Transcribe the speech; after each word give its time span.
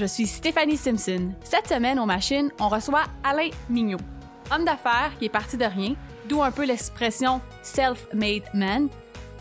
je 0.00 0.06
suis 0.06 0.26
Stéphanie 0.26 0.78
Simpson. 0.78 1.32
Cette 1.44 1.68
semaine, 1.68 1.98
aux 1.98 2.06
machines, 2.06 2.50
on 2.58 2.68
reçoit 2.68 3.04
Alain 3.22 3.50
Mignot, 3.68 3.98
homme 4.50 4.64
d'affaires 4.64 5.12
qui 5.18 5.26
est 5.26 5.28
parti 5.30 5.58
de 5.58 5.66
rien, 5.66 5.94
d'où 6.26 6.42
un 6.42 6.50
peu 6.50 6.64
l'expression 6.64 7.42
self-made 7.62 8.44
man. 8.54 8.88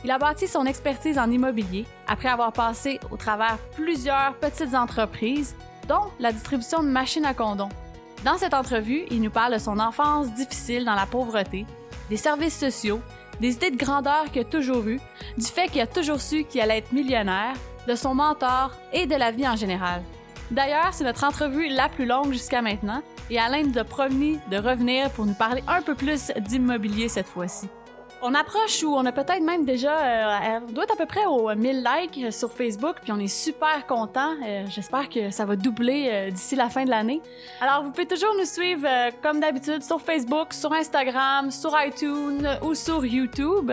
Il 0.03 0.11
a 0.11 0.17
bâti 0.17 0.49
son 0.49 0.65
expertise 0.65 1.17
en 1.17 1.31
immobilier 1.31 1.85
après 2.07 2.27
avoir 2.27 2.51
passé 2.51 2.99
au 3.09 3.15
travers 3.15 3.57
plusieurs 3.73 4.35
petites 4.35 4.75
entreprises, 4.75 5.55
dont 5.87 6.11
la 6.19 6.33
distribution 6.33 6.83
de 6.83 6.89
machines 6.89 7.25
à 7.25 7.33
condom. 7.33 7.69
Dans 8.25 8.37
cette 8.37 8.53
entrevue, 8.53 9.05
il 9.11 9.21
nous 9.21 9.31
parle 9.31 9.53
de 9.53 9.59
son 9.59 9.79
enfance 9.79 10.33
difficile 10.33 10.83
dans 10.83 10.95
la 10.95 11.05
pauvreté, 11.05 11.65
des 12.09 12.17
services 12.17 12.59
sociaux, 12.59 12.99
des 13.39 13.53
idées 13.53 13.71
de 13.71 13.77
grandeur 13.77 14.25
qu'il 14.29 14.41
a 14.41 14.45
toujours 14.45 14.85
eues, 14.85 14.99
du 15.37 15.45
fait 15.45 15.69
qu'il 15.69 15.79
a 15.79 15.87
toujours 15.87 16.19
su 16.19 16.43
qu'il 16.43 16.59
allait 16.59 16.79
être 16.79 16.91
millionnaire, 16.91 17.55
de 17.87 17.95
son 17.95 18.13
mentor 18.13 18.73
et 18.91 19.05
de 19.07 19.15
la 19.15 19.31
vie 19.31 19.47
en 19.47 19.55
général. 19.55 20.03
D'ailleurs, 20.51 20.93
c'est 20.93 21.03
notre 21.03 21.23
entrevue 21.23 21.69
la 21.69 21.89
plus 21.89 22.05
longue 22.05 22.31
jusqu'à 22.31 22.61
maintenant 22.61 23.01
et 23.29 23.37
Alain 23.37 23.63
nous 23.63 23.77
a 23.77 23.83
promis 23.83 24.39
de 24.49 24.57
revenir 24.57 25.09
pour 25.11 25.25
nous 25.25 25.33
parler 25.33 25.63
un 25.67 25.81
peu 25.81 25.93
plus 25.95 26.31
d'immobilier 26.39 27.07
cette 27.07 27.27
fois-ci. 27.27 27.67
On 28.21 28.33
approche 28.33 28.83
où 28.83 28.93
on 28.95 29.05
a 29.05 29.13
peut-être 29.13 29.41
même 29.41 29.63
déjà, 29.63 29.97
euh, 29.97 30.59
on 30.67 30.73
doit 30.73 30.83
être 30.83 30.93
à 30.93 30.97
peu 30.97 31.05
près 31.05 31.25
aux 31.25 31.55
1000 31.55 31.85
likes 31.85 32.33
sur 32.33 32.51
Facebook, 32.51 32.97
puis 33.01 33.13
on 33.13 33.19
est 33.19 33.29
super 33.29 33.87
content. 33.87 34.35
Euh, 34.45 34.65
J'espère 34.67 35.07
que 35.07 35.31
ça 35.31 35.45
va 35.45 35.55
doubler 35.55 36.09
euh, 36.11 36.29
d'ici 36.29 36.57
la 36.57 36.67
fin 36.69 36.83
de 36.83 36.89
l'année. 36.89 37.21
Alors, 37.61 37.83
vous 37.83 37.91
pouvez 37.91 38.05
toujours 38.05 38.33
nous 38.37 38.43
suivre 38.43 38.85
euh, 38.85 39.11
comme 39.23 39.39
d'habitude 39.39 39.81
sur 39.83 40.01
Facebook, 40.01 40.51
sur 40.53 40.73
Instagram, 40.73 41.49
sur 41.49 41.71
iTunes 41.81 42.45
ou 42.61 42.75
sur 42.75 43.05
YouTube. 43.05 43.71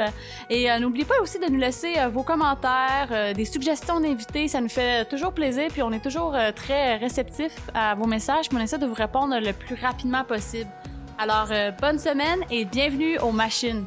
Et 0.48 0.70
euh, 0.70 0.78
n'oubliez 0.78 1.05
pas 1.05 1.20
aussi 1.20 1.41
de 1.41 1.47
nous 1.47 1.58
laisser 1.58 1.98
euh, 1.98 2.06
vos 2.06 2.22
commentaires, 2.22 3.08
euh, 3.10 3.34
des 3.34 3.47
suggestions 3.47 3.98
d'invités. 3.98 4.47
Ça 4.47 4.60
nous 4.60 4.69
fait 4.69 5.06
toujours 5.06 5.33
plaisir, 5.33 5.66
puis 5.72 5.83
on 5.83 5.91
est 5.91 6.03
toujours 6.05 6.36
euh, 6.36 6.53
très 6.53 6.98
réceptifs 6.98 7.69
à 7.75 7.97
vos 7.97 8.06
messages, 8.06 8.48
puis 8.48 8.56
on 8.56 8.62
essaie 8.62 8.78
de 8.78 8.86
vous 8.86 8.94
répondre 8.94 9.41
le 9.41 9.53
plus 9.53 9.75
rapidement 9.75 10.22
possible. 10.22 10.70
Alors, 11.19 11.48
euh, 11.50 11.72
bonne 11.72 11.98
semaine 11.98 12.44
et 12.48 12.64
bienvenue 12.64 13.19
aux 13.19 13.33
machines. 13.33 13.84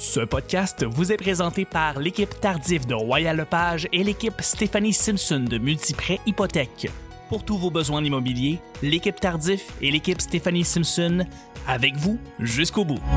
Ce 0.00 0.20
podcast 0.20 0.82
vous 0.82 1.12
est 1.12 1.18
présenté 1.18 1.66
par 1.66 1.98
l'équipe 1.98 2.40
Tardif 2.40 2.86
de 2.86 2.94
Royal 2.94 3.36
Lepage 3.36 3.86
et 3.92 4.02
l'équipe 4.02 4.40
Stéphanie 4.40 4.94
Simpson 4.94 5.40
de 5.40 5.58
Multiprêt 5.58 6.20
Hypothèque. 6.24 6.90
Pour 7.28 7.44
tous 7.44 7.58
vos 7.58 7.70
besoins 7.70 8.02
immobiliers, 8.02 8.60
l'équipe 8.82 9.20
Tardif 9.20 9.66
et 9.82 9.90
l'équipe 9.90 10.22
Stéphanie 10.22 10.64
Simpson 10.64 11.26
avec 11.68 11.96
vous 11.96 12.18
jusqu'au 12.38 12.86
bout. 12.86 13.02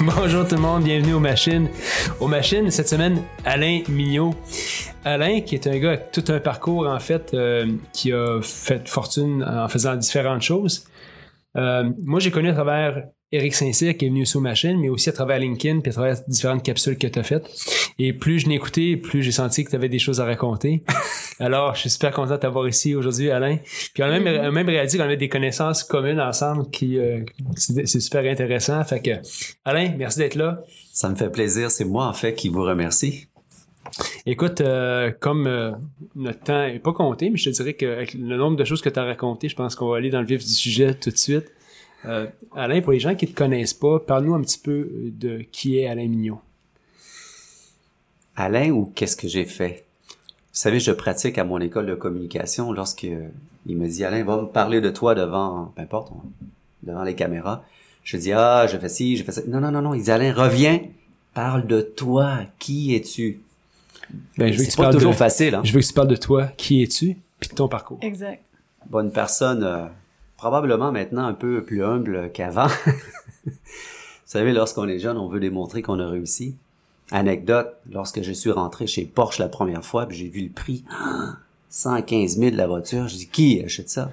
Bonjour 0.00 0.46
tout 0.46 0.54
le 0.54 0.60
monde, 0.60 0.84
bienvenue 0.84 1.14
aux 1.14 1.20
machines. 1.20 1.68
Aux 2.20 2.28
machines, 2.28 2.70
cette 2.70 2.88
semaine, 2.88 3.20
Alain 3.44 3.80
Mignot. 3.88 4.32
Alain, 5.04 5.40
qui 5.40 5.56
est 5.56 5.66
un 5.66 5.76
gars 5.78 5.88
avec 5.88 6.12
tout 6.12 6.24
un 6.28 6.38
parcours, 6.38 6.86
en 6.86 7.00
fait, 7.00 7.34
euh, 7.34 7.66
qui 7.92 8.12
a 8.12 8.40
fait 8.40 8.88
fortune 8.88 9.42
en 9.42 9.68
faisant 9.68 9.96
différentes 9.96 10.42
choses. 10.42 10.84
Euh, 11.58 11.90
moi, 12.04 12.20
j'ai 12.20 12.30
connu 12.30 12.48
à 12.48 12.54
travers 12.54 13.02
Eric 13.30 13.54
Saint-Cyr, 13.54 13.96
qui 13.96 14.06
est 14.06 14.08
venu 14.08 14.24
sur 14.24 14.40
machine, 14.40 14.78
mais 14.80 14.88
aussi 14.88 15.10
à 15.10 15.12
travers 15.12 15.38
LinkedIn, 15.38 15.80
puis 15.80 15.90
à 15.90 15.92
travers 15.92 16.16
différentes 16.28 16.62
capsules 16.62 16.96
que 16.96 17.06
tu 17.06 17.18
as 17.18 17.22
faites. 17.22 17.46
Et 17.98 18.12
plus 18.12 18.38
je 18.38 18.48
l'ai 18.48 18.54
écouté, 18.54 18.96
plus 18.96 19.22
j'ai 19.22 19.32
senti 19.32 19.64
que 19.64 19.70
tu 19.70 19.76
avais 19.76 19.90
des 19.90 19.98
choses 19.98 20.20
à 20.20 20.24
raconter. 20.24 20.82
Alors, 21.40 21.74
je 21.74 21.80
suis 21.80 21.90
super 21.90 22.12
content 22.12 22.34
de 22.34 22.40
t'avoir 22.40 22.66
ici 22.68 22.94
aujourd'hui, 22.94 23.30
Alain. 23.30 23.58
Puis 23.92 24.02
on 24.02 24.06
a 24.06 24.18
même, 24.18 24.40
on 24.40 24.46
a 24.46 24.50
même 24.50 24.68
réalisé 24.68 24.96
qu'on 24.96 25.04
avait 25.04 25.18
des 25.18 25.28
connaissances 25.28 25.84
communes 25.84 26.20
ensemble, 26.20 26.70
qui 26.70 26.98
euh, 26.98 27.22
c'est 27.56 27.86
c'est 27.86 28.00
super 28.00 28.24
intéressant. 28.24 28.82
Fait 28.84 29.00
que, 29.00 29.10
Alain, 29.64 29.92
merci 29.96 30.18
d'être 30.18 30.36
là. 30.36 30.62
Ça 30.92 31.10
me 31.10 31.14
fait 31.14 31.30
plaisir. 31.30 31.70
C'est 31.70 31.84
moi, 31.84 32.06
en 32.06 32.14
fait, 32.14 32.34
qui 32.34 32.48
vous 32.48 32.62
remercie. 32.62 33.28
Écoute, 34.26 34.60
euh, 34.60 35.10
comme 35.18 35.46
euh, 35.46 35.72
notre 36.14 36.40
temps 36.40 36.62
est 36.62 36.78
pas 36.78 36.92
compté, 36.92 37.30
mais 37.30 37.36
je 37.36 37.50
te 37.50 37.54
dirais 37.56 37.74
qu'avec 37.74 38.14
le 38.14 38.36
nombre 38.36 38.56
de 38.56 38.64
choses 38.64 38.82
que 38.82 38.88
tu 38.88 38.98
as 38.98 39.04
racontées, 39.04 39.48
je 39.48 39.56
pense 39.56 39.74
qu'on 39.74 39.88
va 39.88 39.96
aller 39.96 40.10
dans 40.10 40.20
le 40.20 40.26
vif 40.26 40.44
du 40.44 40.52
sujet 40.52 40.94
tout 40.94 41.10
de 41.10 41.16
suite. 41.16 41.50
Euh, 42.04 42.26
Alain, 42.54 42.80
pour 42.80 42.92
les 42.92 43.00
gens 43.00 43.14
qui 43.14 43.26
te 43.26 43.34
connaissent 43.34 43.74
pas, 43.74 43.98
parle-nous 43.98 44.34
un 44.34 44.40
petit 44.42 44.58
peu 44.58 44.88
de 45.04 45.38
qui 45.50 45.78
est 45.78 45.86
Alain 45.86 46.08
Mignot. 46.08 46.40
Alain, 48.36 48.70
ou 48.70 48.92
qu'est-ce 48.94 49.16
que 49.16 49.26
j'ai 49.26 49.44
fait? 49.44 49.84
Vous 50.52 50.60
savez, 50.60 50.78
je 50.78 50.92
pratique 50.92 51.38
à 51.38 51.44
mon 51.44 51.60
école 51.60 51.86
de 51.86 51.94
communication 51.94 52.72
lorsque 52.72 53.04
euh, 53.04 53.28
il 53.66 53.76
me 53.76 53.88
dit, 53.88 54.04
Alain, 54.04 54.22
va 54.24 54.42
me 54.42 54.46
parler 54.46 54.80
de 54.80 54.90
toi 54.90 55.14
devant, 55.14 55.72
peu 55.74 55.82
importe, 55.82 56.12
devant 56.82 57.02
les 57.02 57.14
caméras. 57.14 57.64
Je 58.04 58.16
dis, 58.16 58.32
ah, 58.32 58.66
je 58.66 58.78
fais 58.78 58.88
ci, 58.88 59.16
je 59.16 59.24
fais 59.24 59.32
ça. 59.32 59.42
Non, 59.48 59.60
non, 59.60 59.70
non, 59.70 59.82
non. 59.82 59.94
Il 59.94 60.02
dit, 60.02 60.10
Alain, 60.10 60.32
reviens. 60.32 60.80
Parle 61.34 61.66
de 61.66 61.80
toi. 61.80 62.40
Qui 62.58 62.94
es-tu? 62.94 63.40
Ben, 64.36 64.52
je 64.52 64.58
veux 64.58 64.58
que 64.58 64.64
C'est 64.64 64.70
tu 64.70 64.76
pas 64.76 64.82
parles 64.84 64.94
toujours 64.94 65.12
de, 65.12 65.16
facile, 65.16 65.54
hein? 65.54 65.62
Je 65.64 65.72
veux 65.72 65.80
que 65.80 65.86
tu 65.86 65.92
parles 65.92 66.08
de 66.08 66.16
toi, 66.16 66.46
qui 66.56 66.82
es-tu, 66.82 67.16
puis 67.40 67.50
de 67.50 67.54
ton 67.54 67.68
parcours. 67.68 67.98
Exact. 68.02 68.42
Bonne 68.88 69.12
personne, 69.12 69.62
euh, 69.64 69.86
probablement 70.36 70.92
maintenant 70.92 71.26
un 71.26 71.34
peu 71.34 71.62
plus 71.62 71.84
humble 71.84 72.30
qu'avant. 72.32 72.68
Vous 73.46 73.52
savez, 74.24 74.52
lorsqu'on 74.52 74.88
est 74.88 74.98
jeune, 74.98 75.16
on 75.16 75.26
veut 75.26 75.40
démontrer 75.40 75.82
qu'on 75.82 75.98
a 76.00 76.06
réussi. 76.06 76.56
Anecdote, 77.10 77.74
lorsque 77.90 78.22
je 78.22 78.32
suis 78.32 78.50
rentré 78.50 78.86
chez 78.86 79.04
Porsche 79.04 79.38
la 79.38 79.48
première 79.48 79.84
fois, 79.84 80.06
puis 80.06 80.16
j'ai 80.16 80.28
vu 80.28 80.42
le 80.42 80.50
prix, 80.50 80.84
115 81.70 82.36
000 82.38 82.50
de 82.50 82.56
la 82.56 82.66
voiture, 82.66 83.08
je 83.08 83.16
dis, 83.16 83.28
qui 83.28 83.62
achète 83.64 83.88
ça? 83.88 84.12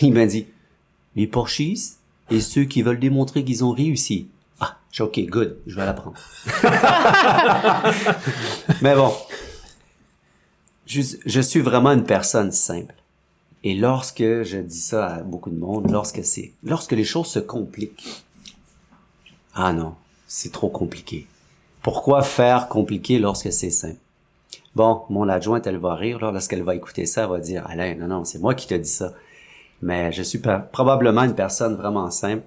Il 0.00 0.12
m'a 0.12 0.26
dit, 0.26 0.46
les 1.16 1.26
Porsches 1.26 1.96
et 2.30 2.40
ceux 2.40 2.64
qui 2.64 2.82
veulent 2.82 2.98
démontrer 2.98 3.44
qu'ils 3.44 3.64
ont 3.64 3.72
réussi. 3.72 4.28
Ah, 4.92 4.94
j'ai 4.94 5.04
OK, 5.04 5.20
good, 5.30 5.56
je 5.66 5.74
vais 5.74 5.86
la 5.86 5.94
prendre. 5.94 6.18
Mais 8.82 8.94
bon, 8.94 9.12
je, 10.86 11.00
je 11.24 11.40
suis 11.40 11.60
vraiment 11.60 11.92
une 11.92 12.04
personne 12.04 12.52
simple. 12.52 12.94
Et 13.64 13.74
lorsque 13.74 14.18
je 14.18 14.58
dis 14.58 14.80
ça 14.80 15.06
à 15.06 15.22
beaucoup 15.22 15.50
de 15.50 15.58
monde, 15.58 15.90
lorsque 15.90 16.24
c'est, 16.24 16.52
lorsque 16.62 16.92
les 16.92 17.04
choses 17.04 17.28
se 17.28 17.38
compliquent, 17.38 18.24
ah 19.54 19.72
non, 19.72 19.94
c'est 20.26 20.52
trop 20.52 20.68
compliqué. 20.68 21.26
Pourquoi 21.82 22.22
faire 22.22 22.68
compliqué 22.68 23.18
lorsque 23.18 23.52
c'est 23.52 23.70
simple? 23.70 23.98
Bon, 24.74 25.02
mon 25.10 25.28
adjointe, 25.28 25.66
elle 25.66 25.78
va 25.78 25.94
rire, 25.94 26.18
là, 26.20 26.32
lorsqu'elle 26.32 26.62
va 26.62 26.74
écouter 26.74 27.06
ça, 27.06 27.24
elle 27.24 27.30
va 27.30 27.40
dire, 27.40 27.66
Alain, 27.66 27.94
non, 27.94 28.08
non, 28.08 28.24
c'est 28.24 28.38
moi 28.38 28.54
qui 28.54 28.66
te 28.66 28.74
dis 28.74 28.88
ça. 28.88 29.12
Mais 29.80 30.12
je 30.12 30.22
suis 30.22 30.40
probablement 30.72 31.22
une 31.22 31.34
personne 31.34 31.76
vraiment 31.76 32.10
simple, 32.10 32.44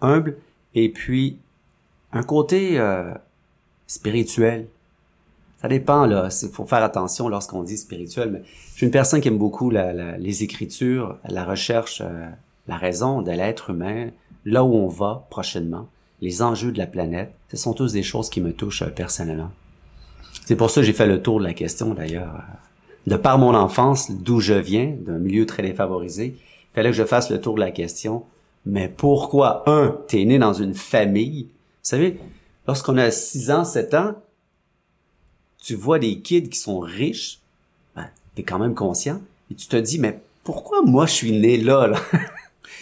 humble, 0.00 0.36
et 0.74 0.88
puis 0.88 1.38
un 2.12 2.22
côté 2.22 2.78
euh, 2.78 3.12
spirituel. 3.86 4.66
Ça 5.60 5.68
dépend, 5.68 6.06
là. 6.06 6.28
Il 6.42 6.48
faut 6.50 6.64
faire 6.66 6.82
attention 6.84 7.28
lorsqu'on 7.28 7.62
dit 7.62 7.76
spirituel, 7.76 8.30
mais 8.30 8.42
je 8.72 8.76
suis 8.76 8.86
une 8.86 8.92
personne 8.92 9.20
qui 9.20 9.28
aime 9.28 9.38
beaucoup 9.38 9.70
la- 9.70 9.92
la- 9.92 10.16
les 10.16 10.42
écritures, 10.44 11.16
la 11.28 11.44
recherche, 11.44 12.00
euh, 12.04 12.28
la 12.68 12.76
raison 12.76 13.22
de 13.22 13.30
l'être 13.32 13.70
humain, 13.70 14.10
là 14.44 14.62
où 14.64 14.72
on 14.74 14.86
va 14.88 15.26
prochainement, 15.30 15.88
les 16.20 16.42
enjeux 16.42 16.70
de 16.72 16.78
la 16.78 16.86
planète. 16.86 17.32
Ce 17.50 17.56
sont 17.56 17.72
tous 17.72 17.92
des 17.92 18.02
choses 18.04 18.30
qui 18.30 18.40
me 18.40 18.52
touchent 18.52 18.82
euh, 18.82 18.90
personnellement. 18.90 19.50
C'est 20.46 20.56
pour 20.56 20.70
ça 20.70 20.80
que 20.80 20.86
j'ai 20.86 20.92
fait 20.92 21.06
le 21.06 21.20
tour 21.22 21.40
de 21.40 21.44
la 21.44 21.54
question, 21.54 21.92
d'ailleurs. 21.94 22.34
Euh, 22.36 23.10
De 23.10 23.16
par 23.16 23.38
mon 23.38 23.54
enfance, 23.54 24.10
d'où 24.10 24.38
je 24.40 24.52
viens, 24.54 24.94
d'un 25.00 25.18
milieu 25.18 25.46
très 25.46 25.62
défavorisé, 25.62 26.36
il 26.36 26.74
fallait 26.74 26.90
que 26.90 26.96
je 26.96 27.04
fasse 27.04 27.30
le 27.30 27.40
tour 27.40 27.54
de 27.54 27.60
la 27.60 27.70
question. 27.70 28.24
Mais 28.66 28.88
pourquoi, 28.88 29.62
un, 29.66 29.96
t'es 30.08 30.24
né 30.26 30.38
dans 30.38 30.52
une 30.52 30.74
famille? 30.74 31.48
Vous 31.82 31.90
savez, 31.90 32.18
lorsqu'on 32.66 32.96
a 32.98 33.10
6 33.10 33.50
ans, 33.50 33.64
7 33.64 33.94
ans, 33.94 34.14
tu 35.58 35.74
vois 35.74 35.98
des 35.98 36.20
kids 36.20 36.48
qui 36.48 36.58
sont 36.58 36.78
riches, 36.80 37.40
ben, 37.96 38.08
t'es 38.34 38.42
quand 38.42 38.58
même 38.58 38.74
conscient, 38.74 39.20
et 39.50 39.54
tu 39.54 39.66
te 39.66 39.76
dis, 39.76 39.98
mais 39.98 40.20
pourquoi 40.44 40.82
moi 40.82 41.06
je 41.06 41.12
suis 41.12 41.32
né 41.32 41.56
là, 41.58 41.86
là? 41.86 42.00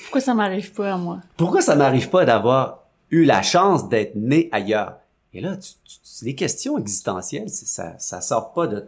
Pourquoi 0.05 0.21
ça 0.21 0.35
m'arrive 0.35 0.73
pas 0.73 0.95
à 0.95 0.97
moi? 0.97 1.21
Pourquoi 1.37 1.63
ça 1.63 1.75
m'arrive 1.75 2.09
pas 2.11 2.25
d'avoir 2.25 2.85
eu 3.11 3.25
la 3.25 3.43
chance 3.43 3.89
d'être 3.89 4.15
né 4.15 4.49
ailleurs? 4.53 4.99
Et 5.35 5.41
là, 5.41 5.57
tu, 5.57 5.73
tu- 5.85 6.25
des 6.25 6.35
questions 6.37 6.79
existentielles, 6.79 7.49
ça, 7.51 7.99
ça 7.99 8.21
sort 8.21 8.53
pas 8.53 8.67
de, 8.69 8.87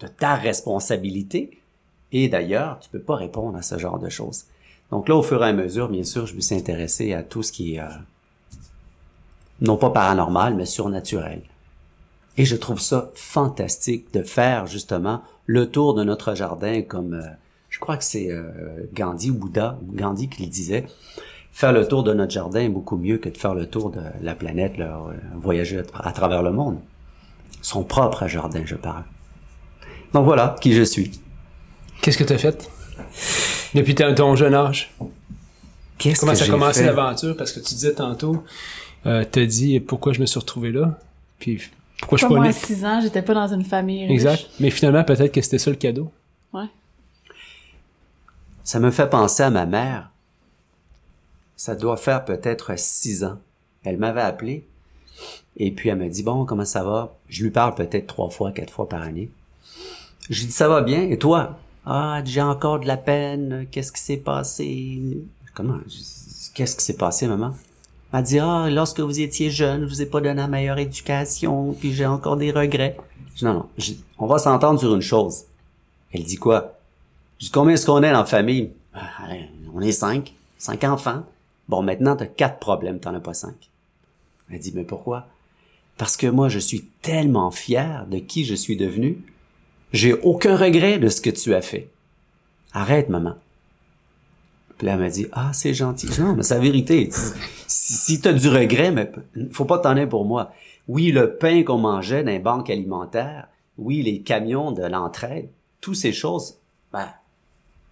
de 0.00 0.06
ta 0.06 0.36
responsabilité. 0.36 1.58
Et 2.12 2.28
d'ailleurs, 2.28 2.78
tu 2.80 2.88
peux 2.88 3.00
pas 3.00 3.16
répondre 3.16 3.58
à 3.58 3.62
ce 3.62 3.76
genre 3.76 3.98
de 3.98 4.08
choses. 4.08 4.44
Donc 4.90 5.08
là, 5.08 5.16
au 5.16 5.22
fur 5.22 5.44
et 5.44 5.48
à 5.48 5.52
mesure, 5.52 5.88
bien 5.88 6.04
sûr, 6.04 6.26
je 6.26 6.34
me 6.34 6.40
suis 6.40 6.54
intéressé 6.54 7.12
à 7.12 7.22
tout 7.24 7.42
ce 7.42 7.50
qui 7.52 7.74
est, 7.74 7.80
euh, 7.80 7.88
non 9.60 9.76
pas 9.76 9.90
paranormal, 9.90 10.54
mais 10.54 10.66
surnaturel. 10.66 11.42
Et 12.36 12.44
je 12.44 12.56
trouve 12.56 12.80
ça 12.80 13.10
fantastique 13.14 14.12
de 14.12 14.22
faire 14.22 14.66
justement 14.66 15.22
le 15.46 15.70
tour 15.70 15.94
de 15.94 16.04
notre 16.04 16.34
jardin 16.34 16.82
comme, 16.82 17.14
euh, 17.14 17.26
je 17.70 17.78
crois 17.78 17.96
que 17.96 18.04
c'est 18.04 18.30
euh, 18.30 18.44
Gandhi 18.92 19.30
ou 19.30 19.34
Bouddha, 19.34 19.78
Gandhi 19.82 20.28
qui 20.28 20.42
le 20.42 20.48
disait, 20.50 20.86
faire 21.52 21.72
le 21.72 21.88
tour 21.88 22.02
de 22.02 22.12
notre 22.12 22.32
jardin 22.32 22.60
est 22.60 22.68
beaucoup 22.68 22.96
mieux 22.96 23.18
que 23.18 23.28
de 23.28 23.38
faire 23.38 23.54
le 23.54 23.66
tour 23.66 23.90
de 23.90 24.00
la 24.20 24.34
planète, 24.34 24.76
là, 24.76 25.00
euh, 25.08 25.14
voyager 25.36 25.80
à, 25.94 26.08
à 26.08 26.12
travers 26.12 26.42
le 26.42 26.52
monde. 26.52 26.78
Son 27.62 27.82
propre 27.82 28.26
jardin, 28.26 28.62
je 28.64 28.74
parle. 28.74 29.04
Donc 30.12 30.24
voilà 30.24 30.56
qui 30.60 30.72
je 30.72 30.82
suis. 30.82 31.10
Qu'est-ce 32.02 32.18
que 32.18 32.24
tu 32.24 32.32
as 32.32 32.38
fait? 32.38 32.70
Depuis 33.74 33.94
ton, 33.94 34.36
jeune 34.36 34.54
âge? 34.54 34.94
Qu'est-ce 35.98 36.20
Comment 36.20 36.32
que 36.32 36.38
ça 36.38 36.44
a 36.44 36.48
commencé 36.48 36.84
l'aventure? 36.84 37.36
Parce 37.36 37.52
que 37.52 37.60
tu 37.60 37.74
disais 37.74 37.94
tantôt, 37.94 38.44
euh, 39.06 39.24
t'as 39.30 39.46
dit 39.46 39.80
pourquoi 39.80 40.12
je 40.12 40.20
me 40.20 40.26
suis 40.26 40.38
retrouvé 40.38 40.72
là? 40.72 40.98
Puis 41.38 41.60
pourquoi 41.98 42.18
je 42.18 42.24
suis 42.24 42.28
Pas 42.28 42.34
moi, 42.34 42.44
à 42.44 42.48
né. 42.48 42.52
6 42.52 42.84
ans, 42.84 43.00
j'étais 43.00 43.22
pas 43.22 43.34
dans 43.34 43.48
une 43.48 43.64
famille 43.64 44.06
riche. 44.06 44.12
Exact. 44.12 44.46
Mais 44.60 44.70
finalement, 44.70 45.04
peut-être 45.04 45.32
que 45.32 45.40
c'était 45.40 45.58
ça 45.58 45.70
le 45.70 45.76
cadeau. 45.76 46.10
Ouais. 46.52 46.66
Ça 48.64 48.80
me 48.80 48.90
fait 48.90 49.08
penser 49.08 49.42
à 49.42 49.50
ma 49.50 49.64
mère. 49.66 50.10
Ça 51.56 51.74
doit 51.74 51.96
faire 51.96 52.24
peut-être 52.24 52.78
six 52.78 53.24
ans. 53.24 53.38
Elle 53.84 53.96
m'avait 53.96 54.20
appelé. 54.20 54.66
Et 55.56 55.70
puis 55.70 55.88
elle 55.88 55.96
me 55.98 56.08
dit, 56.08 56.22
bon, 56.22 56.44
comment 56.44 56.64
ça 56.64 56.82
va? 56.82 57.16
Je 57.28 57.44
lui 57.44 57.50
parle 57.50 57.74
peut-être 57.74 58.06
trois 58.06 58.28
fois, 58.28 58.52
quatre 58.52 58.72
fois 58.72 58.88
par 58.88 59.02
année. 59.02 59.30
Je 60.28 60.40
lui 60.40 60.46
dis, 60.46 60.52
ça 60.52 60.68
va 60.68 60.82
bien. 60.82 61.02
Et 61.02 61.18
toi? 61.18 61.58
Ah, 61.86 62.20
j'ai 62.24 62.42
encore 62.42 62.80
de 62.80 62.86
la 62.86 62.96
peine. 62.96 63.66
Qu'est-ce 63.70 63.92
qui 63.92 64.00
s'est 64.00 64.16
passé? 64.16 65.00
Comment? 65.54 65.78
Qu'est-ce 66.54 66.76
qui 66.76 66.84
s'est 66.84 66.96
passé, 66.96 67.26
maman? 67.26 67.54
Elle 68.12 68.22
dit, 68.22 68.38
ah, 68.38 68.68
lorsque 68.70 69.00
vous 69.00 69.20
étiez 69.20 69.50
jeune, 69.50 69.82
je 69.82 69.86
vous 69.86 70.02
ai 70.02 70.06
pas 70.06 70.20
donné 70.20 70.34
la 70.34 70.48
meilleure 70.48 70.78
éducation, 70.78 71.72
puis 71.72 71.92
j'ai 71.92 72.06
encore 72.06 72.36
des 72.36 72.50
regrets. 72.50 72.96
Je 73.34 73.40
dis, 73.40 73.44
non, 73.44 73.54
non, 73.54 73.68
on 74.18 74.26
va 74.26 74.38
s'entendre 74.38 74.80
sur 74.80 74.94
une 74.94 75.02
chose. 75.02 75.44
Elle 76.12 76.24
dit 76.24 76.36
quoi? 76.36 76.78
Je 77.38 77.46
dis, 77.46 77.50
combien 77.50 77.74
est-ce 77.74 77.84
qu'on 77.84 78.02
est 78.02 78.12
dans 78.12 78.18
la 78.18 78.24
famille? 78.24 78.70
Ah, 78.94 79.28
on 79.74 79.80
est 79.80 79.92
cinq. 79.92 80.34
Cinq 80.56 80.84
enfants. 80.84 81.24
Bon, 81.68 81.82
maintenant, 81.82 82.16
t'as 82.16 82.26
quatre 82.26 82.58
problèmes, 82.58 83.00
t'en 83.00 83.14
as 83.14 83.20
pas 83.20 83.34
cinq. 83.34 83.56
Elle 84.50 84.60
dit, 84.60 84.72
mais 84.74 84.84
pourquoi? 84.84 85.26
Parce 85.98 86.16
que 86.16 86.26
moi, 86.26 86.48
je 86.48 86.58
suis 86.58 86.84
tellement 87.02 87.50
fier 87.50 88.06
de 88.06 88.18
qui 88.18 88.44
je 88.44 88.54
suis 88.54 88.76
devenu. 88.76 89.18
J'ai 89.92 90.14
aucun 90.14 90.56
regret 90.56 90.98
de 90.98 91.08
ce 91.08 91.20
que 91.20 91.30
tu 91.30 91.54
as 91.54 91.62
fait. 91.62 91.90
Arrête, 92.72 93.08
maman. 93.08 93.34
Puis 94.78 94.86
là, 94.86 94.94
elle 94.94 95.00
m'a 95.00 95.08
dit, 95.08 95.26
ah, 95.32 95.52
c'est 95.52 95.74
gentil. 95.74 96.08
Non, 96.20 96.34
mais 96.34 96.42
c'est 96.42 96.54
la 96.54 96.60
vérité. 96.60 97.08
Si, 97.66 98.20
t'as 98.20 98.32
du 98.32 98.48
regret, 98.48 98.90
mais 98.90 99.10
faut 99.50 99.64
pas 99.64 99.78
t'en 99.78 99.90
aller 99.90 100.06
pour 100.06 100.24
moi. 100.24 100.52
Oui, 100.88 101.12
le 101.12 101.36
pain 101.36 101.62
qu'on 101.62 101.78
mangeait 101.78 102.22
dans 102.22 102.30
les 102.30 102.38
banques 102.38 102.70
alimentaires, 102.70 103.48
oui, 103.78 104.02
les 104.02 104.20
camions 104.20 104.72
de 104.72 104.84
l'entraide, 104.84 105.48
toutes 105.80 105.96
ces 105.96 106.12
choses, 106.12 106.58
ben, 106.92 107.08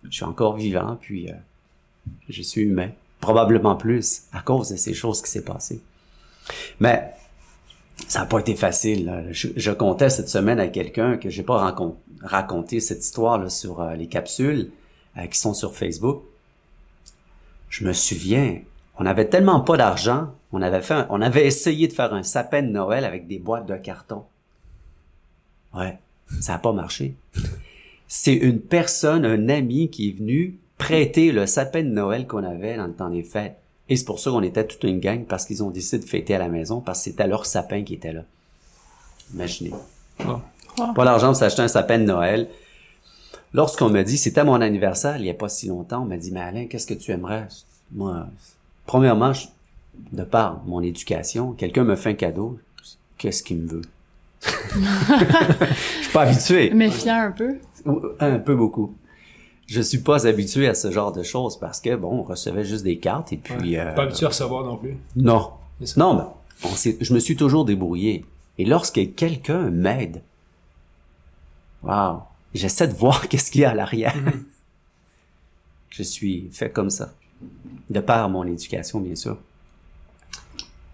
je 0.04 0.10
suis 0.16 0.25
encore 0.25 0.56
vivant, 0.56 0.98
puis 1.00 1.31
euh, 1.31 1.34
je 2.28 2.42
suis 2.42 2.62
humain. 2.62 2.90
Probablement 3.20 3.76
plus 3.76 4.25
à 4.32 4.40
cause 4.40 4.69
de 4.69 4.76
ces 4.76 4.92
choses 4.92 5.22
qui 5.22 5.31
s'est 5.31 5.44
passées. 5.44 5.81
Mais 6.78 7.10
ça 8.06 8.20
n'a 8.20 8.26
pas 8.26 8.40
été 8.40 8.54
facile. 8.54 9.28
Je, 9.31 9.48
je 9.56 9.70
comptais 9.70 10.10
cette 10.10 10.28
semaine 10.28 10.60
à 10.60 10.69
quelqu'un 10.69 11.16
que 11.16 11.31
j'ai 11.31 11.42
pas 11.42 11.75
raconté 12.22 12.81
cette 12.81 13.02
histoire 13.02 13.38
là, 13.38 13.48
sur 13.48 13.81
euh, 13.81 13.94
les 13.94 14.06
capsules 14.06 14.70
euh, 15.16 15.26
qui 15.26 15.38
sont 15.38 15.54
sur 15.54 15.75
Facebook. 15.75 16.22
Je 17.74 17.84
me 17.84 17.92
souviens, 17.92 18.60
on 19.00 19.04
avait 19.04 19.28
tellement 19.28 19.60
pas 19.60 19.76
d'argent, 19.76 20.28
on 20.52 20.62
avait 20.62 20.80
fait, 20.80 20.94
un- 20.94 21.06
on 21.10 21.20
avait 21.20 21.44
essayé 21.44 21.88
de 21.88 21.92
faire 21.92 22.14
un 22.14 22.22
sapin 22.22 22.62
de 22.62 22.68
Noël 22.68 23.04
avec 23.04 23.26
des 23.26 23.40
boîtes 23.40 23.66
de 23.66 23.74
carton. 23.74 24.22
Ouais, 25.74 25.98
ça 26.40 26.52
n'a 26.52 26.58
pas 26.60 26.70
marché. 26.72 27.16
C'est 28.06 28.34
une 28.34 28.60
personne, 28.60 29.24
un 29.24 29.48
ami 29.48 29.90
qui 29.90 30.08
est 30.10 30.12
venu 30.12 30.56
prêter 30.78 31.32
le 31.32 31.46
sapin 31.46 31.82
de 31.82 31.88
Noël 31.88 32.28
qu'on 32.28 32.44
avait 32.44 32.76
dans 32.76 32.86
le 32.86 32.92
temps 32.94 33.10
des 33.10 33.24
fêtes. 33.24 33.56
Et 33.88 33.96
c'est 33.96 34.04
pour 34.04 34.20
ça 34.20 34.30
qu'on 34.30 34.44
était 34.44 34.64
toute 34.64 34.84
une 34.84 35.00
gang, 35.00 35.24
parce 35.24 35.44
qu'ils 35.44 35.64
ont 35.64 35.70
décidé 35.70 36.04
de 36.04 36.08
fêter 36.08 36.36
à 36.36 36.38
la 36.38 36.48
maison, 36.48 36.80
parce 36.80 37.00
que 37.00 37.10
c'était 37.10 37.26
leur 37.26 37.44
sapin 37.44 37.82
qui 37.82 37.94
était 37.94 38.12
là. 38.12 38.22
Imaginez. 39.34 39.72
Oh. 40.20 40.38
Pas 40.94 41.04
l'argent 41.04 41.26
pour 41.28 41.36
s'acheter 41.36 41.62
un 41.62 41.68
sapin 41.68 41.98
de 41.98 42.04
Noël. 42.04 42.48
Lorsqu'on 43.54 43.88
me 43.88 44.02
dit, 44.02 44.18
c'était 44.18 44.44
mon 44.44 44.60
anniversaire, 44.60 45.16
il 45.16 45.22
n'y 45.22 45.30
a 45.30 45.34
pas 45.34 45.48
si 45.48 45.68
longtemps, 45.68 46.02
on 46.02 46.06
m'a 46.06 46.16
dit, 46.16 46.32
mais 46.32 46.40
Alain, 46.40 46.66
qu'est-ce 46.66 46.86
que 46.86 46.94
tu 46.94 47.12
aimerais? 47.12 47.46
Moi, 47.92 48.26
premièrement, 48.86 49.32
je- 49.32 49.46
de 50.12 50.24
par 50.24 50.62
mon 50.66 50.80
éducation, 50.80 51.52
quelqu'un 51.52 51.84
me 51.84 51.94
fait 51.94 52.10
un 52.10 52.14
cadeau, 52.14 52.58
qu'est-ce 53.16 53.42
qu'il 53.44 53.58
me 53.58 53.68
veut? 53.68 53.82
Je 54.42 56.02
suis 56.02 56.12
pas 56.12 56.22
habitué. 56.22 56.70
Méfiant 56.74 57.14
un 57.20 57.30
peu. 57.30 57.58
Un 58.20 58.38
peu 58.40 58.54
beaucoup. 58.56 58.94
Je 59.66 59.80
suis 59.80 59.98
pas 59.98 60.26
habitué 60.26 60.68
à 60.68 60.74
ce 60.74 60.90
genre 60.90 61.12
de 61.12 61.22
choses 61.22 61.58
parce 61.58 61.80
que, 61.80 61.94
bon, 61.96 62.18
on 62.18 62.22
recevait 62.24 62.64
juste 62.64 62.82
des 62.84 62.98
cartes 62.98 63.32
et 63.32 63.36
puis... 63.38 63.78
euh, 63.78 63.92
Pas 63.94 64.02
habitué 64.02 64.26
à 64.26 64.30
recevoir 64.30 64.64
non 64.64 64.76
plus. 64.76 64.96
non. 65.16 65.50
Non, 65.96 66.14
mais 66.14 66.22
on 66.64 66.68
je 67.00 67.14
me 67.14 67.18
suis 67.18 67.36
toujours 67.36 67.64
débrouillé. 67.64 68.24
Et 68.58 68.64
lorsque 68.64 69.14
quelqu'un 69.16 69.70
m'aide, 69.70 70.22
wow, 71.82 72.18
j'essaie 72.54 72.88
de 72.88 72.94
voir 72.94 73.28
qu'est-ce 73.28 73.50
qu'il 73.50 73.62
y 73.62 73.64
a 73.64 73.70
à 73.70 73.74
l'arrière. 73.74 74.14
je 75.90 76.02
suis 76.02 76.48
fait 76.52 76.70
comme 76.70 76.90
ça. 76.90 77.12
De 77.90 78.00
par 78.00 78.28
mon 78.28 78.44
éducation, 78.46 79.00
bien 79.00 79.14
sûr. 79.16 79.36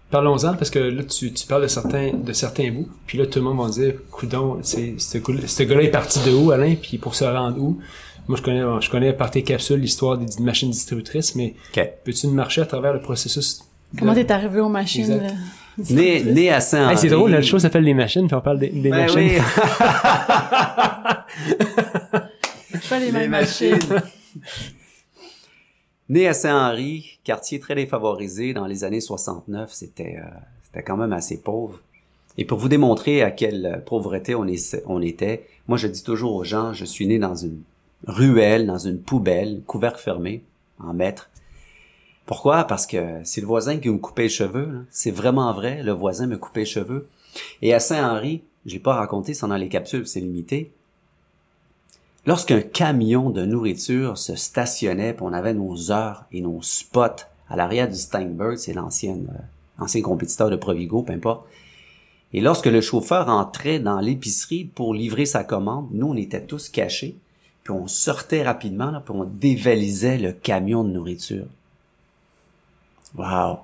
Parlons-en 0.09 0.55
parce 0.55 0.69
que 0.69 0.79
là 0.79 1.03
tu, 1.05 1.31
tu 1.31 1.47
parles 1.47 1.61
de 1.63 1.67
certains 1.67 2.11
de 2.13 2.33
certains 2.33 2.69
bouts, 2.71 2.89
puis 3.07 3.17
là 3.17 3.25
tout 3.25 3.39
le 3.39 3.45
monde 3.45 3.65
va 3.65 3.69
dire 3.71 3.93
coudon, 4.11 4.59
c'est 4.61 4.95
ce 4.99 5.17
gars- 5.19 5.47
ce 5.47 5.63
gars-là 5.63 5.83
est 5.83 5.91
parti 5.91 6.19
de 6.25 6.31
où 6.33 6.51
Alain, 6.51 6.75
puis 6.75 6.97
pour 6.97 7.15
se 7.15 7.23
rendre 7.23 7.57
où? 7.61 7.79
Moi 8.27 8.37
je 8.37 8.43
connais 8.43 8.61
je 8.81 8.89
connais 8.91 9.13
par 9.13 9.31
tes 9.31 9.41
capsules 9.41 9.79
l'histoire 9.79 10.17
des 10.17 10.25
machines 10.43 10.69
distributrices, 10.69 11.33
mais 11.35 11.55
OK. 11.77 11.89
peux-tu 12.03 12.27
me 12.27 12.33
marcher 12.33 12.59
à 12.61 12.65
travers 12.65 12.93
le 12.93 13.01
processus 13.01 13.63
Comment 13.97 14.13
t'es 14.13 14.29
arrivé 14.31 14.59
aux 14.59 14.69
machines? 14.69 15.21
Né, 15.89 16.23
né 16.23 16.49
à 16.51 16.61
Saint-Henri. 16.61 16.93
Hey, 16.93 16.97
c'est 16.97 17.09
drôle, 17.09 17.31
la 17.31 17.41
chose 17.41 17.61
s'appelle 17.61 17.83
les 17.83 17.93
machines, 17.93 18.27
puis 18.27 18.35
on 18.35 18.41
parle 18.41 18.59
des, 18.59 18.69
des 18.69 18.89
Ben 18.89 19.01
machines. 19.01 19.19
oui. 19.19 19.37
Pas 22.89 22.99
les, 22.99 23.11
machines. 23.11 23.29
machines. 23.29 23.79
Né 26.09 26.27
à 26.27 26.33
Saint-Henri, 26.33 27.19
quartier 27.23 27.61
très 27.61 27.73
défavorisé 27.73 28.53
dans 28.53 28.65
les 28.65 28.83
années 28.83 28.99
69, 28.99 29.71
c'était 29.71 30.17
euh, 30.17 30.27
c'était 30.63 30.83
quand 30.83 30.97
même 30.97 31.13
assez 31.13 31.37
pauvre. 31.37 31.79
Et 32.37 32.43
pour 32.43 32.59
vous 32.59 32.67
démontrer 32.67 33.21
à 33.21 33.31
quelle 33.31 33.65
euh, 33.65 33.77
pauvreté 33.77 34.35
on, 34.35 34.45
est, 34.45 34.83
on 34.87 35.01
était, 35.01 35.45
moi 35.69 35.77
je 35.77 35.87
dis 35.87 36.03
toujours 36.03 36.35
aux 36.35 36.43
gens, 36.43 36.73
je 36.73 36.83
suis 36.83 37.07
né 37.07 37.17
dans 37.17 37.35
une 37.35 37.61
ruelle, 38.07 38.65
dans 38.65 38.77
une 38.77 38.99
poubelle, 38.99 39.61
couvercle 39.65 40.01
fermé, 40.01 40.43
en 40.79 40.93
mètres. 40.93 41.29
Pourquoi? 42.31 42.63
Parce 42.63 42.87
que 42.87 43.19
c'est 43.25 43.41
le 43.41 43.47
voisin 43.47 43.75
qui 43.75 43.89
me 43.89 43.97
coupait 43.97 44.21
les 44.23 44.29
cheveux. 44.29 44.85
C'est 44.89 45.11
vraiment 45.11 45.51
vrai, 45.51 45.83
le 45.83 45.91
voisin 45.91 46.27
me 46.27 46.37
coupait 46.37 46.61
les 46.61 46.65
cheveux. 46.65 47.09
Et 47.61 47.73
à 47.73 47.81
Saint-Henri, 47.81 48.41
j'ai 48.65 48.79
pas 48.79 48.93
raconté, 48.93 49.33
c'est 49.33 49.45
dans 49.45 49.57
les 49.57 49.67
capsules, 49.67 50.07
c'est 50.07 50.21
limité. 50.21 50.71
Lorsqu'un 52.25 52.61
camion 52.61 53.31
de 53.31 53.43
nourriture 53.43 54.17
se 54.17 54.37
stationnait, 54.37 55.11
puis 55.11 55.25
on 55.25 55.33
avait 55.33 55.53
nos 55.53 55.91
heures 55.91 56.23
et 56.31 56.39
nos 56.39 56.61
spots 56.61 57.25
à 57.49 57.57
l'arrière 57.57 57.89
du 57.89 57.97
Steinberg, 57.97 58.55
c'est 58.55 58.71
l'ancienne, 58.71 59.27
euh, 59.37 59.83
ancien 59.83 60.01
compétiteur 60.01 60.49
de 60.49 60.55
Provigo, 60.55 61.01
peu 61.01 61.11
importe. 61.11 61.45
Et 62.31 62.39
lorsque 62.39 62.67
le 62.67 62.79
chauffeur 62.79 63.27
entrait 63.27 63.79
dans 63.79 63.99
l'épicerie 63.99 64.63
pour 64.63 64.93
livrer 64.93 65.25
sa 65.25 65.43
commande, 65.43 65.89
nous, 65.91 66.07
on 66.07 66.15
était 66.15 66.45
tous 66.45 66.69
cachés, 66.69 67.17
puis 67.65 67.73
on 67.73 67.87
sortait 67.87 68.43
rapidement, 68.43 68.89
là, 68.89 69.01
puis 69.05 69.13
on 69.13 69.25
dévalisait 69.25 70.17
le 70.17 70.31
camion 70.31 70.85
de 70.85 70.91
nourriture. 70.91 71.47
Wow! 73.15 73.59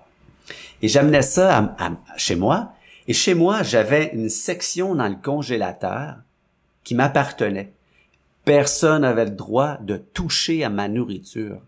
Et 0.81 0.87
j'amenais 0.87 1.21
ça 1.21 1.75
chez 2.15 2.35
moi, 2.35 2.73
et 3.07 3.13
chez 3.13 3.33
moi, 3.33 3.63
j'avais 3.63 4.11
une 4.13 4.29
section 4.29 4.95
dans 4.95 5.07
le 5.07 5.15
congélateur 5.15 6.17
qui 6.83 6.95
m'appartenait. 6.95 7.71
Personne 8.45 9.01
n'avait 9.01 9.25
le 9.25 9.31
droit 9.31 9.77
de 9.77 9.97
toucher 9.97 10.63
à 10.63 10.69
ma 10.69 10.87
nourriture. 10.87 11.59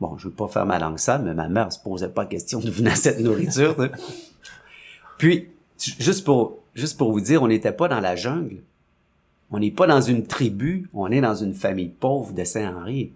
Bon, 0.00 0.16
je 0.18 0.28
veux 0.28 0.34
pas 0.34 0.48
faire 0.48 0.66
ma 0.66 0.78
langue 0.78 0.98
sale, 0.98 1.22
mais 1.22 1.34
ma 1.34 1.48
mère 1.48 1.72
se 1.72 1.78
posait 1.80 2.08
pas 2.10 2.26
question 2.26 2.60
de 2.60 2.70
venir 2.70 2.92
à 2.92 2.96
cette 2.96 3.20
nourriture. 3.20 3.74
Puis, 5.16 5.48
ju- 5.78 5.94
juste 5.98 6.24
pour, 6.24 6.58
juste 6.74 6.96
pour 6.98 7.10
vous 7.10 7.20
dire, 7.20 7.42
on 7.42 7.48
n'était 7.48 7.72
pas 7.72 7.88
dans 7.88 8.00
la 8.00 8.16
jungle. 8.16 8.62
On 9.50 9.58
n'est 9.58 9.70
pas 9.70 9.86
dans 9.86 10.02
une 10.02 10.26
tribu, 10.26 10.88
on 10.92 11.10
est 11.10 11.22
dans 11.22 11.34
une 11.34 11.54
famille 11.54 11.88
pauvre 11.88 12.32
de 12.32 12.44
Saint-Henri. 12.44 13.12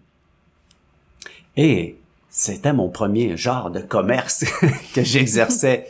Et 1.57 1.99
c'était 2.35 2.73
mon 2.73 2.89
premier 2.89 3.37
genre 3.37 3.71
de 3.71 3.81
commerce 3.81 4.47
que 4.95 5.05
j'exerçais. 5.05 5.87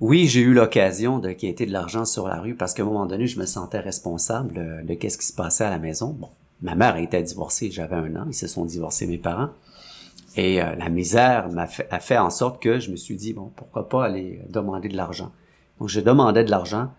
Oui, 0.00 0.26
j'ai 0.26 0.40
eu 0.40 0.52
l'occasion 0.52 1.20
de 1.20 1.30
quitter 1.30 1.66
de 1.66 1.72
l'argent 1.72 2.04
sur 2.04 2.26
la 2.26 2.40
rue 2.40 2.56
parce 2.56 2.74
qu'à 2.74 2.82
un 2.82 2.86
moment 2.86 3.06
donné, 3.06 3.28
je 3.28 3.38
me 3.38 3.46
sentais 3.46 3.78
responsable 3.78 4.58
euh, 4.58 4.82
de 4.82 4.94
qu'est-ce 4.94 5.16
qui 5.16 5.26
se 5.26 5.32
passait 5.32 5.62
à 5.62 5.70
la 5.70 5.78
maison. 5.78 6.08
Bon, 6.08 6.30
ma 6.62 6.74
mère 6.74 6.96
était 6.96 7.22
divorcée, 7.22 7.70
j'avais 7.70 7.94
un 7.94 8.16
an, 8.16 8.24
ils 8.26 8.34
se 8.34 8.48
sont 8.48 8.64
divorcés 8.64 9.06
mes 9.06 9.18
parents. 9.18 9.50
Et 10.34 10.60
euh, 10.60 10.74
la 10.74 10.88
misère 10.88 11.48
m'a 11.50 11.68
fait, 11.68 11.86
a 11.92 12.00
fait 12.00 12.18
en 12.18 12.30
sorte 12.30 12.60
que 12.60 12.80
je 12.80 12.90
me 12.90 12.96
suis 12.96 13.14
dit, 13.14 13.34
bon, 13.34 13.52
pourquoi 13.54 13.88
pas 13.88 14.04
aller 14.04 14.40
demander 14.48 14.88
de 14.88 14.96
l'argent. 14.96 15.30
Donc, 15.78 15.90
je 15.90 16.00
demandais 16.00 16.42
de 16.42 16.50
l'argent 16.50 16.90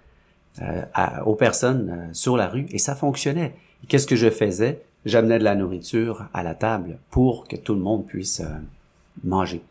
euh, 0.61 0.83
aux 1.25 1.35
personnes 1.35 2.11
sur 2.13 2.37
la 2.37 2.47
rue 2.47 2.67
et 2.69 2.77
ça 2.77 2.95
fonctionnait. 2.95 3.53
Qu'est-ce 3.89 4.07
que 4.07 4.15
je 4.15 4.29
faisais? 4.29 4.85
J'amenais 5.05 5.39
de 5.39 5.43
la 5.43 5.55
nourriture 5.55 6.25
à 6.33 6.43
la 6.43 6.55
table 6.55 6.97
pour 7.09 7.47
que 7.47 7.55
tout 7.55 7.73
le 7.73 7.81
monde 7.81 8.05
puisse 8.05 8.39
euh, 8.39 8.59
manger. 9.23 9.61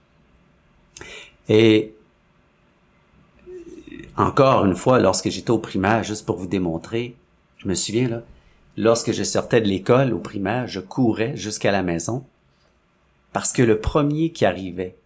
Et 1.49 1.95
encore 4.17 4.65
une 4.67 4.75
fois, 4.75 5.01
lorsque 5.01 5.31
j'étais 5.31 5.51
au 5.51 5.59
primaire, 5.59 6.05
juste 6.05 6.27
pour 6.27 6.37
vous 6.37 6.47
démontrer, 6.47 7.17
je 7.57 7.69
me 7.69 7.75
souviens 7.75 8.09
là, 8.09 8.23
lorsque 8.77 9.13
je 9.13 9.23
sortais 9.23 9.61
de 9.61 9.69
l'école 9.69 10.13
au 10.13 10.19
primaire, 10.19 10.69
je 10.69 10.81
courais 10.81 11.37
jusqu'à 11.37 11.73
la 11.73 11.83
maison 11.83 12.25
parce 13.33 13.53
que 13.53 13.63
le 13.63 13.81
premier 13.81 14.31
qui 14.31 14.45
arrivait 14.45 14.97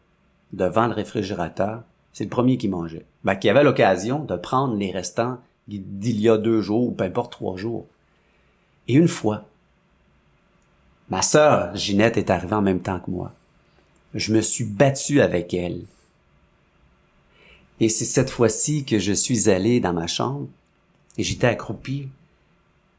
devant 0.52 0.86
le 0.86 0.94
réfrigérateur, 0.94 1.82
C'est 2.12 2.24
le 2.24 2.30
premier 2.30 2.56
qui 2.56 2.68
mangeait. 2.68 3.04
Ben, 3.24 3.36
qui 3.36 3.50
avait 3.50 3.62
l'occasion 3.62 4.24
de 4.24 4.36
prendre 4.36 4.74
les 4.74 4.90
restants 4.90 5.38
d'il 5.68 6.18
y 6.18 6.30
a 6.30 6.38
deux 6.38 6.62
jours 6.62 6.86
ou 6.88 6.92
peu 6.92 7.04
importe 7.04 7.32
trois 7.32 7.58
jours. 7.58 7.84
Et 8.88 8.94
une 8.94 9.06
fois, 9.06 9.44
ma 11.10 11.22
sœur 11.22 11.74
Ginette 11.76 12.16
est 12.16 12.30
arrivée 12.30 12.54
en 12.54 12.62
même 12.62 12.80
temps 12.80 13.00
que 13.00 13.10
moi. 13.10 13.32
Je 14.14 14.32
me 14.32 14.40
suis 14.40 14.64
battu 14.64 15.20
avec 15.20 15.52
elle. 15.54 15.82
Et 17.80 17.88
c'est 17.88 18.04
cette 18.04 18.30
fois-ci 18.30 18.84
que 18.84 18.98
je 18.98 19.12
suis 19.12 19.50
allé 19.50 19.80
dans 19.80 19.92
ma 19.92 20.06
chambre 20.06 20.48
et 21.18 21.22
j'étais 21.22 21.46
accroupi, 21.46 22.08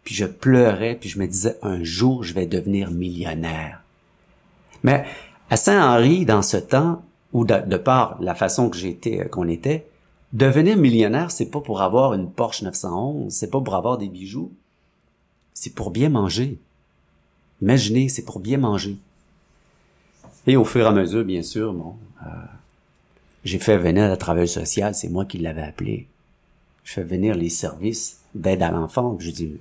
puis 0.04 0.16
je 0.16 0.26
pleurais, 0.26 0.96
puis 0.96 1.10
je 1.10 1.20
me 1.20 1.28
disais, 1.28 1.58
un 1.64 1.84
jour, 1.84 2.24
je 2.24 2.34
vais 2.34 2.46
devenir 2.46 2.92
millionnaire. 2.92 3.82
Mais 4.84 5.06
à 5.50 5.58
Saint-Henri, 5.58 6.26
dans 6.26 6.42
ce 6.42 6.58
temps, 6.58 7.02
ou 7.34 7.46
de, 7.46 7.78
par 7.78 8.22
la 8.22 8.36
façon 8.36 8.70
que 8.70 8.78
j'étais, 8.78 9.22
euh, 9.22 9.28
qu'on 9.28 9.48
était, 9.48 9.88
devenir 10.34 10.78
millionnaire, 10.78 11.32
c'est 11.32 11.50
pas 11.50 11.62
pour 11.62 11.82
avoir 11.82 12.14
une 12.14 12.30
Porsche 12.30 12.64
911, 12.64 13.34
c'est 13.34 13.50
pas 13.50 13.62
pour 13.62 13.76
avoir 13.76 13.98
des 13.98 14.10
bijoux, 14.10 14.52
c'est 15.54 15.74
pour 15.74 15.92
bien 15.92 16.10
manger. 16.10 16.60
Imaginez, 17.62 18.10
c'est 18.10 18.24
pour 18.24 18.40
bien 18.40 18.58
manger. 18.58 18.98
Et 20.46 20.56
au 20.56 20.64
fur 20.64 20.86
et 20.86 20.88
à 20.88 20.92
mesure, 20.92 21.26
bien 21.26 21.44
sûr, 21.44 21.74
bon, 21.74 21.96
euh, 22.22 22.30
j'ai 23.44 23.60
fait 23.60 23.78
venir 23.78 24.08
la 24.08 24.18
travail 24.18 24.48
social, 24.48 24.96
c'est 24.96 25.10
moi 25.10 25.26
qui 25.26 25.38
l'avais 25.38 25.64
appelé. 25.64 26.08
Je 26.84 26.94
fais 26.94 27.04
venir 27.04 27.36
les 27.36 27.50
services 27.50 28.20
d'aide 28.34 28.62
à 28.62 28.72
l'enfant. 28.72 29.18
Je 29.20 29.32
dis, 29.32 29.58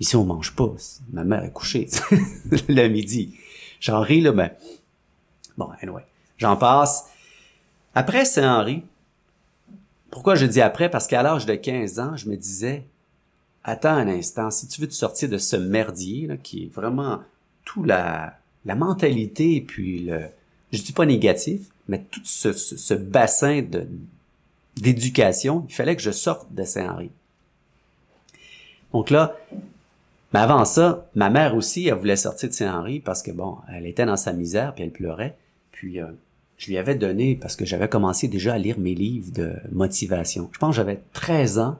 ici 0.00 0.16
on 0.16 0.24
mange 0.24 0.54
pas. 0.56 0.74
Ma 1.12 1.24
mère 1.24 1.44
est 1.44 1.52
couchée 1.52 1.88
le 2.68 2.88
midi. 2.88 3.34
J'en 3.80 4.00
ris 4.00 4.20
là, 4.20 4.32
mais 4.32 4.56
bon, 5.56 5.68
anyway. 5.80 6.04
J'en 6.38 6.56
passe. 6.56 7.06
Après 7.94 8.24
Saint-Henri, 8.24 8.82
pourquoi 10.10 10.34
je 10.34 10.46
dis 10.46 10.60
après? 10.60 10.90
Parce 10.90 11.06
qu'à 11.06 11.22
l'âge 11.22 11.46
de 11.46 11.54
15 11.54 12.00
ans, 12.00 12.16
je 12.16 12.28
me 12.28 12.36
disais, 12.36 12.84
attends 13.66 13.90
un 13.90 14.08
instant, 14.08 14.50
si 14.50 14.68
tu 14.68 14.80
veux 14.80 14.86
te 14.86 14.94
sortir 14.94 15.28
de 15.28 15.38
ce 15.38 15.56
merdier, 15.56 16.28
là, 16.28 16.36
qui 16.36 16.64
est 16.64 16.72
vraiment 16.72 17.20
tout 17.64 17.82
la, 17.82 18.38
la 18.64 18.76
mentalité, 18.76 19.60
puis 19.60 19.98
le, 19.98 20.22
je 20.72 20.82
dis 20.82 20.92
pas 20.92 21.04
négatif, 21.04 21.62
mais 21.88 22.02
tout 22.10 22.20
ce, 22.24 22.52
ce, 22.52 22.94
bassin 22.94 23.62
de, 23.62 23.86
d'éducation, 24.76 25.66
il 25.68 25.74
fallait 25.74 25.96
que 25.96 26.02
je 26.02 26.12
sorte 26.12 26.52
de 26.54 26.64
Saint-Henri. 26.64 27.10
Donc 28.92 29.10
là, 29.10 29.36
mais 30.32 30.40
avant 30.40 30.64
ça, 30.64 31.08
ma 31.14 31.28
mère 31.28 31.56
aussi, 31.56 31.88
elle 31.88 31.94
voulait 31.94 32.16
sortir 32.16 32.48
de 32.48 32.54
Saint-Henri 32.54 33.00
parce 33.00 33.22
que 33.22 33.32
bon, 33.32 33.58
elle 33.72 33.86
était 33.86 34.06
dans 34.06 34.16
sa 34.16 34.32
misère 34.32 34.74
puis 34.74 34.84
elle 34.84 34.90
pleurait. 34.90 35.36
Puis 35.72 36.00
euh, 36.00 36.06
je 36.56 36.68
lui 36.68 36.78
avais 36.78 36.94
donné 36.94 37.34
parce 37.34 37.56
que 37.56 37.64
j'avais 37.64 37.88
commencé 37.88 38.28
déjà 38.28 38.54
à 38.54 38.58
lire 38.58 38.78
mes 38.78 38.94
livres 38.94 39.32
de 39.32 39.54
motivation. 39.72 40.48
Je 40.52 40.58
pense 40.58 40.70
que 40.70 40.76
j'avais 40.76 41.00
13 41.12 41.58
ans, 41.58 41.78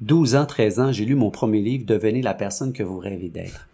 12 0.00 0.34
ans, 0.34 0.46
13 0.46 0.80
ans, 0.80 0.92
j'ai 0.92 1.04
lu 1.04 1.14
mon 1.14 1.30
premier 1.30 1.60
livre 1.60 1.84
Devenez 1.86 2.22
la 2.22 2.34
personne 2.34 2.72
que 2.72 2.82
vous 2.82 2.98
rêvez 2.98 3.28
d'être. 3.28 3.68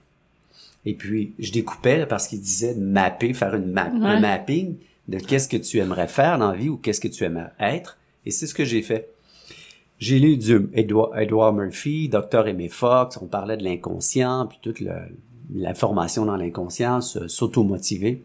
Et 0.84 0.94
puis 0.94 1.34
je 1.38 1.52
découpais 1.52 2.06
parce 2.06 2.28
qu'il 2.28 2.40
disait 2.40 2.74
mapper, 2.74 3.32
faire 3.34 3.54
une 3.54 3.70
map, 3.72 3.90
un 3.90 4.20
mapping 4.20 4.76
de 5.08 5.18
qu'est-ce 5.18 5.48
que 5.48 5.56
tu 5.56 5.78
aimerais 5.78 6.08
faire 6.08 6.38
dans 6.38 6.50
la 6.50 6.56
vie 6.56 6.68
ou 6.68 6.76
qu'est-ce 6.76 7.00
que 7.00 7.08
tu 7.08 7.24
aimerais 7.24 7.52
être. 7.60 7.98
Et 8.24 8.30
c'est 8.30 8.46
ce 8.46 8.54
que 8.54 8.64
j'ai 8.64 8.82
fait. 8.82 9.08
J'ai 9.98 10.18
lu 10.18 10.36
du 10.36 10.68
Edward, 10.74 11.56
Murphy, 11.56 12.08
Dr. 12.08 12.48
Aimé 12.48 12.68
Fox, 12.68 13.18
on 13.22 13.26
parlait 13.26 13.56
de 13.56 13.64
l'inconscient, 13.64 14.46
puis 14.46 14.58
toute 14.60 14.80
la 14.80 15.74
formation 15.74 16.26
dans 16.26 16.36
l'inconscient, 16.36 17.00
s'auto-motiver. 17.00 18.22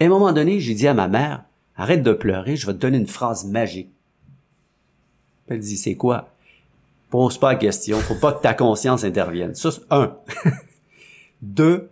À 0.00 0.04
un 0.04 0.08
moment 0.08 0.32
donné, 0.32 0.58
j'ai 0.58 0.74
dit 0.74 0.88
à 0.88 0.94
ma 0.94 1.06
mère, 1.06 1.44
arrête 1.76 2.02
de 2.02 2.12
pleurer, 2.12 2.56
je 2.56 2.66
vais 2.66 2.72
te 2.72 2.78
donner 2.78 2.98
une 2.98 3.06
phrase 3.06 3.44
magique. 3.44 3.90
Elle 5.46 5.60
dit, 5.60 5.76
c'est 5.76 5.94
quoi? 5.94 6.33
Pose 7.14 7.38
pas 7.38 7.52
la 7.52 7.58
question, 7.60 8.00
faut 8.00 8.16
pas 8.16 8.32
que 8.32 8.42
ta 8.42 8.54
conscience 8.54 9.04
intervienne. 9.04 9.54
Ça, 9.54 9.70
un. 9.90 10.16
Deux, 11.42 11.88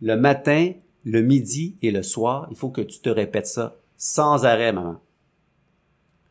le 0.00 0.14
matin, 0.14 0.70
le 1.04 1.20
midi 1.20 1.74
et 1.82 1.90
le 1.90 2.04
soir, 2.04 2.46
il 2.48 2.56
faut 2.56 2.68
que 2.68 2.80
tu 2.80 3.00
te 3.00 3.08
répètes 3.08 3.48
ça 3.48 3.74
sans 3.96 4.44
arrêt, 4.44 4.72
maman. 4.72 5.00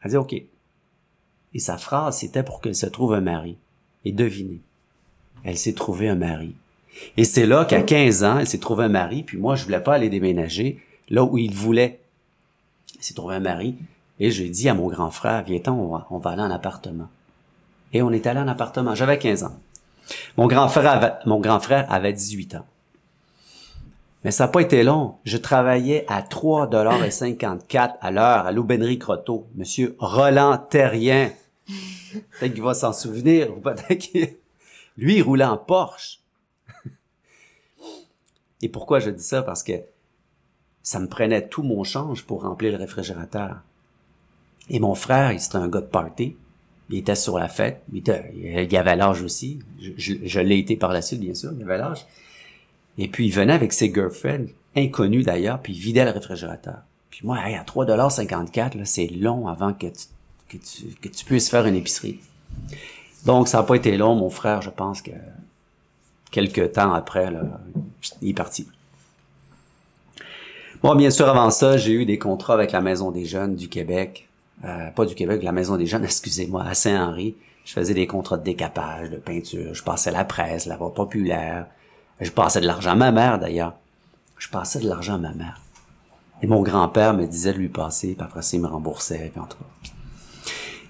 Elle 0.01 0.11
dit 0.11 0.15
OK. 0.15 0.31
Et 0.33 1.59
sa 1.59 1.77
phrase, 1.77 2.19
c'était 2.19 2.41
pour 2.41 2.61
qu'elle 2.61 2.73
se 2.73 2.85
trouve 2.85 3.13
un 3.13 3.19
mari. 3.19 3.57
Et 4.05 4.13
devinez, 4.13 4.61
elle 5.43 5.57
s'est 5.57 5.73
trouvée 5.73 6.07
un 6.07 6.15
mari. 6.15 6.55
Et 7.17 7.25
c'est 7.25 7.45
là 7.45 7.65
qu'à 7.65 7.81
15 7.81 8.23
ans, 8.23 8.39
elle 8.39 8.47
s'est 8.47 8.59
trouvée 8.59 8.85
un 8.85 8.87
mari, 8.87 9.23
puis 9.23 9.39
moi, 9.39 9.57
je 9.57 9.65
voulais 9.65 9.83
pas 9.83 9.95
aller 9.95 10.09
déménager 10.09 10.79
là 11.09 11.25
où 11.25 11.37
il 11.37 11.53
voulait. 11.53 11.99
Elle 12.95 13.03
s'est 13.03 13.13
trouvée 13.13 13.35
un 13.35 13.41
mari, 13.41 13.75
et 14.21 14.31
j'ai 14.31 14.47
dit 14.47 14.69
à 14.69 14.73
mon 14.73 14.87
grand 14.87 15.11
frère, 15.11 15.43
viens 15.43 15.59
on 15.67 15.99
on 16.09 16.17
va 16.17 16.29
aller 16.29 16.43
en 16.43 16.51
appartement. 16.51 17.09
Et 17.93 18.01
on 18.01 18.11
est 18.11 18.25
allé 18.27 18.39
en 18.39 18.47
appartement. 18.47 18.95
J'avais 18.95 19.17
15 19.17 19.43
ans. 19.43 19.59
Mon 20.37 20.47
grand 20.47 20.69
frère 20.69 20.91
avait, 20.91 21.13
mon 21.25 21.39
grand 21.39 21.59
frère 21.59 21.91
avait 21.91 22.13
18 22.13 22.55
ans. 22.55 22.65
Mais 24.23 24.31
ça 24.31 24.45
n'a 24.45 24.51
pas 24.51 24.61
été 24.61 24.83
long. 24.83 25.15
Je 25.23 25.37
travaillais 25.37 26.05
à 26.07 26.21
3,54 26.21 27.95
à 27.99 28.11
l'heure 28.11 28.45
à 28.45 28.51
l'aubainerie 28.51 28.99
Croteau. 28.99 29.47
Monsieur 29.55 29.95
Roland 29.99 30.57
Terrien. 30.57 31.31
Peut-être 32.39 32.53
qu'il 32.53 32.63
va 32.63 32.73
s'en 32.73 32.93
souvenir, 32.93 33.55
ou 33.55 33.61
peut-être 33.61 33.97
qu'il... 33.97 34.35
Lui, 34.97 35.17
il 35.17 35.21
roulait 35.21 35.45
en 35.45 35.57
Porsche. 35.57 36.19
Et 38.61 38.69
pourquoi 38.69 38.99
je 38.99 39.09
dis 39.09 39.23
ça? 39.23 39.41
Parce 39.41 39.63
que 39.63 39.73
ça 40.83 40.99
me 40.99 41.07
prenait 41.07 41.47
tout 41.47 41.63
mon 41.63 41.83
change 41.83 42.25
pour 42.25 42.43
remplir 42.43 42.71
le 42.73 42.77
réfrigérateur. 42.77 43.61
Et 44.69 44.79
mon 44.79 44.93
frère, 44.93 45.31
il 45.31 45.39
c'était 45.39 45.55
un 45.55 45.69
gars 45.69 45.81
de 45.81 45.87
party. 45.87 46.35
Il 46.91 46.97
était 46.97 47.15
sur 47.15 47.39
la 47.39 47.47
fête. 47.47 47.81
Il, 47.91 47.99
était, 47.99 48.33
il 48.35 48.77
avait 48.77 48.95
l'âge 48.95 49.21
aussi. 49.21 49.59
Je, 49.97 50.39
l'ai 50.39 50.59
été 50.59 50.75
par 50.75 50.91
la 50.91 51.01
suite, 51.01 51.21
bien 51.21 51.33
sûr. 51.33 51.51
Il 51.57 51.63
avait 51.63 51.77
l'âge. 51.77 52.05
Et 52.97 53.07
puis, 53.07 53.27
il 53.27 53.31
venait 53.31 53.53
avec 53.53 53.71
ses 53.71 53.93
girlfriends, 53.93 54.45
inconnus 54.75 55.25
d'ailleurs, 55.25 55.61
puis 55.61 55.73
il 55.73 55.79
vidait 55.79 56.03
le 56.03 56.11
réfrigérateur. 56.11 56.79
Puis 57.09 57.21
moi, 57.23 57.37
à 57.37 57.63
3,54$, 57.63 58.83
c'est 58.85 59.07
long 59.07 59.47
avant 59.47 59.73
que 59.73 59.87
tu, 60.49 61.25
puisses 61.25 61.49
faire 61.49 61.65
une 61.65 61.75
épicerie. 61.75 62.19
Donc, 63.25 63.47
ça 63.47 63.59
n'a 63.59 63.63
pas 63.63 63.75
été 63.75 63.95
long. 63.97 64.15
Mon 64.15 64.29
frère, 64.29 64.61
je 64.61 64.69
pense 64.69 65.01
que 65.01 65.11
quelques 66.29 66.73
temps 66.73 66.93
après, 66.93 67.31
il 68.21 68.29
est 68.29 68.33
parti. 68.33 68.67
Bon, 70.83 70.95
bien 70.95 71.09
sûr, 71.09 71.29
avant 71.29 71.51
ça, 71.51 71.77
j'ai 71.77 71.93
eu 71.93 72.05
des 72.05 72.17
contrats 72.17 72.55
avec 72.55 72.71
la 72.71 72.81
Maison 72.81 73.11
des 73.11 73.23
Jeunes 73.23 73.55
du 73.55 73.69
Québec. 73.69 74.27
Euh, 74.63 74.91
pas 74.91 75.05
du 75.05 75.15
Québec, 75.15 75.41
la 75.43 75.51
Maison 75.51 75.77
des 75.77 75.85
Jeunes, 75.85 76.03
excusez-moi, 76.05 76.63
à 76.63 76.73
Saint-Henri. 76.73 77.35
Je 77.65 77.73
faisais 77.73 77.93
des 77.93 78.07
contrats 78.07 78.37
de 78.37 78.43
décapage, 78.43 79.09
de 79.09 79.17
peinture. 79.17 79.73
Je 79.73 79.83
passais 79.83 80.11
la 80.11 80.25
presse, 80.25 80.65
la 80.65 80.77
voix 80.77 80.93
populaire. 80.93 81.67
Je 82.19 82.31
passais 82.31 82.61
de 82.61 82.67
l'argent 82.67 82.91
à 82.91 82.95
ma 82.95 83.11
mère, 83.11 83.39
d'ailleurs. 83.39 83.73
Je 84.37 84.49
passais 84.49 84.79
de 84.79 84.87
l'argent 84.87 85.15
à 85.15 85.19
ma 85.19 85.33
mère. 85.33 85.61
Et 86.41 86.47
mon 86.47 86.63
grand-père 86.63 87.13
me 87.13 87.25
disait 87.25 87.53
de 87.53 87.59
lui 87.59 87.69
passer, 87.69 88.15
puis 88.15 88.25
après 88.25 88.41
ça, 88.41 88.57
il 88.57 88.61
me 88.61 88.67
remboursait, 88.67 89.29
puis 89.31 89.39
en 89.39 89.45
tout 89.45 89.57
cas. 89.57 89.91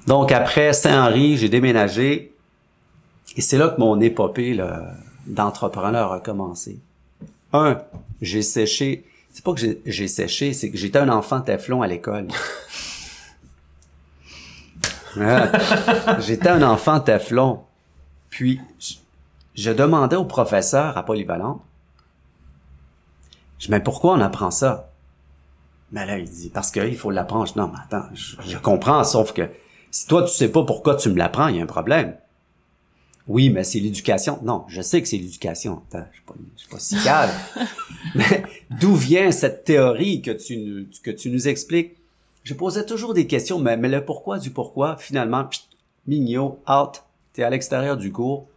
Donc, 0.08 0.32
après 0.32 0.74
Saint-Henri, 0.74 1.38
j'ai 1.38 1.50
déménagé. 1.50 2.34
Et 3.36 3.42
c'est 3.42 3.58
là 3.58 3.70
que 3.70 3.80
mon 3.80 4.00
épopée 4.00 4.58
d'entrepreneur 5.28 6.13
a 6.13 6.20
commencé. 6.20 6.80
Un, 7.54 7.82
j'ai 8.22 8.42
séché. 8.42 9.06
C'est 9.34 9.44
pas 9.44 9.54
que 9.54 9.62
j'ai 9.86 10.08
séché, 10.08 10.54
c'est 10.54 10.72
que 10.72 10.78
j'étais 10.78 11.00
un 11.00 11.10
enfant 11.10 11.42
teflon 11.42 11.82
à 11.82 11.88
l'école. 11.88 12.28
j'étais 16.20 16.50
un 16.50 16.62
enfant 16.62 17.00
teflon. 17.00 17.62
Puis, 18.30 18.62
je 19.56 19.72
demandais 19.72 20.15
au 20.15 20.25
professeur 20.25 20.98
à 20.98 21.03
Polyvalent, 21.03 21.62
je 23.62 23.68
dis, 23.68 23.72
mais 23.72 23.80
pourquoi 23.80 24.13
on 24.13 24.22
apprend 24.22 24.50
ça? 24.50 24.89
Mais 25.91 26.06
là, 26.06 26.18
il 26.18 26.27
dit, 26.27 26.50
parce 26.50 26.72
qu'il 26.72 26.98
faut 26.98 27.12
l'apprendre. 27.12 27.51
Non, 27.56 27.68
mais 27.68 27.80
attends, 27.84 28.08
je, 28.13 28.58
comprends, 28.58 29.03
sauf 29.03 29.34
que 29.34 29.50
si 29.91 30.08
toi, 30.08 30.24
tu 30.24 30.30
sais 30.30 30.50
pas 30.50 30.63
pourquoi 30.63 30.96
tu 30.96 31.10
me 31.10 31.18
l'apprends, 31.18 31.48
il 31.48 31.58
y 31.58 31.60
a 31.60 31.63
un 31.63 31.68
problème. 31.68 32.15
Oui, 33.27 33.51
mais 33.51 33.63
c'est 33.63 33.80
l'éducation. 33.80 34.39
Non, 34.41 34.65
je 34.68 34.82
sais 34.82 35.00
que 35.01 35.08
c'est 35.08 35.18
l'éducation. 35.18 35.84
je 35.94 36.00
suis 36.00 36.24
pas, 36.25 36.34
suis 36.56 36.70
pas 36.70 36.80
si 36.80 36.96
calme. 37.03 37.32
mais 38.15 38.44
d'où 38.72 38.96
vient 38.96 39.32
cette 39.32 39.63
théorie 39.63 40.24
que 40.24 40.32
tu, 40.32 40.89
que 41.03 41.12
tu 41.12 41.30
nous 41.30 41.48
expliques? 41.48 42.00
Je 42.44 42.54
posais 42.54 42.86
toujours 42.86 43.14
des 43.14 43.28
questions, 43.28 43.60
mais, 43.60 43.78
mais 43.78 43.90
le 43.90 44.04
pourquoi 44.04 44.40
du 44.40 44.52
pourquoi, 44.52 44.98
finalement, 44.98 45.48
mignot, 46.08 46.60
out, 46.68 47.04
t'es 47.34 47.44
à 47.44 47.50
l'extérieur 47.50 47.98
du 47.98 48.12
cours, 48.12 48.48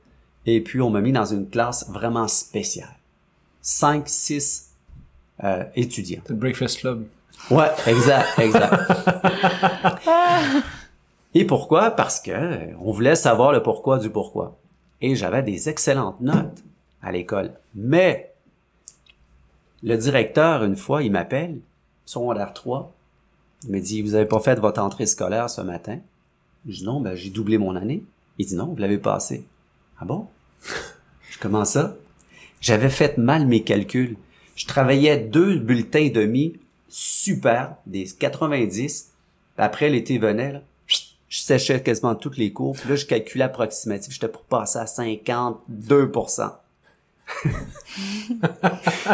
et 0.47 0.61
puis, 0.61 0.81
on 0.81 0.91
m'a 0.91 1.00
mis 1.00 1.12
dans 1.12 1.25
une 1.25 1.49
classe 1.49 1.88
vraiment 1.88 2.29
spéciale. 2.29 2.95
Cinq, 3.62 4.09
six 4.09 4.73
euh, 5.43 5.64
étudiants. 5.75 6.23
Le 6.29 6.35
Breakfast 6.35 6.81
Club. 6.81 7.07
Ouais, 7.50 7.71
exact, 7.87 8.38
exact. 8.38 8.75
Et 11.35 11.45
pourquoi? 11.45 11.91
Parce 11.91 12.21
que 12.21 12.75
on 12.79 12.93
voulait 12.93 13.17
savoir 13.17 13.53
le 13.53 13.62
pourquoi 13.62 13.99
du 13.99 14.09
pourquoi. 14.09 14.57
Et 15.00 15.17
j'avais 15.17 15.43
des 15.43 15.69
excellentes 15.69 16.21
notes 16.21 16.62
à 17.03 17.11
l'école. 17.11 17.53
Mais 17.75 18.33
le 19.83 19.97
directeur, 19.97 20.62
une 20.62 20.76
fois, 20.76 21.03
il 21.03 21.11
m'appelle, 21.11 21.59
secondaire 22.07 22.53
3, 22.53 22.93
Il 23.66 23.71
me 23.73 23.80
dit, 23.80 24.02
vous 24.02 24.14
avez 24.14 24.26
pas 24.26 24.40
fait 24.40 24.59
votre 24.59 24.80
entrée 24.80 25.06
scolaire 25.06 25.49
ce 25.50 25.61
matin? 25.61 25.99
Je 26.66 26.78
dis, 26.78 26.85
non, 26.85 27.00
ben, 27.00 27.14
j'ai 27.14 27.30
doublé 27.30 27.59
mon 27.59 27.76
année. 27.76 28.02
Il 28.38 28.47
dit, 28.47 28.56
non, 28.56 28.66
vous 28.66 28.76
l'avez 28.76 28.99
passé. 28.99 29.44
Ah 29.99 30.04
bon? 30.04 30.26
je 31.30 31.38
commence 31.38 31.71
ça? 31.71 31.97
J'avais 32.61 32.90
fait 32.90 33.18
mal 33.18 33.47
mes 33.47 33.62
calculs. 33.62 34.16
Je 34.56 34.66
travaillais 34.66 35.18
deux 35.18 35.59
bulletins 35.59 35.99
et 36.00 36.11
demi, 36.11 36.54
super, 36.88 37.76
des 37.87 38.04
90. 38.06 39.11
Après, 39.59 39.88
l'été 39.90 40.18
venait, 40.18 40.52
là, 40.52 40.62
je 40.87 41.40
séchais 41.40 41.83
quasiment 41.83 42.14
toutes 42.14 42.37
les 42.37 42.52
cours. 42.52 42.76
Puis 42.76 42.88
là, 42.88 42.97
je 42.97 43.06
calculais 43.06 43.44
approximatif. 43.44 44.12
J'étais 44.12 44.28
pour 44.28 44.42
passer 44.44 44.78
à 44.78 44.85
52% 44.85 46.52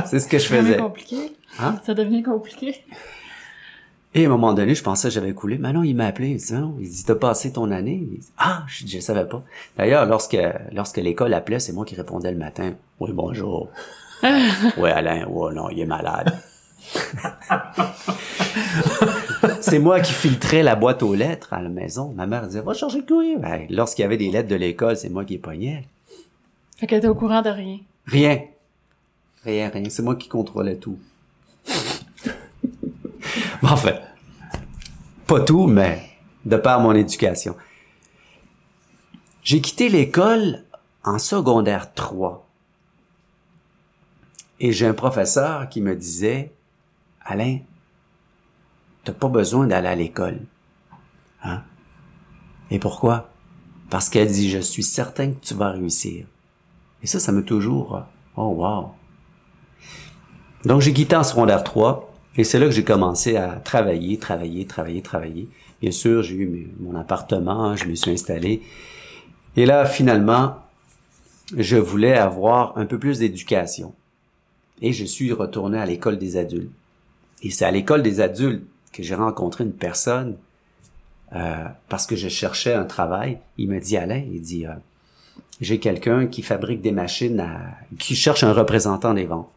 C'est 0.06 0.20
ce 0.20 0.28
que 0.28 0.38
je 0.38 0.46
Ça 0.48 0.56
devient 0.56 0.66
faisais. 0.68 0.76
compliqué. 0.78 1.32
Hein? 1.58 1.80
Ça 1.84 1.94
devient 1.94 2.22
compliqué. 2.22 2.76
Et 4.12 4.24
à 4.24 4.26
un 4.26 4.30
moment 4.30 4.52
donné, 4.52 4.74
je 4.74 4.82
pensais 4.82 5.08
que 5.08 5.14
j'avais 5.14 5.32
coulé. 5.32 5.56
Mais 5.58 5.72
non, 5.72 5.84
il 5.84 5.94
m'a 5.94 6.06
appelé. 6.06 6.30
Il 6.30 6.36
dit, 6.38 6.52
non. 6.52 6.76
Il 6.80 6.88
dit, 6.88 7.04
t'as 7.04 7.14
passé 7.14 7.52
ton 7.52 7.70
année? 7.70 8.00
Il 8.02 8.18
dit, 8.18 8.28
ah, 8.38 8.64
je, 8.66 8.86
je 8.86 8.98
savais 8.98 9.24
pas. 9.24 9.42
D'ailleurs, 9.76 10.04
lorsque, 10.06 10.36
lorsque 10.72 10.96
l'école 10.96 11.32
appelait, 11.32 11.60
c'est 11.60 11.72
moi 11.72 11.84
qui 11.84 11.94
répondais 11.94 12.32
le 12.32 12.38
matin. 12.38 12.74
Oui, 12.98 13.12
bonjour. 13.12 13.68
oui, 14.22 14.90
Alain. 14.90 15.26
Ouais, 15.28 15.54
non, 15.54 15.70
il 15.70 15.78
est 15.78 15.86
malade. 15.86 16.36
c'est 19.60 19.78
moi 19.78 20.00
qui 20.00 20.12
filtrais 20.12 20.64
la 20.64 20.74
boîte 20.74 21.04
aux 21.04 21.14
lettres 21.14 21.52
à 21.52 21.62
la 21.62 21.68
maison. 21.68 22.12
Ma 22.16 22.26
mère 22.26 22.46
disait, 22.46 22.62
va 22.62 22.74
chercher 22.74 22.98
le 22.98 23.06
courrier. 23.06 23.36
Ben, 23.36 23.66
lorsqu'il 23.70 24.02
y 24.02 24.06
avait 24.06 24.16
des 24.16 24.30
lettres 24.30 24.48
de 24.48 24.56
l'école, 24.56 24.96
c'est 24.96 25.08
moi 25.08 25.24
qui 25.24 25.34
les 25.34 25.38
pognais. 25.38 25.86
Fait 26.78 26.88
qu'elle 26.88 26.98
était 26.98 27.08
au 27.08 27.14
courant 27.14 27.42
de 27.42 27.50
rien. 27.50 27.78
Rien. 28.06 28.42
Rien, 29.44 29.68
rien. 29.68 29.88
C'est 29.88 30.02
moi 30.02 30.16
qui 30.16 30.28
contrôlais 30.28 30.76
tout. 30.76 30.98
Bon, 33.62 33.68
enfin, 33.68 33.92
pas 35.26 35.40
tout, 35.40 35.66
mais 35.66 36.10
de 36.46 36.56
par 36.56 36.80
mon 36.80 36.92
éducation. 36.94 37.56
J'ai 39.42 39.60
quitté 39.60 39.90
l'école 39.90 40.64
en 41.04 41.18
secondaire 41.18 41.92
3. 41.92 42.46
Et 44.60 44.72
j'ai 44.72 44.86
un 44.86 44.94
professeur 44.94 45.68
qui 45.68 45.82
me 45.82 45.94
disait, 45.94 46.52
Alain, 47.22 47.58
t'as 49.04 49.12
pas 49.12 49.28
besoin 49.28 49.66
d'aller 49.66 49.88
à 49.88 49.94
l'école. 49.94 50.40
Hein? 51.42 51.62
Et 52.70 52.78
pourquoi? 52.78 53.30
Parce 53.90 54.08
qu'elle 54.08 54.30
dit, 54.30 54.50
je 54.50 54.58
suis 54.58 54.82
certain 54.82 55.32
que 55.32 55.40
tu 55.40 55.54
vas 55.54 55.70
réussir. 55.70 56.26
Et 57.02 57.06
ça, 57.06 57.20
ça 57.20 57.32
m'a 57.32 57.42
toujours, 57.42 57.96
euh, 57.96 58.00
oh 58.36 58.54
wow. 58.56 58.92
Donc 60.64 60.80
j'ai 60.80 60.92
quitté 60.92 61.16
en 61.16 61.24
secondaire 61.24 61.64
3 61.64 62.09
et 62.36 62.44
c'est 62.44 62.58
là 62.58 62.66
que 62.66 62.72
j'ai 62.72 62.84
commencé 62.84 63.36
à 63.36 63.52
travailler, 63.56 64.18
travailler, 64.18 64.66
travailler, 64.66 65.02
travailler. 65.02 65.48
Bien 65.80 65.90
sûr, 65.90 66.22
j'ai 66.22 66.36
eu 66.36 66.70
mon 66.78 66.94
appartement, 66.94 67.74
je 67.76 67.86
me 67.86 67.94
suis 67.94 68.10
installé. 68.10 68.62
Et 69.56 69.66
là, 69.66 69.84
finalement, 69.84 70.56
je 71.56 71.76
voulais 71.76 72.16
avoir 72.16 72.76
un 72.78 72.86
peu 72.86 72.98
plus 72.98 73.18
d'éducation. 73.18 73.94
Et 74.82 74.92
je 74.92 75.04
suis 75.04 75.32
retourné 75.32 75.78
à 75.78 75.86
l'école 75.86 76.18
des 76.18 76.36
adultes. 76.36 76.70
Et 77.42 77.50
c'est 77.50 77.64
à 77.64 77.70
l'école 77.70 78.02
des 78.02 78.20
adultes 78.20 78.64
que 78.92 79.02
j'ai 79.02 79.14
rencontré 79.14 79.64
une 79.64 79.72
personne 79.72 80.36
euh, 81.34 81.64
parce 81.88 82.06
que 82.06 82.16
je 82.16 82.28
cherchais 82.28 82.74
un 82.74 82.84
travail. 82.84 83.38
Il 83.58 83.68
me 83.68 83.80
dit, 83.80 83.96
Alain, 83.96 84.22
il 84.32 84.40
dit, 84.40 84.66
euh, 84.66 84.72
j'ai 85.60 85.78
quelqu'un 85.78 86.26
qui 86.26 86.42
fabrique 86.42 86.80
des 86.80 86.92
machines 86.92 87.40
à, 87.40 87.60
qui 87.98 88.14
cherche 88.14 88.44
un 88.44 88.52
représentant 88.52 89.14
des 89.14 89.24
ventes. 89.24 89.50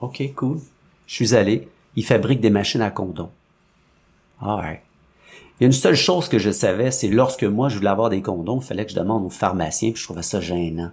OK, 0.00 0.22
cool. 0.34 0.58
Je 1.06 1.14
suis 1.14 1.34
allé. 1.34 1.68
Il 1.96 2.04
fabrique 2.04 2.40
des 2.40 2.50
machines 2.50 2.82
à 2.82 2.90
condom. 2.90 3.30
Alright. 4.40 4.80
Il 5.58 5.62
y 5.62 5.64
a 5.64 5.66
une 5.66 5.72
seule 5.72 5.94
chose 5.94 6.28
que 6.28 6.38
je 6.38 6.50
savais, 6.50 6.90
c'est 6.90 7.08
lorsque 7.08 7.44
moi 7.44 7.68
je 7.70 7.76
voulais 7.76 7.88
avoir 7.88 8.10
des 8.10 8.20
condoms, 8.20 8.60
il 8.62 8.66
fallait 8.66 8.84
que 8.84 8.90
je 8.92 8.96
demande 8.96 9.24
au 9.24 9.30
pharmacien, 9.30 9.90
puis 9.92 10.00
je 10.00 10.04
trouvais 10.06 10.22
ça 10.22 10.40
gênant. 10.40 10.90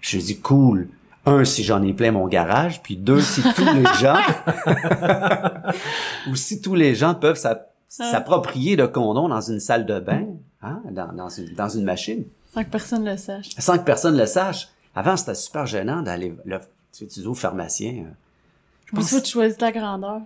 Je 0.00 0.16
me 0.16 0.22
dis 0.22 0.38
cool. 0.40 0.88
Un, 1.26 1.44
si 1.44 1.64
j'en 1.64 1.82
ai 1.82 1.92
plein 1.94 2.12
mon 2.12 2.28
garage, 2.28 2.82
puis 2.82 2.96
deux, 2.96 3.20
si 3.20 3.42
tous 3.56 3.64
les 3.74 3.84
gens, 3.98 4.18
ou 6.30 6.36
si 6.36 6.60
tous 6.60 6.74
les 6.74 6.94
gens 6.94 7.14
peuvent 7.14 7.36
s'a- 7.38 7.66
s'approprier 7.88 8.76
de 8.76 8.86
condoms 8.86 9.28
dans 9.28 9.40
une 9.40 9.60
salle 9.60 9.86
de 9.86 9.98
bain, 10.00 10.26
hein, 10.62 10.80
dans, 10.90 11.12
dans 11.12 11.28
une, 11.28 11.54
dans 11.54 11.68
une 11.68 11.84
machine 11.84 12.24
Sans 12.52 12.64
que 12.64 12.70
personne 12.70 13.04
le 13.04 13.16
sache. 13.16 13.48
sans 13.58 13.78
que 13.78 13.84
personne 13.84 14.16
le 14.16 14.26
sache. 14.26 14.68
Avant, 14.94 15.16
c'était 15.16 15.34
super 15.34 15.66
gênant 15.66 16.02
d'aller, 16.02 16.34
le, 16.44 16.58
tu, 16.92 17.06
tu 17.08 17.20
dis 17.20 17.26
au 17.26 17.34
pharmacien. 17.34 18.04
Pense 18.94 19.10
que 19.10 19.20
tu 19.20 19.32
choisis 19.32 19.58
ta 19.58 19.72
grandeur. 19.72 20.20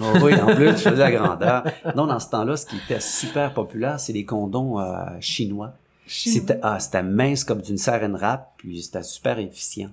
Oh 0.00 0.04
oui, 0.22 0.34
en 0.34 0.54
plus, 0.54 0.74
tu 0.74 0.80
faisais 0.80 0.96
la 0.96 1.10
grandeur. 1.10 1.64
Non, 1.96 2.06
dans 2.06 2.18
ce 2.18 2.30
temps-là, 2.30 2.56
ce 2.56 2.66
qui 2.66 2.76
était 2.76 3.00
super 3.00 3.52
populaire, 3.54 4.00
c'est 4.00 4.12
les 4.12 4.24
condoms 4.24 4.80
euh, 4.80 5.04
chinois. 5.20 5.72
Chinois. 6.06 6.40
C'était 6.40 6.58
ah, 6.62 6.78
c'était 6.80 7.02
mince 7.02 7.44
comme 7.44 7.60
d'une 7.60 7.78
saran 7.78 8.12
wrap, 8.12 8.54
puis 8.56 8.82
c'était 8.82 9.02
super 9.02 9.38
efficient. 9.38 9.90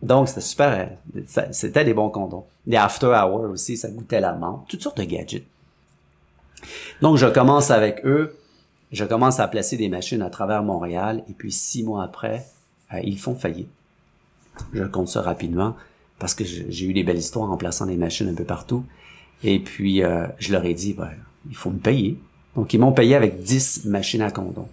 Donc, 0.00 0.28
c'était 0.28 0.40
super, 0.40 0.90
euh, 1.16 1.44
c'était 1.50 1.84
des 1.84 1.94
bons 1.94 2.10
condoms. 2.10 2.44
Les 2.66 2.76
after 2.76 3.06
hours 3.06 3.50
aussi, 3.50 3.76
ça 3.76 3.88
goûtait 3.88 4.20
la 4.20 4.32
menthe, 4.32 4.66
toutes 4.68 4.82
sortes 4.82 4.98
de 4.98 5.04
gadgets. 5.04 5.44
Donc, 7.00 7.16
je 7.16 7.26
commence 7.26 7.70
avec 7.70 8.04
eux, 8.04 8.38
je 8.92 9.04
commence 9.04 9.40
à 9.40 9.48
placer 9.48 9.76
des 9.76 9.88
machines 9.88 10.22
à 10.22 10.30
travers 10.30 10.62
Montréal, 10.62 11.24
et 11.28 11.32
puis 11.32 11.50
six 11.50 11.82
mois 11.82 12.04
après, 12.04 12.46
euh, 12.94 13.00
ils 13.02 13.18
font 13.18 13.34
faillite. 13.34 13.68
Je 14.72 14.84
compte 14.84 15.08
ça 15.08 15.22
rapidement, 15.22 15.74
parce 16.22 16.36
que 16.36 16.44
j'ai 16.44 16.86
eu 16.86 16.92
des 16.92 17.02
belles 17.02 17.18
histoires 17.18 17.50
en 17.50 17.56
plaçant 17.56 17.84
des 17.84 17.96
machines 17.96 18.28
un 18.28 18.34
peu 18.34 18.44
partout. 18.44 18.84
Et 19.42 19.58
puis, 19.58 20.04
euh, 20.04 20.28
je 20.38 20.52
leur 20.52 20.64
ai 20.64 20.72
dit, 20.72 20.92
ben, 20.92 21.10
il 21.50 21.56
faut 21.56 21.70
me 21.70 21.80
payer. 21.80 22.16
Donc, 22.54 22.72
ils 22.72 22.78
m'ont 22.78 22.92
payé 22.92 23.16
avec 23.16 23.40
10 23.40 23.86
machines 23.86 24.22
à 24.22 24.30
condom. 24.30 24.68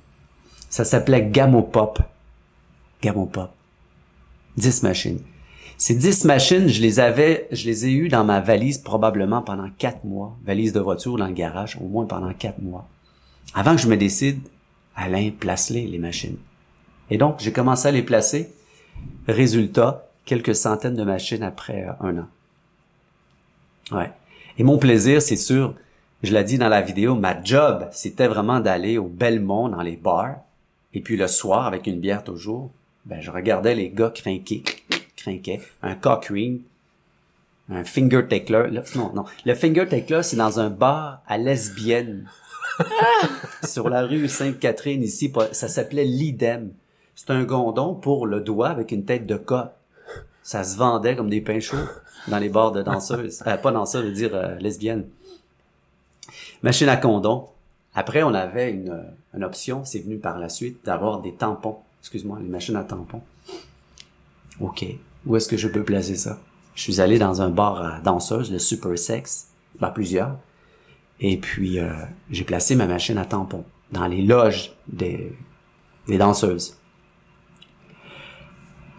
Ça 0.70 0.86
s'appelait 0.86 1.26
Gamopop. 1.26 2.04
Gamopop. 3.02 3.50
10 4.58 4.84
machines. 4.84 5.22
Ces 5.76 5.96
10 5.96 6.26
machines, 6.26 6.68
je 6.68 6.84
les 6.84 7.00
avais, 7.00 7.48
je 7.52 7.66
les 7.66 7.88
ai 7.88 7.94
eues 7.94 8.10
dans 8.10 8.24
ma 8.24 8.42
valise 8.42 8.78
probablement 8.78 9.42
pendant 9.42 9.72
4 9.76 10.04
mois. 10.04 10.38
Valise 10.46 10.72
de 10.72 10.80
voiture 10.80 11.18
dans 11.18 11.26
le 11.26 11.34
garage, 11.34 11.80
au 11.82 11.88
moins 11.88 12.06
pendant 12.06 12.32
4 12.32 12.62
mois. 12.62 12.88
Avant 13.56 13.76
que 13.76 13.82
je 13.82 13.88
me 13.88 13.98
décide, 13.98 14.40
Alain, 14.96 15.32
place-les, 15.32 15.88
les 15.88 15.98
machines. 15.98 16.38
Et 17.10 17.18
donc, 17.18 17.38
j'ai 17.40 17.52
commencé 17.52 17.88
à 17.88 17.92
les 17.92 18.04
placer. 18.04 18.54
Résultat, 19.28 20.09
quelques 20.30 20.56
centaines 20.56 20.94
de 20.94 21.04
machines 21.04 21.42
après 21.42 21.88
euh, 21.88 22.08
un 22.08 22.18
an. 22.20 22.28
Ouais. 23.92 24.12
Et 24.60 24.64
mon 24.64 24.78
plaisir, 24.78 25.24
c'est 25.24 25.36
sûr, 25.36 25.74
je 26.22 26.32
l'ai 26.32 26.44
dit 26.44 26.60
dans 26.60 26.70
la 26.70 26.82
vidéo, 26.82 27.16
ma 27.16 27.44
job, 27.44 27.88
c'était 27.92 28.28
vraiment 28.28 28.60
d'aller 28.60 29.00
au 29.00 29.08
Belmont 29.08 29.70
dans 29.70 29.82
les 29.82 29.98
bars. 29.98 30.36
Et 30.94 31.02
puis 31.02 31.18
le 31.18 31.28
soir, 31.28 31.66
avec 31.66 31.88
une 31.88 32.00
bière 32.00 32.24
toujours, 32.24 32.70
ben, 33.06 33.20
je 33.22 33.32
regardais 33.32 33.74
les 33.74 33.90
gars 33.90 34.12
crinquer, 34.12 34.64
crinquer, 35.18 35.62
un 35.82 35.96
cock 35.96 36.26
ring, 36.26 36.62
un 37.68 37.84
finger 37.84 38.28
tickler. 38.30 38.70
Non, 38.96 39.12
non. 39.16 39.26
Le 39.46 39.56
finger 39.56 39.88
tickler, 39.88 40.22
c'est 40.22 40.38
dans 40.38 40.60
un 40.60 40.70
bar 40.70 41.24
à 41.28 41.40
lesbienne. 41.40 42.30
sur 43.64 43.90
la 43.90 44.04
rue 44.04 44.28
Sainte-Catherine, 44.28 45.02
ici, 45.02 45.34
ça 45.54 45.68
s'appelait 45.68 46.06
l'idem. 46.06 46.72
C'est 47.16 47.32
un 47.32 47.44
gondon 47.44 47.96
pour 47.96 48.28
le 48.28 48.42
doigt 48.42 48.70
avec 48.70 48.92
une 48.92 49.06
tête 49.06 49.26
de 49.26 49.36
coq. 49.36 49.72
Ça 50.44 50.64
se 50.64 50.78
vendait 50.78 51.16
comme 51.16 51.30
des 51.30 51.42
pains 51.42 51.60
dans 52.28 52.38
les 52.38 52.50
bars 52.50 52.72
de 52.72 52.82
danseuses. 52.82 53.44
Euh, 53.46 53.58
pas 53.58 53.72
danseuses, 53.72 54.04
je 54.04 54.08
veux 54.08 54.14
dire 54.14 54.36
euh, 54.36 54.56
lesbiennes. 54.56 55.06
Machine 56.64 56.90
à 56.90 56.98
condom. 56.98 57.48
Après, 57.96 58.24
on 58.24 58.34
avait 58.34 58.72
une, 58.72 59.44
option, 59.44 59.84
c'est 59.84 60.00
venu 60.00 60.18
par 60.18 60.40
la 60.40 60.50
suite, 60.50 60.86
d'avoir 60.86 61.22
des 61.22 61.34
tampons. 61.34 61.78
Excuse-moi, 62.02 62.40
les 62.42 62.48
machines 62.48 62.76
à 62.76 62.84
tampons. 62.84 63.22
OK. 64.60 64.86
Où 65.26 65.36
est-ce 65.36 65.48
que 65.48 65.58
je 65.58 65.68
peux 65.68 65.84
placer 65.84 66.16
ça? 66.16 66.40
Je 66.76 66.84
suis 66.84 67.02
allé 67.02 67.20
dans 67.20 67.42
un 67.42 67.50
bar 67.50 67.82
à 67.82 68.00
danseuses, 68.00 68.52
le 68.52 68.60
Super 68.60 68.98
Sex, 68.98 69.50
ben, 69.80 69.90
plusieurs. 69.90 70.38
Et 71.20 71.38
puis, 71.38 71.80
euh, 71.80 71.92
j'ai 72.30 72.44
placé 72.44 72.76
ma 72.76 72.86
machine 72.86 73.18
à 73.18 73.26
tampons 73.26 73.66
dans 73.92 74.08
les 74.08 74.22
loges 74.22 74.74
des 74.88 75.36
danseuses. 76.08 76.79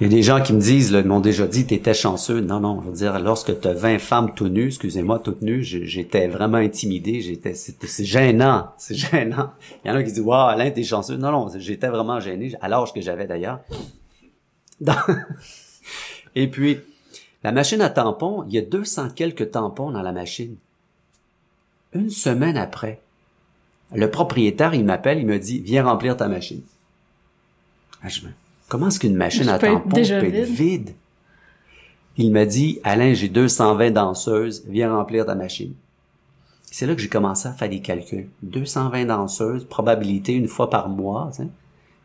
Il 0.01 0.05
y 0.05 0.07
a 0.07 0.09
des 0.17 0.23
gens 0.23 0.43
qui 0.43 0.55
me 0.55 0.61
disent, 0.61 0.93
là, 0.93 1.01
ils 1.01 1.07
m'ont 1.07 1.21
déjà 1.21 1.47
dit, 1.47 1.67
t'étais 1.67 1.93
chanceux. 1.93 2.41
Non, 2.41 2.59
non, 2.59 2.81
je 2.81 2.89
veux 2.89 2.95
dire, 2.95 3.19
lorsque 3.19 3.61
t'as 3.61 3.75
20 3.75 3.99
femmes 3.99 4.33
tout 4.35 4.49
nues, 4.49 4.69
excusez-moi, 4.69 5.19
toutes 5.19 5.43
nues, 5.43 5.63
j'étais 5.63 6.27
vraiment 6.27 6.57
intimidé, 6.57 7.21
j'étais, 7.21 7.53
c'est 7.53 8.05
gênant, 8.07 8.71
c'est 8.79 8.95
gênant. 8.95 9.51
Il 9.85 9.89
y 9.89 9.91
en 9.91 9.97
a 9.97 10.03
qui 10.03 10.11
disent, 10.11 10.23
wow, 10.23 10.33
Alain, 10.33 10.71
t'es 10.71 10.85
chanceux. 10.85 11.19
Non, 11.19 11.31
non, 11.31 11.49
j'étais 11.55 11.89
vraiment 11.89 12.19
gêné, 12.19 12.55
à 12.63 12.69
l'âge 12.69 12.95
que 12.95 13.03
j'avais 13.03 13.27
d'ailleurs. 13.27 13.61
Et 16.35 16.49
puis, 16.49 16.79
la 17.45 17.53
machine 17.53 17.83
à 17.83 17.91
tampons, 17.91 18.45
il 18.49 18.55
y 18.55 18.59
a 18.59 18.63
200 18.63 19.11
quelques 19.11 19.51
tampons 19.51 19.91
dans 19.91 20.03
la 20.03 20.13
machine. 20.13 20.57
Une 21.93 22.09
semaine 22.09 22.57
après, 22.57 23.01
le 23.93 24.11
propriétaire, 24.11 24.73
il 24.73 24.85
m'appelle, 24.87 25.19
il 25.19 25.27
me 25.27 25.39
dit, 25.39 25.61
viens 25.61 25.85
remplir 25.85 26.17
ta 26.17 26.27
machine. 26.27 26.63
Ah, 28.03 28.09
je 28.09 28.21
Comment 28.71 28.87
est-ce 28.87 29.01
qu'une 29.01 29.17
machine 29.17 29.49
à 29.49 29.59
déjà 29.59 30.21
peut 30.21 30.33
être 30.33 30.49
vide? 30.49 30.95
Il 32.17 32.31
m'a 32.31 32.47
dit, 32.47 32.79
Alain, 32.85 33.15
j'ai 33.15 33.29
220 33.29 33.91
danseuses, 33.91 34.65
viens 34.69 34.95
remplir 34.95 35.27
ta 35.27 35.35
machine. 35.35 35.75
C'est 36.71 36.87
là 36.87 36.95
que 36.95 37.01
j'ai 37.01 37.09
commencé 37.09 37.49
à 37.49 37.53
faire 37.53 37.69
des 37.69 37.81
calculs. 37.81 38.29
220 38.45 39.07
danseuses, 39.07 39.65
probabilité 39.65 40.35
une 40.35 40.47
fois 40.47 40.71
par 40.71 40.89
mois, 40.89 41.31
tu 41.33 41.43
sais, 41.43 41.49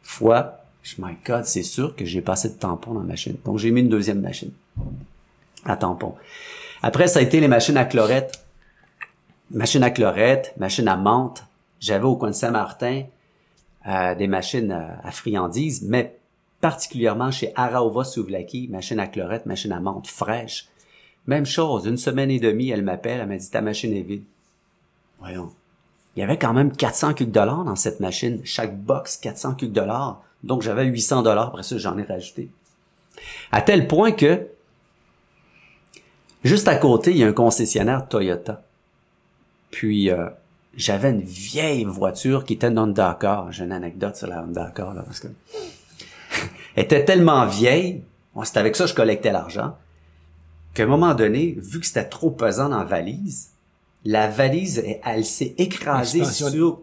fois, 0.01 0.63
my 0.97 1.15
God, 1.23 1.45
c'est 1.45 1.62
sûr 1.62 1.95
que 1.95 2.04
j'ai 2.04 2.23
pas 2.23 2.34
assez 2.34 2.49
de 2.49 2.56
tampons 2.56 2.95
dans 2.95 3.01
la 3.01 3.06
machine. 3.06 3.36
Donc 3.45 3.60
j'ai 3.60 3.69
mis 3.69 3.82
une 3.82 3.89
deuxième 3.89 4.21
machine 4.21 4.51
à 5.65 5.78
tampons. 5.78 6.15
Après, 6.82 7.08
ça 7.08 7.19
a 7.19 7.21
été 7.21 7.39
les 7.39 7.47
machines 7.47 7.78
à 7.78 7.86
chlorette. 7.86 8.43
Machine 9.51 9.84
à 9.84 9.91
chlorette, 9.91 10.56
machine 10.58 10.88
à 10.88 10.97
menthe. 10.97 11.45
J'avais 11.80 12.06
au 12.06 12.15
coin 12.15 12.32
de 12.32 12.36
Saint-Martin 12.36 13.04
euh, 13.88 14.15
des 14.15 14.25
machines 14.28 14.71
à, 14.71 14.99
à 15.04 15.12
friandises, 15.12 15.84
mais 15.84 16.17
particulièrement 16.62 17.32
chez 17.32 17.52
Araova 17.56 18.04
Souvlaki, 18.04 18.68
machine 18.70 19.00
à 19.00 19.08
chlorette, 19.08 19.46
machine 19.46 19.72
à 19.72 19.80
menthe 19.80 20.08
fraîche. 20.08 20.68
Même 21.28 21.46
chose, 21.46 21.86
une 21.86 21.98
semaine 21.98 22.32
et 22.32 22.39
demie, 22.39 22.70
elle 22.70 22.84
m'appelle, 22.84 23.20
elle 23.22 23.28
m'a 23.28 23.38
dit 23.38 23.50
ta 23.50 23.62
machine 23.62 23.94
est 23.94 24.02
vide. 24.02 24.24
Voyons. 25.20 25.52
Il 26.15 26.20
y 26.20 26.24
avait 26.24 26.38
quand 26.38 26.54
même 26.54 26.76
400 26.76 27.13
de 27.20 27.26
dollars 27.26 27.65
dans 27.65 27.76
cette 27.76 28.00
machine. 28.00 28.39
Chaque 28.46 28.78
box, 28.78 29.18
400 29.18 29.58
de 29.60 29.65
dollars. 29.68 30.22
Donc 30.44 30.62
j'avais 30.62 30.86
800 30.86 31.24
dollars. 31.24 31.48
Après 31.48 31.63
ça, 31.63 31.78
j'en 31.78 31.98
ai 31.98 32.04
rajouté. 32.04 32.50
À 33.52 33.62
tel 33.62 33.88
point 33.88 34.12
que, 34.12 34.48
juste 36.44 36.68
à 36.68 36.76
côté, 36.76 37.12
il 37.12 37.18
y 37.18 37.24
a 37.24 37.28
un 37.28 37.34
concessionnaire 37.34 38.08
Toyota. 38.08 38.62
Puis, 39.72 40.10
euh, 40.10 40.30
j'avais 40.78 41.10
une 41.10 41.22
vieille 41.22 41.84
voiture 41.84 42.46
qui 42.46 42.54
était 42.54 42.68
une 42.68 42.80
Honda 42.80 43.10
Accord. 43.10 43.52
J'ai 43.52 43.63
une 43.63 43.72
anecdote 43.72 44.15
sur 44.15 44.28
la 44.28 44.41
Honda 44.41 44.65
Accord, 44.65 44.94
là, 44.94 45.02
parce 45.02 45.20
que... 45.20 45.28
était 46.76 47.06
tellement 47.06 47.46
vieille, 47.46 48.04
c'était 48.44 48.60
avec 48.60 48.76
ça 48.76 48.84
que 48.84 48.90
je 48.90 48.96
collectais 48.96 49.32
l'argent, 49.32 49.76
qu'à 50.74 50.84
un 50.84 50.88
moment 50.88 51.14
donné, 51.14 51.56
vu 51.58 51.80
que 51.80 51.86
c'était 51.86 52.06
trop 52.06 52.32
pesant 52.32 52.70
dans 52.70 52.80
la 52.80 52.84
valise, 52.84 53.52
la 54.04 54.28
valise, 54.28 54.84
elle, 55.04 55.26
s'est 55.26 55.56
écrasée 55.58 56.26
sur, 56.26 56.82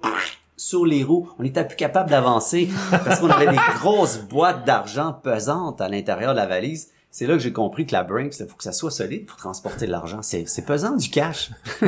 sur 0.57 0.87
les 0.87 1.05
roues. 1.05 1.28
On 1.38 1.42
n'était 1.44 1.64
plus 1.64 1.76
capable 1.76 2.11
d'avancer 2.11 2.68
parce 2.90 3.20
qu'on 3.20 3.31
avait 3.31 3.50
des 3.50 3.61
grosses 3.78 4.18
boîtes 4.18 4.64
d'argent 4.64 5.12
pesantes 5.12 5.81
à 5.81 5.88
l'intérieur 5.88 6.33
de 6.33 6.38
la 6.38 6.46
valise. 6.46 6.90
C'est 7.11 7.26
là 7.26 7.35
que 7.35 7.40
j'ai 7.40 7.52
compris 7.52 7.87
que 7.87 7.92
la 7.92 8.02
Brinks, 8.02 8.40
il 8.40 8.46
faut 8.46 8.57
que 8.57 8.64
ça 8.64 8.72
soit 8.72 8.90
solide 8.90 9.26
pour 9.26 9.37
transporter 9.37 9.87
de 9.87 9.92
l'argent. 9.92 10.22
C'est, 10.22 10.48
c'est 10.48 10.64
pesant 10.64 10.96
du 10.96 11.11
cash. 11.11 11.50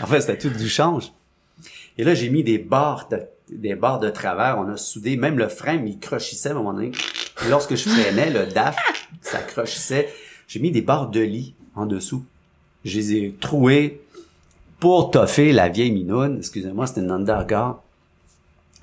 en 0.00 0.06
fait, 0.06 0.20
c'était 0.20 0.38
tout 0.38 0.48
du 0.48 0.68
change. 0.68 1.12
Et 1.98 2.04
là, 2.04 2.14
j'ai 2.14 2.30
mis 2.30 2.44
des 2.44 2.58
barres 2.58 3.08
de, 3.10 3.26
des 3.50 3.74
barres 3.74 4.00
de 4.00 4.10
travers. 4.10 4.58
On 4.58 4.68
a 4.68 4.76
soudé, 4.76 5.16
même 5.16 5.38
le 5.38 5.48
frein, 5.48 5.82
il 5.84 5.98
crochissait 5.98 6.50
à 6.50 6.52
un 6.52 6.56
moment 6.56 6.74
donné. 6.74 6.92
lorsque 7.48 7.74
je 7.74 7.88
freinais, 7.88 8.30
le 8.30 8.46
dash, 8.46 8.76
ça 9.20 9.38
crochissait. 9.38 10.08
J'ai 10.48 10.60
mis 10.60 10.70
des 10.70 10.82
barres 10.82 11.08
de 11.08 11.20
lit 11.20 11.54
en 11.74 11.86
dessous. 11.86 12.24
Je 12.84 12.98
les 12.98 13.14
ai 13.14 13.34
trouées 13.40 14.02
pour 14.78 15.10
toffer 15.10 15.52
la 15.52 15.68
vieille 15.68 15.92
minoune. 15.92 16.38
Excusez-moi, 16.38 16.86
c'était 16.86 17.00
une 17.00 17.10
undergard. 17.10 17.82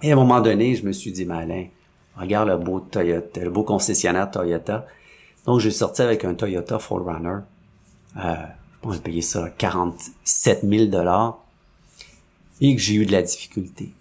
Et 0.02 0.12
à 0.12 0.14
un 0.14 0.18
moment 0.18 0.42
donné, 0.42 0.76
je 0.76 0.86
me 0.86 0.92
suis 0.92 1.12
dit, 1.12 1.26
Malin, 1.26 1.66
regarde 2.18 2.50
le 2.50 2.58
beau 2.58 2.80
Toyota, 2.80 3.42
le 3.42 3.52
beau 3.52 3.64
concessionnaire 3.64 4.32
Toyota. 4.32 4.88
Donc, 5.46 5.60
j'ai 5.60 5.72
sorti 5.72 6.02
avec 6.02 6.26
un 6.26 6.34
Toyota 6.34 6.78
4Runner. 6.78 7.42
Euh, 8.18 8.36
je 8.74 8.80
pense 8.82 8.98
payé 8.98 9.22
ça 9.22 9.50
47 9.56 10.62
000 10.68 10.86
dollars. 10.86 11.38
Et 12.60 12.76
que 12.76 12.82
j'ai 12.82 12.96
eu 12.96 13.06
de 13.06 13.12
la 13.12 13.22
difficulté. 13.22 13.92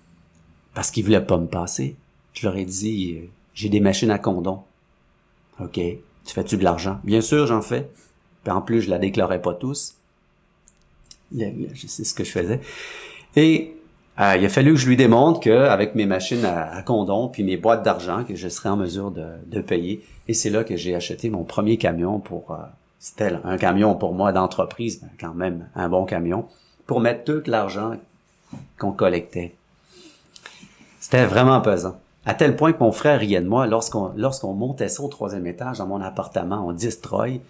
Parce 0.75 0.91
qu'ils 0.91 1.05
voulaient 1.05 1.25
pas 1.25 1.39
me 1.39 1.47
passer. 1.47 1.97
Je 2.33 2.47
leur 2.47 2.57
ai 2.57 2.65
dit, 2.65 3.17
euh, 3.17 3.27
j'ai 3.55 3.69
des 3.69 3.81
machines 3.81 4.11
à 4.11 4.19
condom. 4.19 4.63
OK. 5.61 5.75
Tu 5.75 6.35
fais-tu 6.35 6.57
de 6.57 6.65
l'argent? 6.65 7.01
Bien 7.05 7.21
sûr, 7.21 7.47
j'en 7.47 7.63
fais. 7.63 7.89
Puis 8.45 8.53
en 8.53 8.63
plus, 8.63 8.83
je 8.83 8.91
la 8.91 8.99
déclarais 8.99 9.43
pas 9.43 9.55
tous. 9.55 9.97
Sais 11.33 12.05
ce 12.05 12.15
que 12.15 12.25
je 12.25 12.31
faisais. 12.31 12.61
Et 13.37 13.75
euh, 14.21 14.37
il 14.37 14.45
a 14.45 14.49
fallu 14.49 14.75
que 14.75 14.81
je 14.81 14.89
lui 14.89 14.97
démontre 14.97 15.41
qu'avec 15.41 15.95
mes 15.95 16.07
machines 16.07 16.45
à, 16.45 16.75
à, 16.75 16.83
condom 16.83 17.29
puis 17.29 17.43
mes 17.43 17.57
boîtes 17.57 17.83
d'argent, 17.83 18.25
que 18.25 18.35
je 18.35 18.49
serais 18.49 18.69
en 18.69 18.77
mesure 18.77 19.11
de, 19.11 19.61
payer. 19.61 20.05
Et 20.29 20.35
c'est 20.35 20.51
là 20.51 20.65
que 20.65 20.77
j'ai 20.77 20.95
acheté 20.95 21.31
mon 21.31 21.45
premier 21.45 21.77
camion 21.77 22.19
pour... 22.19 22.53
Euh, 22.53 22.57
c'était 22.99 23.33
un 23.45 23.57
camion 23.57 23.95
pour 23.95 24.13
moi 24.13 24.31
d'entreprise, 24.33 25.03
quand 25.19 25.33
même 25.33 25.69
un 25.75 25.89
bon 25.89 26.05
camion, 26.05 26.47
pour 26.87 27.01
mettre 27.01 27.25
tout 27.25 27.43
l'argent 27.47 27.95
qu'on 28.79 28.93
collectait. 28.93 29.55
C'était 31.11 31.27
vraiment 31.27 31.61
pesant. 31.61 31.99
À 32.25 32.35
tel 32.35 32.55
point 32.55 32.73
que 32.73 32.79
mon 32.79 32.93
frère 32.93 33.19
riait 33.19 33.41
de 33.41 33.49
moi 33.49 33.67
lorsqu'on 33.67 34.13
lorsqu'on 34.15 34.55
montait 34.55 34.89
ça 34.89 35.03
au 35.03 35.09
troisième 35.09 35.45
étage 35.45 35.79
dans 35.79 35.87
mon 35.89 36.01
appartement, 36.01 36.65
on 36.65 36.73
destroy. 36.73 37.41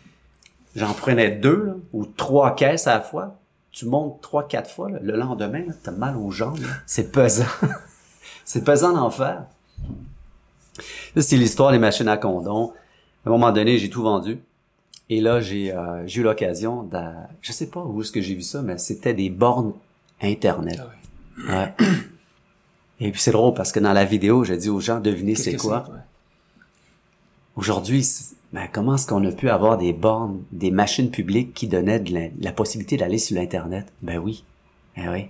J'en 0.75 0.95
prenais 0.95 1.31
deux 1.31 1.77
ou 1.93 2.07
trois 2.07 2.55
caisses 2.55 2.87
à 2.87 2.95
la 2.95 3.01
fois. 3.03 3.37
Tu 3.71 3.85
montes 3.85 4.23
trois, 4.23 4.49
quatre 4.49 4.71
fois. 4.71 4.89
le 4.89 5.15
lendemain, 5.15 5.65
t'as 5.83 5.91
mal 5.91 6.17
aux 6.17 6.31
jambes. 6.31 6.59
C'est 6.87 7.13
pesant. 7.13 7.45
c'est 8.47 8.65
pesant 8.65 8.95
d'en 8.95 9.11
faire. 9.11 9.45
c'est 11.15 11.37
l'histoire 11.37 11.71
des 11.71 11.79
machines 11.79 12.09
à 12.09 12.17
condom. 12.17 12.73
À 13.27 13.29
un 13.29 13.33
moment 13.33 13.53
donné, 13.53 13.77
j'ai 13.77 13.91
tout 13.91 14.03
vendu. 14.03 14.41
Et 15.11 15.21
là, 15.21 15.43
j'ai 15.43 15.75
euh, 15.75 16.07
eu 16.07 16.23
l'occasion 16.23 16.85
de... 16.85 16.99
Je 17.43 17.53
sais 17.53 17.67
pas 17.67 17.83
où 17.83 18.01
est-ce 18.01 18.11
que 18.11 18.23
j'ai 18.23 18.35
vu 18.35 18.43
ça, 18.43 18.63
mais 18.63 18.79
c'était 18.79 19.13
des 19.13 19.29
bornes 19.29 19.75
Internet. 20.23 20.81
Ah 21.47 21.75
ouais. 21.79 21.87
Et 23.01 23.11
puis 23.11 23.21
c'est 23.21 23.33
drôle 23.33 23.55
parce 23.55 23.73
que 23.73 23.81
dans 23.81 23.93
la 23.93 24.05
vidéo, 24.05 24.45
j'ai 24.45 24.57
dit 24.57 24.69
aux 24.69 24.81
gens, 24.81 25.01
devinez 25.01 25.35
c'est 25.35 25.57
quoi? 25.57 25.89
Aujourd'hui, 27.57 28.07
ben, 28.53 28.69
comment 28.71 28.97
est-ce 28.97 29.07
qu'on 29.07 29.25
a 29.25 29.33
pu 29.33 29.49
avoir 29.49 29.79
des 29.79 29.93
bornes, 29.93 30.43
des 30.53 30.71
machines 30.71 31.11
publiques 31.11 31.55
qui 31.55 31.67
donnaient 31.67 32.01
de 32.01 32.31
la, 32.41 32.53
possibilité 32.53 32.97
d'aller 32.97 33.19
sur 33.19 33.37
l'Internet? 33.37 33.93
Ben 34.03 34.19
oui. 34.19 34.45
Ben 34.97 35.11
oui. 35.13 35.27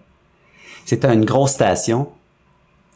C'était 0.84 1.12
une 1.12 1.24
grosse 1.24 1.52
station. 1.52 2.08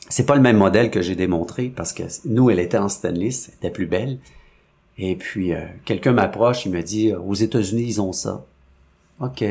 C'est 0.08 0.26
pas 0.26 0.34
le 0.34 0.42
même 0.42 0.56
modèle 0.56 0.90
que 0.90 1.02
j'ai 1.02 1.14
démontré 1.14 1.68
parce 1.68 1.92
que 1.92 2.02
nous, 2.24 2.50
elle 2.50 2.58
était 2.58 2.78
en 2.78 2.88
stainless, 2.88 3.48
elle 3.48 3.54
était 3.56 3.70
plus 3.70 3.86
belle. 3.86 4.18
Et 4.98 5.16
puis, 5.16 5.52
euh, 5.52 5.66
quelqu'un 5.84 6.12
m'approche, 6.12 6.66
il 6.66 6.72
me 6.72 6.82
dit, 6.82 7.12
aux 7.12 7.34
États-Unis, 7.34 7.84
ils 7.86 8.00
ont 8.00 8.12
ça. 8.12 8.44
OK. 9.20 9.44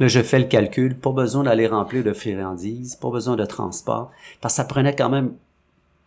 Là, 0.00 0.08
je 0.08 0.20
fais 0.20 0.38
le 0.38 0.46
calcul, 0.46 0.96
pas 0.96 1.12
besoin 1.12 1.44
d'aller 1.44 1.66
remplir 1.66 2.02
de 2.02 2.12
friandises, 2.12 2.96
pas 2.96 3.10
besoin 3.10 3.36
de 3.36 3.44
transport, 3.44 4.10
parce 4.40 4.54
que 4.54 4.56
ça 4.56 4.64
prenait 4.64 4.96
quand 4.96 5.10
même 5.10 5.32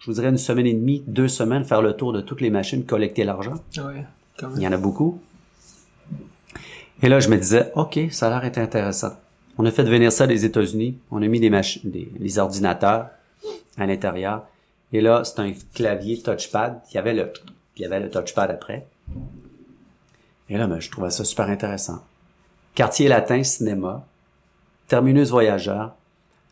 je 0.06 0.12
vous 0.12 0.16
dirais 0.16 0.30
une 0.30 0.38
semaine 0.38 0.68
et 0.68 0.74
demie, 0.74 1.04
deux 1.08 1.28
semaines, 1.28 1.64
faire 1.64 1.82
le 1.82 1.94
tour 1.94 2.14
de 2.14 2.22
toutes 2.22 2.40
les 2.40 2.52
machines, 2.52 2.86
collecter 2.86 3.24
l'argent. 3.24 3.56
Ouais, 3.78 4.06
Il 4.56 4.62
y 4.62 4.68
en 4.68 4.72
a 4.72 4.78
beaucoup. 4.78 5.20
Et 7.02 7.10
là, 7.10 7.20
je 7.20 7.28
me 7.28 7.38
disais, 7.38 7.72
OK, 7.76 8.00
ça 8.12 8.28
a 8.28 8.40
l'air 8.40 8.58
intéressant. 8.60 9.14
On 9.58 9.66
a 9.66 9.72
fait 9.72 9.84
venir 9.84 10.12
ça 10.12 10.28
des 10.28 10.46
États-Unis. 10.46 11.00
On 11.10 11.24
a 11.24 11.28
mis 11.28 11.40
des 11.40 11.50
machines, 11.50 11.90
des, 11.90 12.38
ordinateurs 12.40 13.08
à 13.78 13.88
l'intérieur. 13.88 14.44
Et 14.94 15.02
là, 15.02 15.24
c'est 15.24 15.40
un 15.40 15.54
clavier 15.74 16.22
touchpad. 16.22 16.82
Il 16.92 16.96
y 16.96 16.98
avait 17.00 17.16
le, 17.16 17.34
il 17.76 17.82
y 17.82 17.86
avait 17.86 18.00
le 18.00 18.12
touchpad 18.12 18.52
après. 18.52 18.86
Et 20.50 20.58
là, 20.58 20.68
ben, 20.68 20.80
je 20.80 20.92
trouvais 20.92 21.10
ça 21.10 21.24
super 21.24 21.50
intéressant. 21.50 22.04
Quartier 22.76 23.08
latin, 23.08 23.42
cinéma, 23.44 24.06
terminus 24.88 25.30
voyageur, 25.30 25.96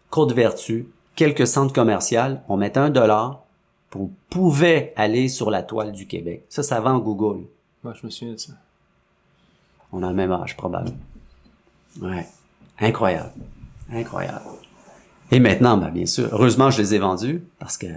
Côte 0.10 0.32
Vertu, 0.32 0.88
quelques 1.16 1.46
centres 1.46 1.74
commerciaux, 1.74 2.38
on 2.48 2.56
mettait 2.56 2.80
un 2.80 2.90
dollar, 2.90 3.44
on 3.96 4.10
pouvait 4.30 4.94
aller 4.96 5.28
sur 5.28 5.52
la 5.52 5.62
toile 5.64 5.92
du 5.92 6.08
Québec. 6.08 6.46
Ça, 6.50 6.64
ça 6.64 6.80
va 6.80 6.92
en 6.94 7.00
Google. 7.00 7.46
Moi, 7.84 7.94
je 8.00 8.06
me 8.06 8.12
souviens 8.12 8.34
de 8.34 8.40
ça. 8.40 8.54
On 9.92 10.02
a 10.02 10.10
le 10.10 10.16
même 10.16 10.32
âge, 10.32 10.56
probablement. 10.58 10.96
Ouais. 12.02 12.26
Incroyable. 12.80 13.34
Incroyable. 13.92 14.42
Et 15.30 15.40
maintenant, 15.40 15.78
ben, 15.78 15.90
bien 15.90 16.06
sûr, 16.06 16.30
heureusement, 16.32 16.72
je 16.72 16.82
les 16.82 16.96
ai 16.96 17.00
vendus 17.00 17.44
parce 17.60 17.78
que... 17.78 17.88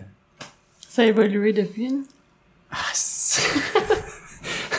Ça 0.89 1.03
a 1.03 1.05
évolué 1.05 1.53
depuis, 1.53 1.93
Ah, 2.71 2.93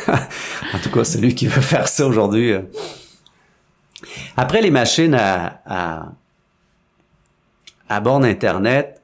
en 0.73 0.79
tout 0.79 0.91
cas, 0.91 1.03
celui 1.03 1.33
qui 1.33 1.47
veut 1.47 1.61
faire 1.61 1.87
ça 1.87 2.05
aujourd'hui. 2.05 2.51
Euh. 2.51 2.61
Après 4.35 4.61
les 4.61 4.71
machines 4.71 5.15
à, 5.15 5.61
à, 5.65 6.11
à 7.89 7.99
borne 7.99 8.25
Internet, 8.25 9.01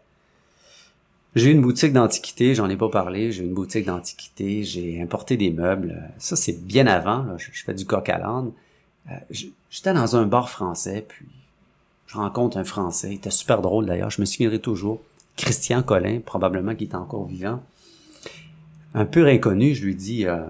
j'ai 1.36 1.50
une 1.50 1.62
boutique 1.62 1.94
d'antiquité, 1.94 2.54
j'en 2.54 2.70
ai 2.70 2.78
pas 2.78 2.90
parlé, 2.90 3.32
j'ai 3.32 3.44
une 3.44 3.54
boutique 3.54 3.86
d'antiquité, 3.86 4.64
j'ai 4.64 5.02
importé 5.02 5.36
des 5.36 5.50
meubles. 5.50 6.00
Ça, 6.20 6.36
c'est 6.36 6.64
bien 6.64 6.86
avant, 6.86 7.24
là, 7.24 7.36
je, 7.38 7.64
fais 7.64 7.74
du 7.74 7.86
coq 7.86 8.08
à 8.10 8.20
l'âne. 8.20 8.52
Euh, 9.10 9.38
j'étais 9.70 9.94
dans 9.94 10.16
un 10.16 10.26
bar 10.26 10.50
français, 10.50 11.06
puis 11.08 11.26
je 12.06 12.18
rencontre 12.18 12.58
un 12.58 12.64
Français, 12.64 13.10
il 13.12 13.16
était 13.16 13.32
super 13.32 13.62
drôle 13.62 13.88
d'ailleurs, 13.88 14.12
je 14.12 14.22
me 14.22 14.26
souviendrai 14.26 14.60
toujours. 14.60 15.02
Christian 15.36 15.82
Collin, 15.82 16.20
probablement 16.24 16.76
qui 16.76 16.84
est 16.84 16.94
encore 16.94 17.26
vivant. 17.26 17.64
Un 18.94 19.06
peu 19.06 19.26
inconnu, 19.28 19.74
je 19.74 19.84
lui 19.84 19.96
dis, 19.96 20.28
euh, 20.28 20.46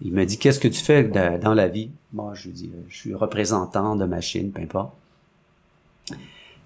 il 0.00 0.12
me 0.12 0.24
dit, 0.24 0.38
qu'est-ce 0.38 0.60
que 0.60 0.68
tu 0.68 0.80
fais 0.80 1.02
dans 1.02 1.54
la 1.54 1.66
vie? 1.66 1.90
Moi, 2.16 2.32
je 2.32 2.48
dis, 2.48 2.72
je 2.88 2.96
suis 2.96 3.14
représentant 3.14 3.94
de 3.94 4.06
machine, 4.06 4.50
peu 4.50 4.62
importe. 4.62 4.94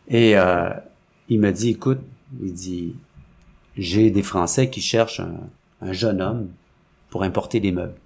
Et 0.06 0.38
euh, 0.38 0.70
il 1.28 1.40
me 1.40 1.50
dit, 1.50 1.70
écoute, 1.70 1.98
il 2.40 2.54
dit, 2.54 2.94
j'ai 3.76 4.12
des 4.12 4.22
Français 4.22 4.70
qui 4.70 4.80
cherchent 4.80 5.20
un, 5.82 5.92
jeune 5.92 6.22
homme 6.22 6.50
pour 7.08 7.24
importer 7.24 7.58
des 7.58 7.72
meubles. 7.72 7.96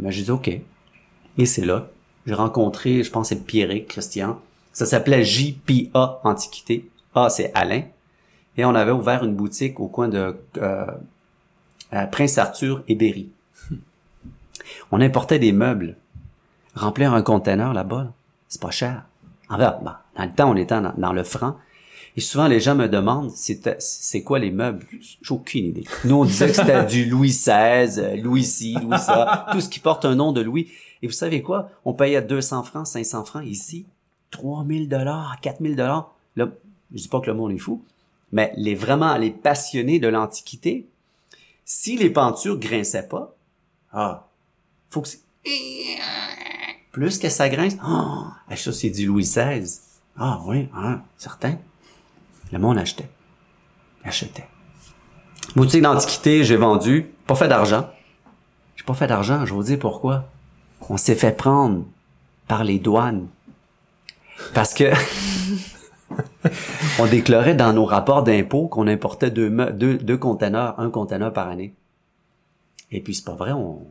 Mais 0.00 0.10
je 0.10 0.24
dis, 0.24 0.30
OK. 0.32 0.48
Et 0.48 1.46
c'est 1.46 1.64
là, 1.64 1.88
J'ai 2.26 2.34
rencontré, 2.34 3.04
je 3.04 3.12
pense, 3.12 3.28
c'est 3.28 3.46
Pierrick, 3.46 3.86
Christian. 3.86 4.40
Ça 4.72 4.84
s'appelait 4.84 5.22
JPA 5.22 6.20
Antiquité. 6.24 6.90
A, 7.14 7.30
c'est 7.30 7.52
Alain. 7.54 7.84
Et 8.56 8.64
on 8.64 8.74
avait 8.74 8.90
ouvert 8.90 9.22
une 9.22 9.36
boutique 9.36 9.78
au 9.78 9.86
coin 9.86 10.08
de 10.08 10.34
euh, 10.56 10.86
Prince 12.10 12.36
Arthur 12.36 12.82
et 12.88 12.96
Berry. 12.96 13.30
On 14.90 15.00
importait 15.00 15.38
des 15.38 15.52
meubles. 15.52 15.96
Remplir 16.74 17.12
un 17.14 17.22
conteneur 17.22 17.72
là-bas, 17.72 18.12
c'est 18.48 18.60
pas 18.60 18.70
cher. 18.70 19.04
En 19.48 19.56
fait, 19.56 19.64
dans 19.82 20.24
le 20.24 20.32
temps, 20.32 20.50
on 20.50 20.56
était 20.56 20.80
dans, 20.96 21.12
le 21.12 21.24
franc. 21.24 21.56
Et 22.16 22.20
souvent, 22.20 22.48
les 22.48 22.60
gens 22.60 22.74
me 22.74 22.88
demandent, 22.88 23.30
c'est 23.30 24.22
quoi 24.22 24.38
les 24.38 24.50
meubles? 24.50 24.86
J'ai 25.22 25.34
aucune 25.34 25.66
idée. 25.66 25.84
Nous, 26.04 26.14
on 26.14 26.24
disait 26.24 26.48
que 26.48 26.54
c'était 26.54 26.84
du 26.84 27.06
Louis 27.06 27.30
XVI, 27.30 28.20
Louis 28.20 28.44
ci, 28.44 28.74
Louis 28.74 28.98
ça, 28.98 29.46
tout 29.52 29.60
ce 29.60 29.68
qui 29.68 29.80
porte 29.80 30.04
un 30.04 30.14
nom 30.14 30.32
de 30.32 30.40
Louis. 30.40 30.68
Et 31.02 31.06
vous 31.06 31.12
savez 31.12 31.42
quoi? 31.42 31.70
On 31.84 31.94
payait 31.94 32.22
200 32.22 32.64
francs, 32.64 32.86
500 32.86 33.24
francs 33.24 33.44
ici. 33.46 33.86
3000 34.30 34.88
dollars, 34.88 35.38
4000 35.40 35.76
dollars. 35.76 36.14
Là, 36.36 36.48
je 36.92 37.02
dis 37.02 37.08
pas 37.08 37.20
que 37.20 37.26
le 37.26 37.34
monde 37.34 37.52
est 37.52 37.58
fou, 37.58 37.82
mais 38.32 38.52
les 38.56 38.74
vraiment 38.74 39.16
les 39.16 39.30
passionnés 39.30 39.98
de 39.98 40.08
l'Antiquité, 40.08 40.86
si 41.64 41.96
les 41.96 42.10
pentures 42.10 42.58
grinçaient 42.58 43.08
pas, 43.08 43.34
ah, 43.92 44.27
faut 44.90 45.02
que 45.02 45.08
plus 46.92 47.18
que 47.18 47.28
ça 47.28 47.48
grince, 47.48 47.76
ah, 47.82 48.32
ça 48.56 48.72
c'est 48.72 48.90
du 48.90 49.06
Louis 49.06 49.22
XVI. 49.22 49.64
Ah 50.18 50.40
oui, 50.46 50.68
hein, 50.74 51.02
certain. 51.16 51.56
Le 52.52 52.58
monde 52.58 52.78
achetait. 52.78 53.08
Achetait. 54.04 54.48
Boutique 55.54 55.82
d'antiquité, 55.82 56.44
j'ai 56.44 56.56
vendu, 56.56 57.10
pas 57.26 57.34
fait 57.34 57.48
d'argent. 57.48 57.88
J'ai 58.76 58.84
pas 58.84 58.94
fait 58.94 59.06
d'argent, 59.06 59.46
je 59.46 59.54
vous 59.54 59.62
dis 59.62 59.76
pourquoi. 59.76 60.24
On 60.88 60.96
s'est 60.96 61.14
fait 61.14 61.36
prendre 61.36 61.84
par 62.46 62.64
les 62.64 62.78
douanes. 62.78 63.28
Parce 64.54 64.74
que 64.74 64.92
on 66.98 67.06
déclarait 67.06 67.54
dans 67.54 67.72
nos 67.72 67.84
rapports 67.84 68.22
d'impôts 68.22 68.68
qu'on 68.68 68.86
importait 68.86 69.30
deux, 69.30 69.50
deux, 69.72 69.98
deux 69.98 70.16
conteneurs, 70.16 70.78
un 70.80 70.90
conteneur 70.90 71.32
par 71.32 71.48
année. 71.48 71.74
Et 72.90 73.00
puis 73.00 73.14
c'est 73.14 73.24
pas 73.24 73.34
vrai, 73.34 73.52
on, 73.52 73.82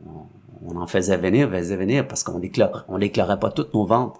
on, 0.66 0.76
en 0.76 0.86
faisait 0.86 1.16
venir, 1.16 1.50
faisait 1.50 1.76
venir 1.76 2.06
parce 2.06 2.22
qu'on 2.24 2.38
déclarait, 2.38 2.82
on 2.88 2.98
déclarait 2.98 3.38
pas 3.38 3.50
toutes 3.50 3.72
nos 3.74 3.86
ventes. 3.86 4.16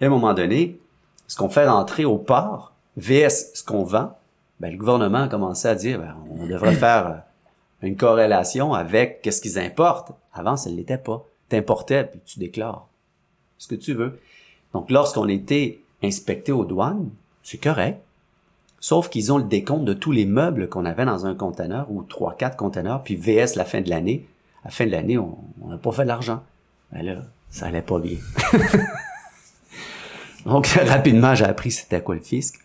Et 0.00 0.04
à 0.04 0.06
un 0.06 0.10
moment 0.10 0.34
donné, 0.34 0.78
ce 1.26 1.36
qu'on 1.36 1.48
fait 1.48 1.68
rentrer 1.68 2.04
au 2.04 2.18
port, 2.18 2.72
VS 2.96 3.52
ce 3.54 3.64
qu'on 3.64 3.84
vend, 3.84 4.16
ben, 4.60 4.70
le 4.70 4.78
gouvernement 4.78 5.22
a 5.22 5.28
commencé 5.28 5.66
à 5.68 5.74
dire, 5.74 5.98
ben, 5.98 6.16
on 6.38 6.46
devrait 6.46 6.74
faire 6.76 7.22
une 7.82 7.96
corrélation 7.96 8.74
avec 8.74 9.22
qu'est-ce 9.22 9.40
qu'ils 9.40 9.58
importent. 9.58 10.12
Avant, 10.32 10.56
ça 10.56 10.70
ne 10.70 10.76
l'était 10.76 10.98
pas. 10.98 11.24
T'importais, 11.48 12.04
puis 12.04 12.20
tu 12.24 12.38
déclares 12.38 12.86
ce 13.58 13.66
que 13.66 13.74
tu 13.74 13.94
veux. 13.94 14.20
Donc, 14.72 14.90
lorsqu'on 14.90 15.28
était 15.28 15.80
inspecté 16.02 16.52
aux 16.52 16.64
douanes, 16.64 17.10
c'est 17.42 17.58
correct. 17.58 18.00
Sauf 18.80 19.10
qu'ils 19.10 19.30
ont 19.30 19.38
le 19.38 19.44
décompte 19.44 19.84
de 19.84 19.92
tous 19.92 20.10
les 20.10 20.24
meubles 20.24 20.68
qu'on 20.68 20.86
avait 20.86 21.04
dans 21.04 21.26
un 21.26 21.34
conteneur 21.34 21.90
ou 21.90 22.02
trois, 22.02 22.34
quatre 22.34 22.56
conteneurs, 22.56 23.02
puis 23.02 23.14
VS 23.14 23.56
la 23.56 23.66
fin 23.66 23.82
de 23.82 23.90
l'année. 23.90 24.26
À 24.64 24.68
la 24.68 24.70
fin 24.70 24.86
de 24.86 24.90
l'année, 24.90 25.18
on 25.18 25.36
n'a 25.66 25.76
pas 25.76 25.92
fait 25.92 26.02
de 26.02 26.08
l'argent. 26.08 26.42
Mais 26.92 27.02
ben 27.02 27.14
là, 27.14 27.22
ça 27.50 27.66
allait 27.66 27.82
pas 27.82 27.98
bien. 27.98 28.16
Donc, 30.46 30.66
rapidement, 30.66 31.34
j'ai 31.34 31.44
appris 31.44 31.70
c'était 31.70 32.00
quoi 32.00 32.14
le 32.14 32.22
fisc. 32.22 32.58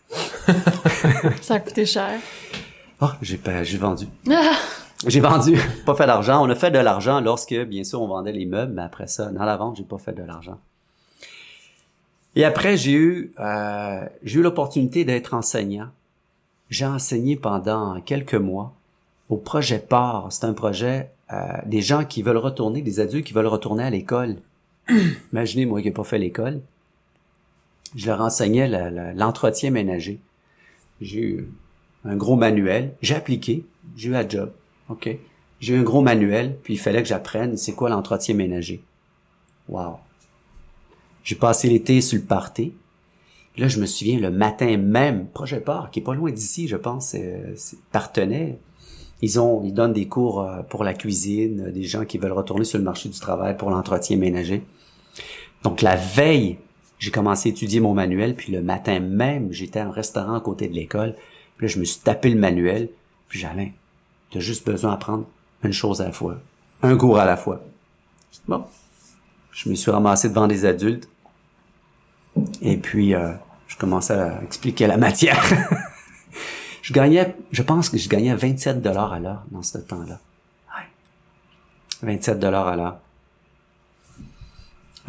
ça 1.41 1.55
a 1.55 1.59
coûté 1.59 1.85
cher. 1.85 2.19
Oh, 3.01 3.09
j'ai 3.21 3.39
j'ai 3.63 3.77
vendu. 3.77 4.07
j'ai 5.07 5.19
vendu, 5.19 5.59
pas 5.85 5.95
fait 5.95 6.07
d'argent. 6.07 6.45
On 6.45 6.49
a 6.49 6.55
fait 6.55 6.71
de 6.71 6.79
l'argent 6.79 7.19
lorsque, 7.19 7.53
bien 7.53 7.83
sûr, 7.83 8.01
on 8.01 8.07
vendait 8.07 8.31
les 8.31 8.45
meubles, 8.45 8.73
mais 8.73 8.83
après 8.83 9.07
ça, 9.07 9.25
dans 9.31 9.43
la 9.43 9.57
vente, 9.57 9.75
j'ai 9.75 9.83
pas 9.83 9.97
fait 9.97 10.13
de 10.13 10.23
l'argent. 10.23 10.59
Et 12.35 12.45
après, 12.45 12.77
j'ai 12.77 12.93
eu, 12.93 13.33
euh, 13.39 14.05
j'ai 14.23 14.39
eu 14.39 14.41
l'opportunité 14.41 15.03
d'être 15.03 15.33
enseignant. 15.33 15.89
J'ai 16.69 16.85
enseigné 16.85 17.35
pendant 17.35 17.99
quelques 18.01 18.35
mois 18.35 18.73
au 19.29 19.37
projet 19.37 19.79
PAR. 19.79 20.31
C'est 20.31 20.45
un 20.45 20.53
projet 20.53 21.11
euh, 21.31 21.37
des 21.65 21.81
gens 21.81 22.05
qui 22.05 22.21
veulent 22.21 22.37
retourner, 22.37 22.81
des 22.81 22.99
adultes 22.99 23.25
qui 23.25 23.33
veulent 23.33 23.47
retourner 23.47 23.83
à 23.83 23.89
l'école. 23.89 24.37
Imaginez, 25.31 25.65
moi 25.65 25.81
qui 25.81 25.87
n'ai 25.87 25.93
pas 25.93 26.03
fait 26.03 26.19
l'école. 26.19 26.61
Je 27.95 28.07
leur 28.07 28.21
enseignais 28.21 28.67
l'entretien 29.13 29.71
ménager. 29.71 30.19
J'ai 31.01 31.21
eu 31.21 31.49
un 32.03 32.15
gros 32.15 32.35
manuel. 32.35 32.93
J'ai 33.01 33.15
appliqué. 33.15 33.65
J'ai 33.95 34.09
eu 34.09 34.15
un 34.15 34.27
job. 34.27 34.51
OK. 34.89 35.09
J'ai 35.59 35.73
eu 35.73 35.77
un 35.77 35.83
gros 35.83 36.01
manuel, 36.01 36.57
puis 36.63 36.73
il 36.73 36.77
fallait 36.77 37.01
que 37.01 37.07
j'apprenne 37.07 37.57
c'est 37.57 37.73
quoi 37.73 37.89
l'entretien 37.89 38.35
ménager. 38.35 38.83
Wow. 39.69 39.97
J'ai 41.23 41.35
passé 41.35 41.69
l'été 41.69 42.01
sur 42.01 42.19
le 42.19 42.25
party. 42.25 42.73
Là, 43.57 43.67
je 43.67 43.79
me 43.79 43.85
souviens, 43.85 44.19
le 44.19 44.31
matin 44.31 44.77
même, 44.77 45.27
Projet 45.27 45.59
Parc, 45.59 45.93
qui 45.93 45.99
est 45.99 46.03
pas 46.03 46.15
loin 46.15 46.31
d'ici, 46.31 46.67
je 46.67 46.75
pense, 46.75 47.07
c'est 47.07 47.77
partenaire. 47.91 48.55
Ils 49.21 49.39
ont, 49.39 49.63
ils 49.63 49.73
donnent 49.73 49.93
des 49.93 50.07
cours 50.07 50.41
euh, 50.41 50.61
pour 50.63 50.83
la 50.83 50.93
cuisine, 50.93 51.71
des 51.71 51.83
gens 51.83 52.05
qui 52.05 52.17
veulent 52.17 52.33
retourner 52.33 52.65
sur 52.65 52.77
le 52.77 52.83
marché 52.83 53.07
du 53.07 53.17
travail 53.19 53.55
pour 53.55 53.69
l'entretien 53.69 54.17
ménager. 54.17 54.61
Donc 55.63 55.81
la 55.81 55.95
veille, 55.95 56.57
j'ai 56.99 57.11
commencé 57.11 57.49
à 57.49 57.51
étudier 57.51 57.79
mon 57.79 57.93
manuel, 57.93 58.35
puis 58.35 58.51
le 58.51 58.61
matin 58.61 58.99
même, 58.99 59.51
j'étais 59.51 59.81
en 59.81 59.89
restaurant 59.89 60.35
à 60.35 60.41
côté 60.41 60.67
de 60.67 60.73
l'école. 60.73 61.15
Puis 61.57 61.67
là, 61.67 61.73
je 61.73 61.79
me 61.79 61.85
suis 61.85 62.01
tapé 62.01 62.29
le 62.29 62.39
manuel, 62.39 62.89
puis 63.29 63.39
j'allais. 63.39 63.73
Tu 64.29 64.37
as 64.37 64.41
juste 64.41 64.65
besoin 64.65 64.91
d'apprendre 64.91 65.25
une 65.63 65.71
chose 65.71 66.01
à 66.01 66.05
la 66.05 66.11
fois, 66.11 66.37
un 66.83 66.97
cours 66.97 67.17
à 67.17 67.25
la 67.25 67.37
fois. 67.37 67.63
Bon, 68.47 68.65
je 69.51 69.69
me 69.69 69.75
suis 69.75 69.91
ramassé 69.91 70.29
devant 70.29 70.47
des 70.47 70.65
adultes. 70.65 71.09
Et 72.61 72.75
puis, 72.75 73.15
euh, 73.15 73.31
je 73.75 73.79
commençais 73.81 74.13
à 74.13 74.41
expliquer 74.41 74.87
la 74.87 74.95
matière. 74.95 75.43
je 76.81 76.93
gagnais, 76.93 77.35
je 77.51 77.61
pense 77.61 77.89
que 77.89 77.97
je 77.97 78.07
gagnais 78.07 78.33
27 78.33 78.81
dollars 78.81 79.11
à 79.11 79.19
l'heure 79.19 79.43
dans 79.51 79.63
ce 79.63 79.79
temps-là. 79.79 80.17
27 82.01 82.39
dollars 82.39 82.69
à 82.69 82.75
l'heure. 82.77 82.97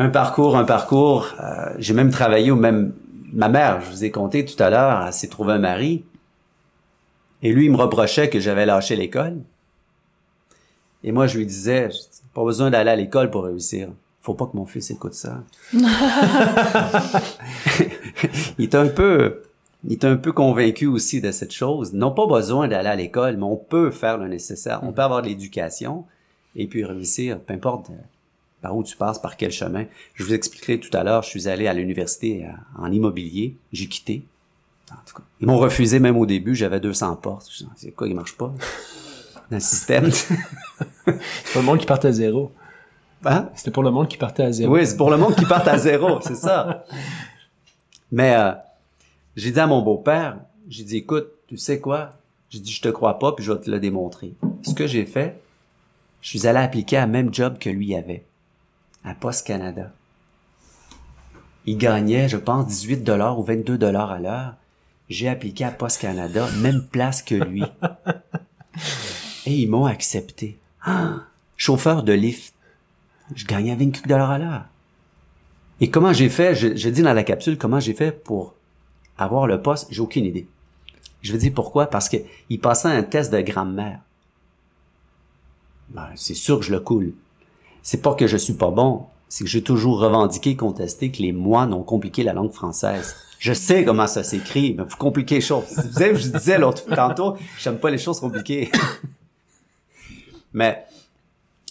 Un 0.00 0.08
parcours, 0.08 0.56
un 0.56 0.64
parcours. 0.64 1.28
Euh, 1.40 1.74
j'ai 1.78 1.94
même 1.94 2.10
travaillé 2.10 2.50
au 2.50 2.56
même. 2.56 2.92
Ma 3.32 3.48
mère, 3.48 3.82
je 3.82 3.90
vous 3.90 4.04
ai 4.04 4.10
conté 4.10 4.44
tout 4.44 4.60
à 4.60 4.68
l'heure, 4.68 5.04
elle 5.06 5.12
s'est 5.12 5.28
trouvée 5.28 5.52
un 5.52 5.58
mari. 5.58 6.04
Et 7.42 7.52
lui, 7.52 7.66
il 7.66 7.70
me 7.70 7.76
reprochait 7.76 8.30
que 8.30 8.40
j'avais 8.40 8.66
lâché 8.66 8.96
l'école. 8.96 9.42
Et 11.04 11.12
moi, 11.12 11.28
je 11.28 11.38
lui 11.38 11.46
disais, 11.46 11.90
pas 12.34 12.42
besoin 12.42 12.70
d'aller 12.70 12.90
à 12.90 12.96
l'école 12.96 13.30
pour 13.30 13.44
réussir 13.44 13.90
faut 14.26 14.34
pas 14.34 14.46
que 14.46 14.56
mon 14.56 14.66
fils 14.66 14.90
écoute 14.90 15.14
ça. 15.14 15.44
il 15.72 15.84
est 18.64 18.74
un 18.74 18.88
peu, 18.88 19.42
il 19.84 19.92
est 19.92 20.04
un 20.04 20.16
peu 20.16 20.32
convaincu 20.32 20.86
aussi 20.86 21.20
de 21.20 21.30
cette 21.30 21.52
chose. 21.52 21.92
Non 21.92 22.10
pas 22.10 22.26
besoin 22.26 22.66
d'aller 22.66 22.88
à 22.88 22.96
l'école, 22.96 23.36
mais 23.36 23.44
on 23.44 23.56
peut 23.56 23.92
faire 23.92 24.18
le 24.18 24.26
nécessaire. 24.26 24.80
On 24.82 24.92
peut 24.92 25.02
avoir 25.02 25.22
de 25.22 25.28
l'éducation 25.28 26.04
et 26.56 26.66
puis 26.66 26.84
réussir, 26.84 27.38
peu 27.38 27.54
importe 27.54 27.90
euh, 27.90 28.02
par 28.62 28.76
où 28.76 28.82
tu 28.82 28.96
passes, 28.96 29.20
par 29.20 29.36
quel 29.36 29.52
chemin. 29.52 29.84
Je 30.14 30.24
vous 30.24 30.34
expliquerai 30.34 30.80
tout 30.80 30.90
à 30.96 31.04
l'heure, 31.04 31.22
je 31.22 31.28
suis 31.28 31.46
allé 31.46 31.68
à 31.68 31.72
l'université 31.72 32.46
euh, 32.46 32.82
en 32.82 32.90
immobilier, 32.90 33.56
j'ai 33.72 33.86
quitté. 33.86 34.24
En 34.90 34.96
tout 35.06 35.14
cas, 35.14 35.22
ils 35.40 35.46
m'ont 35.46 35.58
refusé 35.58 36.00
même 36.00 36.16
au 36.16 36.26
début, 36.26 36.56
j'avais 36.56 36.80
200 36.80 37.14
portes. 37.16 37.48
C'est 37.76 37.92
quoi, 37.92 38.08
il 38.08 38.16
marche 38.16 38.36
pas? 38.36 38.52
Dans 39.50 39.58
le 39.58 39.60
système. 39.60 40.10
c'est 40.10 40.34
pas 41.06 41.60
le 41.60 41.62
monde 41.62 41.78
qui 41.78 41.86
part 41.86 42.04
à 42.04 42.10
zéro. 42.10 42.50
Hein? 43.24 43.50
C'était 43.54 43.70
pour 43.70 43.82
le 43.82 43.90
monde 43.90 44.08
qui 44.08 44.16
partait 44.16 44.44
à 44.44 44.52
zéro. 44.52 44.74
Oui, 44.74 44.86
c'est 44.86 44.96
pour 44.96 45.10
le 45.10 45.16
monde 45.16 45.34
qui 45.34 45.44
part 45.44 45.66
à 45.66 45.78
zéro, 45.78 46.20
c'est 46.22 46.36
ça. 46.36 46.84
Mais 48.12 48.34
euh, 48.36 48.52
j'ai 49.34 49.50
dit 49.50 49.60
à 49.60 49.66
mon 49.66 49.82
beau-père, 49.82 50.38
j'ai 50.68 50.84
dit, 50.84 50.98
écoute, 50.98 51.28
tu 51.48 51.56
sais 51.56 51.80
quoi? 51.80 52.10
J'ai 52.50 52.60
dit, 52.60 52.70
je 52.70 52.82
te 52.82 52.88
crois 52.88 53.18
pas, 53.18 53.32
puis 53.32 53.44
je 53.44 53.52
vais 53.52 53.60
te 53.60 53.70
le 53.70 53.80
démontrer. 53.80 54.34
Ce 54.62 54.74
que 54.74 54.86
j'ai 54.86 55.06
fait, 55.06 55.40
je 56.20 56.28
suis 56.28 56.46
allé 56.46 56.58
appliquer 56.58 56.98
à 56.98 57.06
même 57.06 57.32
job 57.32 57.58
que 57.58 57.70
lui 57.70 57.94
avait, 57.94 58.24
à 59.04 59.14
Post 59.14 59.46
Canada. 59.46 59.92
Il 61.64 61.78
gagnait, 61.78 62.28
je 62.28 62.36
pense, 62.36 62.66
18 62.66 63.02
dollars 63.02 63.38
ou 63.38 63.42
22 63.42 63.76
dollars 63.76 64.12
à 64.12 64.20
l'heure. 64.20 64.54
J'ai 65.08 65.28
appliqué 65.28 65.64
à 65.64 65.70
Post 65.70 66.00
Canada, 66.00 66.48
même 66.60 66.86
place 66.86 67.22
que 67.22 67.34
lui. 67.34 67.64
Et 69.46 69.52
ils 69.52 69.68
m'ont 69.68 69.86
accepté. 69.86 70.58
Ah! 70.84 71.22
chauffeur 71.56 72.02
de 72.02 72.12
lift 72.12 72.54
je 73.34 73.44
gagnais 73.44 73.74
20 73.74 74.06
dollars 74.06 74.30
à 74.30 74.38
l'heure. 74.38 74.64
Et 75.80 75.90
comment 75.90 76.12
j'ai 76.12 76.28
fait, 76.28 76.54
je, 76.54 76.88
dis 76.88 77.02
dans 77.02 77.12
la 77.12 77.22
capsule, 77.22 77.58
comment 77.58 77.80
j'ai 77.80 77.92
fait 77.92 78.12
pour 78.12 78.54
avoir 79.18 79.46
le 79.46 79.60
poste, 79.60 79.88
j'ai 79.90 80.00
aucune 80.00 80.24
idée. 80.24 80.46
Je 81.22 81.32
veux 81.32 81.38
dire 81.38 81.52
pourquoi? 81.54 81.86
Parce 81.86 82.08
que 82.08 82.16
il 82.48 82.60
passait 82.60 82.88
un 82.88 83.02
test 83.02 83.32
de 83.32 83.40
grammaire. 83.40 84.00
Ben, 85.90 86.08
c'est 86.14 86.34
sûr 86.34 86.58
que 86.58 86.64
je 86.64 86.72
le 86.72 86.80
coule. 86.80 87.12
C'est 87.82 88.02
pas 88.02 88.14
que 88.14 88.26
je 88.26 88.36
suis 88.36 88.54
pas 88.54 88.70
bon, 88.70 89.06
c'est 89.28 89.44
que 89.44 89.50
j'ai 89.50 89.62
toujours 89.62 90.00
revendiqué, 90.00 90.56
contesté 90.56 91.10
que 91.10 91.22
les 91.22 91.32
moines 91.32 91.72
ont 91.72 91.82
compliqué 91.82 92.22
la 92.22 92.32
langue 92.32 92.52
française. 92.52 93.16
Je 93.38 93.52
sais 93.52 93.84
comment 93.84 94.06
ça 94.06 94.24
s'écrit, 94.24 94.74
mais 94.74 94.84
vous 94.84 94.96
compliquez 94.96 95.36
les 95.36 95.40
choses. 95.40 95.64
Vous 95.68 95.92
savez, 95.92 96.16
je 96.16 96.28
disais 96.28 96.58
l'autre 96.58 96.84
tantôt, 96.94 97.36
j'aime 97.58 97.78
pas 97.78 97.90
les 97.90 97.98
choses 97.98 98.18
compliquées. 98.18 98.70
mais 100.52 100.84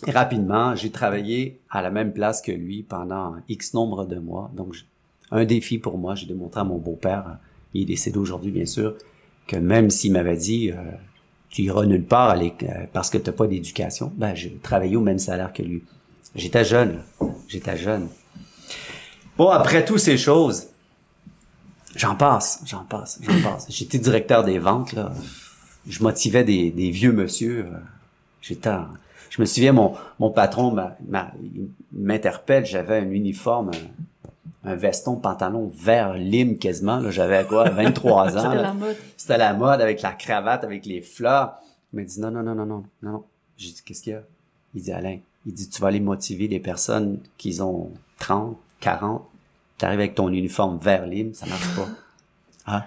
rapidement, 0.07 0.75
j'ai 0.75 0.91
travaillé 0.91 1.59
à 1.69 1.81
la 1.81 1.89
même 1.89 2.13
place 2.13 2.41
que 2.41 2.51
lui 2.51 2.83
pendant 2.83 3.35
X 3.49 3.73
nombre 3.73 4.05
de 4.05 4.17
mois. 4.17 4.51
Donc, 4.55 4.75
un 5.31 5.45
défi 5.45 5.79
pour 5.79 5.97
moi, 5.97 6.15
j'ai 6.15 6.27
démontré 6.27 6.61
à 6.61 6.63
mon 6.63 6.77
beau-père, 6.77 7.37
il 7.73 7.83
est 7.83 7.85
décédé 7.85 8.17
aujourd'hui, 8.17 8.51
bien 8.51 8.65
sûr, 8.65 8.95
que 9.47 9.55
même 9.57 9.89
s'il 9.89 10.11
m'avait 10.13 10.37
dit, 10.37 10.71
euh, 10.71 10.75
tu 11.49 11.63
iras 11.63 11.85
nulle 11.85 12.03
part 12.03 12.37
euh, 12.37 12.49
parce 12.93 13.09
que 13.09 13.17
t'as 13.17 13.31
pas 13.31 13.47
d'éducation, 13.47 14.11
ben, 14.15 14.35
j'ai 14.35 14.55
travaillé 14.61 14.95
au 14.95 15.01
même 15.01 15.19
salaire 15.19 15.53
que 15.53 15.63
lui. 15.63 15.83
J'étais 16.35 16.65
jeune, 16.65 17.01
j'étais 17.47 17.77
jeune. 17.77 18.07
Bon, 19.37 19.49
après 19.49 19.85
toutes 19.85 19.99
ces 19.99 20.17
choses, 20.17 20.67
j'en 21.95 22.15
passe, 22.15 22.61
j'en 22.65 22.83
passe, 22.83 23.19
j'en 23.21 23.41
passe. 23.41 23.67
J'étais 23.69 23.97
directeur 23.99 24.43
des 24.43 24.59
ventes, 24.59 24.93
là. 24.93 25.13
Je 25.87 26.01
motivais 26.01 26.43
des, 26.43 26.71
des 26.71 26.89
vieux 26.89 27.11
monsieur. 27.11 27.65
euh, 27.65 27.77
J'étais, 28.41 28.71
je 29.35 29.41
me 29.41 29.45
souviens, 29.45 29.73
mon, 29.73 29.93
mon 30.19 30.29
patron 30.31 30.71
m'a- 30.71 30.95
m'a- 31.07 31.31
il 31.41 31.67
m'interpelle, 31.91 32.65
j'avais 32.65 32.99
un 32.99 33.09
uniforme, 33.11 33.71
un, 34.63 34.71
un 34.71 34.75
veston, 34.75 35.17
pantalon 35.17 35.69
vert 35.75 36.13
lime 36.13 36.57
quasiment, 36.57 36.99
là, 36.99 37.11
j'avais 37.11 37.43
quoi, 37.45 37.69
23 37.69 38.37
ans. 38.37 38.41
C'était 38.51 38.61
la 38.61 38.73
mode. 38.73 38.95
C'était 39.17 39.37
la 39.37 39.53
mode 39.53 39.81
avec 39.81 40.01
la 40.01 40.13
cravate, 40.13 40.63
avec 40.63 40.85
les 40.85 41.01
fleurs. 41.01 41.55
Il 41.91 41.97
m'a 41.99 42.05
dit 42.05 42.19
non, 42.21 42.31
non, 42.31 42.43
non, 42.43 42.55
non, 42.55 42.65
non, 42.65 42.83
non, 43.03 43.11
non. 43.11 43.23
J'ai 43.57 43.71
dit, 43.71 43.81
qu'est-ce 43.85 44.01
qu'il 44.03 44.13
y 44.13 44.15
a? 44.15 44.23
Il 44.73 44.81
dit, 44.83 44.91
Alain, 44.93 45.17
il 45.45 45.53
dit, 45.53 45.69
tu 45.69 45.81
vas 45.81 45.89
aller 45.89 45.99
motiver 45.99 46.47
des 46.47 46.59
personnes 46.59 47.19
qui 47.37 47.59
ont 47.61 47.91
30, 48.19 48.57
40. 48.79 49.21
T'arrives 49.77 49.99
avec 49.99 50.15
ton 50.15 50.29
uniforme 50.29 50.77
vert 50.77 51.05
lime, 51.05 51.33
ça 51.33 51.45
marche 51.45 51.75
pas. 51.75 51.87
ah, 52.67 52.85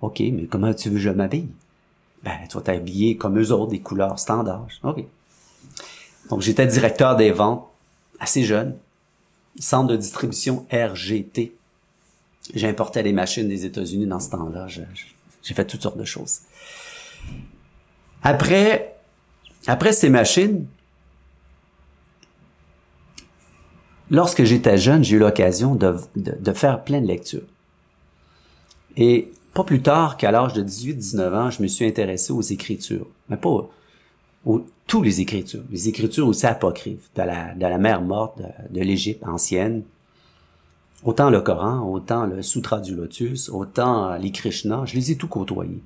ok, 0.00 0.20
mais 0.32 0.46
comment 0.46 0.72
tu 0.72 0.88
veux 0.90 0.94
que 0.96 1.00
je 1.00 1.10
m'habille? 1.10 1.48
Ben, 2.22 2.32
tu 2.48 2.56
vas 2.56 2.62
t'habiller 2.62 3.16
comme 3.16 3.38
eux 3.38 3.50
autres, 3.52 3.70
des 3.72 3.80
couleurs 3.80 4.18
standards. 4.18 4.66
Ok. 4.84 5.04
Donc, 6.28 6.42
j'étais 6.42 6.66
directeur 6.66 7.16
des 7.16 7.30
ventes, 7.30 7.66
assez 8.20 8.44
jeune. 8.44 8.76
Centre 9.58 9.88
de 9.88 9.96
distribution 9.96 10.66
RGT. 10.72 11.52
J'importais 12.54 13.02
des 13.02 13.12
machines 13.12 13.48
des 13.48 13.64
États-Unis 13.64 14.06
dans 14.06 14.20
ce 14.20 14.30
temps-là. 14.30 14.66
J'ai 14.68 15.54
fait 15.54 15.64
toutes 15.64 15.82
sortes 15.82 15.98
de 15.98 16.04
choses. 16.04 16.40
Après, 18.22 18.96
après 19.66 19.92
ces 19.92 20.10
machines, 20.10 20.66
lorsque 24.10 24.44
j'étais 24.44 24.78
jeune, 24.78 25.02
j'ai 25.02 25.16
eu 25.16 25.18
l'occasion 25.18 25.74
de 25.74 26.52
faire 26.52 26.84
plein 26.84 27.00
de 27.00 27.06
lectures. 27.06 27.46
Et 28.96 29.32
pas 29.54 29.64
plus 29.64 29.82
tard 29.82 30.16
qu'à 30.16 30.30
l'âge 30.30 30.52
de 30.52 30.62
18-19 30.62 31.34
ans, 31.34 31.50
je 31.50 31.62
me 31.62 31.68
suis 31.68 31.84
intéressé 31.84 32.32
aux 32.32 32.42
écritures. 32.42 33.06
Mais 33.28 33.36
pas 33.36 33.68
aux, 34.44 34.64
tous 34.86 35.02
les 35.02 35.20
écritures. 35.20 35.62
Les 35.70 35.88
écritures 35.88 36.26
aussi 36.26 36.46
apocryphes 36.46 37.10
de 37.14 37.22
la, 37.22 37.54
de 37.54 37.78
mer 37.78 38.02
morte, 38.02 38.40
de, 38.70 38.80
l'Égypte 38.80 39.22
ancienne. 39.26 39.84
Autant 41.04 41.30
le 41.30 41.40
Coran, 41.40 41.88
autant 41.88 42.26
le 42.26 42.42
Sutra 42.42 42.80
du 42.80 42.94
Lotus, 42.96 43.48
autant 43.50 44.16
les 44.16 44.32
Krishna, 44.32 44.82
je 44.84 44.96
les 44.96 45.12
ai 45.12 45.16
tout 45.16 45.28
côtoyés. 45.28 45.82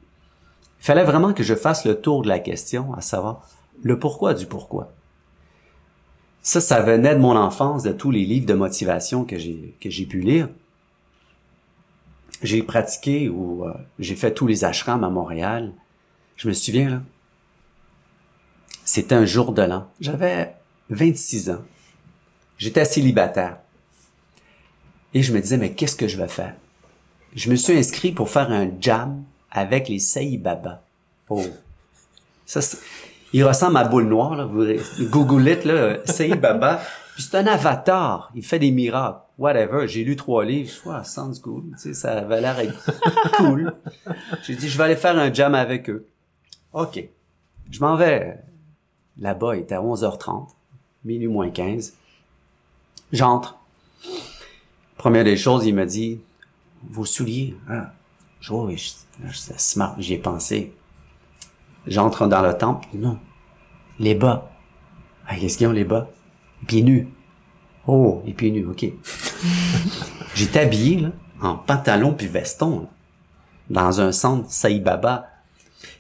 Il 0.81 0.85
fallait 0.85 1.05
vraiment 1.05 1.35
que 1.35 1.43
je 1.43 1.55
fasse 1.55 1.85
le 1.85 2.01
tour 2.01 2.23
de 2.23 2.29
la 2.29 2.39
question, 2.39 2.95
à 2.95 3.03
savoir 3.03 3.47
le 3.83 3.99
pourquoi 3.99 4.35
du 4.35 4.47
pourquoi. 4.47 4.93
Ça, 6.41 6.61
ça 6.61 6.81
venait 6.81 7.15
de 7.15 7.21
mon 7.21 7.37
enfance, 7.37 7.83
de 7.83 7.93
tous 7.93 8.11
les 8.11 8.25
livres 8.25 8.47
de 8.47 8.55
motivation 8.55 9.25
que 9.25 9.39
j'ai 9.39 9.77
que 9.81 9.91
j'ai 9.91 10.07
pu 10.07 10.21
lire. 10.21 10.49
J'ai 12.43 12.63
pratiqué 12.63 13.29
ou 13.29 13.65
euh, 13.65 13.73
j'ai 13.99 14.17
fait 14.17 14.33
tous 14.33 14.47
les 14.47 14.65
ashrams 14.65 15.05
à 15.05 15.11
Montréal. 15.11 15.73
Je 16.37 16.49
me 16.49 16.53
souviens 16.53 16.91
là. 16.91 17.01
C'était 18.95 19.15
un 19.15 19.25
jour 19.25 19.55
de 19.55 19.63
l'an. 19.63 19.89
J'avais 20.01 20.55
26 20.91 21.49
ans. 21.49 21.63
J'étais 22.59 22.85
célibataire. 22.85 23.57
Et 25.15 25.23
je 25.23 25.33
me 25.33 25.41
disais 25.41 25.57
mais 25.57 25.73
qu'est-ce 25.73 25.97
que 25.97 26.07
je 26.07 26.19
vais 26.19 26.29
faire? 26.29 26.55
Je 27.35 27.49
me 27.49 27.57
suis 27.57 27.73
inscrit 27.73 28.13
pour 28.13 28.29
faire 28.29 28.51
un 28.51 28.69
jam 28.83 29.25
avec 29.51 29.89
les 29.89 29.99
Saï 29.99 30.37
Baba. 30.37 30.83
Oh. 31.31 31.43
Ça, 32.45 32.61
il 33.33 33.43
ressemble 33.45 33.79
à 33.79 33.85
boule 33.85 34.09
noire, 34.09 34.37
là. 34.37 34.45
Vous 34.45 34.63
Google 35.09 35.49
it, 35.49 35.65
là. 35.65 35.97
Saï 36.05 36.37
Baba. 36.37 36.83
Puis 37.15 37.23
c'est 37.23 37.39
un 37.39 37.47
avatar. 37.47 38.31
Il 38.35 38.45
fait 38.45 38.59
des 38.59 38.73
miracles. 38.73 39.21
Whatever. 39.39 39.89
J'ai 39.89 40.05
lu 40.05 40.17
trois 40.17 40.45
livres. 40.45 40.71
Vois, 40.85 41.03
sounds 41.03 41.41
cool. 41.43 41.65
Tu 41.77 41.79
sais, 41.79 41.95
ça 41.95 42.19
avait 42.19 42.43
l'air 42.43 42.59
cool. 43.39 43.73
J'ai 44.43 44.55
dit, 44.55 44.69
je 44.69 44.77
vais 44.77 44.85
aller 44.85 44.97
faire 44.97 45.19
un 45.19 45.33
jam 45.33 45.55
avec 45.55 45.89
eux. 45.89 46.07
OK. 46.75 47.03
Je 47.71 47.81
m'en 47.81 47.97
vais 47.97 48.39
là-bas. 49.19 49.57
Il 49.57 49.63
était 49.63 49.75
à 49.75 49.83
11h30. 49.83 50.49
Minuit 51.05 51.29
moins 51.29 51.51
15. 51.51 51.95
J'entre. 53.13 53.59
Première 54.97 55.25
des 55.25 55.37
choses, 55.37 55.67
il 55.67 55.75
m'a 55.75 55.87
dit, 55.87 56.21
vos 56.91 57.05
souliers. 57.05 57.57
Ah. 57.69 57.93
Je 58.41 58.53
vois, 58.53 58.71
c'est 59.33 59.61
smart, 59.61 59.95
j'y 59.99 60.15
ai 60.15 60.19
pensé. 60.19 60.75
J'entre 61.87 62.27
dans 62.27 62.43
le 62.43 62.57
temple, 62.57 62.89
non. 62.95 63.19
Les 63.99 64.15
bas. 64.15 64.51
Ah, 65.27 65.37
qu'est-ce 65.37 65.59
qu'ils 65.59 65.67
ont, 65.67 65.73
les 65.73 65.85
bas? 65.85 66.09
Les 66.61 66.67
pieds 66.67 66.83
nus. 66.83 67.09
Oh, 67.87 68.23
les 68.25 68.33
pieds 68.33 68.51
nus, 68.51 68.67
ok. 68.67 68.87
J'étais 70.35 70.61
habillé, 70.61 71.01
là, 71.01 71.11
en 71.41 71.57
pantalon 71.57 72.15
puis 72.15 72.27
veston, 72.27 72.89
dans 73.71 74.01
un 74.01 74.13
centre 74.13 74.51
Saï 74.51 74.81
Baba. 74.81 75.32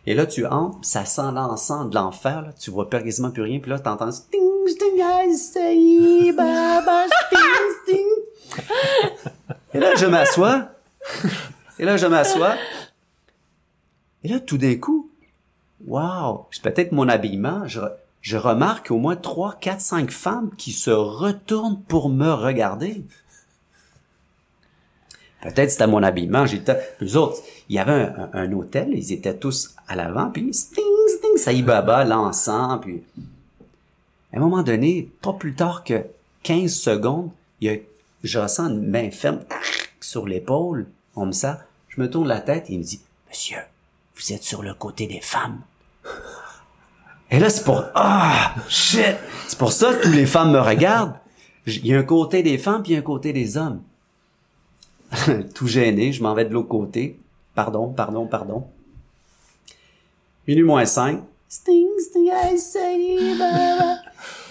Et 0.06 0.14
là, 0.14 0.26
tu 0.26 0.46
entres, 0.46 0.78
ça 0.82 1.04
sent 1.04 1.30
l'encens 1.32 1.88
de 1.88 1.94
l'enfer, 1.94 2.42
là. 2.42 2.52
Tu 2.58 2.70
vois 2.70 2.90
pas 2.90 3.00
quasiment 3.00 3.30
plus 3.30 3.42
rien, 3.42 3.60
puis 3.60 3.70
là, 3.70 3.78
t'entends 3.78 4.08
ah, 4.08 5.22
Saï 5.36 6.32
Baba, 6.32 7.06
sting, 7.06 7.38
sting. 7.82 8.06
Et 9.74 9.78
là, 9.78 9.94
je 9.94 10.06
m'assois. 10.06 10.68
Et 11.78 11.84
là, 11.84 11.96
je 11.96 12.06
m'assois. 12.06 12.56
Et 14.24 14.28
là, 14.28 14.40
tout 14.40 14.58
d'un 14.58 14.76
coup, 14.76 15.10
wow, 15.86 16.46
c'est 16.50 16.62
peut-être 16.62 16.92
mon 16.92 17.08
habillement, 17.08 17.66
je, 17.66 17.80
je 18.20 18.36
remarque 18.36 18.90
au 18.90 18.98
moins 18.98 19.16
trois, 19.16 19.56
quatre, 19.60 19.80
cinq 19.80 20.10
femmes 20.10 20.50
qui 20.56 20.72
se 20.72 20.90
retournent 20.90 21.82
pour 21.82 22.08
me 22.08 22.32
regarder. 22.32 23.04
Peut-être 25.42 25.72
c'était 25.72 25.88
mon 25.88 26.04
habillement, 26.04 26.46
j'étais, 26.46 26.78
eux 27.02 27.16
autres, 27.16 27.42
il 27.72 27.76
y 27.76 27.78
avait 27.78 27.92
un, 27.92 28.28
un- 28.34 28.38
un 28.44 28.52
hôtel, 28.52 28.90
ils 28.92 29.12
étaient 29.14 29.34
tous 29.34 29.74
à 29.88 29.96
l'avant, 29.96 30.28
puis 30.30 30.52
sting, 30.52 30.84
sting, 31.08 31.38
ça 31.38 31.52
y 31.54 31.62
baba, 31.62 32.04
l'encens, 32.04 32.78
puis 32.82 33.02
à 34.30 34.36
un 34.36 34.40
moment 34.40 34.62
donné, 34.62 35.08
pas 35.22 35.32
plus 35.32 35.54
tard 35.54 35.82
que 35.82 36.04
15 36.42 36.70
secondes, 36.70 37.30
il 37.62 37.70
y 37.72 37.74
a, 37.74 37.78
je 38.24 38.38
ressens 38.38 38.68
une 38.68 38.86
main 38.90 39.10
ferme 39.10 39.40
sur 40.02 40.26
l'épaule, 40.26 40.86
on 41.16 41.24
me 41.24 41.32
sent, 41.32 41.54
je 41.88 41.98
me 41.98 42.10
tourne 42.10 42.28
la 42.28 42.40
tête 42.42 42.68
et 42.68 42.74
il 42.74 42.78
me 42.80 42.84
dit, 42.84 43.00
monsieur, 43.30 43.58
vous 44.16 44.32
êtes 44.34 44.42
sur 44.42 44.62
le 44.62 44.74
côté 44.74 45.06
des 45.06 45.20
femmes. 45.22 45.60
Et 47.30 47.38
là, 47.38 47.48
c'est 47.48 47.64
pour, 47.64 47.82
ah, 47.94 48.54
shit! 48.68 49.16
C'est 49.48 49.58
pour 49.58 49.72
ça 49.72 49.94
que 49.94 50.02
toutes 50.02 50.14
les 50.14 50.26
femmes 50.26 50.52
me 50.52 50.60
regardent. 50.60 51.14
Il 51.66 51.86
y 51.86 51.94
a 51.94 51.98
un 51.98 52.02
côté 52.02 52.42
des 52.42 52.58
femmes 52.58 52.82
puis 52.82 52.94
un 52.96 53.00
côté 53.02 53.32
des 53.32 53.56
hommes. 53.56 53.80
Tout 55.54 55.66
gêné, 55.66 56.12
je 56.12 56.22
m'en 56.22 56.34
vais 56.34 56.44
de 56.44 56.52
l'autre 56.52 56.68
côté. 56.68 57.18
Pardon, 57.54 57.92
pardon, 57.92 58.26
pardon. 58.26 58.64
Minuit 60.46 60.64
moins 60.64 60.84
cinq. 60.84 61.22
Sting, 61.48 61.88
sting, 61.98 62.30
I 62.32 62.58
say. 62.58 63.34
Là, 63.38 64.02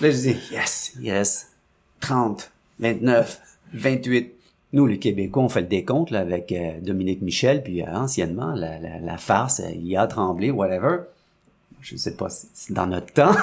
je 0.01 0.09
dis, 0.09 0.37
yes, 0.51 0.93
yes. 0.99 1.51
30, 1.99 2.51
29, 2.79 3.41
28. 3.73 4.33
Nous, 4.73 4.85
les 4.85 4.99
Québécois, 4.99 5.43
on 5.43 5.49
fait 5.49 5.61
le 5.61 5.67
décompte 5.67 6.11
là, 6.11 6.19
avec 6.19 6.51
euh, 6.51 6.79
Dominique 6.79 7.21
Michel, 7.21 7.61
puis 7.61 7.81
euh, 7.81 7.87
anciennement, 7.87 8.53
la, 8.53 8.79
la, 8.79 8.99
la 8.99 9.17
farce, 9.17 9.59
euh, 9.59 9.69
il 9.71 9.95
a 9.97 10.07
tremblé, 10.07 10.49
whatever. 10.49 10.99
Je 11.81 11.97
sais 11.97 12.15
pas 12.15 12.29
si 12.29 12.47
c'est 12.53 12.73
dans 12.73 12.87
notre 12.87 13.11
temps, 13.11 13.35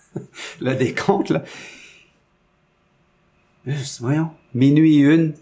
le 0.60 0.74
décompte, 0.74 1.30
là. 1.30 1.42
Juste, 3.66 4.00
voyons, 4.00 4.30
minuit 4.54 4.98
une. 4.98 5.34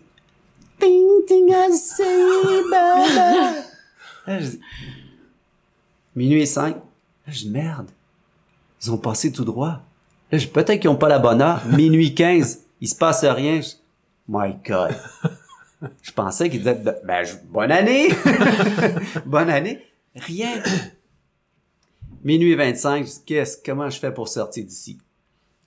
Ting, 0.81 1.24
ting, 1.26 1.49
I 1.51 1.70
Minuit 6.16 6.47
cinq. 6.47 6.76
Là, 6.76 7.33
je 7.33 7.41
dis, 7.41 7.51
merde. 7.51 7.89
Ils 8.83 8.91
ont 8.91 8.99
passé 8.99 9.31
tout 9.33 9.45
droit. 9.45 9.81
Là, 10.33 10.39
je- 10.39 10.49
peut-être 10.49 10.81
qu'ils 10.81 10.91
ont 10.91 10.97
pas 10.97 11.09
la 11.09 11.18
bonne 11.18 11.43
heure. 11.43 11.64
Minuit 11.66 12.14
15. 12.14 12.61
Il 12.81 12.89
se 12.89 12.95
passe 12.95 13.24
rien. 13.24 13.61
My 14.28 14.55
God. 14.66 14.95
Je 16.03 16.12
pensais 16.12 16.49
qu'ils 16.51 16.61
disaient, 16.61 16.83
ben, 17.05 17.24
je- 17.24 17.37
bonne 17.49 17.72
année. 17.72 18.09
bonne 19.26 19.51
année. 19.51 19.85
Rien. 20.14 20.62
Minuit 22.24 22.55
25. 22.55 23.05
Je 23.07 23.11
dis, 23.11 23.22
qu'est-ce, 23.26 23.59
comment 23.64 23.89
je 23.91 23.99
fais 23.99 24.12
pour 24.12 24.28
sortir 24.28 24.64
d'ici? 24.64 24.99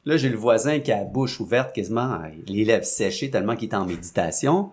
Là, 0.06 0.18
j'ai 0.18 0.30
le 0.30 0.38
voisin 0.38 0.80
qui 0.80 0.92
a 0.92 0.98
la 0.98 1.04
bouche 1.06 1.40
ouverte 1.40 1.74
quasiment, 1.74 2.20
les 2.48 2.66
lèvres 2.66 2.84
séchées 2.86 3.30
tellement 3.32 3.56
qu'il 3.56 3.70
est 3.70 3.76
en 3.76 3.86
méditation. 3.86 4.72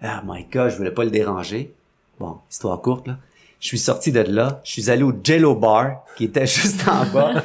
Ah, 0.00 0.22
my 0.26 0.44
God, 0.44 0.70
je 0.70 0.76
voulais 0.76 0.90
pas 0.90 1.04
le 1.04 1.10
déranger. 1.10 1.74
Bon, 2.18 2.38
histoire 2.50 2.80
courte, 2.80 3.06
là. 3.06 3.18
Je 3.64 3.68
suis 3.68 3.78
sorti 3.78 4.12
de 4.12 4.20
là, 4.20 4.60
je 4.62 4.72
suis 4.72 4.90
allé 4.90 5.02
au 5.02 5.14
Jello 5.24 5.54
Bar, 5.54 6.04
qui 6.16 6.24
était 6.24 6.46
juste 6.46 6.86
en 6.86 7.06
bas. 7.06 7.42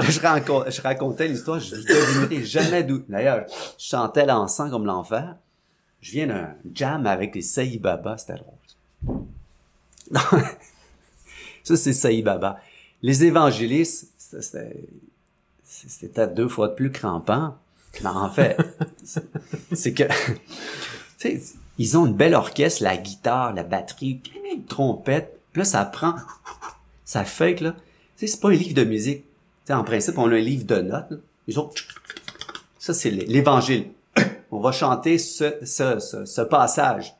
Je, 0.00 0.20
racontais, 0.82 1.28
je 1.28 1.32
l'histoire, 1.32 1.60
je 1.60 1.76
ne 1.76 1.82
devinerai 1.82 2.44
jamais 2.44 2.82
d'où. 2.82 3.04
D'ailleurs, 3.08 3.46
je 3.78 3.84
chantais 3.84 4.26
l'encens 4.26 4.68
comme 4.68 4.84
l'enfer. 4.84 5.36
Je 6.00 6.10
viens 6.10 6.26
d'un 6.26 6.54
jam 6.74 7.06
avec 7.06 7.36
les 7.36 7.42
Saï 7.42 7.78
Baba, 7.78 8.18
c'était 8.18 8.34
drôle. 8.34 9.24
Ça, 11.62 11.76
c'est 11.76 11.92
Saï 11.92 12.22
Baba. 12.22 12.58
Les 13.02 13.24
évangélistes, 13.24 14.12
c'était 15.62 16.26
deux 16.26 16.48
fois 16.48 16.66
de 16.66 16.74
plus 16.74 16.90
crampant. 16.90 17.56
Mais 18.02 18.08
en 18.08 18.28
fait, 18.30 18.56
c'est 19.72 19.94
que, 19.94 20.04
sais, 21.18 21.40
ils 21.78 21.96
ont 21.96 22.06
une 22.06 22.14
belle 22.14 22.34
orchestre, 22.34 22.82
la 22.82 22.96
guitare, 22.96 23.54
la 23.54 23.62
batterie, 23.62 24.20
une 24.52 24.64
trompette. 24.64 25.40
Puis 25.52 25.60
là, 25.60 25.64
ça 25.64 25.84
prend, 25.84 26.14
ça 27.04 27.24
fait 27.24 27.60
là. 27.60 27.72
Tu 28.16 28.26
sais, 28.26 28.34
c'est 28.34 28.40
pas 28.40 28.48
un 28.48 28.52
livre 28.52 28.74
de 28.74 28.84
musique. 28.84 29.24
Tu 29.66 29.72
en 29.72 29.84
principe, 29.84 30.18
on 30.18 30.30
a 30.30 30.34
un 30.34 30.40
livre 30.40 30.64
de 30.64 30.80
notes. 30.80 31.10
Là. 31.10 31.16
Ils 31.46 31.58
ont, 31.60 31.70
ça, 32.78 32.94
c'est 32.94 33.10
l'évangile. 33.10 33.90
On 34.50 34.60
va 34.60 34.72
chanter 34.72 35.18
ce, 35.18 36.42
passage. 36.42 37.14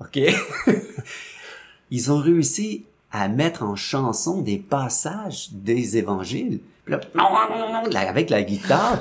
OK? 0.00 0.18
Ils 1.90 2.12
ont 2.12 2.18
réussi 2.18 2.84
à 3.10 3.28
mettre 3.28 3.62
en 3.62 3.74
chanson 3.74 4.42
des 4.42 4.58
passages 4.58 5.48
des 5.52 5.96
évangiles. 5.96 6.60
Là, 6.86 7.00
avec 7.94 8.28
la 8.30 8.42
guitare, 8.42 9.00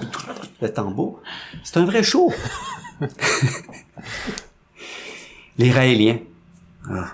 le 0.62 0.72
tambour. 0.72 1.22
C'est 1.64 1.78
un 1.78 1.86
vrai 1.86 2.04
show. 2.04 2.32
Les 5.58 5.72
Raéliens. 5.72 6.20
Ah. 6.90 7.14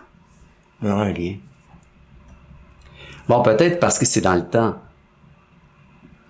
Bon, 3.27 3.43
peut-être 3.43 3.79
parce 3.79 3.99
que 3.99 4.05
c'est 4.05 4.21
dans 4.21 4.35
le 4.35 4.47
temps. 4.47 4.81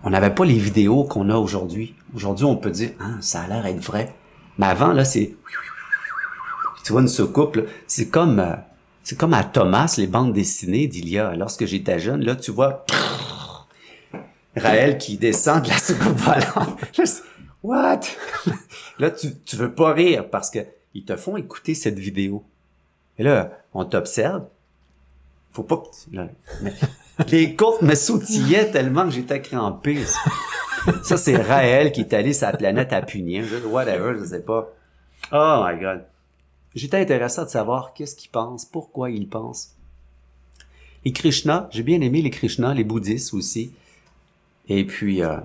On 0.03 0.09
n'avait 0.09 0.33
pas 0.33 0.45
les 0.45 0.57
vidéos 0.57 1.03
qu'on 1.03 1.29
a 1.29 1.35
aujourd'hui. 1.35 1.95
Aujourd'hui, 2.15 2.45
on 2.45 2.55
peut 2.55 2.71
dire, 2.71 2.91
ah, 2.99 3.17
ça 3.21 3.41
a 3.41 3.47
l'air 3.47 3.63
d'être 3.63 3.83
vrai. 3.83 4.15
Mais 4.57 4.65
avant, 4.67 4.93
là, 4.93 5.05
c'est... 5.05 5.35
Tu 6.83 6.91
vois 6.91 7.01
une 7.01 7.07
soucoupe, 7.07 7.59
c'est 7.85 8.09
comme... 8.09 8.39
Euh, 8.39 8.55
c'est 9.03 9.17
comme 9.17 9.33
à 9.33 9.43
Thomas, 9.43 9.93
les 9.97 10.07
bandes 10.07 10.33
dessinées 10.33 10.87
d'il 10.87 11.09
y 11.09 11.17
a, 11.17 11.35
lorsque 11.35 11.65
j'étais 11.65 11.99
jeune, 11.99 12.23
là, 12.23 12.35
tu 12.35 12.51
vois... 12.51 12.85
Raël 14.55 14.97
qui 14.97 15.17
descend 15.17 15.63
de 15.63 15.69
la 15.69 15.77
soucoupe 15.77 16.17
volante. 16.17 16.79
What? 17.63 18.01
là, 18.99 19.11
tu, 19.11 19.35
tu 19.45 19.55
veux 19.55 19.73
pas 19.73 19.93
rire 19.93 20.29
parce 20.29 20.49
que 20.49 20.59
ils 20.93 21.05
te 21.05 21.15
font 21.15 21.37
écouter 21.37 21.75
cette 21.75 21.99
vidéo. 21.99 22.43
Et 23.17 23.23
là, 23.23 23.59
on 23.73 23.85
t'observe. 23.85 24.45
Faut 25.51 25.63
pas 25.63 25.77
que 25.77 26.15
là, 26.15 26.29
les 27.31 27.55
côtes 27.55 27.81
me 27.81 27.95
sautillaient 27.95 28.71
tellement 28.71 29.05
que 29.05 29.11
j'étais 29.11 29.41
crampé. 29.41 30.03
Ça, 31.03 31.17
c'est 31.17 31.35
Raël 31.35 31.91
qui 31.91 32.01
est 32.01 32.13
allé 32.13 32.33
sur 32.33 32.47
la 32.47 32.55
planète 32.55 32.93
à 32.93 33.01
punir. 33.01 33.45
Whatever, 33.65 34.17
je 34.19 34.25
sais 34.25 34.41
pas. 34.41 34.71
Oh 35.31 35.63
my 35.65 35.79
god. 35.79 36.05
J'étais 36.75 36.97
intéressé 36.97 37.41
de 37.43 37.49
savoir 37.49 37.93
qu'est-ce 37.93 38.15
qu'il 38.15 38.29
pense, 38.29 38.63
pourquoi 38.65 39.09
il 39.09 39.27
pense. 39.27 39.75
Les 41.03 41.11
Krishna, 41.11 41.67
j'ai 41.71 41.83
bien 41.83 41.99
aimé 42.01 42.21
les 42.21 42.29
Krishna, 42.29 42.73
les 42.73 42.83
bouddhistes 42.83 43.33
aussi. 43.33 43.73
Et 44.67 44.85
puis, 44.85 45.23
euh, 45.23 45.37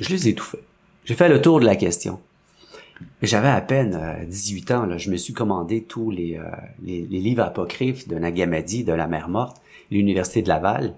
je 0.00 0.08
les 0.08 0.28
ai 0.28 0.34
tout 0.34 0.44
fait. 0.44 0.64
J'ai 1.04 1.14
fait 1.14 1.28
le 1.28 1.42
tour 1.42 1.58
de 1.58 1.64
la 1.64 1.74
question. 1.74 2.20
J'avais 3.22 3.48
à 3.48 3.60
peine 3.60 4.24
18 4.28 4.70
euh, 4.70 4.76
ans, 4.76 4.98
je 4.98 5.10
me 5.10 5.16
suis 5.16 5.32
commandé 5.32 5.82
tous 5.82 6.12
les, 6.12 6.36
euh, 6.36 6.44
les, 6.84 7.02
livres 7.02 7.42
apocryphes 7.42 8.06
de 8.06 8.16
Nagamadi, 8.16 8.84
de 8.84 8.92
la 8.92 9.08
mer 9.08 9.28
morte, 9.28 9.60
l'Université 9.90 10.42
de 10.42 10.48
Laval, 10.48 10.94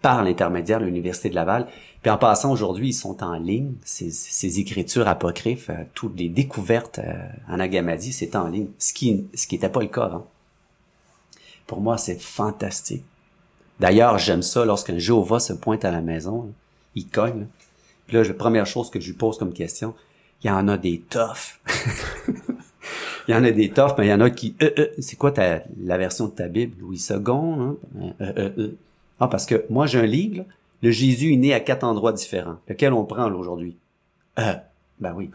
par 0.00 0.22
l'intermédiaire 0.22 0.78
de 0.78 0.84
l'Université 0.84 1.28
de 1.28 1.34
Laval. 1.34 1.66
Puis 2.02 2.10
en 2.12 2.18
passant 2.18 2.52
aujourd'hui, 2.52 2.90
ils 2.90 2.94
sont 2.94 3.24
en 3.24 3.34
ligne, 3.34 3.72
ces, 3.84 4.60
écritures 4.60 5.08
apocryphes, 5.08 5.70
euh, 5.70 5.84
toutes 5.94 6.16
les 6.16 6.28
découvertes 6.28 7.00
en 7.48 7.56
Nagamadi, 7.56 8.12
c'est 8.12 8.36
en 8.36 8.46
ligne, 8.46 8.68
ce 8.78 8.92
qui 8.92 9.26
ce 9.34 9.48
qui 9.48 9.56
n'était 9.56 9.68
pas 9.68 9.80
le 9.80 9.88
cas 9.88 10.04
avant. 10.04 10.26
Pour 11.66 11.80
moi, 11.80 11.98
c'est 11.98 12.20
fantastique. 12.20 13.04
D'ailleurs, 13.80 14.18
j'aime 14.18 14.42
ça 14.42 14.64
lorsqu'un 14.64 14.98
Jéhovah 14.98 15.40
se 15.40 15.52
pointe 15.52 15.84
à 15.84 15.90
la 15.90 16.00
maison, 16.00 16.52
il 16.94 17.08
cogne. 17.08 17.46
Là, 18.12 18.22
la 18.22 18.34
première 18.34 18.66
chose 18.66 18.90
que 18.90 19.00
je 19.00 19.06
lui 19.06 19.16
pose 19.16 19.38
comme 19.38 19.52
question, 19.52 19.94
il 20.42 20.48
y 20.48 20.50
en 20.50 20.68
a 20.68 20.76
des 20.76 21.00
toughs. 21.00 21.60
il 23.28 23.32
y 23.32 23.34
en 23.34 23.44
a 23.44 23.50
des 23.50 23.70
toughs, 23.70 23.94
mais 23.98 24.06
il 24.06 24.10
y 24.10 24.12
en 24.12 24.20
a 24.20 24.30
qui... 24.30 24.54
Euh, 24.62 24.70
euh, 24.78 24.88
c'est 24.98 25.16
quoi 25.16 25.32
ta, 25.32 25.62
la 25.82 25.98
version 25.98 26.26
de 26.26 26.32
ta 26.32 26.48
Bible? 26.48 26.76
Louis 26.80 27.02
II, 27.08 27.16
hein? 27.28 27.76
Euh, 28.20 28.72
ah, 29.20 29.28
parce 29.28 29.46
que 29.46 29.64
moi, 29.70 29.86
j'ai 29.86 30.00
un 30.00 30.06
livre, 30.06 30.44
le 30.82 30.90
Jésus 30.90 31.32
est 31.32 31.36
né 31.36 31.54
à 31.54 31.60
quatre 31.60 31.84
endroits 31.84 32.12
différents. 32.12 32.56
Lequel 32.68 32.92
on 32.92 33.04
prend 33.04 33.30
aujourd'hui? 33.32 33.76
Euh, 34.38 34.54
ben 34.98 35.14
oui. 35.14 35.30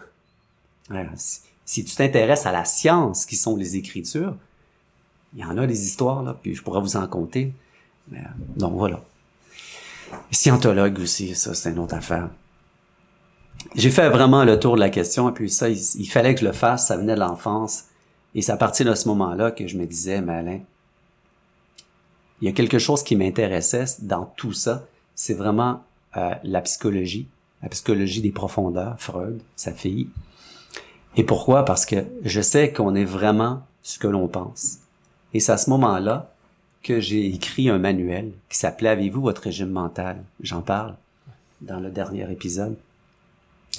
si, 1.65 1.86
tu 1.86 1.95
t'intéresses 1.95 2.45
à 2.45 2.51
la 2.51 2.65
science 2.65 3.25
qui 3.25 3.36
sont 3.36 3.55
les 3.55 3.78
Écritures, 3.78 4.36
il 5.34 5.39
y 5.39 5.45
en 5.45 5.57
a 5.57 5.65
des 5.65 5.86
histoires, 5.86 6.23
là, 6.23 6.38
puis 6.41 6.53
je 6.53 6.61
pourrais 6.61 6.82
vous 6.82 6.97
en 6.97 7.07
compter. 7.07 7.53
Donc 8.55 8.73
voilà. 8.73 9.01
Scientologue 10.32 10.99
aussi, 10.99 11.36
ça, 11.36 11.53
c'est 11.53 11.71
une 11.71 11.80
autre 11.80 11.95
affaire 11.95 12.30
j'ai 13.76 13.91
fait 13.91 14.10
vraiment 14.10 14.43
le 14.43 14.60
tour 14.60 14.76
de 14.76 14.80
la 14.80 14.89
question, 14.89 15.30
et 15.30 15.34
puis 15.34 15.49
ça, 15.49 15.70
il, 15.70 16.08
fallait 16.08 16.34
que 16.34 16.41
je 16.41 16.45
le 16.45 16.51
fasse, 16.51 16.88
ça 16.88 16.97
venait 16.97 17.16
de 17.16 17.20
l'enfance. 17.20 17.86
Et 18.36 18.41
c'est 18.41 18.51
à 18.51 18.58
partir 18.58 18.86
de 18.86 18.95
ce 18.95 19.08
moment-là 19.08 19.51
que 19.51 19.68
je 19.68 19.78
me 19.78 19.86
disais, 19.86 20.22
Malin, 20.22 20.60
il 22.41 22.47
y 22.47 22.47
a 22.49 22.53
quelque 22.53 22.80
chose 22.80 23.03
qui 23.03 23.16
m'intéressait 23.16 23.86
dans 24.01 24.26
tout 24.26 24.53
ça, 24.53 24.86
c'est 25.16 25.34
vraiment 25.34 25.84
euh, 26.18 26.32
la 26.43 26.62
psychologie, 26.62 27.28
la 27.64 27.70
psychologie 27.70 28.22
des 28.22 28.32
profondeurs, 28.32 28.95
Freud, 28.99 29.39
sa 29.55 29.72
fille. 29.72 30.08
Et 31.16 31.24
pourquoi? 31.24 31.66
Parce 31.66 31.86
que 31.86 32.05
je 32.24 32.41
sais 32.41 32.72
qu'on 32.72 32.93
est 32.93 33.05
vraiment 33.05 33.64
ce 33.82 33.97
que 33.97 34.08
l'on 34.08 34.28
pense. 34.28 34.78
Et 35.34 35.39
c'est 35.39 35.51
à 35.51 35.58
ce 35.58 35.70
moment-là 35.72 36.32
que 36.84 36.99
j'ai 36.99 37.26
écrit 37.28 37.70
un 37.70 37.80
manuel 37.80 38.32
qui 38.49 38.58
s'appelait 38.58 38.89
Avez-vous 38.89 39.22
votre 39.22 39.41
régime 39.41 39.72
mental? 39.72 40.24
J'en 40.41 40.62
parle 40.62 40.95
dans 41.62 41.80
le 41.80 41.89
dernier 41.89 42.32
épisode. 42.32 42.78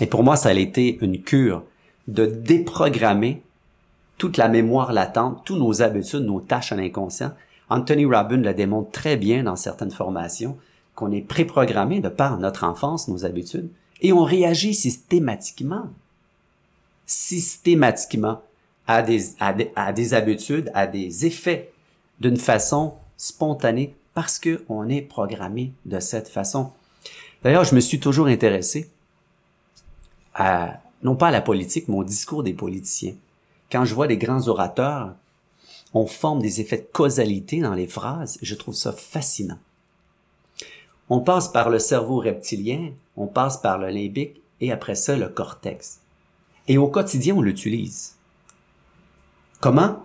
Et 0.00 0.06
pour 0.06 0.22
moi, 0.22 0.36
ça 0.36 0.50
a 0.50 0.54
été 0.54 0.98
une 1.00 1.22
cure 1.22 1.64
de 2.06 2.26
déprogrammer 2.26 3.42
toute 4.16 4.36
la 4.36 4.48
mémoire 4.48 4.92
latente, 4.92 5.42
tous 5.44 5.56
nos 5.56 5.82
habitudes, 5.82 6.24
nos 6.24 6.40
tâches 6.40 6.72
à 6.72 6.76
l'inconscient. 6.76 7.32
Anthony 7.70 8.04
Robbins 8.04 8.38
le 8.38 8.54
démontre 8.54 8.90
très 8.90 9.16
bien 9.16 9.44
dans 9.44 9.56
certaines 9.56 9.90
formations 9.90 10.56
qu'on 10.94 11.12
est 11.12 11.20
préprogrammé 11.20 12.00
de 12.00 12.08
par 12.08 12.38
notre 12.38 12.64
enfance, 12.64 13.08
nos 13.08 13.24
habitudes, 13.24 13.70
et 14.00 14.12
on 14.12 14.24
réagit 14.24 14.74
systématiquement, 14.74 15.88
systématiquement 17.06 18.42
à 18.86 19.02
des, 19.02 19.22
à 19.38 19.52
des, 19.52 19.70
à 19.76 19.92
des 19.92 20.14
habitudes, 20.14 20.70
à 20.74 20.86
des 20.86 21.26
effets 21.26 21.70
d'une 22.20 22.36
façon 22.36 22.94
spontanée 23.16 23.94
parce 24.14 24.38
que 24.38 24.64
on 24.68 24.88
est 24.88 25.02
programmé 25.02 25.72
de 25.84 26.00
cette 26.00 26.28
façon. 26.28 26.72
D'ailleurs, 27.42 27.64
je 27.64 27.76
me 27.76 27.80
suis 27.80 28.00
toujours 28.00 28.26
intéressé 28.26 28.90
non 31.02 31.16
pas 31.16 31.28
à 31.28 31.32
la 31.32 31.40
politique, 31.40 31.88
mais 31.88 31.96
au 31.96 32.04
discours 32.04 32.42
des 32.42 32.54
politiciens. 32.54 33.14
Quand 33.70 33.84
je 33.84 33.94
vois 33.94 34.06
des 34.06 34.18
grands 34.18 34.48
orateurs, 34.48 35.14
on 35.94 36.06
forme 36.06 36.40
des 36.40 36.60
effets 36.60 36.78
de 36.78 36.88
causalité 36.92 37.60
dans 37.60 37.74
les 37.74 37.86
phrases, 37.86 38.38
je 38.42 38.54
trouve 38.54 38.74
ça 38.74 38.92
fascinant. 38.92 39.58
On 41.10 41.20
passe 41.20 41.48
par 41.48 41.70
le 41.70 41.78
cerveau 41.78 42.18
reptilien, 42.18 42.92
on 43.16 43.26
passe 43.26 43.56
par 43.56 43.78
le 43.78 43.88
limbique 43.88 44.40
et 44.60 44.72
après 44.72 44.94
ça 44.94 45.16
le 45.16 45.28
cortex. 45.28 46.00
Et 46.66 46.76
au 46.76 46.88
quotidien, 46.88 47.34
on 47.34 47.40
l'utilise. 47.40 48.16
Comment? 49.60 50.04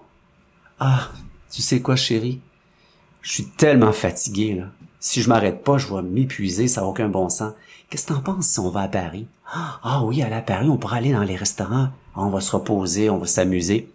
Ah, 0.80 1.12
tu 1.52 1.62
sais 1.62 1.82
quoi, 1.82 1.96
chérie? 1.96 2.40
Je 3.22 3.34
suis 3.34 3.46
tellement 3.46 3.92
fatigué, 3.92 4.56
là. 4.56 4.68
Si 5.00 5.22
je 5.22 5.28
m'arrête 5.28 5.64
pas, 5.64 5.78
je 5.78 5.94
vais 5.94 6.02
m'épuiser, 6.02 6.70
ça 6.70 6.82
n'a 6.82 6.88
aucun 6.88 7.10
bon 7.10 7.28
sens. 7.28 7.54
Qu'est-ce 7.94 8.08
que 8.08 8.14
t'en 8.14 8.22
penses 8.22 8.48
si 8.48 8.60
on 8.60 8.72
va 8.72 8.82
à 8.82 8.88
Paris? 8.88 9.28
Ah 9.54 10.02
oui, 10.04 10.24
aller 10.24 10.34
à 10.34 10.42
Paris, 10.42 10.68
on 10.68 10.78
pourra 10.78 10.98
aller 10.98 11.12
dans 11.12 11.22
les 11.22 11.36
restaurants. 11.36 11.90
On 12.16 12.30
va 12.30 12.42
se 12.42 12.52
reposer, 12.56 13.12
on 13.12 13.20
va 13.20 13.28
s'amuser. 13.28 13.88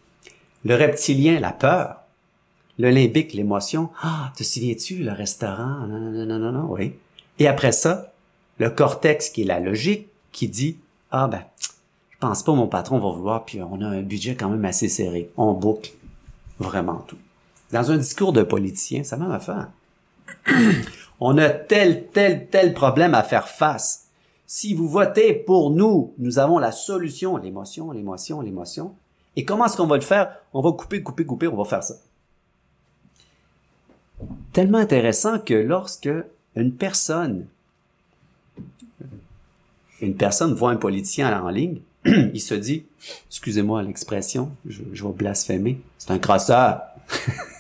Le 0.65 0.77
reptilien, 0.77 1.41
la 1.41 1.51
peur. 1.51 1.97
Le 2.79 2.91
limbique, 2.91 3.33
l'émotion. 3.33 3.91
Ah, 4.01 4.33
te 4.37 4.45
souviens-tu, 4.45 4.99
le 4.99 5.11
restaurant? 5.11 5.85
Non, 5.89 5.99
non, 5.99 6.25
non, 6.25 6.39
non, 6.39 6.53
non, 6.53 6.67
oui. 6.71 6.93
Et 7.41 7.49
après 7.49 7.73
ça, 7.73 8.13
le 8.59 8.71
cortex, 8.71 9.31
qui 9.31 9.43
est 9.43 9.47
la 9.47 9.59
logique, 9.59 10.07
qui 10.31 10.47
dit, 10.47 10.77
ah 11.11 11.27
ben, 11.27 11.43
je 12.11 12.19
pense 12.21 12.45
pas 12.45 12.53
mon 12.53 12.69
patron 12.69 13.01
va 13.01 13.11
vouloir, 13.11 13.45
puis 13.47 13.61
on 13.61 13.81
a 13.81 13.89
un 13.89 14.03
budget 14.03 14.37
quand 14.37 14.49
même 14.49 14.65
assez 14.65 14.89
serré. 14.89 15.33
On 15.37 15.55
boucle 15.55 15.91
vraiment 16.61 17.05
tout. 17.09 17.19
Dans 17.73 17.91
un 17.91 17.97
discours 17.97 18.33
de 18.33 18.45
politicien, 18.45 19.03
ça 19.03 19.17
m'a 19.17 19.41
fait. 19.41 19.55
On 21.21 21.37
a 21.39 21.49
tel, 21.49 22.07
tel, 22.07 22.47
tel 22.49 22.75
problème 22.75 23.15
à 23.15 23.23
faire 23.23 23.49
face. 23.49 24.09
Si 24.47 24.73
vous 24.73 24.89
votez 24.89 25.35
pour 25.35 25.71
nous, 25.71 26.15
nous 26.19 26.39
avons 26.39 26.59
la 26.59 26.73
solution, 26.73 27.37
l'émotion, 27.37 27.91
l'émotion, 27.91 28.41
l'émotion. 28.41 28.95
Et 29.37 29.45
comment 29.45 29.67
est-ce 29.67 29.77
qu'on 29.77 29.87
va 29.87 29.97
le 29.97 30.03
faire? 30.03 30.37
On 30.53 30.61
va 30.61 30.73
couper, 30.73 31.03
couper, 31.03 31.27
couper, 31.27 31.49
on 31.49 31.57
va 31.57 31.65
faire 31.65 31.83
ça. 31.83 31.97
tellement 34.53 34.79
intéressant 34.79 35.39
que 35.39 35.55
lorsque 35.55 36.09
une 36.57 36.73
personne, 36.73 37.47
une 40.01 40.17
personne 40.17 40.55
voit 40.55 40.71
un 40.71 40.77
politicien 40.77 41.43
en 41.43 41.51
ligne, 41.51 41.81
il 42.05 42.41
se 42.41 42.55
dit, 42.55 42.87
excusez-moi 43.29 43.83
l'expression, 43.83 44.51
je, 44.67 44.83
je 44.93 45.05
vais 45.05 45.13
blasphémer, 45.13 45.81
c'est 45.99 46.11
un 46.11 46.19
crasseur. 46.19 46.83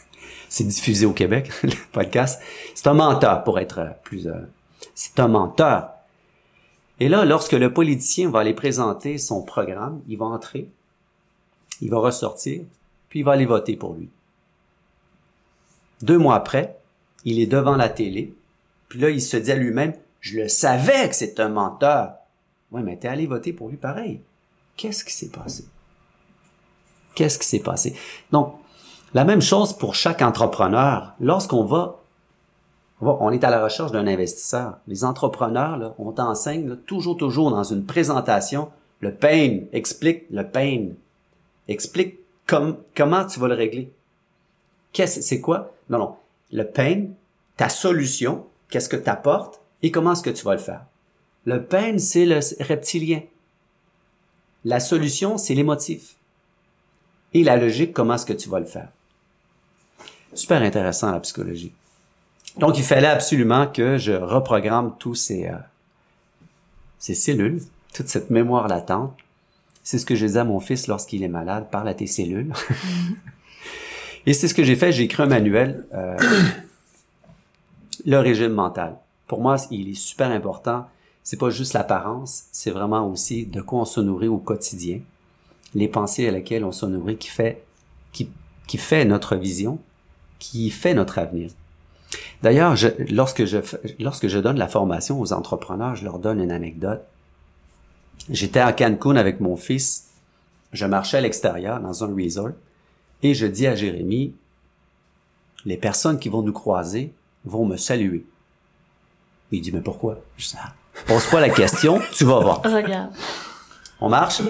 c'est 0.48 0.64
diffusé 0.64 1.06
au 1.06 1.12
Québec, 1.12 1.50
le 1.62 1.72
podcast. 1.92 2.40
C'est 2.74 2.86
un 2.86 2.94
menteur, 2.94 3.44
pour 3.44 3.58
être 3.58 3.94
plus... 4.02 4.26
euh, 4.26 4.40
c'est 4.94 5.20
un 5.20 5.28
menteur. 5.28 5.90
Et 7.00 7.08
là, 7.08 7.24
lorsque 7.24 7.52
le 7.52 7.72
politicien 7.72 8.30
va 8.30 8.40
aller 8.40 8.54
présenter 8.54 9.18
son 9.18 9.42
programme, 9.42 10.02
il 10.08 10.18
va 10.18 10.26
entrer, 10.26 10.68
il 11.80 11.90
va 11.90 11.98
ressortir, 11.98 12.62
puis 13.08 13.20
il 13.20 13.24
va 13.24 13.32
aller 13.32 13.46
voter 13.46 13.76
pour 13.76 13.94
lui. 13.94 14.08
Deux 16.02 16.18
mois 16.18 16.34
après, 16.34 16.78
il 17.24 17.40
est 17.40 17.46
devant 17.46 17.76
la 17.76 17.88
télé, 17.88 18.34
puis 18.88 18.98
là, 18.98 19.10
il 19.10 19.22
se 19.22 19.36
dit 19.36 19.52
à 19.52 19.56
lui-même, 19.56 19.94
je 20.20 20.40
le 20.40 20.48
savais 20.48 21.08
que 21.08 21.14
c'est 21.14 21.38
un 21.40 21.48
menteur. 21.48 22.14
Ouais, 22.70 22.82
mais 22.82 22.96
t'es 22.96 23.08
allé 23.08 23.26
voter 23.26 23.52
pour 23.52 23.68
lui 23.68 23.76
pareil. 23.76 24.20
Qu'est-ce 24.76 25.04
qui 25.04 25.12
s'est 25.12 25.30
passé? 25.30 25.64
Qu'est-ce 27.14 27.38
qui 27.38 27.46
s'est 27.46 27.60
passé? 27.60 27.94
Donc, 28.30 28.54
la 29.14 29.24
même 29.24 29.40
chose 29.40 29.72
pour 29.72 29.94
chaque 29.94 30.22
entrepreneur. 30.22 31.14
Lorsqu'on 31.20 31.64
va, 31.64 31.96
on 33.00 33.30
est 33.30 33.44
à 33.44 33.50
la 33.50 33.64
recherche 33.64 33.92
d'un 33.92 34.06
investisseur. 34.06 34.78
Les 34.86 35.04
entrepreneurs, 35.04 35.94
on 35.98 36.12
t'enseigne 36.12 36.76
toujours, 36.76 37.16
toujours 37.16 37.50
dans 37.50 37.64
une 37.64 37.86
présentation, 37.86 38.68
le 39.00 39.14
pain, 39.14 39.60
explique 39.72 40.24
le 40.30 40.46
pain. 40.46 40.88
Explique 41.68 42.18
comme, 42.46 42.78
comment 42.96 43.24
tu 43.24 43.40
vas 43.40 43.48
le 43.48 43.54
régler. 43.54 43.92
Qu'est-ce, 44.92 45.20
c'est 45.20 45.40
quoi? 45.40 45.72
Non, 45.88 45.98
non. 45.98 46.16
Le 46.50 46.64
pain, 46.64 47.06
ta 47.56 47.68
solution, 47.68 48.46
qu'est-ce 48.68 48.88
que 48.88 48.96
tu 48.96 49.08
apportes 49.08 49.60
et 49.82 49.90
comment 49.90 50.12
est-ce 50.12 50.22
que 50.22 50.30
tu 50.30 50.44
vas 50.44 50.54
le 50.54 50.60
faire. 50.60 50.84
Le 51.44 51.64
pain, 51.64 51.98
c'est 51.98 52.26
le 52.26 52.40
reptilien. 52.64 53.22
La 54.64 54.80
solution, 54.80 55.38
c'est 55.38 55.54
l'émotif. 55.54 56.16
Et 57.32 57.44
la 57.44 57.56
logique, 57.56 57.92
comment 57.92 58.14
est-ce 58.14 58.26
que 58.26 58.32
tu 58.32 58.48
vas 58.48 58.60
le 58.60 58.66
faire. 58.66 58.88
Super 60.38 60.62
intéressant, 60.62 61.10
la 61.10 61.18
psychologie. 61.18 61.72
Donc, 62.58 62.78
il 62.78 62.84
fallait 62.84 63.08
absolument 63.08 63.66
que 63.66 63.98
je 63.98 64.12
reprogramme 64.12 64.94
tous 64.96 65.16
ces, 65.16 65.48
euh, 65.48 65.56
ces 67.00 67.14
cellules, 67.14 67.60
toute 67.92 68.06
cette 68.06 68.30
mémoire 68.30 68.68
latente. 68.68 69.16
C'est 69.82 69.98
ce 69.98 70.06
que 70.06 70.14
je 70.14 70.26
dis 70.26 70.38
à 70.38 70.44
mon 70.44 70.60
fils 70.60 70.86
lorsqu'il 70.86 71.24
est 71.24 71.28
malade, 71.28 71.66
parle 71.72 71.88
à 71.88 71.94
tes 71.94 72.06
cellules. 72.06 72.52
Et 74.26 74.32
c'est 74.32 74.46
ce 74.46 74.54
que 74.54 74.62
j'ai 74.62 74.76
fait, 74.76 74.92
j'ai 74.92 75.02
écrit 75.02 75.24
un 75.24 75.26
manuel, 75.26 75.84
euh, 75.92 76.16
le 78.06 78.18
régime 78.18 78.52
mental. 78.52 78.96
Pour 79.26 79.40
moi, 79.40 79.56
il 79.72 79.90
est 79.90 79.98
super 79.98 80.30
important. 80.30 80.86
C'est 81.24 81.36
pas 81.36 81.50
juste 81.50 81.72
l'apparence, 81.72 82.44
c'est 82.52 82.70
vraiment 82.70 83.10
aussi 83.10 83.44
de 83.44 83.60
quoi 83.60 83.80
on 83.80 83.84
se 83.84 84.00
nourrit 84.00 84.28
au 84.28 84.38
quotidien, 84.38 85.00
les 85.74 85.88
pensées 85.88 86.28
à 86.28 86.30
laquelle 86.30 86.64
on 86.64 86.70
se 86.70 86.86
nourrit 86.86 87.16
qui 87.16 87.28
fait, 87.28 87.64
qui, 88.12 88.30
qui 88.68 88.78
fait 88.78 89.04
notre 89.04 89.34
vision, 89.34 89.80
qui 90.38 90.70
fait 90.70 90.94
notre 90.94 91.18
avenir. 91.18 91.50
D'ailleurs, 92.42 92.76
je, 92.76 92.88
lorsque 93.10 93.44
je, 93.44 93.58
lorsque 93.98 94.28
je 94.28 94.38
donne 94.38 94.58
la 94.58 94.68
formation 94.68 95.20
aux 95.20 95.32
entrepreneurs, 95.32 95.96
je 95.96 96.04
leur 96.04 96.18
donne 96.18 96.40
une 96.40 96.52
anecdote. 96.52 97.02
J'étais 98.30 98.60
à 98.60 98.72
Cancun 98.72 99.16
avec 99.16 99.40
mon 99.40 99.56
fils. 99.56 100.08
Je 100.72 100.86
marchais 100.86 101.18
à 101.18 101.20
l'extérieur 101.20 101.80
dans 101.80 102.04
un 102.04 102.14
resort 102.14 102.50
et 103.22 103.34
je 103.34 103.46
dis 103.46 103.66
à 103.66 103.74
Jérémy, 103.74 104.34
les 105.64 105.76
personnes 105.76 106.18
qui 106.18 106.28
vont 106.28 106.42
nous 106.42 106.52
croiser 106.52 107.12
vont 107.44 107.64
me 107.66 107.76
saluer. 107.76 108.24
Il 109.50 109.62
dit, 109.62 109.72
mais 109.72 109.80
pourquoi? 109.80 110.18
Je 110.36 110.48
dis, 110.48 110.56
Ah, 110.62 110.74
pose 111.06 111.26
pas 111.26 111.40
la 111.40 111.48
question, 111.48 112.00
tu 112.12 112.24
vas 112.24 112.40
voir. 112.40 112.62
Regarde. 112.62 113.12
On 114.00 114.08
marche. 114.08 114.42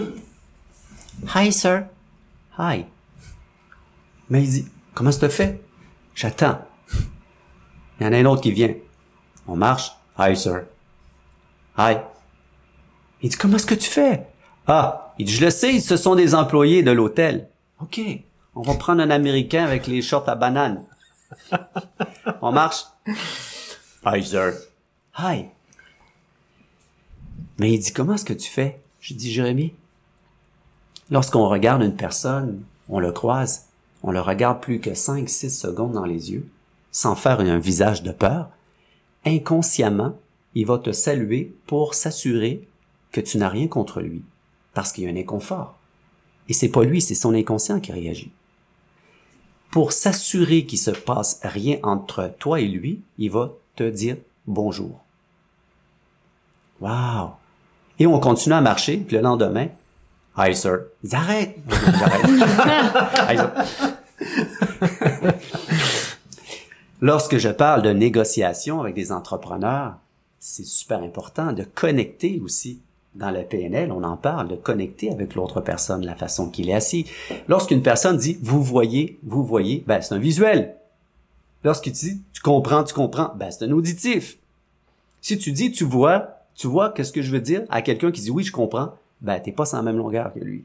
Hi, 1.34 1.52
sir. 1.52 1.86
Hi. 2.58 2.84
Mais 4.28 4.42
il 4.42 4.50
dit, 4.50 4.66
comment 4.94 5.12
ça 5.12 5.20
te 5.20 5.28
fait? 5.28 5.60
J'attends. 6.18 6.58
Il 8.00 8.04
y 8.04 8.08
en 8.08 8.12
a 8.12 8.16
un 8.16 8.24
autre 8.24 8.42
qui 8.42 8.50
vient. 8.50 8.74
On 9.46 9.54
marche. 9.54 9.92
Hi, 10.18 10.36
sir. 10.36 10.64
Hi. 11.78 11.98
Il 13.22 13.30
dit, 13.30 13.36
comment 13.36 13.54
est-ce 13.54 13.66
que 13.66 13.76
tu 13.76 13.88
fais? 13.88 14.26
Ah, 14.66 15.14
il 15.20 15.26
dit, 15.26 15.32
je 15.32 15.44
le 15.44 15.52
sais, 15.52 15.78
ce 15.78 15.96
sont 15.96 16.16
des 16.16 16.34
employés 16.34 16.82
de 16.82 16.90
l'hôtel. 16.90 17.48
OK. 17.80 18.00
On 18.56 18.62
va 18.62 18.74
prendre 18.74 19.00
un 19.00 19.10
Américain 19.10 19.62
avec 19.62 19.86
les 19.86 20.02
shorts 20.02 20.28
à 20.28 20.34
banane. 20.34 20.84
On 22.42 22.50
marche. 22.50 22.82
Hi, 24.04 24.24
sir. 24.24 24.54
Hi. 25.18 25.44
Mais 27.58 27.70
il 27.70 27.78
dit, 27.78 27.92
comment 27.92 28.14
est-ce 28.14 28.24
que 28.24 28.32
tu 28.32 28.50
fais? 28.50 28.82
Je 28.98 29.14
dis, 29.14 29.30
Jérémy, 29.30 29.72
lorsqu'on 31.12 31.48
regarde 31.48 31.84
une 31.84 31.94
personne, 31.94 32.64
on 32.88 32.98
le 32.98 33.12
croise, 33.12 33.67
on 34.02 34.10
le 34.10 34.20
regarde 34.20 34.60
plus 34.60 34.80
que 34.80 34.90
5-6 34.90 35.50
secondes 35.50 35.92
dans 35.92 36.04
les 36.04 36.32
yeux, 36.32 36.46
sans 36.90 37.14
faire 37.14 37.40
un 37.40 37.58
visage 37.58 38.02
de 38.02 38.12
peur, 38.12 38.50
inconsciemment, 39.24 40.16
il 40.54 40.66
va 40.66 40.78
te 40.78 40.92
saluer 40.92 41.54
pour 41.66 41.94
s'assurer 41.94 42.66
que 43.12 43.20
tu 43.20 43.38
n'as 43.38 43.48
rien 43.48 43.68
contre 43.68 44.00
lui, 44.00 44.22
parce 44.74 44.92
qu'il 44.92 45.04
y 45.04 45.06
a 45.06 45.10
un 45.10 45.16
inconfort. 45.16 45.76
Et 46.48 46.52
c'est 46.52 46.70
pas 46.70 46.84
lui, 46.84 47.00
c'est 47.00 47.14
son 47.14 47.34
inconscient 47.34 47.80
qui 47.80 47.92
réagit. 47.92 48.32
Pour 49.70 49.92
s'assurer 49.92 50.64
qu'il 50.64 50.78
se 50.78 50.90
passe 50.90 51.40
rien 51.42 51.78
entre 51.82 52.32
toi 52.38 52.60
et 52.60 52.68
lui, 52.68 53.02
il 53.18 53.30
va 53.30 53.52
te 53.76 53.88
dire 53.88 54.16
bonjour. 54.46 55.04
Wow! 56.80 57.32
Et 57.98 58.06
on 58.06 58.18
continue 58.20 58.54
à 58.54 58.60
marcher, 58.60 58.96
puis 58.96 59.16
le 59.16 59.22
lendemain, 59.22 59.68
Hi, 60.40 60.54
sir. 60.54 60.84
Il 61.02 61.10
dit, 61.10 61.16
arrête! 61.16 61.56
J'arrête. 61.68 62.26
Hi, 63.28 63.36
sir. 63.36 63.52
Lorsque 67.00 67.38
je 67.38 67.48
parle 67.48 67.82
de 67.82 67.90
négociation 67.90 68.80
avec 68.80 68.94
des 68.94 69.10
entrepreneurs, 69.10 69.96
c'est 70.38 70.64
super 70.64 71.02
important 71.02 71.52
de 71.52 71.64
connecter 71.64 72.40
aussi. 72.44 72.80
Dans 73.16 73.32
le 73.32 73.42
PNL, 73.42 73.90
on 73.90 74.04
en 74.04 74.16
parle, 74.16 74.46
de 74.46 74.54
connecter 74.54 75.10
avec 75.10 75.34
l'autre 75.34 75.60
personne, 75.60 76.06
la 76.06 76.14
façon 76.14 76.50
qu'il 76.50 76.70
est 76.70 76.74
assis. 76.74 77.06
Lorsqu'une 77.48 77.82
personne 77.82 78.16
dit, 78.16 78.38
vous 78.40 78.62
voyez, 78.62 79.18
vous 79.24 79.42
voyez, 79.44 79.82
ben, 79.88 80.00
c'est 80.00 80.14
un 80.14 80.18
visuel. 80.18 80.76
Lorsque 81.64 81.84
tu 81.84 81.90
dis, 81.90 82.22
tu 82.32 82.42
comprends, 82.42 82.84
tu 82.84 82.94
comprends, 82.94 83.32
ben, 83.34 83.50
c'est 83.50 83.64
un 83.64 83.72
auditif. 83.72 84.38
Si 85.20 85.36
tu 85.36 85.50
dis, 85.50 85.72
tu 85.72 85.82
vois, 85.82 86.44
tu 86.54 86.68
vois 86.68 86.90
qu'est-ce 86.90 87.12
que 87.12 87.22
je 87.22 87.32
veux 87.32 87.40
dire 87.40 87.62
à 87.70 87.82
quelqu'un 87.82 88.12
qui 88.12 88.20
dit, 88.20 88.30
oui, 88.30 88.44
je 88.44 88.52
comprends, 88.52 88.92
ben, 89.20 89.40
t'es 89.40 89.52
pas 89.52 89.64
sur 89.64 89.76
la 89.76 89.82
même 89.82 89.96
longueur 89.96 90.32
que 90.32 90.38
lui. 90.38 90.64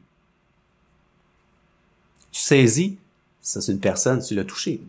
Tu 2.32 2.40
saisis, 2.40 2.98
ça 3.40 3.60
c'est 3.60 3.72
une 3.72 3.80
personne, 3.80 4.22
tu 4.22 4.34
l'as 4.34 4.44
touché. 4.44 4.80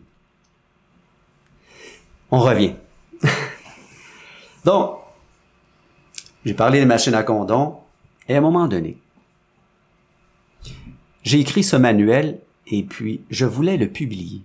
On 2.30 2.40
revient. 2.40 2.74
Donc, 4.64 4.98
j'ai 6.44 6.54
parlé 6.54 6.80
des 6.80 6.86
machines 6.86 7.14
à 7.14 7.22
condom, 7.22 7.78
et 8.28 8.34
à 8.34 8.38
un 8.38 8.40
moment 8.40 8.66
donné, 8.66 8.98
j'ai 11.22 11.40
écrit 11.40 11.62
ce 11.62 11.76
manuel, 11.76 12.40
et 12.66 12.82
puis 12.82 13.22
je 13.30 13.46
voulais 13.46 13.76
le 13.76 13.88
publier. 13.88 14.42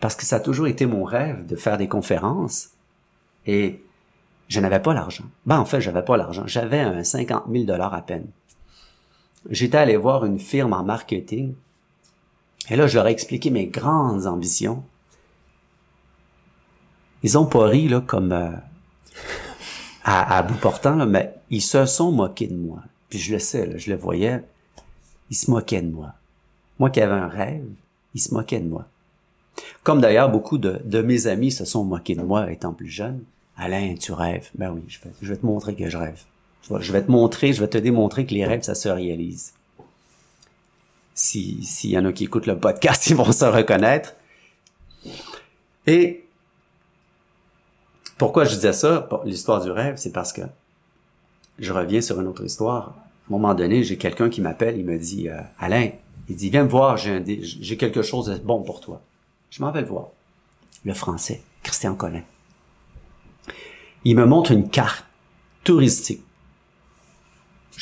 Parce 0.00 0.16
que 0.16 0.24
ça 0.24 0.36
a 0.36 0.40
toujours 0.40 0.66
été 0.66 0.86
mon 0.86 1.04
rêve 1.04 1.46
de 1.46 1.56
faire 1.56 1.78
des 1.78 1.88
conférences, 1.88 2.70
et 3.46 3.83
je 4.48 4.60
n'avais 4.60 4.80
pas 4.80 4.94
l'argent. 4.94 5.24
Ben, 5.46 5.58
en 5.58 5.64
fait, 5.64 5.80
j'avais 5.80 6.04
pas 6.04 6.16
l'argent. 6.16 6.44
J'avais 6.46 6.80
un 6.80 7.02
50 7.02 7.44
000 7.50 7.64
dollars 7.64 7.94
à 7.94 8.02
peine. 8.02 8.26
J'étais 9.50 9.78
allé 9.78 9.96
voir 9.96 10.24
une 10.24 10.38
firme 10.38 10.72
en 10.72 10.84
marketing, 10.84 11.54
et 12.70 12.76
là, 12.76 12.86
je 12.86 12.96
leur 12.96 13.06
ai 13.06 13.10
expliqué 13.10 13.50
mes 13.50 13.66
grandes 13.66 14.26
ambitions. 14.26 14.82
Ils 17.22 17.36
ont 17.36 17.46
pas 17.46 17.66
ri, 17.66 17.88
là, 17.88 18.00
comme 18.00 18.32
euh, 18.32 18.50
à, 20.04 20.42
bout 20.42 20.58
portant, 20.58 20.96
là, 20.96 21.06
mais 21.06 21.34
ils 21.50 21.62
se 21.62 21.84
sont 21.86 22.10
moqués 22.10 22.46
de 22.46 22.56
moi. 22.56 22.82
Puis 23.10 23.18
je 23.18 23.32
le 23.32 23.38
sais, 23.38 23.66
là, 23.66 23.76
je 23.76 23.90
le 23.90 23.96
voyais. 23.96 24.42
Ils 25.30 25.36
se 25.36 25.50
moquaient 25.50 25.82
de 25.82 25.90
moi. 25.90 26.14
Moi 26.78 26.90
qui 26.90 27.00
avais 27.00 27.14
un 27.14 27.28
rêve, 27.28 27.66
ils 28.14 28.20
se 28.20 28.32
moquaient 28.32 28.60
de 28.60 28.68
moi. 28.68 28.86
Comme 29.82 30.00
d'ailleurs, 30.00 30.30
beaucoup 30.30 30.58
de, 30.58 30.80
de 30.84 31.02
mes 31.02 31.26
amis 31.26 31.52
se 31.52 31.64
sont 31.64 31.84
moqués 31.84 32.14
de 32.14 32.22
moi 32.22 32.50
étant 32.50 32.72
plus 32.72 32.88
jeune. 32.88 33.22
Alain, 33.56 33.94
tu 33.94 34.12
rêves. 34.12 34.50
Ben 34.54 34.70
oui, 34.70 34.82
je 34.88 35.28
vais, 35.28 35.36
te 35.36 35.46
montrer 35.46 35.74
que 35.74 35.88
je 35.88 35.96
rêve. 35.96 36.20
Je 36.80 36.92
vais 36.92 37.02
te 37.02 37.10
montrer, 37.10 37.52
je 37.52 37.60
vais 37.60 37.68
te 37.68 37.78
démontrer 37.78 38.26
que 38.26 38.34
les 38.34 38.44
rêves, 38.44 38.62
ça 38.62 38.74
se 38.74 38.88
réalise. 38.88 39.54
Si, 41.14 41.62
s'il 41.62 41.90
y 41.90 41.98
en 41.98 42.04
a 42.04 42.12
qui 42.12 42.24
écoutent 42.24 42.46
le 42.46 42.58
podcast, 42.58 43.06
ils 43.10 43.16
vont 43.16 43.30
se 43.30 43.44
reconnaître. 43.44 44.14
Et 45.86 46.24
pourquoi 48.18 48.44
je 48.44 48.54
disais 48.54 48.72
ça, 48.72 49.08
l'histoire 49.24 49.62
du 49.62 49.70
rêve, 49.70 49.96
c'est 49.96 50.12
parce 50.12 50.32
que 50.32 50.42
je 51.58 51.72
reviens 51.72 52.00
sur 52.00 52.20
une 52.20 52.26
autre 52.26 52.44
histoire. 52.44 52.88
À 52.88 53.34
un 53.34 53.38
moment 53.38 53.54
donné, 53.54 53.84
j'ai 53.84 53.96
quelqu'un 53.96 54.28
qui 54.28 54.40
m'appelle, 54.40 54.76
il 54.78 54.84
me 54.84 54.98
dit, 54.98 55.28
euh, 55.28 55.40
Alain, 55.58 55.90
il 56.28 56.36
dit, 56.36 56.50
viens 56.50 56.64
me 56.64 56.68
voir, 56.68 56.96
j'ai 56.96 57.76
quelque 57.76 58.02
chose 58.02 58.26
de 58.26 58.36
bon 58.38 58.62
pour 58.62 58.80
toi. 58.80 59.00
Je 59.50 59.62
m'en 59.62 59.70
vais 59.70 59.82
le 59.82 59.86
voir. 59.86 60.08
le 60.84 60.94
français, 60.94 61.42
Christian 61.62 61.94
Collin. 61.94 62.22
Il 64.04 64.16
me 64.16 64.26
montre 64.26 64.52
une 64.52 64.68
carte 64.68 65.04
touristique. 65.64 66.22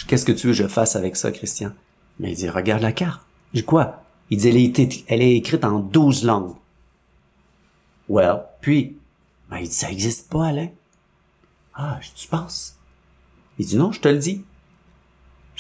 Qu'est-ce 0.07 0.25
que 0.25 0.33
tu 0.33 0.47
veux 0.47 0.53
que 0.53 0.59
je 0.59 0.69
fasse 0.69 0.97
avec 0.97 1.17
ça, 1.17 1.33
Christian? 1.33 1.73
Mais 2.19 2.33
il 2.33 2.37
dit, 2.37 2.49
regarde 2.49 2.83
la 2.83 2.93
carte. 2.93 3.23
Je 3.53 3.61
dis 3.61 3.65
quoi? 3.65 4.05
Il 4.31 4.39
dit, 4.39 4.49
elle 5.09 5.23
est, 5.23 5.37
écrite 5.37 5.65
en 5.65 5.81
12 5.81 6.25
langues. 6.25 6.55
Well, 8.09 8.45
puis, 8.61 8.97
ben, 9.51 9.59
il 9.59 9.69
dit, 9.69 9.75
ça 9.75 9.91
existe 9.91 10.31
pas, 10.31 10.47
Alain. 10.47 10.69
Ah, 11.75 11.99
tu 12.15 12.29
penses? 12.29 12.77
Il 13.59 13.67
dit, 13.67 13.77
non, 13.77 13.93
je 13.93 14.01
te 14.01 14.09
le 14.09 14.19
dis. 14.19 14.45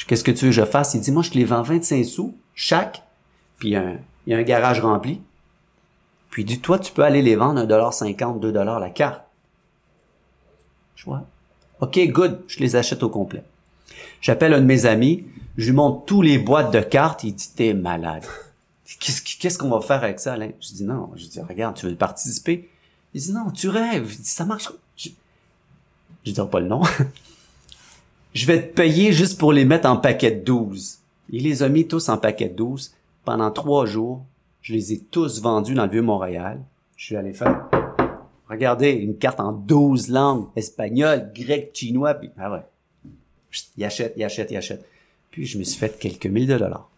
Qu'est-ce 0.06 0.24
que 0.24 0.30
tu 0.30 0.46
veux 0.46 0.50
que 0.50 0.56
je 0.56 0.64
fasse? 0.64 0.94
Il 0.94 1.00
dit, 1.00 1.12
moi, 1.12 1.22
je 1.22 1.30
te 1.30 1.38
les 1.38 1.44
vends 1.44 1.62
25 1.62 2.04
sous, 2.04 2.36
chaque, 2.54 3.02
puis 3.58 3.70
il 3.70 4.00
y 4.26 4.34
a 4.34 4.36
un 4.38 4.42
garage 4.42 4.80
rempli. 4.80 5.20
Puis 6.32 6.46
dis 6.46 6.60
toi, 6.60 6.78
tu 6.78 6.92
peux 6.92 7.02
aller 7.02 7.20
les 7.20 7.36
vendre 7.36 7.62
1,50$, 7.62 8.40
2$ 8.40 8.80
la 8.80 8.90
carte. 8.90 9.22
Je 10.94 11.04
vois. 11.04 11.26
OK, 11.80 11.98
good, 12.08 12.40
je 12.46 12.60
les 12.60 12.76
achète 12.76 13.02
au 13.02 13.08
complet. 13.08 13.42
J'appelle 14.20 14.54
un 14.54 14.60
de 14.60 14.66
mes 14.66 14.86
amis, 14.86 15.26
je 15.56 15.66
lui 15.66 15.72
montre 15.72 16.04
tous 16.04 16.22
les 16.22 16.38
boîtes 16.38 16.72
de 16.72 16.80
cartes, 16.80 17.24
il 17.24 17.34
dit, 17.34 17.50
t'es 17.54 17.74
malade. 17.74 18.24
Qu'est-ce 19.00 19.58
qu'on 19.58 19.68
va 19.68 19.80
faire 19.80 20.04
avec 20.04 20.20
ça, 20.20 20.34
Alain? 20.34 20.50
Je 20.60 20.68
dis, 20.68 20.84
non. 20.84 21.10
Je 21.16 21.26
dis, 21.26 21.40
regarde, 21.40 21.76
tu 21.76 21.86
veux 21.86 21.94
participer? 21.94 22.68
Il 23.14 23.20
dit, 23.20 23.32
non, 23.32 23.50
tu 23.50 23.68
rêves. 23.68 24.16
Ça 24.22 24.44
marche. 24.44 24.70
Je, 24.96 25.10
je 26.24 26.32
dirai 26.32 26.48
pas 26.48 26.60
le 26.60 26.68
nom. 26.68 26.82
je 28.34 28.46
vais 28.46 28.62
te 28.62 28.74
payer 28.74 29.12
juste 29.12 29.38
pour 29.38 29.52
les 29.52 29.64
mettre 29.64 29.88
en 29.88 29.96
paquet 29.96 30.30
de 30.30 30.44
12. 30.44 30.98
Il 31.30 31.44
les 31.44 31.62
a 31.62 31.68
mis 31.68 31.88
tous 31.88 32.08
en 32.08 32.18
paquet 32.18 32.48
de 32.48 32.54
12. 32.54 32.94
Pendant 33.24 33.50
trois 33.50 33.86
jours, 33.86 34.24
je 34.60 34.72
les 34.72 34.92
ai 34.92 34.98
tous 34.98 35.40
vendus 35.40 35.74
dans 35.74 35.86
le 35.86 35.90
Vieux-Montréal. 35.90 36.60
Je 36.96 37.06
suis 37.06 37.16
allé 37.16 37.32
faire, 37.32 37.68
regardez, 38.52 38.90
une 38.90 39.16
carte 39.16 39.40
en 39.40 39.52
12 39.52 40.08
langues, 40.08 40.46
espagnol, 40.56 41.32
grec, 41.34 41.70
chinois, 41.74 42.14
puis, 42.14 42.30
ah 42.38 42.52
ouais. 42.52 42.62
Il 43.76 43.84
achète, 43.84 44.14
il 44.16 44.24
achète, 44.24 44.50
il 44.50 44.56
achète. 44.56 44.86
Puis 45.30 45.46
je 45.46 45.58
me 45.58 45.64
suis 45.64 45.78
fait 45.78 45.98
quelques 45.98 46.26
mille 46.26 46.46
de 46.46 46.56
dollars. 46.56 46.88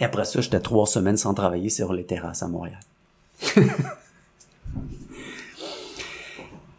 Et 0.00 0.04
après 0.04 0.24
ça, 0.24 0.40
j'étais 0.40 0.60
trois 0.60 0.86
semaines 0.86 1.16
sans 1.16 1.34
travailler 1.34 1.70
sur 1.70 1.92
les 1.92 2.04
terrasses 2.04 2.42
à 2.42 2.48
Montréal. 2.48 2.80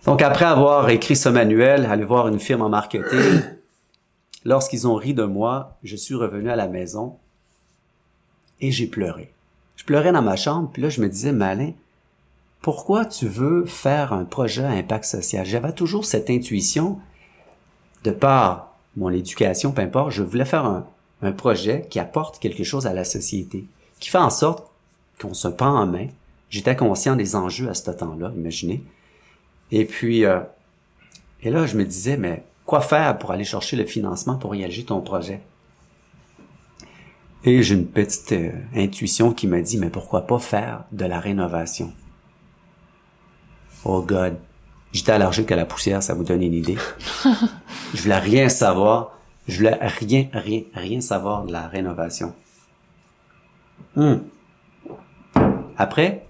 Donc 0.05 0.21
après 0.21 0.45
avoir 0.45 0.89
écrit 0.89 1.15
ce 1.15 1.29
manuel, 1.29 1.85
aller 1.85 2.03
voir 2.05 2.27
une 2.27 2.39
firme 2.39 2.63
en 2.63 2.69
marketing, 2.69 3.41
lorsqu'ils 4.45 4.87
ont 4.87 4.95
ri 4.95 5.13
de 5.13 5.23
moi, 5.23 5.77
je 5.83 5.95
suis 5.95 6.15
revenu 6.15 6.49
à 6.49 6.55
la 6.55 6.67
maison 6.67 7.17
et 8.59 8.71
j'ai 8.71 8.87
pleuré. 8.87 9.31
Je 9.75 9.85
pleurais 9.85 10.11
dans 10.11 10.23
ma 10.23 10.35
chambre, 10.35 10.71
puis 10.73 10.81
là 10.81 10.89
je 10.89 11.01
me 11.01 11.07
disais, 11.07 11.31
Malin, 11.31 11.73
pourquoi 12.61 13.05
tu 13.05 13.27
veux 13.27 13.65
faire 13.65 14.13
un 14.13 14.23
projet 14.23 14.63
à 14.63 14.69
impact 14.69 15.05
social? 15.05 15.45
J'avais 15.45 15.73
toujours 15.73 16.05
cette 16.05 16.29
intuition, 16.29 16.99
de 18.03 18.11
par 18.11 18.75
mon 18.95 19.09
éducation, 19.09 19.71
peu 19.71 19.81
importe, 19.81 20.11
je 20.11 20.23
voulais 20.23 20.45
faire 20.45 20.65
un, 20.65 20.85
projet 21.37 21.85
qui 21.87 21.99
apporte 21.99 22.39
quelque 22.39 22.63
chose 22.63 22.87
à 22.87 22.93
la 22.93 23.03
société, 23.03 23.65
qui 23.99 24.09
fait 24.09 24.17
en 24.17 24.31
sorte 24.31 24.71
qu'on 25.21 25.35
se 25.35 25.47
prend 25.47 25.79
en 25.79 25.85
main. 25.85 26.07
J'étais 26.49 26.75
conscient 26.75 27.15
des 27.15 27.35
enjeux 27.35 27.69
à 27.69 27.75
ce 27.75 27.91
temps-là, 27.91 28.31
imaginez. 28.35 28.83
Et 29.69 29.85
puis, 29.85 30.25
euh, 30.25 30.39
et 31.43 31.51
là, 31.51 31.67
je 31.67 31.77
me 31.77 31.85
disais, 31.85 32.17
mais 32.17 32.43
quoi 32.65 32.81
faire 32.81 33.19
pour 33.19 33.29
aller 33.29 33.43
chercher 33.43 33.77
le 33.77 33.85
financement 33.85 34.35
pour 34.35 34.51
réaliser 34.51 34.83
ton 34.83 34.99
projet? 35.01 35.41
Et 37.43 37.61
j'ai 37.61 37.75
une 37.75 37.87
petite 37.87 38.31
euh, 38.31 38.51
intuition 38.75 39.31
qui 39.31 39.45
m'a 39.45 39.61
dit, 39.61 39.77
mais 39.77 39.91
pourquoi 39.91 40.25
pas 40.25 40.39
faire 40.39 40.85
de 40.91 41.05
la 41.05 41.19
rénovation? 41.19 41.93
Oh 43.85 44.01
God. 44.01 44.37
J'étais 44.93 45.13
allergique 45.13 45.51
à 45.51 45.55
la 45.55 45.65
poussière, 45.65 46.03
ça 46.03 46.13
vous 46.13 46.23
donne 46.23 46.43
une 46.43 46.53
idée. 46.53 46.77
je 47.93 48.01
voulais 48.01 48.19
rien 48.19 48.49
savoir. 48.49 49.17
Je 49.47 49.57
voulais 49.57 49.77
rien, 49.81 50.27
rien, 50.33 50.63
rien 50.73 51.01
savoir 51.01 51.45
de 51.45 51.51
la 51.51 51.67
rénovation. 51.67 52.33
Hmm. 53.95 54.17
Après, 55.77 56.25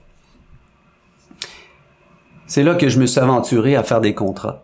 c'est 2.48 2.64
là 2.64 2.76
que 2.76 2.90
je 2.90 3.00
me 3.00 3.06
suis 3.06 3.20
aventuré 3.20 3.76
à 3.76 3.84
faire 3.84 4.02
des 4.02 4.14
contrats. 4.14 4.64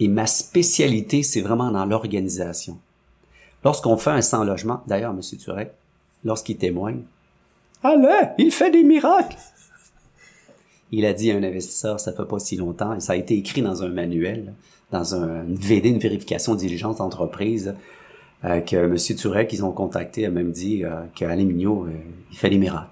Et 0.00 0.08
ma 0.08 0.26
spécialité, 0.26 1.22
c'est 1.22 1.40
vraiment 1.40 1.70
dans 1.70 1.84
l'organisation. 1.84 2.78
Lorsqu'on 3.64 3.96
fait 3.96 4.10
un 4.10 4.20
sans-logement, 4.20 4.82
d'ailleurs, 4.86 5.12
M. 5.12 5.20
Turek, 5.38 5.72
lorsqu'il 6.24 6.56
témoigne, 6.56 7.02
Allez, 7.82 8.28
il 8.38 8.50
fait 8.50 8.70
des 8.70 8.82
miracles! 8.82 9.36
Il 10.96 11.06
a 11.06 11.12
dit 11.12 11.32
à 11.32 11.36
un 11.36 11.42
investisseur, 11.42 11.98
ça 11.98 12.12
fait 12.12 12.24
pas 12.24 12.38
si 12.38 12.54
longtemps, 12.54 12.94
et 12.94 13.00
ça 13.00 13.14
a 13.14 13.16
été 13.16 13.36
écrit 13.36 13.62
dans 13.62 13.82
un 13.82 13.88
manuel, 13.88 14.54
dans 14.92 15.16
un, 15.16 15.42
VD, 15.48 15.88
une 15.88 15.98
vérification 15.98 16.54
diligence 16.54 16.98
d'entreprise, 16.98 17.74
euh, 18.44 18.60
que 18.60 18.76
M. 18.76 18.96
Turek, 18.96 19.48
qu'ils 19.48 19.64
ont 19.64 19.72
contacté, 19.72 20.24
a 20.24 20.30
même 20.30 20.52
dit 20.52 20.84
euh, 20.84 20.90
qu'Alain 21.16 21.44
Mignot, 21.44 21.86
euh, 21.86 21.90
il 22.30 22.36
fait 22.36 22.48
des 22.48 22.58
miracles. 22.58 22.90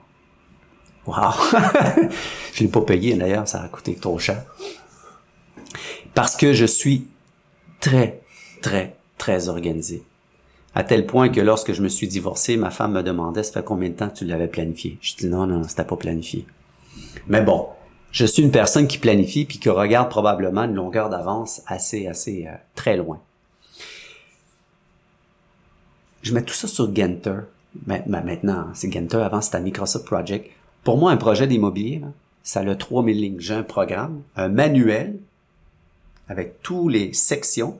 Wow! 1.07 1.31
je 2.53 2.65
l'ai 2.65 2.69
pas 2.69 2.81
payé, 2.81 3.15
d'ailleurs, 3.15 3.47
ça 3.47 3.63
a 3.63 3.69
coûté 3.69 3.95
trop 3.95 4.19
cher. 4.19 4.43
Parce 6.13 6.37
que 6.37 6.53
je 6.53 6.65
suis 6.65 7.07
très, 7.79 8.21
très, 8.63 8.97
très 9.17 9.49
organisé. 9.49 10.03
À 10.75 10.83
tel 10.83 11.07
point 11.07 11.29
que 11.29 11.41
lorsque 11.41 11.73
je 11.73 11.83
me 11.83 11.89
suis 11.89 12.09
divorcé, 12.09 12.57
ma 12.57 12.71
femme 12.71 12.95
me 12.95 13.03
demandait, 13.05 13.45
ça 13.45 13.53
fait 13.53 13.65
combien 13.65 13.91
de 13.91 13.95
temps 13.95 14.09
que 14.09 14.17
tu 14.17 14.25
l'avais 14.25 14.49
planifié? 14.49 14.99
Je 15.01 15.15
dis 15.15 15.27
non, 15.29 15.47
non, 15.47 15.63
c'était 15.69 15.85
pas 15.85 15.97
planifié. 15.97 16.47
Mais 17.29 17.43
bon, 17.43 17.69
je 18.13 18.27
suis 18.27 18.43
une 18.43 18.51
personne 18.51 18.87
qui 18.87 18.99
planifie 18.99 19.47
puis 19.47 19.59
qui 19.59 19.71
regarde 19.71 20.11
probablement 20.11 20.65
une 20.65 20.75
longueur 20.75 21.09
d'avance 21.09 21.63
assez, 21.67 22.07
assez 22.07 22.47
euh, 22.47 22.55
très 22.75 22.97
loin. 22.97 23.21
Je 26.23 26.33
mets 26.33 26.43
tout 26.43 26.55
ça 26.55 26.69
sur 26.69 26.95
Genter. 26.95 27.41
Maintenant, 27.87 28.69
c'est 28.75 28.93
Genter. 28.93 29.17
Avant, 29.17 29.41
c'était 29.41 29.61
Microsoft 29.61 30.05
Project. 30.05 30.51
Pour 30.85 30.99
moi, 30.99 31.11
un 31.11 31.17
projet 31.17 31.47
d'immobilier, 31.47 32.03
ça 32.43 32.61
a 32.61 32.75
3000 32.75 33.21
lignes. 33.21 33.41
J'ai 33.41 33.55
un 33.55 33.63
programme, 33.63 34.23
un 34.37 34.49
manuel 34.49 35.19
avec 36.29 36.63
toutes 36.63 36.93
les 36.93 37.13
sections 37.13 37.79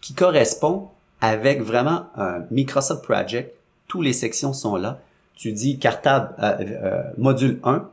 qui 0.00 0.14
correspond 0.14 0.88
avec 1.20 1.62
vraiment 1.62 2.06
un 2.16 2.44
Microsoft 2.50 3.04
Project. 3.04 3.54
Toutes 3.86 4.04
les 4.04 4.12
sections 4.12 4.52
sont 4.52 4.76
là. 4.76 5.00
Tu 5.36 5.52
dis 5.52 5.78
cartable 5.78 6.34
euh, 6.42 6.56
euh, 6.60 7.02
module 7.16 7.60
1, 7.62 7.88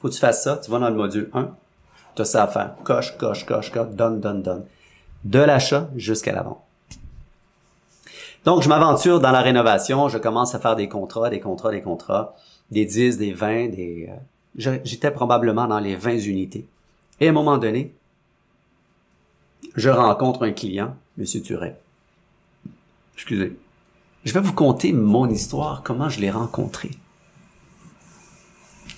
faut 0.00 0.08
que 0.08 0.14
tu 0.14 0.20
fasses 0.20 0.44
ça, 0.44 0.56
tu 0.56 0.70
vas 0.70 0.78
dans 0.78 0.88
le 0.88 0.94
module 0.94 1.30
1, 1.32 1.50
tu 2.14 2.22
as 2.22 2.24
ça 2.24 2.44
à 2.44 2.46
faire. 2.48 2.74
Coche, 2.84 3.16
coche, 3.16 3.44
coche, 3.44 3.72
coche, 3.72 3.90
donne, 3.90 4.20
donne, 4.20 4.42
donne. 4.42 4.64
De 5.24 5.40
l'achat 5.40 5.88
jusqu'à 5.96 6.32
la 6.32 6.42
vente. 6.42 6.62
Donc, 8.44 8.62
je 8.62 8.68
m'aventure 8.68 9.20
dans 9.20 9.32
la 9.32 9.40
rénovation, 9.40 10.08
je 10.08 10.18
commence 10.18 10.54
à 10.54 10.60
faire 10.60 10.76
des 10.76 10.88
contrats, 10.88 11.28
des 11.28 11.40
contrats, 11.40 11.70
des 11.70 11.82
contrats, 11.82 12.34
des 12.70 12.84
10, 12.84 13.18
des 13.18 13.32
20, 13.32 13.68
des... 13.68 14.10
Euh, 14.10 14.78
j'étais 14.84 15.10
probablement 15.10 15.66
dans 15.66 15.80
les 15.80 15.96
20 15.96 16.18
unités. 16.20 16.66
Et 17.20 17.26
à 17.26 17.30
un 17.30 17.32
moment 17.32 17.58
donné, 17.58 17.94
je 19.74 19.90
rencontre 19.90 20.44
un 20.44 20.52
client, 20.52 20.94
Monsieur 21.16 21.42
Turet. 21.42 21.78
Excusez. 23.14 23.56
Je 24.24 24.32
vais 24.32 24.40
vous 24.40 24.52
conter 24.52 24.92
mon 24.92 25.28
histoire, 25.28 25.82
comment 25.82 26.08
je 26.08 26.20
l'ai 26.20 26.30
rencontré. 26.30 26.90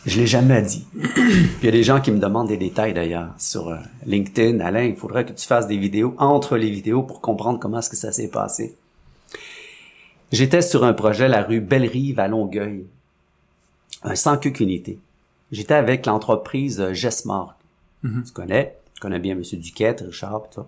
Je 0.06 0.18
l'ai 0.18 0.26
jamais 0.26 0.62
dit. 0.62 0.86
il 0.94 1.64
y 1.64 1.68
a 1.68 1.70
des 1.70 1.82
gens 1.82 2.00
qui 2.00 2.10
me 2.10 2.18
demandent 2.18 2.48
des 2.48 2.56
détails 2.56 2.94
d'ailleurs 2.94 3.34
sur 3.38 3.68
euh, 3.68 3.76
LinkedIn. 4.06 4.60
Alain, 4.60 4.84
il 4.84 4.96
faudrait 4.96 5.26
que 5.26 5.32
tu 5.32 5.46
fasses 5.46 5.66
des 5.66 5.76
vidéos 5.76 6.14
entre 6.18 6.56
les 6.56 6.70
vidéos 6.70 7.02
pour 7.02 7.20
comprendre 7.20 7.58
comment 7.58 7.78
est-ce 7.78 7.90
que 7.90 7.96
ça 7.96 8.12
s'est 8.12 8.30
passé. 8.30 8.74
J'étais 10.32 10.62
sur 10.62 10.84
un 10.84 10.94
projet 10.94 11.28
la 11.28 11.42
rue 11.42 11.60
Belle-Rive 11.60 12.18
à 12.18 12.28
Longueuil, 12.28 12.86
un 14.02 14.14
sans 14.14 14.38
queue 14.38 14.52
unité. 14.60 14.98
J'étais 15.52 15.74
avec 15.74 16.06
l'entreprise 16.06 16.80
euh, 16.80 16.94
Gessmark. 16.94 17.56
Mm-hmm. 18.04 18.24
Tu 18.24 18.32
connais, 18.32 18.76
tu 18.94 19.00
connais 19.00 19.18
bien 19.18 19.34
Monsieur 19.34 19.58
Duquette, 19.58 20.04
Richard, 20.06 20.42
tout 20.50 20.62
ça. 20.62 20.66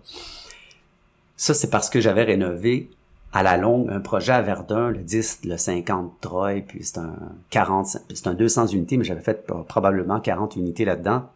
Ça, 1.37 1.55
c'est 1.55 1.71
parce 1.71 1.89
que 1.89 2.01
j'avais 2.01 2.25
rénové 2.25 2.91
à 3.33 3.43
la 3.43 3.57
longue, 3.57 3.89
un 3.91 4.01
projet 4.01 4.33
à 4.33 4.43
Verdun, 4.43 4.91
le 4.91 4.99
10, 4.99 5.41
le 5.45 5.57
50 5.57 6.21
Troy, 6.21 6.61
puis 6.61 6.85
c'est 6.85 6.99
un 6.99 7.17
40, 7.51 7.87
c'est 8.13 8.27
un 8.27 8.35
200 8.35 8.69
unités, 8.69 8.99
mais 8.99 9.05
j'avais 9.05 9.23
fait 9.23 9.47
probablement 9.69 10.21
40 10.21 10.57
unités 10.57 10.85
là-dedans. 10.85 11.31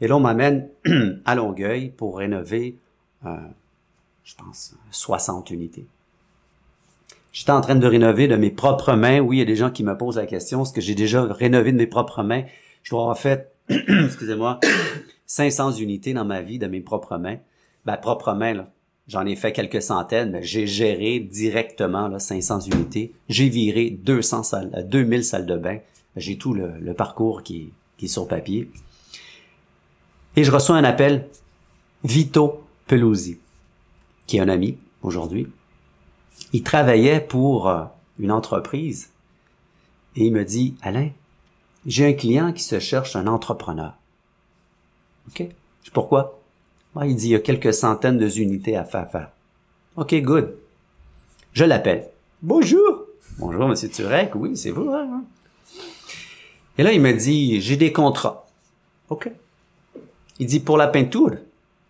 Et 0.00 0.06
là, 0.06 0.16
on 0.16 0.20
m'amène 0.20 0.68
à 1.24 1.34
Longueuil 1.34 1.90
pour 1.90 2.18
rénover, 2.18 2.78
euh, 3.24 3.36
je 4.22 4.34
pense, 4.36 4.76
60 4.92 5.50
unités. 5.50 5.86
J'étais 7.32 7.50
en 7.50 7.60
train 7.60 7.74
de 7.74 7.86
rénover 7.86 8.28
de 8.28 8.36
mes 8.36 8.50
propres 8.50 8.94
mains. 8.94 9.18
Oui, 9.18 9.36
il 9.36 9.38
y 9.40 9.42
a 9.42 9.46
des 9.46 9.56
gens 9.56 9.70
qui 9.70 9.82
me 9.82 9.96
posent 9.96 10.16
la 10.16 10.26
question, 10.26 10.62
est-ce 10.62 10.72
que 10.72 10.80
j'ai 10.80 10.94
déjà 10.94 11.24
rénové 11.24 11.72
de 11.72 11.76
mes 11.76 11.88
propres 11.88 12.22
mains? 12.22 12.44
Je 12.84 12.90
dois 12.90 13.00
avoir 13.00 13.18
fait, 13.18 13.52
excusez-moi, 13.68 14.60
500 15.26 15.72
unités 15.72 16.14
dans 16.14 16.24
ma 16.24 16.40
vie 16.40 16.60
de 16.60 16.68
mes 16.68 16.80
propres 16.80 17.18
mains. 17.18 17.38
Ben, 17.84 17.96
propres 17.96 18.32
mains, 18.32 18.54
là 18.54 18.68
J'en 19.08 19.24
ai 19.24 19.36
fait 19.36 19.52
quelques 19.52 19.82
centaines, 19.82 20.32
mais 20.32 20.42
j'ai 20.42 20.66
géré 20.66 21.20
directement 21.20 22.08
là, 22.08 22.18
500 22.18 22.60
unités. 22.60 23.12
J'ai 23.28 23.48
viré 23.48 23.90
200 23.90 24.42
salles, 24.42 24.86
2000 24.88 25.20
euh, 25.20 25.22
salles 25.22 25.46
de 25.46 25.56
bain. 25.56 25.78
J'ai 26.16 26.36
tout 26.36 26.54
le, 26.54 26.92
parcours 26.94 27.42
qui, 27.42 27.72
qui 27.98 28.06
est 28.06 28.08
sur 28.08 28.26
papier. 28.26 28.70
Et 30.34 30.42
je 30.42 30.50
reçois 30.50 30.76
un 30.76 30.84
appel, 30.84 31.28
Vito 32.02 32.64
Pelosi, 32.86 33.38
qui 34.26 34.38
est 34.38 34.40
un 34.40 34.48
ami 34.48 34.76
aujourd'hui. 35.02 35.46
Il 36.52 36.62
travaillait 36.62 37.20
pour 37.20 37.68
euh, 37.68 37.84
une 38.18 38.32
entreprise 38.32 39.10
et 40.16 40.26
il 40.26 40.32
me 40.32 40.44
dit, 40.44 40.76
Alain, 40.82 41.10
j'ai 41.84 42.06
un 42.06 42.12
client 42.12 42.52
qui 42.52 42.62
se 42.62 42.80
cherche 42.80 43.14
un 43.14 43.26
entrepreneur. 43.26 43.94
OK? 45.28 45.46
Pourquoi? 45.92 46.40
Ah, 46.98 47.06
il 47.06 47.14
dit, 47.14 47.28
il 47.28 47.32
y 47.32 47.34
a 47.34 47.40
quelques 47.40 47.74
centaines 47.74 48.16
de 48.16 48.26
unités 48.38 48.74
à 48.74 48.84
faire 48.84 49.10
faire. 49.10 49.30
OK, 49.96 50.14
good. 50.22 50.56
Je 51.52 51.64
l'appelle. 51.64 52.08
Bonjour. 52.40 53.04
Bonjour, 53.38 53.68
monsieur 53.68 53.90
Turek. 53.90 54.34
Oui, 54.34 54.56
c'est 54.56 54.70
vous, 54.70 54.90
hein? 54.90 55.24
Et 56.78 56.82
là, 56.82 56.92
il 56.92 57.00
me 57.02 57.12
dit, 57.12 57.60
j'ai 57.60 57.76
des 57.76 57.92
contrats. 57.92 58.46
OK. 59.10 59.30
Il 60.38 60.46
dit, 60.46 60.60
pour 60.60 60.78
la 60.78 60.88
peinture. 60.88 61.36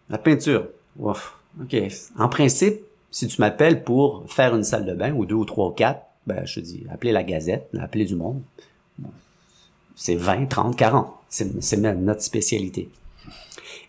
La 0.08 0.18
peinture. 0.18 0.66
Ouf. 0.98 1.38
OK. 1.62 1.76
En 2.18 2.28
principe, 2.28 2.80
si 3.12 3.28
tu 3.28 3.40
m'appelles 3.40 3.84
pour 3.84 4.24
faire 4.26 4.56
une 4.56 4.64
salle 4.64 4.86
de 4.86 4.94
bain, 4.94 5.12
ou 5.12 5.24
deux, 5.24 5.36
ou 5.36 5.44
trois, 5.44 5.68
ou 5.68 5.72
quatre, 5.72 6.02
ben, 6.26 6.44
je 6.44 6.56
te 6.56 6.60
dis, 6.64 6.84
appelez 6.90 7.12
la 7.12 7.22
Gazette, 7.22 7.68
appelez 7.78 8.06
du 8.06 8.16
monde. 8.16 8.42
C'est 9.94 10.16
20, 10.16 10.46
30, 10.46 10.76
40. 10.76 11.12
C'est 11.28 11.76
notre 11.76 12.22
spécialité. 12.22 12.88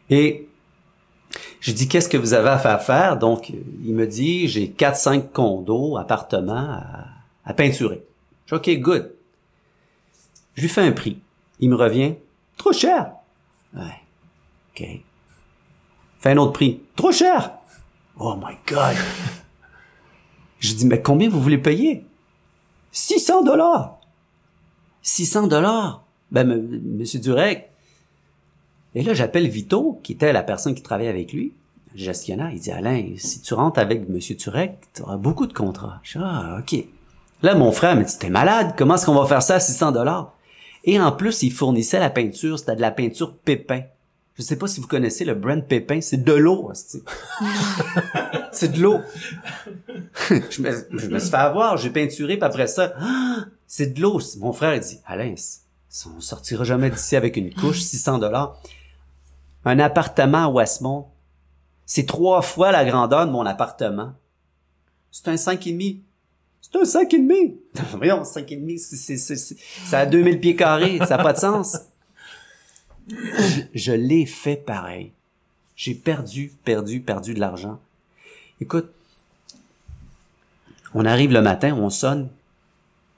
Et 0.09 0.47
je 1.59 1.71
dis, 1.71 1.88
qu'est-ce 1.88 2.09
que 2.09 2.17
vous 2.17 2.34
avez 2.34 2.49
à 2.49 2.78
faire? 2.78 3.17
Donc, 3.17 3.49
il 3.49 3.93
me 3.93 4.07
dit, 4.07 4.47
j'ai 4.47 4.69
4, 4.69 4.95
5 4.95 5.32
condos, 5.32 5.97
appartements 5.97 6.55
à, 6.55 7.07
à 7.45 7.53
peinturer. 7.53 8.03
Je 8.45 8.55
dis, 8.55 8.78
OK, 8.78 8.82
good. 8.82 9.11
Je 10.55 10.61
lui 10.61 10.69
fais 10.69 10.82
un 10.82 10.91
prix. 10.91 11.19
Il 11.59 11.69
me 11.69 11.75
revient, 11.75 12.15
trop 12.57 12.73
cher. 12.73 13.11
Ouais. 13.75 14.01
OK. 14.71 14.88
Fais 16.19 16.32
un 16.32 16.38
autre 16.38 16.53
prix. 16.53 16.82
Trop 16.95 17.11
cher. 17.11 17.51
Oh 18.19 18.36
my 18.36 18.55
God. 18.67 18.95
je 20.59 20.73
dis, 20.73 20.86
mais 20.86 21.01
combien 21.01 21.30
vous 21.30 21.41
voulez 21.41 21.57
payer? 21.57 22.05
600 22.91 23.43
dollars. 23.43 23.99
600 25.01 25.47
dollars. 25.47 26.03
Ben, 26.32 26.45
monsieur 26.97 27.19
Durek. 27.19 27.69
Et 28.98 29.04
là, 29.04 29.14
j'appelle 29.14 29.48
Vito, 29.48 30.00
qui 30.02 30.14
était 30.14 30.34
la 30.34 30.41
personne 30.41 30.74
qui 30.74 30.82
travaillait 30.82 31.12
avec 31.12 31.32
lui, 31.32 31.54
le 31.93 32.00
gestionnaire. 32.00 32.50
Il 32.52 32.60
dit, 32.60 32.72
Alain, 32.72 33.12
si 33.18 33.41
tu 33.41 33.54
rentres 33.54 33.78
avec 33.78 34.10
monsieur 34.10 34.36
Turek, 34.36 34.76
tu 34.95 35.04
auras 35.04 35.18
beaucoup 35.18 35.45
de 35.45 35.54
contrats. 35.54 36.00
Je 36.02 36.18
dis, 36.18 36.26
ah, 36.28 36.58
OK. 36.60 36.84
Là, 37.43 37.54
mon 37.54 37.72
frère 37.72 37.95
me 37.95 38.04
dit, 38.04 38.18
t'es 38.18 38.32
malade, 38.32 38.74
comment 38.76 38.95
est-ce 38.95 39.06
qu'on 39.06 39.14
va 39.14 39.28
faire 39.28 39.43
ça 39.43 39.54
à 39.54 39.60
600 39.60 39.91
dollars? 39.91 40.34
Et 40.84 41.00
en 41.00 41.12
plus, 41.12 41.43
il 41.43 41.52
fournissait 41.52 42.00
la 42.00 42.10
peinture, 42.10 42.58
c'était 42.58 42.76
de 42.76 42.82
la 42.82 42.89
peinture 42.89 43.36
Pépin. 43.36 43.82
Je 44.36 44.41
sais 44.41 44.56
pas 44.56 44.66
si 44.66 44.80
vous 44.80 44.88
connaissez 44.88 45.26
le 45.26 45.36
brand 45.36 45.64
Pépin, 45.64 46.02
c'est 46.02 46.24
de 46.24 46.34
l'eau, 46.34 46.72
c'est 48.52 48.72
de 48.72 48.82
l'eau. 48.82 48.98
je, 50.32 50.62
me, 50.64 50.72
je 50.98 51.08
me 51.08 51.20
suis 51.20 51.30
fait 51.30 51.38
avoir, 51.38 51.78
j'ai 51.78 51.91
peinturé, 51.91 52.38
puis 52.38 52.45
après 52.45 52.66
ça, 52.66 52.95
c'est 53.68 53.93
de 53.93 54.02
l'eau. 54.02 54.20
Mon 54.39 54.54
frère 54.54 54.74
il 54.74 54.80
dit, 54.82 54.98
Alain, 55.06 55.36
on 56.16 56.20
sortira 56.20 56.64
jamais 56.64 56.89
d'ici 56.89 57.16
avec 57.16 57.38
une 57.38 57.54
couche, 57.54 57.82
600 57.82 58.18
dollars. 58.18 58.60
Un 59.66 59.80
appartement 59.80 60.45
à 60.45 60.49
Westmont, 60.49 61.08
c'est 61.86 62.05
trois 62.05 62.41
fois 62.41 62.72
la 62.72 62.86
grandeur 62.86 63.26
de 63.26 63.32
mon 63.32 63.45
appartement. 63.45 64.14
C'est 65.12 65.28
un 65.30 65.38
cinq 65.38 65.68
et 65.68 65.72
demi. 65.72 66.03
C'est 66.62 66.80
un 66.80 66.86
cinq 66.86 67.14
et 67.14 67.20
demi. 67.20 67.58
Voyons, 67.95 68.24
cinq 68.24 68.51
et 68.51 68.58
demi, 68.58 68.80
c'est, 68.80 69.95
a 69.95 70.05
2000 70.05 70.39
pieds 70.39 70.55
carrés, 70.55 70.97
ça 70.99 71.18
n'a 71.18 71.24
pas 71.24 71.34
de 71.34 71.39
sens. 71.39 71.78
Je, 73.08 73.62
je 73.74 73.91
l'ai 73.93 74.26
fait 74.26 74.58
pareil. 74.58 75.14
J'ai 75.76 75.93
perdu, 75.93 76.51
perdu, 76.66 76.99
perdu 76.99 77.34
de 77.34 77.39
l'argent. 77.39 77.80
Écoute, 78.60 78.89
on 80.93 81.05
arrive 81.05 81.32
le 81.32 81.41
matin, 81.41 81.76
on 81.76 81.89
sonne, 81.89 82.30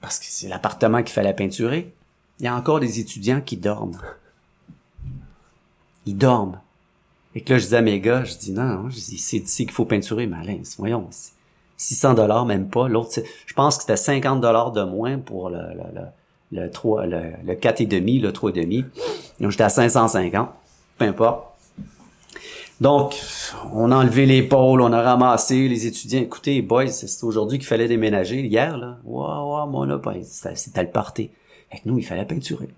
parce 0.00 0.18
que 0.18 0.26
c'est 0.28 0.48
l'appartement 0.48 1.02
qu'il 1.02 1.12
fallait 1.12 1.34
peinturer. 1.34 1.92
Il 2.38 2.44
y 2.44 2.48
a 2.48 2.54
encore 2.54 2.80
des 2.80 3.00
étudiants 3.00 3.40
qui 3.40 3.56
dorment. 3.56 3.98
Dorment. 6.14 6.60
Et 7.34 7.42
que 7.42 7.52
là, 7.52 7.58
je 7.58 7.66
dis 7.66 7.76
à 7.76 7.82
mes 7.82 8.00
gars, 8.00 8.24
je 8.24 8.36
dis 8.36 8.52
non, 8.52 8.88
c'est 8.90 9.36
ici 9.36 9.64
qu'il 9.64 9.70
faut 9.70 9.84
peinturer, 9.84 10.26
mais 10.26 10.60
voyons, 10.78 11.08
600 11.76 12.14
dollars, 12.14 12.44
même 12.44 12.68
pas. 12.68 12.88
L'autre, 12.88 13.20
je 13.46 13.54
pense 13.54 13.76
que 13.76 13.82
c'était 13.82 13.96
50 13.96 14.40
dollars 14.40 14.72
de 14.72 14.82
moins 14.82 15.18
pour 15.18 15.48
le, 15.48 15.58
le, 15.58 16.00
le, 16.00 16.62
le 16.62 16.70
3, 16.70 17.06
le, 17.06 17.22
le 17.44 17.54
4 17.54 17.80
et 17.80 17.86
demi, 17.86 18.18
le 18.18 18.32
3 18.32 18.50
et 18.50 18.52
demi. 18.52 18.84
Donc, 19.38 19.52
j'étais 19.52 19.64
à 19.64 19.68
550. 19.68 20.50
Peu 20.98 21.04
importe. 21.06 21.46
Donc, 22.80 23.14
on 23.74 23.92
a 23.92 23.96
enlevé 23.96 24.24
l'épaule, 24.24 24.80
on 24.80 24.92
a 24.92 25.02
ramassé 25.02 25.68
les 25.68 25.86
étudiants. 25.86 26.20
Écoutez, 26.20 26.62
boys, 26.62 26.88
c'est 26.88 27.24
aujourd'hui 27.24 27.58
qu'il 27.58 27.66
fallait 27.66 27.88
déménager. 27.88 28.40
Hier, 28.40 28.76
là, 28.76 28.98
waouh, 29.04 29.54
wow, 29.54 29.66
mon 29.66 29.84
là, 29.84 30.00
c'était 30.54 30.82
le 30.82 30.90
party. 30.90 31.30
Avec 31.70 31.86
nous, 31.86 31.98
il 31.98 32.04
fallait 32.04 32.24
peinturer. 32.24 32.68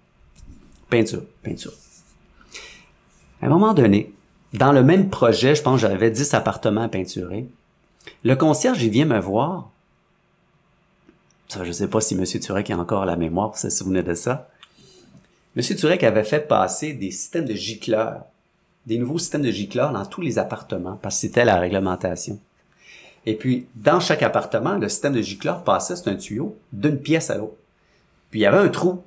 Peinture, 0.91 1.22
peinture. 1.43 1.72
À 3.43 3.47
un 3.47 3.49
moment 3.49 3.74
donné, 3.74 4.14
dans 4.53 4.72
le 4.72 4.84
même 4.84 5.11
projet, 5.11 5.57
je 5.57 5.62
pense 5.62 5.82
que 5.82 5.88
j'avais 5.88 6.12
10 6.12 6.32
appartements 6.34 6.82
à 6.82 6.88
peinturer. 6.88 7.47
Le 8.22 8.36
concierge, 8.36 8.80
il 8.82 8.90
vient 8.90 9.05
me 9.05 9.18
voir. 9.18 9.70
Je 11.62 11.72
sais 11.72 11.88
pas 11.88 12.01
si 12.01 12.14
M. 12.14 12.24
Turek 12.24 12.70
a 12.70 12.78
encore 12.78 13.05
la 13.05 13.16
mémoire 13.16 13.51
pour 13.51 13.59
se 13.59 13.68
souvenir 13.68 14.05
de 14.05 14.14
ça. 14.14 14.49
M. 15.57 15.62
Turek 15.62 16.05
avait 16.05 16.24
fait 16.24 16.47
passer 16.47 16.93
des 16.93 17.11
systèmes 17.11 17.45
de 17.45 17.55
gicleurs, 17.55 18.24
des 18.86 18.97
nouveaux 18.97 19.18
systèmes 19.18 19.43
de 19.43 19.51
gicleurs 19.51 19.93
dans 19.93 20.07
tous 20.07 20.20
les 20.20 20.38
appartements, 20.38 20.99
parce 21.03 21.16
que 21.16 21.22
c'était 21.22 21.45
la 21.45 21.57
réglementation. 21.57 22.38
Et 23.26 23.34
puis, 23.34 23.66
dans 23.74 24.01
chaque 24.01 24.22
appartement, 24.22 24.74
le 24.74 24.88
système 24.88 25.12
de 25.12 25.20
gicleurs 25.20 25.64
passait, 25.64 25.97
c'est 25.97 26.09
un 26.09 26.14
tuyau, 26.14 26.57
d'une 26.72 26.99
pièce 26.99 27.28
à 27.28 27.38
l'autre. 27.38 27.57
Puis 28.30 28.40
il 28.40 28.43
y 28.45 28.47
avait 28.47 28.59
un 28.59 28.68
trou. 28.68 29.03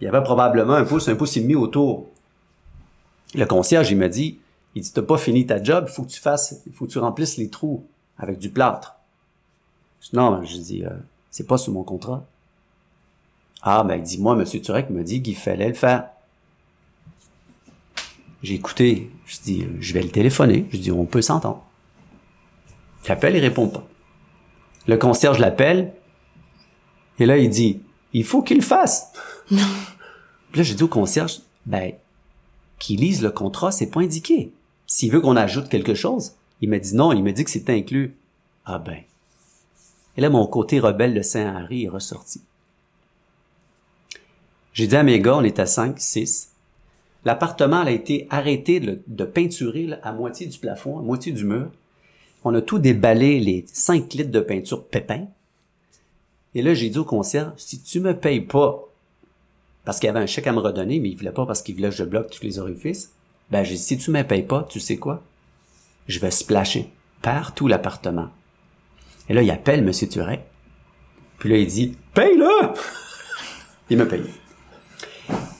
Il 0.00 0.04
y 0.04 0.08
avait 0.08 0.22
probablement 0.22 0.74
un 0.74 0.84
pouce, 0.84 1.08
un 1.08 1.14
pouce 1.14 1.36
et 1.36 1.40
demi 1.40 1.54
autour. 1.54 2.08
Le 3.34 3.44
concierge, 3.44 3.90
il 3.90 3.98
m'a 3.98 4.08
dit, 4.08 4.38
il 4.74 4.82
dit, 4.82 4.92
t'as 4.92 5.02
pas 5.02 5.18
fini 5.18 5.46
ta 5.46 5.62
job, 5.62 5.86
il 5.88 5.92
faut 5.92 6.02
que 6.02 6.10
tu 6.10 6.20
fasses, 6.20 6.62
il 6.66 6.72
faut 6.72 6.86
que 6.86 6.90
tu 6.92 6.98
remplisses 6.98 7.36
les 7.36 7.48
trous 7.48 7.84
avec 8.18 8.38
du 8.38 8.50
plâtre. 8.50 8.96
Je 10.00 10.10
dis, 10.10 10.16
non, 10.16 10.42
je 10.44 10.56
dis, 10.56 10.84
euh, 10.84 10.90
c'est 11.30 11.46
pas 11.46 11.58
sous 11.58 11.72
mon 11.72 11.82
contrat. 11.82 12.24
Ah, 13.62 13.84
ben, 13.84 14.00
dis 14.00 14.20
moi, 14.20 14.34
Monsieur 14.34 14.60
Turek 14.60 14.90
me 14.90 15.02
dit 15.02 15.22
qu'il 15.22 15.36
fallait 15.36 15.68
le 15.68 15.74
faire. 15.74 16.08
J'ai 18.42 18.54
écouté. 18.54 19.10
Je 19.26 19.38
dis, 19.40 19.62
euh, 19.62 19.76
je 19.80 19.92
vais 19.94 20.02
le 20.02 20.10
téléphoner. 20.10 20.66
Je 20.70 20.78
dis, 20.78 20.92
on 20.92 21.06
peut 21.06 21.22
s'entendre. 21.22 21.64
J'appelle, 23.04 23.36
il 23.36 23.40
répond 23.40 23.68
pas. 23.68 23.86
Le 24.86 24.96
concierge 24.96 25.38
l'appelle. 25.38 25.92
Et 27.18 27.26
là, 27.26 27.36
il 27.36 27.50
dit, 27.50 27.80
il 28.12 28.24
faut 28.24 28.42
qu'il 28.42 28.58
le 28.58 28.62
fasse. 28.62 29.12
Non. 29.50 29.66
Puis 30.50 30.60
là, 30.60 30.62
j'ai 30.62 30.74
dit 30.74 30.82
au 30.82 30.88
concierge, 30.88 31.40
ben, 31.66 31.92
qu'il 32.78 33.00
lise 33.00 33.22
le 33.22 33.30
contrat, 33.30 33.72
c'est 33.72 33.90
pas 33.90 34.00
indiqué. 34.00 34.52
S'il 34.86 35.12
veut 35.12 35.20
qu'on 35.20 35.36
ajoute 35.36 35.68
quelque 35.68 35.94
chose, 35.94 36.34
il 36.60 36.70
m'a 36.70 36.78
dit 36.78 36.94
non, 36.94 37.12
il 37.12 37.22
m'a 37.22 37.32
dit 37.32 37.44
que 37.44 37.50
c'était 37.50 37.74
inclus. 37.74 38.16
Ah 38.64 38.78
ben. 38.78 38.98
Et 40.16 40.20
là, 40.20 40.30
mon 40.30 40.46
côté 40.46 40.80
rebelle 40.80 41.14
de 41.14 41.22
Saint-Henri 41.22 41.84
est 41.84 41.88
ressorti. 41.88 42.42
J'ai 44.72 44.86
dit 44.86 44.96
à 44.96 45.02
mes 45.02 45.20
gars, 45.20 45.36
on 45.36 45.44
est 45.44 45.58
à 45.58 45.66
5, 45.66 45.98
6. 45.98 46.52
L'appartement 47.24 47.80
a 47.80 47.90
été 47.90 48.26
arrêté 48.30 48.80
de, 48.80 49.24
peinturer 49.24 49.90
à 50.02 50.12
moitié 50.12 50.46
du 50.46 50.58
plafond, 50.58 50.98
à 50.98 51.02
moitié 51.02 51.32
du 51.32 51.44
mur. 51.44 51.70
On 52.44 52.54
a 52.54 52.62
tout 52.62 52.78
déballé, 52.78 53.40
les 53.40 53.64
5 53.72 54.12
litres 54.14 54.30
de 54.30 54.40
peinture 54.40 54.84
pépin. 54.86 55.26
Et 56.54 56.62
là, 56.62 56.74
j'ai 56.74 56.90
dit 56.90 56.98
au 56.98 57.04
concierge, 57.04 57.52
si 57.56 57.82
tu 57.82 58.00
me 58.00 58.16
payes 58.16 58.40
pas, 58.40 58.87
parce 59.88 60.00
qu'il 60.00 60.10
avait 60.10 60.20
un 60.20 60.26
chèque 60.26 60.46
à 60.46 60.52
me 60.52 60.58
redonner, 60.58 61.00
mais 61.00 61.08
il 61.08 61.16
voulait 61.16 61.32
pas 61.32 61.46
parce 61.46 61.62
qu'il 61.62 61.74
voulait 61.74 61.88
que 61.88 61.94
je 61.94 62.04
bloque 62.04 62.28
tous 62.28 62.42
les 62.42 62.58
orifices, 62.58 63.14
ben 63.50 63.64
j'ai 63.64 63.74
dit, 63.74 63.80
si 63.80 63.96
tu 63.96 64.10
me 64.10 64.22
payes 64.22 64.42
pas, 64.42 64.66
tu 64.68 64.80
sais 64.80 64.98
quoi? 64.98 65.22
Je 66.08 66.18
vais 66.18 66.30
splasher 66.30 66.92
partout 67.22 67.68
l'appartement. 67.68 68.28
Et 69.30 69.32
là, 69.32 69.40
il 69.40 69.50
appelle 69.50 69.78
M. 69.78 69.90
Turek. 69.90 70.40
Puis 71.38 71.48
là, 71.48 71.56
il 71.56 71.66
dit, 71.66 71.96
paye-le! 72.12 72.74
il 73.88 73.96
me 73.96 74.06
paye. 74.06 74.24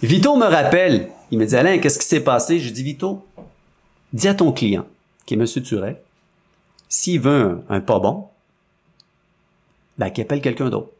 Vito 0.02 0.36
me 0.36 0.44
rappelle. 0.44 1.08
Il 1.30 1.38
me 1.38 1.46
dit, 1.46 1.56
Alain, 1.56 1.78
qu'est-ce 1.78 1.98
qui 1.98 2.04
s'est 2.04 2.20
passé? 2.22 2.58
Je 2.58 2.70
dis, 2.70 2.82
Vito, 2.82 3.26
dis 4.12 4.28
à 4.28 4.34
ton 4.34 4.52
client, 4.52 4.84
qui 5.24 5.36
est 5.36 5.38
M. 5.38 5.46
Turek, 5.46 6.02
s'il 6.90 7.20
veut 7.20 7.62
un, 7.70 7.80
pas 7.80 7.98
bon, 7.98 8.26
ben, 9.96 10.10
qu'il 10.10 10.20
appelle 10.20 10.42
quelqu'un 10.42 10.68
d'autre. 10.68 10.90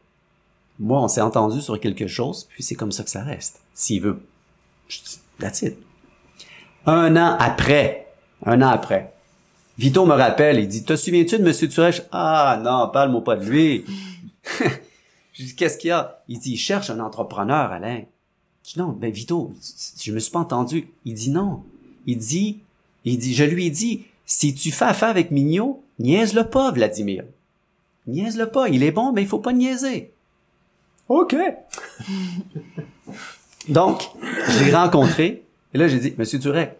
Moi, 0.79 1.01
on 1.01 1.07
s'est 1.07 1.21
entendu 1.21 1.61
sur 1.61 1.79
quelque 1.79 2.07
chose, 2.07 2.47
puis 2.51 2.63
c'est 2.63 2.75
comme 2.75 2.91
ça 2.91 3.03
que 3.03 3.09
ça 3.09 3.23
reste. 3.23 3.61
S'il 3.73 4.01
veut. 4.01 4.21
That's 5.39 5.61
it. 5.61 5.77
Un 6.85 7.15
an 7.17 7.35
après, 7.39 8.07
un 8.45 8.61
an 8.61 8.69
après, 8.69 9.13
Vito 9.77 10.05
me 10.05 10.13
rappelle, 10.13 10.59
il 10.59 10.67
dit, 10.67 10.83
te 10.83 10.95
souviens-tu 10.97 11.39
de 11.39 11.47
M. 11.47 11.69
Turek? 11.69 12.01
Ah 12.11 12.59
non, 12.61 12.89
parle-moi 12.91 13.23
pas 13.23 13.37
de 13.37 13.45
lui. 13.45 13.85
je 15.33 15.45
dis, 15.45 15.55
qu'est-ce 15.55 15.77
qu'il 15.77 15.87
y 15.87 15.91
a? 15.91 16.21
Il 16.27 16.37
dit, 16.37 16.53
il 16.53 16.57
cherche 16.57 16.89
un 16.89 16.99
entrepreneur, 16.99 17.71
Alain 17.71 18.01
Je 18.65 18.73
dis 18.73 18.79
non, 18.79 18.89
ben 18.89 19.09
Vito, 19.09 19.53
je 20.01 20.11
me 20.11 20.19
suis 20.19 20.31
pas 20.31 20.39
entendu. 20.39 20.89
Il 21.05 21.13
dit 21.13 21.29
non. 21.29 21.63
Il 22.07 22.17
dit, 22.17 22.59
il 23.05 23.17
dit, 23.17 23.33
je 23.33 23.45
lui 23.45 23.67
ai 23.67 23.69
dit, 23.69 24.03
si 24.25 24.53
tu 24.53 24.71
fais 24.71 24.83
affaire 24.83 25.09
avec 25.09 25.31
Mignot, 25.31 25.81
niaise-le 25.99 26.49
pas, 26.49 26.71
Vladimir. 26.71 27.23
Niaise-le 28.05 28.47
pas. 28.47 28.67
Il 28.67 28.83
est 28.83 28.91
bon, 28.91 29.13
mais 29.13 29.21
il 29.21 29.27
faut 29.29 29.39
pas 29.39 29.53
niaiser. 29.53 30.11
OK. 31.09 31.35
Donc, 33.67 34.03
je 34.21 34.63
l'ai 34.63 34.73
rencontré. 34.73 35.43
Et 35.73 35.77
là, 35.77 35.87
j'ai 35.87 35.99
dit, 35.99 36.13
Monsieur 36.17 36.39
Turek, 36.39 36.77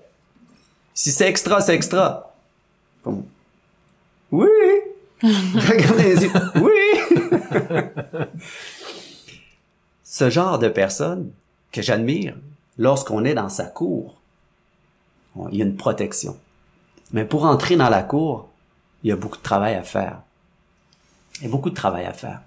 si 0.93 1.11
c'est 1.11 1.27
extra, 1.27 1.61
c'est 1.61 1.75
extra. 1.75 2.33
Oui. 4.31 4.47
Regardez 5.21 6.03
les 6.03 6.23
yeux. 6.23 6.31
Oui. 6.55 6.71
Ce 10.03 10.29
genre 10.29 10.59
de 10.59 10.69
personne 10.69 11.31
que 11.71 11.81
j'admire, 11.81 12.35
lorsqu'on 12.77 13.25
est 13.25 13.33
dans 13.33 13.49
sa 13.49 13.65
cour, 13.65 14.19
il 15.51 15.57
y 15.57 15.61
a 15.61 15.65
une 15.65 15.77
protection. 15.77 16.37
Mais 17.11 17.25
pour 17.25 17.45
entrer 17.45 17.75
dans 17.75 17.89
la 17.89 18.03
cour, 18.03 18.49
il 19.03 19.09
y 19.09 19.11
a 19.11 19.15
beaucoup 19.15 19.37
de 19.37 19.43
travail 19.43 19.75
à 19.75 19.83
faire. 19.83 20.21
Il 21.37 21.43
y 21.43 21.47
a 21.47 21.49
beaucoup 21.49 21.69
de 21.69 21.75
travail 21.75 22.05
à 22.05 22.13
faire. 22.13 22.41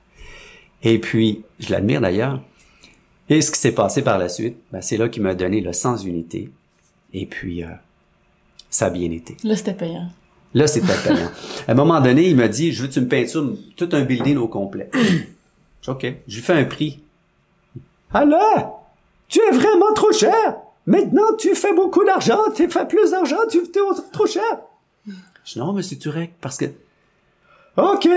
Et 0.83 0.99
puis, 0.99 1.43
je 1.59 1.71
l'admire 1.71 2.01
d'ailleurs. 2.01 2.41
Et 3.29 3.41
ce 3.41 3.51
qui 3.51 3.59
s'est 3.59 3.73
passé 3.73 4.03
par 4.03 4.19
la 4.19 4.29
suite, 4.29 4.57
ben, 4.73 4.81
c'est 4.83 4.97
là 4.97 5.09
qu'il 5.09 5.23
m'a 5.23 5.35
donné 5.35 5.61
le 5.61 5.73
sens 5.73 6.03
d'unité. 6.03 6.51
Et 7.13 7.27
puis, 7.27 7.63
euh, 7.63 7.69
ça 8.69 8.87
a 8.87 8.91
bien 8.91 9.11
été. 9.11 9.37
Là, 9.45 9.57
c'était 9.57 9.75
payant. 9.75 10.09
Là, 10.55 10.67
c'était 10.67 10.95
payant. 11.09 11.31
à 11.69 11.73
un 11.73 11.75
moment 11.75 12.01
donné, 12.01 12.29
il 12.29 12.37
m'a 12.37 12.49
dit, 12.49 12.73
je 12.73 12.83
veux 12.83 12.89
que 12.89 12.95
tu 12.95 13.01
me 13.01 13.09
peintures 13.09 13.57
tout 13.77 13.89
un 13.93 14.03
building 14.03 14.37
au 14.37 14.49
complet. 14.49 14.91
OK. 15.89 16.07
Je 16.27 16.35
lui 16.35 16.43
fais 16.43 16.55
un 16.55 16.65
prix. 16.65 17.01
Alors, 18.13 18.87
tu 19.29 19.41
es 19.41 19.51
vraiment 19.51 19.93
trop 19.95 20.13
cher. 20.13 20.57
Maintenant, 20.85 21.37
tu 21.39 21.55
fais 21.55 21.73
beaucoup 21.73 22.05
d'argent, 22.05 22.39
tu 22.55 22.69
fais 22.69 22.87
plus 22.87 23.13
d'argent, 23.13 23.37
tu 23.49 23.59
es 23.59 24.11
trop 24.13 24.27
cher. 24.27 24.59
Je 25.45 25.53
dis, 25.53 25.59
non, 25.59 25.73
monsieur 25.73 25.97
Turek, 25.97 26.35
parce 26.41 26.59
que... 26.59 26.67
OK. 27.77 28.09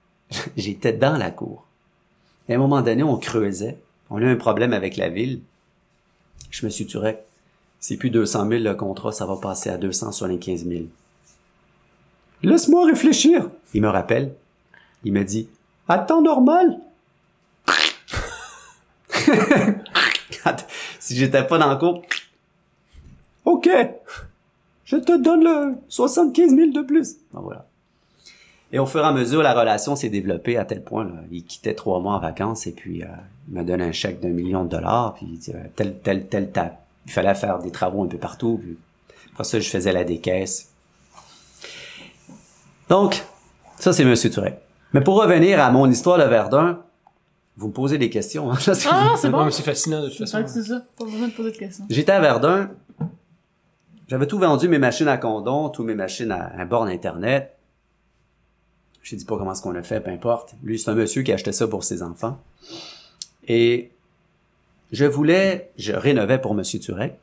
J'étais 0.56 0.92
dans 0.92 1.16
la 1.16 1.30
cour. 1.30 1.66
Et 2.52 2.54
à 2.54 2.58
un 2.58 2.60
moment 2.60 2.82
donné, 2.82 3.02
on 3.02 3.16
creusait. 3.16 3.78
On 4.10 4.18
a 4.18 4.20
eu 4.20 4.26
un 4.26 4.36
problème 4.36 4.74
avec 4.74 4.98
la 4.98 5.08
ville. 5.08 5.40
Je 6.50 6.66
me 6.66 6.70
suis 6.70 6.84
Turek, 6.84 7.24
c'est 7.80 7.96
plus 7.96 8.10
200 8.10 8.46
000 8.46 8.62
le 8.62 8.74
contrat, 8.74 9.10
ça 9.10 9.24
va 9.24 9.36
passer 9.36 9.70
à 9.70 9.78
275 9.78 10.66
000. 10.66 10.82
Laisse-moi 12.42 12.84
réfléchir. 12.84 13.48
Il 13.72 13.80
me 13.80 13.88
rappelle. 13.88 14.34
Il 15.02 15.14
me 15.14 15.24
dit, 15.24 15.48
à 15.88 15.96
temps 15.96 16.20
normal? 16.20 16.78
si 21.00 21.16
j'étais 21.16 21.46
pas 21.46 21.56
dans 21.56 21.70
le 21.70 21.76
cours, 21.78 22.02
OK. 23.46 23.70
Je 24.84 24.98
te 24.98 25.16
donne 25.16 25.42
le 25.42 25.76
75 25.88 26.54
000 26.54 26.70
de 26.72 26.82
plus. 26.82 27.16
Ben 27.32 27.40
voilà. 27.40 27.66
Et 28.72 28.78
au 28.78 28.86
fur 28.86 29.02
et 29.02 29.06
à 29.06 29.12
mesure, 29.12 29.42
la 29.42 29.52
relation 29.52 29.96
s'est 29.96 30.08
développée 30.08 30.56
à 30.56 30.64
tel 30.64 30.82
point, 30.82 31.04
là, 31.04 31.20
il 31.30 31.44
quittait 31.44 31.74
trois 31.74 32.00
mois 32.00 32.14
en 32.14 32.18
vacances 32.18 32.66
et 32.66 32.72
puis 32.72 33.02
euh, 33.02 33.06
il 33.48 33.54
m'a 33.54 33.64
donné 33.64 33.84
un 33.84 33.92
chèque 33.92 34.20
d'un 34.20 34.30
million 34.30 34.64
de 34.64 34.70
dollars, 34.70 35.12
puis 35.14 35.26
il 35.30 35.38
dit, 35.38 35.52
euh, 35.52 35.58
tel, 35.76 35.98
tel, 35.98 36.26
tel, 36.26 36.50
tel, 36.50 36.72
il 37.04 37.12
fallait 37.12 37.34
faire 37.34 37.58
des 37.58 37.70
travaux 37.70 38.02
un 38.02 38.06
peu 38.06 38.16
partout. 38.16 38.58
Puis 38.62 38.78
après 39.32 39.44
ça, 39.44 39.60
je 39.60 39.68
faisais 39.68 39.92
la 39.92 40.04
décaisse. 40.04 40.70
Donc, 42.88 43.22
ça, 43.78 43.92
c'est 43.92 44.06
Monsieur 44.06 44.30
Touré. 44.30 44.54
Mais 44.94 45.02
pour 45.02 45.20
revenir 45.20 45.60
à 45.60 45.70
mon 45.70 45.90
histoire 45.90 46.18
de 46.18 46.24
Verdun, 46.24 46.80
vous 47.58 47.68
me 47.68 47.72
posez 47.72 47.98
des 47.98 48.08
questions. 48.08 48.50
Hein? 48.50 48.56
Ah, 48.90 49.14
c'est 49.18 49.28
bon. 49.28 49.50
c'est 49.50 49.62
fascinant 49.62 50.02
de 50.02 50.08
toute 50.08 50.18
façon. 50.18 50.42
c'est 50.46 50.62
ça. 50.62 50.82
Pas 50.98 51.04
besoin 51.04 51.28
de 51.28 51.32
poser 51.32 51.52
de 51.52 51.56
questions. 51.56 51.84
J'étais 51.90 52.12
à 52.12 52.20
Verdun. 52.20 52.70
J'avais 54.08 54.26
tout 54.26 54.38
vendu, 54.38 54.68
mes 54.68 54.78
machines 54.78 55.08
à 55.08 55.18
condom, 55.18 55.68
toutes 55.68 55.86
mes 55.86 55.94
machines 55.94 56.30
à, 56.30 56.52
à 56.58 56.64
borne 56.64 56.88
Internet. 56.88 57.54
Je 59.02 59.14
ne 59.14 59.18
dis 59.18 59.24
pas 59.24 59.36
comment 59.36 59.54
ce 59.54 59.62
qu'on 59.62 59.74
a 59.74 59.82
fait, 59.82 60.00
peu 60.00 60.10
importe. 60.10 60.54
Lui, 60.62 60.78
c'est 60.78 60.90
un 60.90 60.94
monsieur 60.94 61.22
qui 61.22 61.32
achetait 61.32 61.52
ça 61.52 61.66
pour 61.66 61.84
ses 61.84 62.02
enfants. 62.02 62.38
Et 63.48 63.90
je 64.92 65.04
voulais, 65.04 65.70
je 65.76 65.92
rénovais 65.92 66.38
pour 66.38 66.54
Monsieur 66.54 66.78
Turek, 66.78 67.14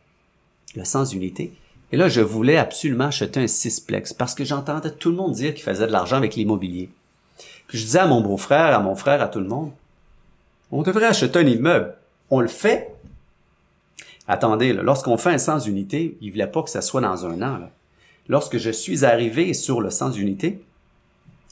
le 0.75 0.83
sens 0.83 1.13
unité. 1.13 1.53
Et 1.91 1.97
là, 1.97 2.09
je 2.09 2.21
voulais 2.21 2.57
absolument 2.57 3.05
acheter 3.05 3.39
un 3.39 3.47
sixplex 3.47 4.13
parce 4.13 4.35
que 4.35 4.43
j'entendais 4.43 4.91
tout 4.91 5.09
le 5.09 5.15
monde 5.15 5.33
dire 5.33 5.53
qu'il 5.53 5.63
faisait 5.63 5.87
de 5.87 5.91
l'argent 5.91 6.17
avec 6.17 6.35
l'immobilier. 6.35 6.89
Puis 7.67 7.77
je 7.77 7.85
disais 7.85 7.99
à 7.99 8.07
mon 8.07 8.21
beau-frère, 8.21 8.75
à 8.75 8.79
mon 8.79 8.95
frère, 8.95 9.21
à 9.21 9.27
tout 9.27 9.39
le 9.39 9.47
monde, 9.47 9.71
on 10.71 10.83
devrait 10.83 11.05
acheter 11.05 11.39
un 11.39 11.47
immeuble. 11.47 11.95
On 12.29 12.41
le 12.41 12.47
fait. 12.47 12.93
Attendez, 14.27 14.73
lorsqu'on 14.73 15.17
fait 15.17 15.31
un 15.31 15.37
sens 15.39 15.65
unité, 15.65 16.17
il 16.21 16.31
voulait 16.31 16.47
pas 16.47 16.61
que 16.61 16.69
ça 16.69 16.81
soit 16.81 17.01
dans 17.01 17.25
un 17.25 17.41
an. 17.41 17.59
Lorsque 18.27 18.57
je 18.57 18.69
suis 18.69 19.05
arrivé 19.05 19.53
sur 19.55 19.81
le 19.81 19.89
sens 19.89 20.17
unité, 20.17 20.61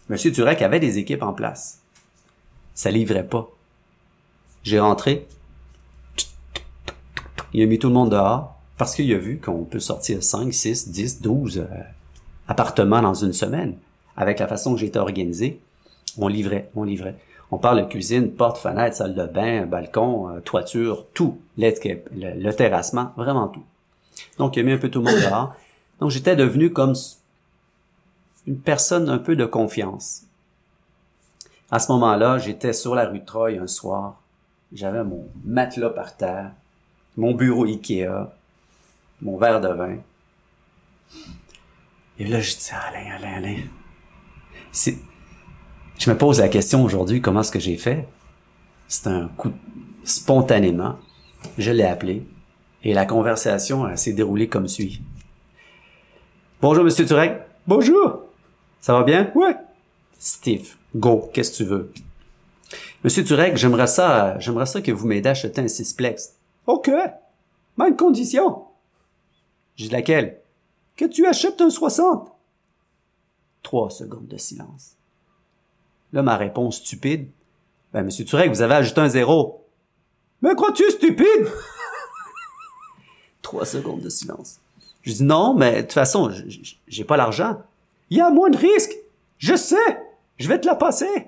M. 0.10 0.18
Turek 0.18 0.62
avait 0.62 0.80
des 0.80 0.98
équipes 0.98 1.24
en 1.24 1.34
place. 1.34 1.82
Ça 2.74 2.92
livrait 2.92 3.28
pas. 3.28 3.50
J'ai 4.64 4.80
rentré. 4.80 5.28
Il 7.54 7.62
a 7.62 7.66
mis 7.66 7.80
tout 7.80 7.88
le 7.88 7.94
monde 7.94 8.12
dehors 8.12 8.56
parce 8.78 8.96
qu'il 8.96 9.12
a 9.14 9.18
vu 9.18 9.40
qu'on 9.40 9.64
peut 9.64 9.80
sortir 9.80 10.24
5, 10.24 10.54
6, 10.54 10.90
10, 10.90 11.22
12 11.22 11.68
appartements 12.48 13.02
dans 13.02 13.14
une 13.14 13.34
semaine. 13.34 13.78
Avec 14.16 14.40
la 14.40 14.48
façon 14.48 14.74
que 14.74 14.80
j'étais 14.80 15.00
organisé, 15.00 15.60
on 16.18 16.28
livrait, 16.28 16.70
on 16.76 16.84
livrait. 16.84 17.16
On 17.52 17.58
parle 17.58 17.82
de 17.82 17.90
cuisine, 17.90 18.32
porte, 18.32 18.58
fenêtre, 18.58 18.96
salle 18.96 19.16
de 19.16 19.26
bain, 19.26 19.66
balcon, 19.66 20.30
euh, 20.30 20.40
toiture, 20.42 21.06
tout. 21.14 21.40
Le, 21.58 21.72
le 22.12 22.52
terrassement, 22.52 23.14
vraiment 23.16 23.48
tout. 23.48 23.64
Donc, 24.38 24.56
il 24.56 24.62
a 24.62 24.64
mis 24.64 24.72
un 24.74 24.78
peu 24.78 24.90
tout 24.90 25.00
le 25.00 25.12
monde 25.12 25.22
dehors. 25.22 25.56
Donc, 26.00 26.12
j'étais 26.12 26.36
devenu 26.36 26.72
comme 26.72 26.96
une 28.48 28.58
personne 28.58 29.10
un 29.10 29.18
peu 29.18 29.36
de 29.36 29.46
confiance. 29.46 30.24
À 31.70 31.80
ce 31.80 31.92
moment-là, 31.92 32.38
j'étais 32.38 32.72
sur 32.72 32.96
la 32.96 33.06
rue 33.06 33.20
de 33.20 33.26
Troyes 33.26 33.62
un 33.62 33.68
soir. 33.68 34.22
J'avais 34.72 35.04
mon 35.04 35.28
matelas 35.44 35.90
par 35.90 36.16
terre, 36.16 36.52
mon 37.18 37.34
bureau 37.34 37.66
Ikea, 37.66 38.34
mon 39.22 39.38
verre 39.38 39.60
de 39.60 39.68
vin. 39.68 39.98
Et 42.20 42.26
là, 42.26 42.40
je 42.40 42.56
dis, 42.56 42.70
Alain, 42.72 43.16
Alain, 43.16 43.38
Alain. 43.38 43.58
Je 44.74 46.10
me 46.10 46.18
pose 46.18 46.40
la 46.40 46.48
question 46.48 46.84
aujourd'hui, 46.84 47.22
comment 47.22 47.42
est-ce 47.42 47.52
que 47.52 47.60
j'ai 47.60 47.78
fait? 47.78 48.08
C'est 48.88 49.08
un 49.08 49.28
coup, 49.28 49.52
spontanément. 50.04 50.98
Je 51.58 51.72
l'ai 51.72 51.84
appelé. 51.84 52.26
Et 52.84 52.94
la 52.94 53.06
conversation 53.06 53.94
s'est 53.98 54.14
déroulée 54.14 54.48
comme 54.48 54.68
suit. 54.68 55.02
Bonjour, 56.62 56.84
monsieur 56.84 57.06
Turek. 57.06 57.42
Bonjour. 57.68 58.27
Ça 58.80 58.94
va 58.94 59.04
bien? 59.04 59.32
Ouais. 59.36 59.56
Steve, 60.18 60.76
go, 60.96 61.30
qu'est-ce 61.34 61.52
que 61.52 61.58
tu 61.58 61.64
veux? 61.66 61.92
Monsieur 63.04 63.24
Turek, 63.24 63.56
j'aimerais 63.58 63.88
ça, 63.88 64.38
j'aimerais 64.40 64.66
ça 64.66 64.82
que 64.82 64.92
vous 64.92 65.08
m'aidez 65.08 65.30
à 65.30 65.32
acheter 65.32 65.62
un 65.62 65.68
sixplex. 65.68 66.36
OK. 66.66 66.90
Mais 67.78 67.90
une 67.90 67.96
condition. 67.96 68.64
J'ai 69.76 69.90
laquelle? 69.90 70.42
Que 70.96 71.06
tu 71.06 71.26
achètes 71.28 71.62
un 71.62 71.70
60. 71.70 72.32
Trois 73.62 73.90
secondes 73.90 74.28
de 74.28 74.38
silence. 74.38 74.96
Là, 76.14 76.24
ma 76.24 76.38
réponse 76.38 76.78
stupide. 76.78 77.30
Ben, 77.94 78.04
monsieur 78.04 78.26
Turek, 78.26 78.50
vous 78.50 78.62
avez 78.62 78.76
ajouté 78.76 79.02
un 79.02 79.10
zéro. 79.10 79.66
Mais 80.42 80.56
crois-tu 80.56 80.90
stupide? 80.90 81.48
Trois 83.42 83.66
secondes 83.66 84.02
de 84.02 84.10
silence. 84.10 84.60
Je 85.04 85.14
dis 85.14 85.24
non, 85.24 85.54
mais 85.54 85.78
de 85.78 85.82
toute 85.82 85.94
façon, 85.94 86.32
j'ai 86.88 87.04
pas 87.04 87.18
l'argent. 87.18 87.62
Il 88.10 88.18
y 88.18 88.22
a 88.22 88.30
moins 88.30 88.50
de 88.50 88.58
risques. 88.58 88.96
Je 89.38 89.56
sais. 89.56 89.76
Je 90.38 90.48
vais 90.48 90.60
te 90.60 90.68
la 90.68 90.76
passer. 90.76 91.28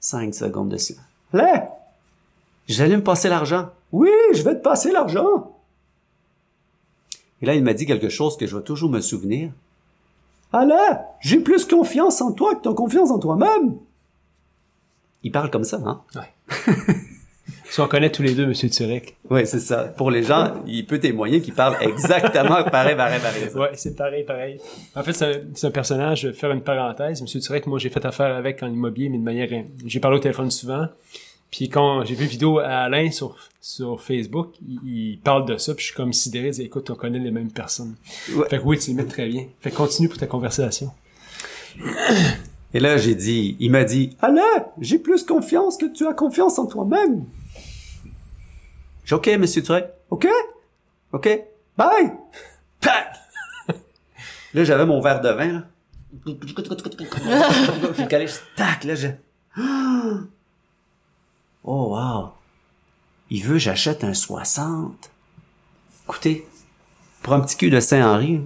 Cinq 0.00 0.34
secondes 0.34 0.68
de 0.68 0.76
silence. 0.76 1.04
Là, 1.32 1.70
j'allais 2.68 2.96
me 2.96 3.02
passer 3.02 3.28
l'argent. 3.28 3.70
Oui, 3.92 4.10
je 4.34 4.42
vais 4.42 4.54
te 4.54 4.62
passer 4.62 4.90
l'argent. 4.90 5.56
Et 7.40 7.46
là, 7.46 7.54
il 7.54 7.62
m'a 7.62 7.74
dit 7.74 7.86
quelque 7.86 8.08
chose 8.08 8.36
que 8.36 8.46
je 8.46 8.56
vais 8.56 8.62
toujours 8.62 8.90
me 8.90 9.00
souvenir. 9.00 9.52
Alain, 10.52 11.00
j'ai 11.20 11.40
plus 11.40 11.64
confiance 11.64 12.20
en 12.20 12.32
toi 12.32 12.54
que 12.54 12.68
as 12.68 12.74
confiance 12.74 13.10
en 13.10 13.18
toi-même. 13.18 13.76
Il 15.22 15.32
parle 15.32 15.50
comme 15.50 15.64
ça, 15.64 15.80
hein? 15.84 16.02
Ouais. 16.14 16.94
si 17.74 17.80
on 17.80 17.88
connaît 17.88 18.12
tous 18.12 18.22
les 18.22 18.34
deux 18.34 18.44
M. 18.44 18.52
Turek. 18.52 19.16
Oui, 19.28 19.44
c'est 19.48 19.58
ça. 19.58 19.82
Pour 19.82 20.12
les 20.12 20.22
gens, 20.22 20.62
il 20.64 20.86
peut 20.86 21.00
témoigner 21.00 21.40
qu'il 21.40 21.54
parle 21.54 21.76
exactement 21.80 22.62
pareil, 22.70 22.94
pareil, 22.94 23.20
pareil. 23.20 23.48
Ouais, 23.52 23.70
c'est 23.74 23.96
pareil, 23.96 24.22
pareil. 24.22 24.60
En 24.94 25.02
fait, 25.02 25.12
c'est 25.12 25.24
un, 25.24 25.68
un, 25.68 25.70
personnage, 25.72 26.20
je 26.20 26.28
vais 26.28 26.34
faire 26.34 26.52
une 26.52 26.60
parenthèse. 26.60 27.20
M. 27.20 27.40
Turek, 27.40 27.66
moi, 27.66 27.80
j'ai 27.80 27.88
fait 27.88 28.04
affaire 28.04 28.32
avec 28.36 28.62
en 28.62 28.68
immobilier, 28.68 29.08
mais 29.08 29.18
de 29.18 29.24
manière... 29.24 29.48
J'ai 29.86 29.98
parlé 29.98 30.18
au 30.18 30.20
téléphone 30.20 30.52
souvent. 30.52 30.86
Puis 31.50 31.68
quand 31.68 32.04
j'ai 32.04 32.14
vu 32.14 32.26
une 32.26 32.30
vidéo 32.30 32.60
à 32.60 32.82
Alain 32.82 33.10
sur, 33.10 33.36
sur 33.60 34.00
Facebook, 34.00 34.54
il, 34.84 35.18
parle 35.24 35.44
de 35.44 35.56
ça, 35.56 35.74
puis 35.74 35.82
je 35.82 35.88
suis 35.88 35.96
comme 35.96 36.12
sidéré, 36.12 36.50
dit, 36.50 36.62
écoute, 36.62 36.90
on 36.90 36.94
connaît 36.94 37.18
les 37.18 37.32
mêmes 37.32 37.50
personnes. 37.50 37.96
Ouais. 38.36 38.48
Fait 38.50 38.58
que 38.58 38.64
oui, 38.64 38.78
tu 38.78 38.90
les 38.90 38.94
mets 38.94 39.04
très 39.04 39.26
bien. 39.26 39.46
Fait 39.60 39.72
que 39.72 39.76
continue 39.76 40.08
pour 40.08 40.18
ta 40.18 40.28
conversation. 40.28 40.92
Et 42.72 42.78
là, 42.78 42.98
j'ai 42.98 43.16
dit, 43.16 43.56
il 43.58 43.72
m'a 43.72 43.82
dit, 43.82 44.16
Alain, 44.22 44.42
j'ai 44.80 45.00
plus 45.00 45.24
confiance 45.24 45.76
que 45.76 45.86
tu 45.86 46.06
as 46.06 46.14
confiance 46.14 46.60
en 46.60 46.66
toi-même. 46.66 47.24
J'ai 49.04 49.14
OK, 49.14 49.28
monsieur 49.38 49.62
Turek. 49.62 49.86
OK. 50.10 50.26
OK. 51.12 51.28
Bye. 51.76 52.12
Là, 54.54 54.62
j'avais 54.62 54.86
mon 54.86 55.00
verre 55.00 55.20
de 55.20 55.28
vin, 55.30 55.52
là. 55.52 55.62
J'ai 57.98 58.06
calé, 58.06 58.26
tac, 58.56 58.84
là, 58.84 58.94
j'ai... 58.94 59.14
Oh, 61.66 61.96
wow. 61.96 62.28
Il 63.30 63.42
veut 63.42 63.56
j'achète 63.56 64.04
un 64.04 64.12
60. 64.12 65.10
Écoutez, 66.04 66.46
pour 67.22 67.32
un 67.32 67.40
petit 67.40 67.56
cul 67.56 67.70
de 67.70 67.80
Saint-Henri, 67.80 68.42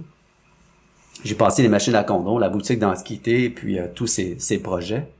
j'ai 1.25 1.35
passé 1.35 1.61
les 1.61 1.67
machines 1.67 1.95
à 1.95 2.05
condom, 2.05 2.37
la 2.37 2.47
boutique 2.47 2.79
d'Antiquité, 2.79 3.49
puis 3.49 3.77
euh, 3.77 3.87
tous 3.93 4.07
ces, 4.07 4.39
ces 4.39 4.59
projets. 4.59 5.11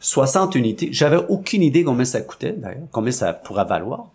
60 0.00 0.56
unités. 0.56 0.88
J'avais 0.92 1.18
aucune 1.28 1.62
idée 1.62 1.84
combien 1.84 2.04
ça 2.04 2.20
coûtait, 2.20 2.52
d'ailleurs, 2.52 2.88
combien 2.90 3.12
ça 3.12 3.32
pourrait 3.32 3.64
valoir. 3.64 4.08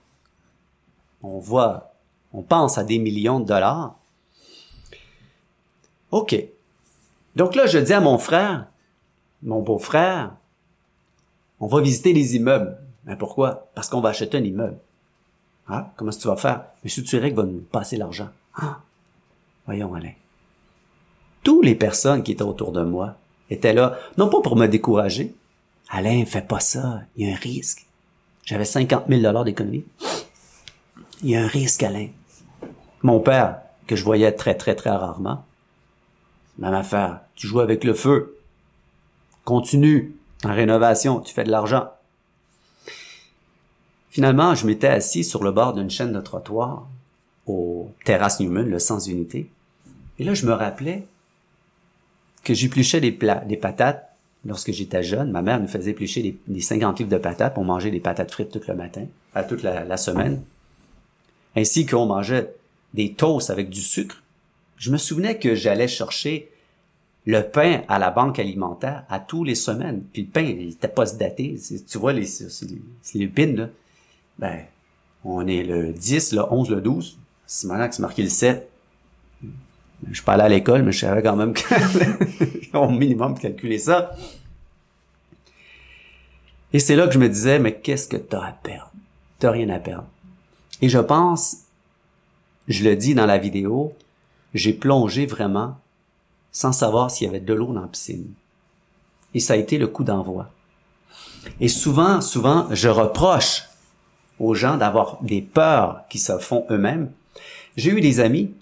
On 1.28 1.40
voit, 1.40 1.96
on 2.34 2.44
pense 2.44 2.78
à 2.78 2.84
des 2.84 3.00
millions 3.00 3.40
de 3.40 3.46
dollars. 3.46 3.96
OK. 6.12 6.36
Donc 7.36 7.56
là, 7.56 7.66
je 7.66 7.80
dis 7.80 7.94
à 7.94 8.00
mon 8.00 8.20
frère, 8.20 8.68
mon 9.42 9.64
beau-frère, 9.64 10.36
on 11.60 11.66
va 11.66 11.82
visiter 11.82 12.14
les 12.14 12.36
immeubles. 12.36 12.78
Mais 13.06 13.16
pourquoi? 13.16 13.70
Parce 13.74 13.90
qu'on 13.90 14.02
va 14.02 14.10
acheter 14.10 14.38
un 14.38 14.44
immeuble. 14.44 14.78
Ah, 15.68 15.92
comment 15.96 16.10
est-ce 16.10 16.20
que 16.20 16.24
tu 16.24 16.28
vas 16.28 16.38
faire? 16.38 16.66
Monsieur 16.84 17.02
Turek 17.02 17.34
va 17.34 17.44
nous 17.44 17.62
passer 17.72 17.98
l'argent. 17.98 18.30
Ah, 18.56 18.82
voyons, 19.66 19.96
Alain. 19.96 20.14
Toutes 21.42 21.66
les 21.66 21.76
personnes 21.76 22.22
qui 22.22 22.34
étaient 22.34 22.44
autour 22.44 22.72
de 22.72 22.84
moi 22.84 23.16
étaient 23.50 23.74
là, 23.74 23.98
non 24.20 24.30
pas 24.30 24.42
pour 24.42 24.56
me 24.56 24.68
décourager. 24.68 25.34
Alain, 25.90 26.24
fais 26.26 26.44
pas 26.44 26.60
ça. 26.60 27.02
Il 27.16 27.28
y 27.28 27.32
a 27.32 27.34
un 27.34 27.40
risque. 27.40 27.88
J'avais 28.44 28.66
50 28.66 29.06
000 29.10 29.22
dollars 29.22 29.44
d'économie. 29.44 29.86
Il 31.26 31.32
y 31.32 31.36
a 31.36 31.44
un 31.44 31.48
risque, 31.48 31.82
Alain. 31.82 32.10
Mon 33.02 33.20
père, 33.20 33.58
que 33.88 33.96
je 33.96 34.04
voyais 34.04 34.32
très, 34.32 34.54
très, 34.54 34.76
très 34.76 34.92
rarement, 34.92 35.44
même 36.60 36.76
affaire. 36.76 37.22
Tu 37.34 37.48
joues 37.48 37.62
avec 37.62 37.84
le 37.84 37.96
feu. 37.96 38.38
Continue. 39.44 40.16
En 40.44 40.54
rénovation, 40.54 41.20
tu 41.22 41.34
fais 41.34 41.44
de 41.44 41.50
l'argent. 41.50 41.90
Finalement, 44.12 44.54
je 44.54 44.68
m'étais 44.68 44.86
assis 44.86 45.24
sur 45.24 45.44
le 45.44 45.52
bord 45.52 45.74
d'une 45.74 45.90
chaîne 45.90 46.14
de 46.14 46.22
trottoir 46.22 46.88
au 47.48 47.90
Terrasse 48.04 48.40
Newman, 48.40 48.70
le 48.70 48.78
Sens 48.78 49.08
Unité. 49.08 49.50
Et 50.20 50.26
là, 50.26 50.36
je 50.36 50.46
me 50.46 50.54
rappelais 50.54 51.08
que 52.44 52.54
j'épluchais 52.54 53.02
des, 53.02 53.18
des 53.48 53.58
patates 53.58 54.12
lorsque 54.46 54.72
j'étais 54.72 55.02
jeune. 55.02 55.32
Ma 55.32 55.42
mère 55.42 55.60
nous 55.60 55.68
faisait 55.68 55.90
éplucher 55.90 56.22
des, 56.22 56.38
des 56.46 56.62
50 56.62 57.00
livres 57.00 57.10
de 57.10 57.18
patates 57.18 57.56
pour 57.56 57.64
manger 57.64 57.90
des 57.90 58.00
patates 58.00 58.30
frites 58.30 58.52
tout 58.52 58.62
le 58.68 58.76
matin, 58.76 59.08
à 59.34 59.44
toute 59.44 59.64
la 59.64 59.98
semaine. 59.98 60.44
Ainsi 61.56 61.86
qu'on 61.86 62.06
mangeait 62.06 62.54
des 62.94 63.14
toasts 63.14 63.50
avec 63.50 63.70
du 63.70 63.82
sucre. 63.82 64.22
Je 64.78 64.92
me 64.92 64.98
souvenais 64.98 65.38
que 65.38 65.56
j'allais 65.56 65.88
chercher 65.88 66.50
le 67.26 67.42
pain 67.42 67.82
à 67.88 67.98
la 67.98 68.12
banque 68.12 68.40
alimentaire 68.40 69.04
à 69.10 69.20
tous 69.20 69.44
les 69.44 69.56
semaines. 69.56 70.04
Puis 70.14 70.24
le 70.24 70.28
pain, 70.28 70.42
il 70.42 70.70
était 70.70 70.88
pas 70.88 71.06
daté. 71.06 71.60
Tu 71.90 71.98
vois, 71.98 72.14
les, 72.14 72.28
les, 72.62 73.20
les 73.20 73.28
pins, 73.28 73.54
là. 73.54 73.70
Ben, 74.38 74.66
on 75.24 75.48
est 75.48 75.64
le 75.64 75.92
10, 75.92 76.34
le 76.34 76.54
11, 76.54 76.70
le 76.70 76.82
12. 76.82 77.18
C'est 77.48 77.68
maintenant 77.68 77.88
que 77.88 77.96
c'est 77.96 78.02
marqué 78.02 78.22
le 78.22 78.30
7. 78.30 78.70
Je 80.08 80.14
suis 80.14 80.24
pas 80.24 80.34
allé 80.34 80.44
à 80.44 80.50
l'école, 80.50 80.84
mais 80.84 80.92
je 80.92 81.00
savais 81.00 81.24
quand 81.24 81.36
même 81.36 81.54
au 82.74 82.90
minimum 82.90 83.38
calculer 83.38 83.80
ça. 83.80 84.12
Et 86.74 86.80
c'est 86.80 86.96
là 86.96 87.08
que 87.08 87.14
je 87.14 87.20
me 87.20 87.30
disais, 87.30 87.58
mais 87.58 87.74
qu'est-ce 87.74 88.08
que 88.08 88.18
t'as 88.18 88.44
à 88.44 88.52
perdre? 88.52 88.92
T'as 89.40 89.52
rien 89.52 89.70
à 89.70 89.80
perdre. 89.80 90.08
Et 90.82 90.90
je 90.90 91.00
pense, 91.00 91.58
je 92.68 92.84
le 92.84 92.96
dis 92.96 93.16
dans 93.16 93.26
la 93.26 93.38
vidéo, 93.38 93.94
j'ai 94.54 94.74
plongé 94.74 95.26
vraiment 95.26 95.78
sans 96.52 96.72
savoir 96.72 97.12
s'il 97.12 97.28
y 97.28 97.30
avait 97.30 97.40
de 97.40 97.54
l'eau 97.54 97.74
dans 97.74 97.82
la 97.82 97.88
piscine. 97.88 98.34
Et 99.34 99.40
ça 99.40 99.54
a 99.54 99.58
été 99.58 99.78
le 99.78 99.88
coup 99.88 100.04
d'envoi. 100.04 100.50
Et 101.60 101.68
souvent, 101.68 102.22
souvent, 102.22 102.68
je 102.72 102.88
reproche 102.88 103.64
aux 104.40 104.54
gens 104.54 104.78
d'avoir 104.78 105.22
des 105.22 105.42
peurs 105.42 106.04
qui 106.10 106.20
se 106.20 106.38
font 106.40 106.66
eux-mêmes. 106.70 107.12
J'ai 107.78 107.92
eu 107.92 108.02
des 108.02 108.20
amis, 108.20 108.54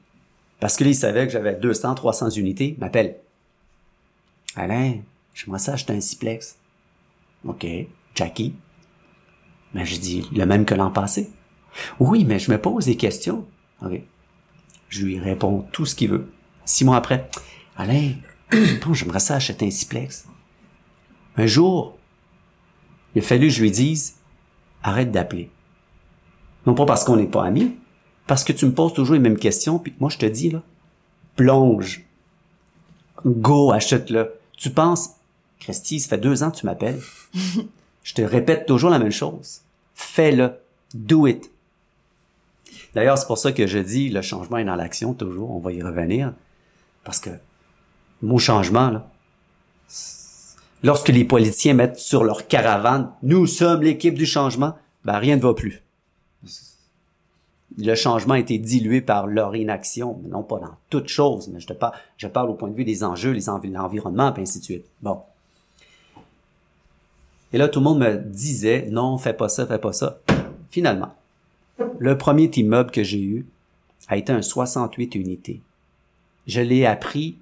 parce 0.59 0.76
que 0.76 0.84
là, 0.84 0.89
ils 0.89 0.95
savaient 0.95 1.28
que 1.28 1.34
j'avais 1.34 1.55
200, 1.55 1.95
300 1.95 2.32
unités, 2.32 2.76
m'appellent. 2.80 3.18
Alain, 4.55 4.97
j'aimerais 5.34 5.59
ça 5.59 5.74
acheter 5.74 5.93
un 5.93 6.01
Ciplex. 6.01 6.57
OK. 7.45 7.66
Jackie. 8.16 8.53
Mais 9.74 9.86
je 9.86 9.99
dis, 9.99 10.28
le 10.34 10.45
même 10.45 10.66
que 10.66 10.76
l'an 10.76 10.91
passé. 10.91 11.32
Oui, 12.00 12.26
mais 12.26 12.40
je 12.40 12.52
me 12.52 12.60
pose 12.60 12.86
des 12.86 12.98
questions. 12.98 13.46
OK. 13.84 14.02
Je 14.90 15.06
lui 15.06 15.20
réponds 15.20 15.66
tout 15.72 15.86
ce 15.86 15.96
qu'il 15.96 16.10
veut. 16.10 16.32
Six 16.66 16.86
mois 16.86 16.98
après, 16.98 17.30
Alain, 17.78 18.12
bon, 18.86 18.94
j'aimerais 18.94 19.20
ça 19.20 19.36
acheter 19.36 19.66
un 19.66 19.72
Ciplex. 19.72 20.28
Un 21.36 21.48
jour, 21.48 21.98
il 23.16 23.20
a 23.20 23.26
fallu 23.26 23.48
que 23.48 23.54
je 23.54 23.62
lui 23.62 23.72
dise, 23.72 24.18
arrête 24.84 25.12
d'appeler. 25.12 25.50
Non 26.66 26.76
pas 26.76 26.86
parce 26.86 27.04
qu'on 27.04 27.16
n'est 27.16 27.28
pas 27.28 27.46
amis, 27.46 27.76
parce 28.28 28.44
que 28.44 28.54
tu 28.54 28.66
me 28.66 28.74
poses 28.74 28.94
toujours 28.94 29.16
les 29.16 29.20
mêmes 29.20 29.38
questions, 29.38 29.80
puis 29.80 29.94
moi 30.00 30.10
je 30.10 30.18
te 30.18 30.26
dis, 30.26 30.50
là, 30.50 30.62
plonge. 31.36 32.04
Go, 33.26 33.72
achète-le. 33.72 34.34
Tu 34.58 34.70
penses, 34.70 35.12
Christy, 35.60 36.00
ça 36.00 36.10
fait 36.10 36.18
deux 36.18 36.44
ans 36.44 36.52
que 36.52 36.58
tu 36.58 36.66
m'appelles. 36.66 37.02
je 38.04 38.14
te 38.14 38.22
répète 38.22 38.66
toujours 38.66 38.90
la 38.90 39.00
même 39.00 39.12
chose. 39.12 39.62
Fais-le. 39.96 40.54
Do 40.94 41.26
it. 41.28 41.50
D'ailleurs, 42.96 43.18
c'est 43.18 43.28
pour 43.28 43.38
ça 43.38 43.52
que 43.52 43.66
je 43.68 43.80
dis 43.80 44.10
le 44.10 44.22
changement 44.22 44.58
est 44.58 44.66
dans 44.66 44.76
l'action 44.76 45.14
toujours. 45.14 45.52
On 45.52 45.60
va 45.60 45.72
y 45.72 45.82
revenir. 45.82 46.34
Parce 47.04 47.20
que, 47.20 47.32
mot 48.22 48.38
changement, 48.38 48.89
là, 48.89 49.08
lorsque 50.84 51.10
les 51.10 51.26
politiciens 51.26 51.74
mettent 51.74 51.98
sur 51.98 52.24
leur 52.24 52.48
caravane, 52.48 53.12
nous 53.24 53.48
sommes 53.48 53.82
l'équipe 53.82 54.14
du 54.14 54.26
changement, 54.26 54.76
ben 55.04 55.18
rien 55.18 55.36
ne 55.36 55.41
va 55.41 55.54
plus 55.54 55.84
le 57.78 57.96
changement 57.96 58.36
a 58.36 58.39
été 58.39 58.58
dilué 58.58 59.02
par 59.02 59.28
leur 59.28 59.56
inaction, 59.56 60.22
non 60.30 60.44
pas 60.44 60.60
dans 60.60 60.76
toute 60.89 61.08
chose, 61.08 61.48
mais 61.48 61.60
je 61.60 61.68
te 61.68 61.74
parle, 61.74 61.94
je 62.18 62.28
parle 62.28 62.50
au 62.50 62.54
point 62.54 62.70
de 62.70 62.76
vue 62.76 62.84
des 62.84 63.04
enjeux, 63.04 63.32
les 63.32 63.46
l'environnement, 63.72 64.34
et 64.36 64.41
ainsi 64.41 64.60
de 64.60 64.64
suite. 64.64 64.86
Bon. 65.02 65.22
Et 67.52 67.58
là, 67.58 67.68
tout 67.68 67.80
le 67.80 67.84
monde 67.84 68.00
me 68.00 68.18
disait, 68.18 68.88
non, 68.89 69.18
fais 69.18 69.34
pas 69.34 69.50
ça, 69.50 69.66
fais 69.66 69.80
pas 69.80 69.94
ça. 69.94 70.20
Finalement, 70.70 71.14
le 72.00 72.18
premier 72.18 72.50
immeuble 72.56 72.92
que 72.92 73.04
j'ai 73.04 73.22
eu 73.22 73.46
a 74.08 74.18
été 74.18 74.32
un 74.32 74.42
68 74.42 75.16
unités. 75.16 75.62
Je 76.48 76.62
l'ai 76.62 76.86
appris, 76.86 77.38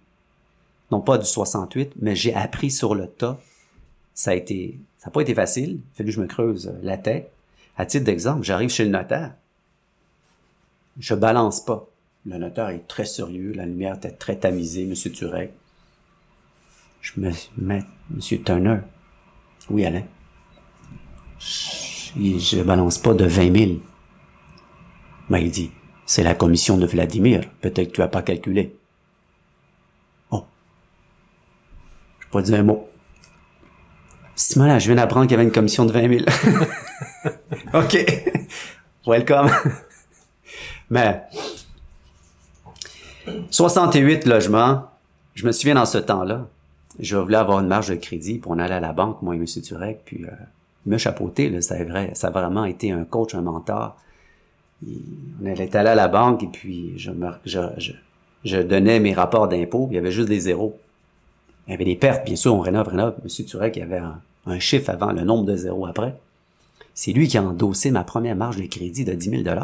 non 0.91 1.01
pas 1.01 1.17
du 1.17 1.25
68, 1.25 1.93
mais 1.99 2.15
j'ai 2.15 2.33
appris 2.33 2.71
sur 2.71 2.95
le 2.95 3.07
tas. 3.07 3.39
Ça 4.13 4.31
a 4.31 4.35
été, 4.35 4.77
ça 4.97 5.07
n'a 5.07 5.11
pas 5.11 5.21
été 5.21 5.33
facile. 5.33 5.71
Il 5.71 5.93
a 5.93 5.97
fallu 5.97 6.09
que 6.09 6.15
je 6.15 6.21
me 6.21 6.27
creuse 6.27 6.73
la 6.83 6.97
tête. 6.97 7.31
À 7.77 7.85
titre 7.85 8.05
d'exemple, 8.05 8.43
j'arrive 8.43 8.69
chez 8.69 8.83
le 8.83 8.91
notaire 8.91 9.33
je 10.99 11.15
balance 11.15 11.63
pas. 11.63 11.87
Le 12.25 12.37
notaire 12.37 12.69
est 12.69 12.87
très 12.87 13.05
sérieux, 13.05 13.51
la 13.53 13.65
lumière 13.65 13.95
était 13.95 14.11
très 14.11 14.35
tamisée, 14.35 14.85
Monsieur 14.85 15.11
Turek. 15.11 15.51
Je 17.01 17.19
me 17.19 17.31
mets, 17.57 17.83
Monsieur 18.11 18.41
Turner. 18.43 18.79
Oui, 19.69 19.85
Alain. 19.85 20.03
Je, 21.39 22.37
je 22.37 22.61
balance 22.61 22.99
pas 22.99 23.15
de 23.15 23.25
20 23.25 23.57
000. 23.57 23.71
Mais 25.29 25.43
il 25.43 25.51
dit, 25.51 25.71
c'est 26.05 26.23
la 26.23 26.35
commission 26.35 26.77
de 26.77 26.85
Vladimir. 26.85 27.43
Peut-être 27.61 27.89
que 27.89 27.95
tu 27.95 28.01
as 28.01 28.07
pas 28.07 28.21
calculé. 28.21 28.75
Oh. 30.31 30.43
Je 32.19 32.25
peux 32.25 32.31
pas 32.31 32.41
dire 32.41 32.59
un 32.59 32.63
mot. 32.63 32.87
là, 34.57 34.79
je 34.79 34.87
viens 34.87 34.95
d'apprendre 34.95 35.27
qu'il 35.27 35.31
y 35.31 35.35
avait 35.35 35.43
une 35.43 35.51
commission 35.51 35.85
de 35.85 35.91
20 35.91 36.09
000. 36.09 36.25
OK. 37.73 38.25
Welcome. 39.05 39.49
Mais 40.89 41.23
68 43.49 44.25
logements, 44.25 44.89
je 45.33 45.45
me 45.45 45.51
souviens 45.51 45.75
dans 45.75 45.85
ce 45.85 45.97
temps-là, 45.97 46.47
je 46.99 47.15
voulais 47.15 47.37
avoir 47.37 47.59
une 47.59 47.67
marge 47.67 47.89
de 47.89 47.95
crédit 47.95 48.37
pour 48.37 48.53
allait 48.53 48.73
à 48.73 48.79
la 48.79 48.93
banque, 48.93 49.21
moi 49.21 49.35
et 49.35 49.37
M. 49.37 49.45
Turek, 49.45 50.01
puis 50.05 50.25
euh, 50.25 50.31
il 50.85 50.89
m'a 50.89 50.97
chapeauté, 50.97 51.49
là, 51.49 51.61
ça, 51.61 51.81
vrai, 51.83 52.11
ça 52.13 52.27
a 52.27 52.31
vraiment 52.31 52.65
été 52.65 52.91
un 52.91 53.05
coach, 53.05 53.33
un 53.33 53.41
mentor. 53.41 53.95
On 54.83 55.45
allait 55.45 55.75
aller 55.75 55.89
à 55.89 55.95
la 55.95 56.07
banque 56.07 56.43
et 56.43 56.47
puis 56.47 56.93
je, 56.97 57.11
me, 57.11 57.29
je, 57.45 57.59
je, 58.43 58.57
donnais 58.57 58.99
mes 58.99 59.13
rapports 59.13 59.47
d'impôts, 59.47 59.87
il 59.91 59.95
y 59.95 59.97
avait 59.97 60.11
juste 60.11 60.29
des 60.29 60.39
zéros. 60.39 60.79
Il 61.67 61.71
y 61.71 61.73
avait 61.73 61.85
des 61.85 61.95
pertes, 61.95 62.25
bien 62.25 62.35
sûr, 62.35 62.53
on 62.53 62.59
rénove, 62.59 62.87
rénove. 62.87 63.15
M. 63.23 63.45
Turek, 63.45 63.75
il 63.75 63.79
y 63.79 63.83
avait 63.83 63.99
un, 63.99 64.19
un 64.45 64.59
chiffre 64.59 64.89
avant, 64.89 65.11
le 65.11 65.23
nombre 65.23 65.45
de 65.45 65.55
zéros 65.55 65.85
après. 65.85 66.15
C'est 66.93 67.13
lui 67.13 67.27
qui 67.27 67.37
a 67.37 67.43
endossé 67.43 67.91
ma 67.91 68.03
première 68.03 68.35
marge 68.35 68.57
de 68.57 68.65
crédit 68.65 69.05
de 69.05 69.13
10 69.13 69.43
000 69.43 69.55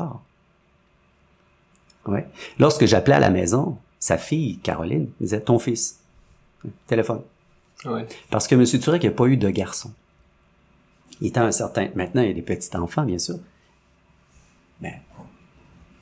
Ouais. 2.05 2.26
Lorsque 2.57 2.86
j'appelais 2.86 3.15
à 3.15 3.20
la 3.20 3.30
maison, 3.30 3.78
sa 3.99 4.18
fille, 4.18 4.59
Caroline, 4.59 5.09
disait 5.20 5.41
ton 5.41 5.59
fils. 5.59 5.99
Téléphone. 6.88 7.22
Ouais. 7.86 8.05
Parce 8.30 8.47
que 8.47 8.55
M. 8.55 8.65
Turek 8.65 9.03
n'a 9.03 9.11
pas 9.11 9.26
eu 9.26 9.38
de 9.38 9.49
garçon. 9.49 9.91
Il 11.20 11.28
était 11.28 11.39
un 11.39 11.51
certain. 11.51 11.89
Maintenant, 11.95 12.22
il 12.22 12.28
y 12.28 12.32
a 12.32 12.34
des 12.34 12.41
petits 12.41 12.76
enfants, 12.78 13.03
bien 13.03 13.18
sûr. 13.18 13.39
Mais 14.82 15.01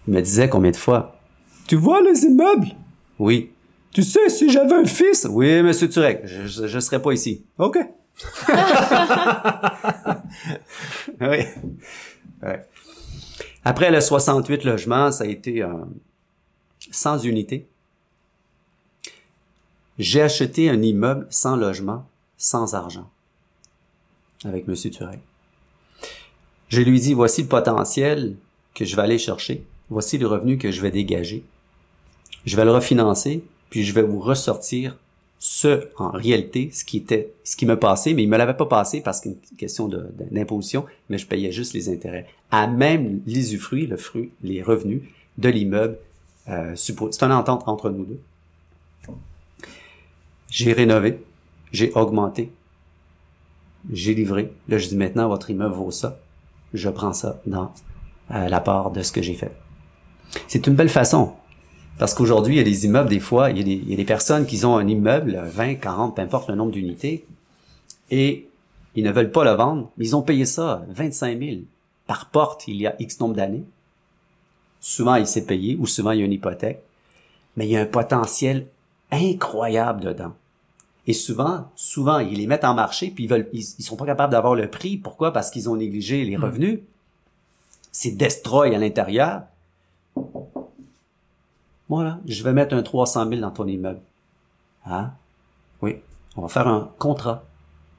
il 0.07 0.13
me 0.13 0.21
disait 0.21 0.49
combien 0.49 0.71
de 0.71 0.75
fois 0.77 1.19
Tu 1.67 1.75
vois 1.75 2.01
les 2.01 2.23
immeubles? 2.23 2.69
Oui. 3.19 3.51
Tu 3.91 4.03
sais, 4.03 4.29
si 4.29 4.49
j'avais 4.49 4.75
un 4.75 4.85
fils? 4.85 5.25
Oui, 5.29 5.61
monsieur 5.61 5.87
Turek, 5.89 6.21
je, 6.25 6.67
je, 6.67 6.79
serais 6.79 7.01
pas 7.01 7.13
ici. 7.13 7.45
OK. 7.57 7.77
oui. 11.21 11.37
Ouais. 12.43 12.65
Après 13.63 13.89
le 13.91 14.01
68 14.01 14.63
logements, 14.63 15.11
ça 15.11 15.23
a 15.23 15.27
été 15.27 15.63
euh, 15.63 15.69
sans 16.91 17.23
unité. 17.23 17.67
J'ai 19.97 20.21
acheté 20.21 20.69
un 20.69 20.81
immeuble 20.81 21.25
sans 21.29 21.55
logement, 21.55 22.05
sans 22.37 22.75
argent, 22.75 23.09
avec 24.43 24.67
M. 24.67 24.75
Turek. 24.75 25.19
Je 26.67 26.81
lui 26.81 26.99
dis, 26.99 27.13
voici 27.13 27.43
le 27.43 27.47
potentiel 27.47 28.35
que 28.73 28.83
je 28.83 28.95
vais 28.95 29.01
aller 29.01 29.17
chercher, 29.17 29.65
voici 29.89 30.17
le 30.17 30.27
revenu 30.27 30.57
que 30.57 30.71
je 30.71 30.81
vais 30.81 30.91
dégager. 30.91 31.43
Je 32.45 32.55
vais 32.55 32.65
le 32.65 32.71
refinancer, 32.71 33.43
puis 33.69 33.83
je 33.83 33.93
vais 33.93 34.01
vous 34.01 34.19
ressortir 34.19 34.97
ce, 35.39 35.87
en 35.97 36.09
réalité, 36.09 36.69
ce 36.73 36.83
qui 36.85 36.97
était, 36.97 37.33
ce 37.43 37.55
qui 37.55 37.65
me 37.65 37.77
passait, 37.77 38.13
mais 38.13 38.23
il 38.23 38.29
me 38.29 38.37
l'avait 38.37 38.55
pas 38.55 38.65
passé 38.65 39.01
parce 39.01 39.21
qu'une 39.21 39.35
question 39.57 39.87
d'imposition, 40.31 40.85
mais 41.09 41.17
je 41.17 41.27
payais 41.27 41.51
juste 41.51 41.73
les 41.73 41.89
intérêts. 41.89 42.27
À 42.51 42.67
même 42.67 43.21
l'usufruit, 43.27 43.85
le 43.85 43.97
fruit, 43.97 44.31
les 44.43 44.61
revenus 44.61 45.01
de 45.37 45.49
l'immeuble, 45.49 45.97
euh, 46.47 46.73
c'est 46.75 47.23
une 47.23 47.31
entente 47.31 47.63
entre 47.67 47.89
nous 47.89 48.05
deux. 48.05 48.19
J'ai 50.49 50.73
rénové, 50.73 51.21
j'ai 51.71 51.91
augmenté, 51.93 52.51
j'ai 53.91 54.13
livré. 54.13 54.53
Là, 54.67 54.77
je 54.77 54.87
dis 54.87 54.95
maintenant, 54.95 55.27
votre 55.27 55.49
immeuble 55.49 55.75
vaut 55.75 55.91
ça. 55.91 56.19
Je 56.73 56.89
prends 56.89 57.13
ça 57.13 57.41
dans 57.45 57.73
euh, 58.31 58.47
la 58.47 58.59
part 58.61 58.91
de 58.91 59.01
ce 59.01 59.11
que 59.11 59.21
j'ai 59.21 59.33
fait. 59.33 59.51
C'est 60.47 60.67
une 60.67 60.75
belle 60.75 60.89
façon. 60.89 61.33
Parce 61.97 62.13
qu'aujourd'hui, 62.13 62.55
il 62.55 62.57
y 62.57 62.61
a 62.61 62.63
des 62.63 62.85
immeubles, 62.85 63.09
des 63.09 63.19
fois, 63.19 63.51
il 63.51 63.57
y, 63.57 63.61
a 63.61 63.63
des, 63.63 63.71
il 63.71 63.89
y, 63.89 63.93
a 63.93 63.97
des, 63.97 64.05
personnes 64.05 64.45
qui 64.45 64.63
ont 64.65 64.75
un 64.77 64.87
immeuble, 64.87 65.41
20, 65.45 65.75
40, 65.75 66.15
peu 66.15 66.21
importe 66.21 66.49
le 66.49 66.55
nombre 66.55 66.71
d'unités, 66.71 67.25
et 68.11 68.49
ils 68.95 69.03
ne 69.03 69.11
veulent 69.11 69.31
pas 69.31 69.43
le 69.43 69.51
vendre, 69.51 69.91
mais 69.97 70.05
ils 70.05 70.15
ont 70.15 70.21
payé 70.21 70.45
ça 70.45 70.85
25 70.89 71.39
000 71.39 71.57
par 72.07 72.29
porte 72.29 72.67
il 72.67 72.75
y 72.75 72.87
a 72.87 72.95
X 72.99 73.19
nombre 73.19 73.35
d'années. 73.35 73.63
Souvent, 74.81 75.15
il 75.15 75.25
s'est 75.25 75.45
payé, 75.45 75.77
ou 75.79 75.87
souvent, 75.87 76.11
il 76.11 76.19
y 76.19 76.21
a 76.21 76.25
une 76.25 76.33
hypothèque, 76.33 76.83
mais 77.55 77.65
il 77.65 77.71
y 77.71 77.77
a 77.77 77.81
un 77.81 77.85
potentiel 77.85 78.67
incroyable 79.11 80.01
dedans. 80.01 80.33
Et 81.07 81.13
souvent, 81.13 81.69
souvent, 81.75 82.19
ils 82.19 82.37
les 82.37 82.47
mettent 82.47 82.65
en 82.65 82.73
marché, 82.73 83.11
puis 83.13 83.25
ils 83.25 83.29
veulent, 83.29 83.47
ils, 83.53 83.63
sont 83.63 83.95
pas 83.95 84.05
capables 84.05 84.31
d'avoir 84.31 84.55
le 84.55 84.69
prix. 84.69 84.97
Pourquoi? 84.97 85.31
Parce 85.31 85.51
qu'ils 85.51 85.69
ont 85.69 85.75
négligé 85.75 86.25
les 86.25 86.37
hmm. 86.37 86.43
revenus. 86.43 86.79
C'est 87.91 88.11
destroy 88.11 88.75
à 88.75 88.77
l'intérieur. 88.77 89.43
Voilà, 91.89 92.19
je 92.25 92.43
vais 92.43 92.53
mettre 92.53 92.75
un 92.75 92.81
300 92.81 93.29
000 93.29 93.41
dans 93.41 93.51
ton 93.51 93.67
immeuble. 93.67 94.01
Hein? 94.85 95.11
Oui, 95.81 95.97
on 96.35 96.41
va 96.41 96.47
faire 96.47 96.67
un 96.67 96.91
contrat. 96.97 97.43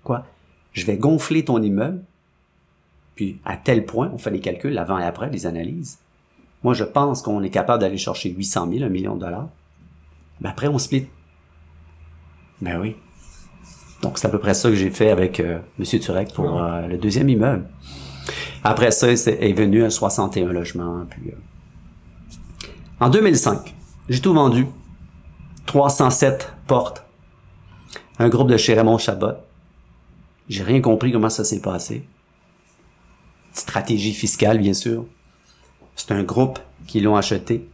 Quoi? 0.02 0.24
Je 0.72 0.84
vais 0.86 0.96
gonfler 0.96 1.44
ton 1.44 1.62
immeuble, 1.62 2.02
puis 3.14 3.40
à 3.44 3.56
tel 3.56 3.86
point, 3.86 4.10
on 4.12 4.18
fait 4.18 4.30
les 4.30 4.40
calculs 4.40 4.76
avant 4.76 4.98
et 4.98 5.04
après, 5.04 5.30
les 5.30 5.46
analyses. 5.46 5.98
Moi, 6.62 6.74
je 6.74 6.84
pense 6.84 7.22
qu'on 7.22 7.42
est 7.42 7.50
capable 7.50 7.80
d'aller 7.80 7.96
chercher 7.96 8.30
800 8.30 8.68
000, 8.72 8.84
un 8.84 8.88
million 8.88 9.14
de 9.14 9.20
dollars. 9.20 9.48
Mais 10.40 10.48
après, 10.48 10.68
on 10.68 10.78
split. 10.78 11.06
Ben 12.60 12.80
oui. 12.80 12.96
Donc, 14.02 14.18
c'est 14.18 14.26
à 14.26 14.30
peu 14.30 14.38
près 14.38 14.54
ça 14.54 14.68
que 14.68 14.74
j'ai 14.74 14.90
fait 14.90 15.10
avec 15.10 15.40
euh, 15.40 15.60
M. 15.78 15.84
Turek 15.84 16.32
pour 16.34 16.62
euh, 16.62 16.86
le 16.86 16.98
deuxième 16.98 17.28
immeuble. 17.28 17.66
Après 18.64 18.90
ça, 18.90 19.08
est 19.10 19.52
venu 19.52 19.84
un 19.84 19.90
61 19.90 20.52
logements. 20.52 21.06
Puis, 21.08 21.30
euh, 21.30 22.68
En 23.00 23.10
2005, 23.10 23.75
j'ai 24.08 24.20
tout 24.20 24.34
vendu. 24.34 24.66
307 25.66 26.52
portes. 26.66 27.04
Un 28.18 28.28
groupe 28.28 28.48
de 28.48 28.56
chez 28.56 28.74
Raymond 28.74 28.98
Chabot. 28.98 29.34
J'ai 30.48 30.62
rien 30.62 30.80
compris 30.80 31.12
comment 31.12 31.30
ça 31.30 31.44
s'est 31.44 31.60
passé. 31.60 32.04
Stratégie 33.52 34.14
fiscale, 34.14 34.58
bien 34.58 34.74
sûr. 34.74 35.06
C'est 35.96 36.12
un 36.12 36.22
groupe 36.22 36.58
qui 36.86 37.00
l'ont 37.00 37.16
acheté. 37.16 37.68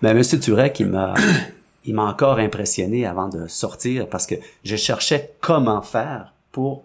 Mais 0.00 0.10
M. 0.10 0.22
Turek, 0.22 0.80
il 0.80 0.86
m'a 0.86 1.14
il 1.84 1.94
m'a 1.94 2.04
encore 2.04 2.38
impressionné 2.38 3.06
avant 3.06 3.28
de 3.28 3.46
sortir 3.46 4.08
parce 4.08 4.26
que 4.26 4.36
je 4.64 4.76
cherchais 4.76 5.34
comment 5.40 5.82
faire 5.82 6.32
pour 6.50 6.84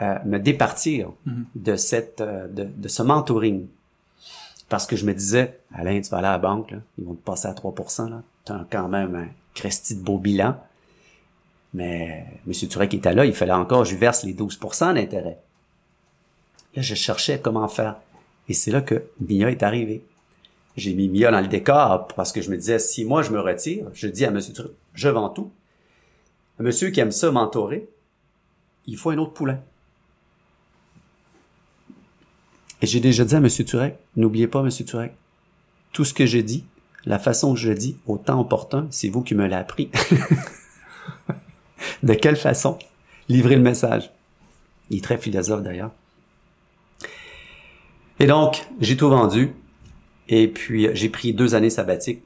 euh, 0.00 0.14
me 0.24 0.38
départir 0.38 1.10
mm-hmm. 1.26 1.44
de 1.56 1.76
cette 1.76 2.20
euh, 2.20 2.48
de, 2.48 2.64
de, 2.64 2.88
ce 2.88 3.02
mentoring 3.02 3.66
parce 4.70 4.86
que 4.86 4.96
je 4.96 5.04
me 5.04 5.12
disais 5.12 5.60
Alain 5.74 6.00
tu 6.00 6.08
vas 6.08 6.18
aller 6.18 6.28
à 6.28 6.32
la 6.32 6.38
banque 6.38 6.70
là, 6.70 6.78
ils 6.96 7.04
vont 7.04 7.14
te 7.14 7.22
passer 7.22 7.48
à 7.48 7.52
3% 7.52 8.08
là. 8.08 8.22
Tu 8.46 8.52
as 8.52 8.66
quand 8.70 8.88
même 8.88 9.14
un 9.14 9.28
cresti 9.52 9.96
de 9.96 10.00
beau 10.00 10.16
bilan. 10.16 10.56
Mais 11.74 12.26
monsieur 12.46 12.68
Turek 12.68 12.94
était 12.94 13.12
là 13.12 13.26
il 13.26 13.34
fallait 13.34 13.52
encore 13.52 13.84
je 13.84 13.96
verse 13.96 14.24
les 14.24 14.32
12% 14.32 14.94
d'intérêt. 14.94 15.38
Là 16.74 16.82
je 16.82 16.94
cherchais 16.94 17.38
comment 17.38 17.68
faire. 17.68 17.96
Et 18.48 18.54
c'est 18.54 18.70
là 18.70 18.80
que 18.80 19.04
Mia 19.20 19.50
est 19.50 19.62
arrivé. 19.62 20.02
J'ai 20.76 20.94
mis 20.94 21.08
Mia 21.08 21.30
dans 21.30 21.40
le 21.40 21.48
décor 21.48 22.08
parce 22.16 22.32
que 22.32 22.40
je 22.40 22.50
me 22.50 22.56
disais, 22.56 22.78
si 22.78 23.04
moi 23.04 23.22
je 23.22 23.30
me 23.30 23.40
retire, 23.40 23.86
je 23.92 24.06
dis 24.06 24.24
à 24.24 24.30
monsieur, 24.30 24.54
je 24.94 25.08
vends 25.08 25.28
tout. 25.28 25.50
Un 26.58 26.62
monsieur 26.62 26.90
qui 26.90 27.00
aime 27.00 27.10
ça 27.10 27.30
mentorer, 27.30 27.88
il 28.86 28.96
faut 28.96 29.10
un 29.10 29.18
autre 29.18 29.32
poulain. 29.32 29.60
Et 32.82 32.86
j'ai 32.86 33.00
déjà 33.00 33.24
dit 33.24 33.34
à 33.34 33.40
monsieur 33.40 33.64
Turek, 33.64 33.98
n'oubliez 34.16 34.46
pas 34.46 34.62
monsieur 34.62 34.84
Turek, 34.84 35.12
tout 35.92 36.04
ce 36.04 36.14
que 36.14 36.26
je 36.26 36.38
dis, 36.38 36.64
la 37.04 37.18
façon 37.18 37.54
que 37.54 37.60
je 37.60 37.72
dis, 37.72 37.96
au 38.06 38.18
temps 38.18 38.40
opportun, 38.40 38.86
c'est 38.90 39.08
vous 39.08 39.22
qui 39.22 39.34
me 39.34 39.42
l'avez 39.42 39.56
appris. 39.56 39.90
De 42.02 42.14
quelle 42.14 42.36
façon 42.36 42.78
livrer 43.28 43.56
le 43.56 43.62
message? 43.62 44.10
Il 44.90 44.98
est 44.98 45.02
très 45.02 45.18
philosophe 45.18 45.62
d'ailleurs. 45.62 45.92
Et 48.18 48.26
donc, 48.26 48.66
j'ai 48.80 48.96
tout 48.96 49.08
vendu. 49.08 49.52
Et 50.28 50.48
puis, 50.48 50.88
j'ai 50.92 51.08
pris 51.08 51.32
deux 51.32 51.54
années 51.54 51.70
sabbatiques. 51.70 52.22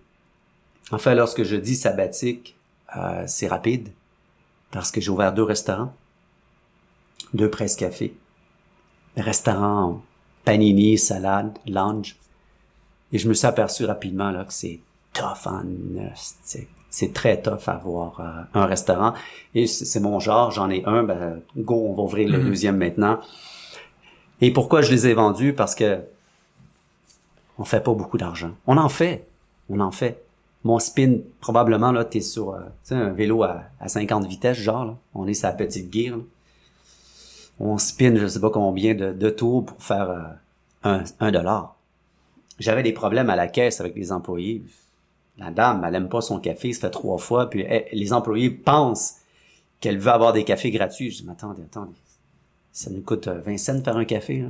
Enfin, 0.91 1.15
lorsque 1.15 1.45
je 1.45 1.57
dis 1.57 1.77
sabbatique, 1.77 2.57
euh, 2.97 3.25
c'est 3.27 3.47
rapide, 3.47 3.91
parce 4.71 4.91
que 4.91 5.01
j'ai 5.01 5.11
ouvert 5.11 5.33
deux 5.33 5.43
restaurants, 5.43 5.95
deux 7.33 7.49
presse 7.49 7.77
cafés, 7.77 8.15
restaurants 9.17 10.03
panini, 10.45 10.99
salade, 10.99 11.59
lounge. 11.67 12.17
Et 13.13 13.19
je 13.19 13.29
me 13.29 13.35
suis 13.35 13.47
aperçu 13.47 13.85
rapidement 13.85 14.31
là 14.31 14.45
que 14.45 14.53
c'est 14.53 14.81
tough 15.13 15.47
en 15.47 15.63
c'est 16.95 17.13
très 17.13 17.43
tough 17.43 17.67
avoir 17.67 18.21
euh, 18.21 18.43
un 18.55 18.67
restaurant. 18.67 19.15
Et 19.57 19.67
c'est 19.67 19.99
mon 19.99 20.21
genre, 20.21 20.53
j'en 20.53 20.71
ai 20.71 20.85
un, 20.85 21.03
ben, 21.03 21.41
go, 21.57 21.87
on 21.89 21.93
va 21.93 22.05
ouvrir 22.05 22.29
le 22.29 22.39
mm-hmm. 22.39 22.45
deuxième 22.45 22.77
maintenant. 22.77 23.19
Et 24.41 24.53
pourquoi 24.53 24.81
je 24.81 24.93
les 24.93 25.09
ai 25.09 25.15
vendus? 25.15 25.53
Parce 25.53 25.75
que 25.75 25.99
on 27.59 27.65
fait 27.65 27.83
pas 27.83 27.95
beaucoup 27.95 28.17
d'argent. 28.17 28.53
On 28.69 28.77
en 28.77 28.89
fait. 28.89 29.27
On 29.69 29.81
en 29.81 29.91
fait. 29.91 30.23
Mon 30.63 30.79
spin, 30.79 31.19
probablement, 31.41 31.91
là, 31.91 32.05
t'es 32.05 32.21
sur 32.21 32.55
euh, 32.55 32.61
un 32.93 33.11
vélo 33.11 33.43
à, 33.43 33.65
à 33.81 33.89
50 33.89 34.27
vitesses, 34.27 34.59
genre, 34.59 34.85
là. 34.85 34.97
On 35.15 35.27
est 35.27 35.35
sa 35.35 35.51
petite 35.51 35.93
gear, 35.93 36.19
On 37.61 37.79
spin, 37.79 38.17
je 38.17 38.27
sais 38.27 38.41
pas 38.41 38.51
combien 38.51 38.95
de, 38.95 39.13
de 39.13 39.31
tours 39.31 39.65
pour 39.65 39.83
faire 39.83 40.11
euh, 40.11 40.23
un, 40.83 41.05
un 41.21 41.33
dollar. 41.33 41.77
J'avais 42.59 42.83
des 42.83 42.93
problèmes 42.93 43.31
à 43.31 43.37
la 43.37 43.49
caisse 43.49 43.81
avec 43.81 43.95
les 43.97 44.13
employés. 44.13 44.63
La 45.39 45.51
dame, 45.51 45.85
elle 45.87 45.95
aime 45.97 46.09
pas 46.09 46.21
son 46.21 46.39
café, 46.39 46.73
ça 46.73 46.83
fait 46.83 46.91
trois 46.91 47.19
fois, 47.19 47.51
puis 47.51 47.67
les 47.93 48.13
employés 48.13 48.51
pensent 48.51 49.17
qu'elle 49.81 49.99
veut 49.99 50.13
avoir 50.13 50.33
des 50.33 50.45
cafés 50.45 50.71
gratuits. 50.71 51.11
Je 51.11 51.19
dis, 51.19 51.25
mais 51.27 51.33
attendez, 51.33 51.63
attendez. 51.63 51.93
Ça 52.73 52.91
nous 52.91 53.03
coûte 53.03 53.29
20 53.29 53.53
euh, 53.53 53.57
cents 53.57 53.75
de 53.75 53.83
faire 53.83 53.97
un 53.97 54.05
café, 54.05 54.43
là. 54.43 54.49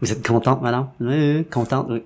Vous 0.00 0.12
êtes 0.12 0.24
contente, 0.26 0.62
madame? 0.62 0.88
Oui, 1.00 1.44
contente, 1.46 1.88
oui. 1.90 2.02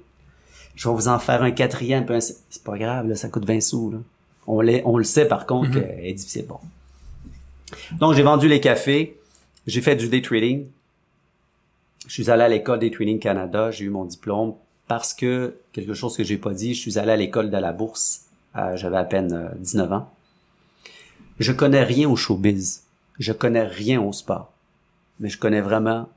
Je 0.75 0.89
vais 0.89 0.95
vous 0.95 1.09
en 1.09 1.19
faire 1.19 1.43
un 1.43 1.51
quatrième, 1.51 2.07
c'est 2.21 2.63
pas 2.65 2.79
grave, 2.79 3.09
là, 3.09 3.15
ça 3.15 3.29
coûte 3.29 3.45
20 3.45 3.61
sous, 3.61 3.91
là. 3.91 3.99
On, 4.47 4.65
on 4.85 4.99
le 4.99 5.05
sait, 5.05 5.27
par 5.27 5.47
contre, 5.47 5.71
mm-hmm. 5.71 5.73
qu'elle 5.73 6.07
est 6.07 6.15
difficile. 6.15 6.47
Bon. 6.47 6.59
Donc, 7.99 8.15
j'ai 8.15 8.23
vendu 8.23 8.49
les 8.49 8.61
cafés. 8.61 9.19
J'ai 9.67 9.81
fait 9.81 9.97
du 9.97 10.09
day 10.09 10.23
trading. 10.23 10.67
Je 12.07 12.13
suis 12.13 12.31
allé 12.31 12.43
à 12.43 12.49
l'école 12.49 12.79
Day 12.79 12.91
Trading 12.91 13.19
Canada. 13.19 13.71
J'ai 13.71 13.85
eu 13.85 13.91
mon 13.91 14.05
diplôme 14.05 14.55
parce 14.87 15.13
que, 15.13 15.57
quelque 15.73 15.95
chose 15.95 16.17
que 16.17 16.23
j'ai 16.23 16.37
pas 16.37 16.55
dit, 16.55 16.75
je 16.75 16.81
suis 16.81 16.99
allé 16.99 17.11
à 17.11 17.17
l'école 17.17 17.51
de 17.51 17.57
la 17.57 17.73
bourse. 17.73 18.27
Euh, 18.57 18.77
J'avais 18.77 18.97
à 18.97 19.05
peine 19.05 19.51
19 19.59 19.91
euh, 19.91 19.95
ans. 19.95 20.11
Je 21.41 21.53
connais 21.53 21.83
rien 21.83 22.09
au 22.09 22.17
showbiz. 22.17 22.85
Je 23.19 23.33
connais 23.33 23.65
rien 23.65 24.01
au 24.01 24.13
sport. 24.13 24.53
Mais 25.19 25.29
je 25.29 25.39
connais 25.39 25.61
vraiment 25.61 26.09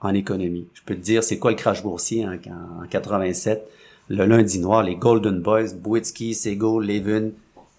en 0.00 0.12
économie. 0.14 0.66
Je 0.74 0.82
peux 0.84 0.96
te 0.96 1.00
dire, 1.00 1.22
c'est 1.22 1.38
quoi 1.38 1.52
le 1.52 1.56
crash 1.56 1.82
boursier 1.82 2.26
en, 2.26 2.32
en 2.32 2.86
87, 2.88 3.62
le 4.08 4.26
lundi 4.26 4.58
noir, 4.58 4.82
les 4.82 4.96
Golden 4.96 5.40
Boys, 5.40 5.74
Boitsky, 5.74 6.34
Segal, 6.34 6.80
Levin, 6.80 7.30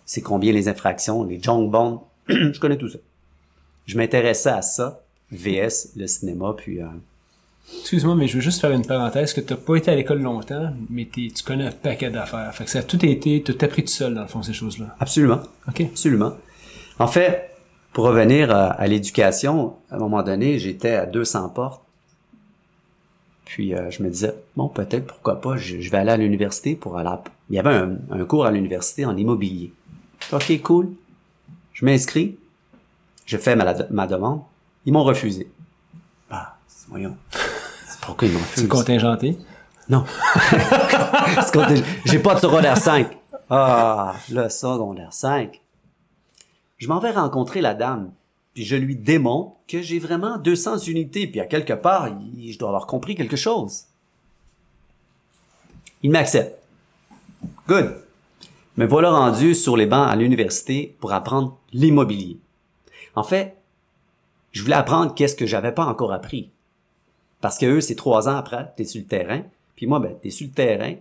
c'est 0.05 0.21
combien 0.21 0.53
les 0.53 0.69
infractions, 0.69 1.23
les 1.23 1.41
junk 1.41 1.67
bonds, 1.69 2.03
je 2.27 2.59
connais 2.59 2.77
tout 2.77 2.89
ça. 2.89 2.99
Je 3.85 3.97
m'intéressais 3.97 4.49
à 4.49 4.61
ça, 4.61 5.01
VS, 5.31 5.91
le 5.95 6.07
cinéma, 6.07 6.53
puis 6.55 6.81
euh, 6.81 6.85
Excuse-moi, 7.79 8.15
mais 8.15 8.27
je 8.27 8.35
veux 8.35 8.41
juste 8.41 8.59
faire 8.61 8.71
une 8.71 8.85
parenthèse 8.85 9.33
que 9.33 9.41
t'as 9.41 9.55
pas 9.55 9.75
été 9.77 9.89
à 9.89 9.95
l'école 9.95 10.21
longtemps, 10.21 10.73
mais 10.89 11.05
tu 11.05 11.31
connais 11.45 11.67
un 11.67 11.71
paquet 11.71 12.09
d'affaires. 12.09 12.53
Fait 12.53 12.65
que 12.65 12.69
ça 12.69 12.79
a 12.79 12.83
tout 12.83 13.03
été, 13.05 13.41
tout 13.41 13.57
appris 13.61 13.83
tout 13.83 13.91
seul, 13.91 14.13
dans 14.13 14.21
le 14.21 14.27
fond, 14.27 14.43
ces 14.43 14.53
choses-là. 14.53 14.95
Absolument. 14.99 15.39
OK. 15.69 15.81
Absolument. 15.81 16.33
En 16.99 17.07
fait, 17.07 17.51
pour 17.93 18.05
revenir 18.05 18.51
à, 18.51 18.67
à 18.67 18.85
l'éducation, 18.87 19.75
à 19.89 19.95
un 19.95 19.99
moment 19.99 20.23
donné, 20.23 20.59
j'étais 20.59 20.91
à 20.91 21.05
200 21.05 21.49
portes. 21.49 21.81
Puis 23.45 23.73
euh, 23.73 23.89
je 23.89 24.03
me 24.03 24.09
disais, 24.09 24.33
bon, 24.55 24.67
peut-être, 24.67 25.05
pourquoi 25.07 25.39
pas, 25.41 25.57
je, 25.57 25.79
je 25.79 25.89
vais 25.91 25.97
aller 25.97 26.11
à 26.11 26.17
l'université 26.17 26.75
pour 26.75 26.97
aller... 26.97 27.09
à- 27.09 27.23
Il 27.49 27.55
y 27.55 27.59
avait 27.59 27.69
un, 27.73 27.97
un 28.11 28.25
cours 28.25 28.45
à 28.45 28.51
l'université 28.51 29.05
en 29.05 29.15
immobilier. 29.15 29.71
OK, 30.31 30.61
cool. 30.61 30.89
Je 31.83 31.85
m'inscris. 31.85 32.37
Je 33.25 33.35
fais 33.37 33.57
ma, 33.57 33.73
ma 33.89 34.07
demande. 34.07 34.41
Ils 34.85 34.93
m'ont 34.93 35.03
refusé. 35.03 35.51
Ah, 36.31 36.55
voyons. 36.87 37.17
C'est 37.85 37.99
pourquoi 37.99 38.25
ils 38.25 38.33
m'ont 38.33 38.39
C'est 38.55 38.61
refusé? 38.61 38.67
contingenté? 38.69 39.37
Non. 39.89 40.05
C'est. 41.51 41.83
J'ai 42.05 42.19
pas 42.19 42.35
de 42.35 42.39
secondaire 42.39 42.77
5. 42.77 43.07
Ah, 43.49 44.15
le 44.31 44.47
secondaire 44.47 45.11
5. 45.11 45.59
Je 46.77 46.87
m'en 46.87 46.99
vais 46.99 47.11
rencontrer 47.11 47.59
la 47.59 47.73
dame, 47.73 48.13
puis 48.53 48.63
je 48.63 48.77
lui 48.77 48.95
démontre 48.95 49.57
que 49.67 49.81
j'ai 49.81 49.99
vraiment 49.99 50.37
200 50.37 50.77
unités, 50.87 51.27
puis 51.27 51.41
à 51.41 51.45
quelque 51.45 51.73
part, 51.73 52.07
je 52.37 52.57
dois 52.57 52.69
avoir 52.69 52.87
compris 52.87 53.15
quelque 53.15 53.35
chose. 53.35 53.83
Il 56.01 56.11
m'accepte. 56.11 56.57
Good. 57.67 58.02
Me 58.75 58.87
voilà 58.87 59.11
rendu 59.11 59.53
sur 59.53 59.77
les 59.77 59.85
bancs 59.85 60.09
à 60.09 60.15
l'université 60.15 60.95
pour 60.99 61.13
apprendre 61.13 61.57
l'immobilier. 61.73 62.39
En 63.15 63.23
fait, 63.23 63.55
je 64.51 64.61
voulais 64.63 64.75
apprendre 64.75 65.13
qu'est-ce 65.13 65.35
que 65.35 65.45
j'avais 65.45 65.71
pas 65.71 65.85
encore 65.85 66.11
appris. 66.11 66.49
Parce 67.39 67.57
que 67.57 67.65
eux, 67.65 67.81
c'est 67.81 67.95
trois 67.95 68.29
ans 68.29 68.35
après, 68.35 68.71
t'es 68.75 68.85
sur 68.85 69.01
le 69.01 69.07
terrain. 69.07 69.43
Puis 69.75 69.85
moi, 69.85 69.99
ben, 69.99 70.15
t'es 70.21 70.29
sur 70.29 70.47
le 70.47 70.53
terrain. 70.53 70.95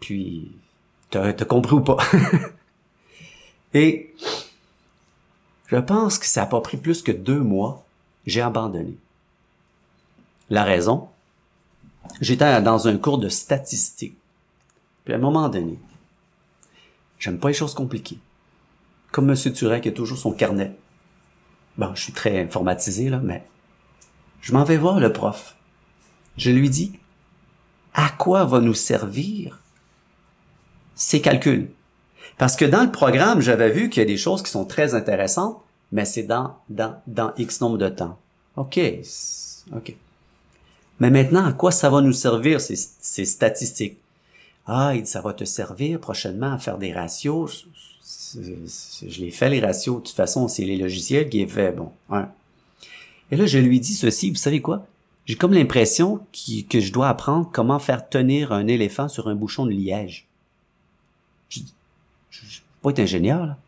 Puis, 0.00 0.52
t'as, 1.10 1.32
t'as 1.32 1.44
compris 1.44 1.74
ou 1.74 1.80
pas? 1.80 1.98
Et, 3.74 4.14
je 5.66 5.76
pense 5.76 6.18
que 6.18 6.26
ça 6.26 6.42
n'a 6.42 6.46
pas 6.46 6.60
pris 6.60 6.76
plus 6.76 7.02
que 7.02 7.12
deux 7.12 7.40
mois. 7.40 7.84
J'ai 8.26 8.40
abandonné. 8.40 8.96
La 10.48 10.64
raison, 10.64 11.08
j'étais 12.20 12.62
dans 12.62 12.86
un 12.88 12.96
cours 12.98 13.18
de 13.18 13.28
statistique. 13.28 14.16
Puis 15.04 15.14
à 15.14 15.16
un 15.16 15.20
moment 15.20 15.48
donné, 15.48 15.78
j'aime 17.18 17.38
pas 17.38 17.48
les 17.48 17.54
choses 17.54 17.74
compliquées. 17.74 18.18
Comme 19.10 19.30
M. 19.30 19.36
Turek 19.52 19.86
a 19.86 19.92
toujours 19.92 20.18
son 20.18 20.32
carnet. 20.32 20.76
Bon, 21.76 21.94
je 21.94 22.02
suis 22.02 22.12
très 22.12 22.40
informatisé, 22.40 23.08
là, 23.08 23.20
mais 23.22 23.44
je 24.40 24.52
m'en 24.52 24.64
vais 24.64 24.76
voir 24.76 25.00
le 25.00 25.12
prof. 25.12 25.56
Je 26.36 26.50
lui 26.50 26.70
dis, 26.70 26.98
à 27.94 28.08
quoi 28.10 28.44
va 28.44 28.60
nous 28.60 28.74
servir 28.74 29.60
ces 30.94 31.20
calculs? 31.20 31.70
Parce 32.38 32.56
que 32.56 32.64
dans 32.64 32.84
le 32.84 32.90
programme, 32.90 33.40
j'avais 33.40 33.70
vu 33.70 33.90
qu'il 33.90 34.00
y 34.00 34.04
a 34.04 34.06
des 34.06 34.16
choses 34.16 34.42
qui 34.42 34.50
sont 34.50 34.64
très 34.64 34.94
intéressantes, 34.94 35.62
mais 35.90 36.04
c'est 36.04 36.22
dans, 36.22 36.56
dans, 36.70 37.00
dans 37.06 37.32
X 37.36 37.60
nombre 37.60 37.78
de 37.78 37.88
temps. 37.88 38.18
OK. 38.56 38.80
OK. 39.74 39.96
Mais 41.00 41.10
maintenant, 41.10 41.44
à 41.44 41.52
quoi 41.52 41.70
ça 41.70 41.90
va 41.90 42.00
nous 42.00 42.12
servir, 42.12 42.60
ces, 42.60 42.76
ces 42.76 43.24
statistiques? 43.24 43.98
Ah, 44.66 44.92
il 44.94 45.02
dit, 45.02 45.10
ça 45.10 45.20
va 45.20 45.32
te 45.32 45.44
servir 45.44 46.00
prochainement 46.00 46.52
à 46.52 46.58
faire 46.58 46.78
des 46.78 46.92
ratios. 46.92 47.66
Je, 48.34 49.20
les 49.20 49.30
fais, 49.30 49.50
les 49.50 49.60
ratios. 49.60 49.96
De 49.96 50.06
toute 50.06 50.16
façon, 50.16 50.48
c'est 50.48 50.64
les 50.64 50.76
logiciels 50.76 51.28
qui 51.28 51.40
est 51.40 51.46
fait. 51.46 51.72
Bon, 51.72 51.92
un. 52.10 52.30
Et 53.30 53.36
là, 53.36 53.46
je 53.46 53.58
lui 53.58 53.80
dis 53.80 53.94
ceci, 53.94 54.30
vous 54.30 54.36
savez 54.36 54.60
quoi? 54.60 54.86
J'ai 55.24 55.36
comme 55.36 55.52
l'impression 55.52 56.26
que 56.32 56.80
je 56.80 56.92
dois 56.92 57.08
apprendre 57.08 57.48
comment 57.52 57.78
faire 57.78 58.08
tenir 58.08 58.52
un 58.52 58.66
éléphant 58.66 59.08
sur 59.08 59.28
un 59.28 59.34
bouchon 59.34 59.66
de 59.66 59.70
liège. 59.70 60.26
Je 61.48 61.60
peux 61.60 62.82
pas 62.82 62.90
être 62.90 63.00
ingénieur, 63.00 63.46
là. 63.46 63.58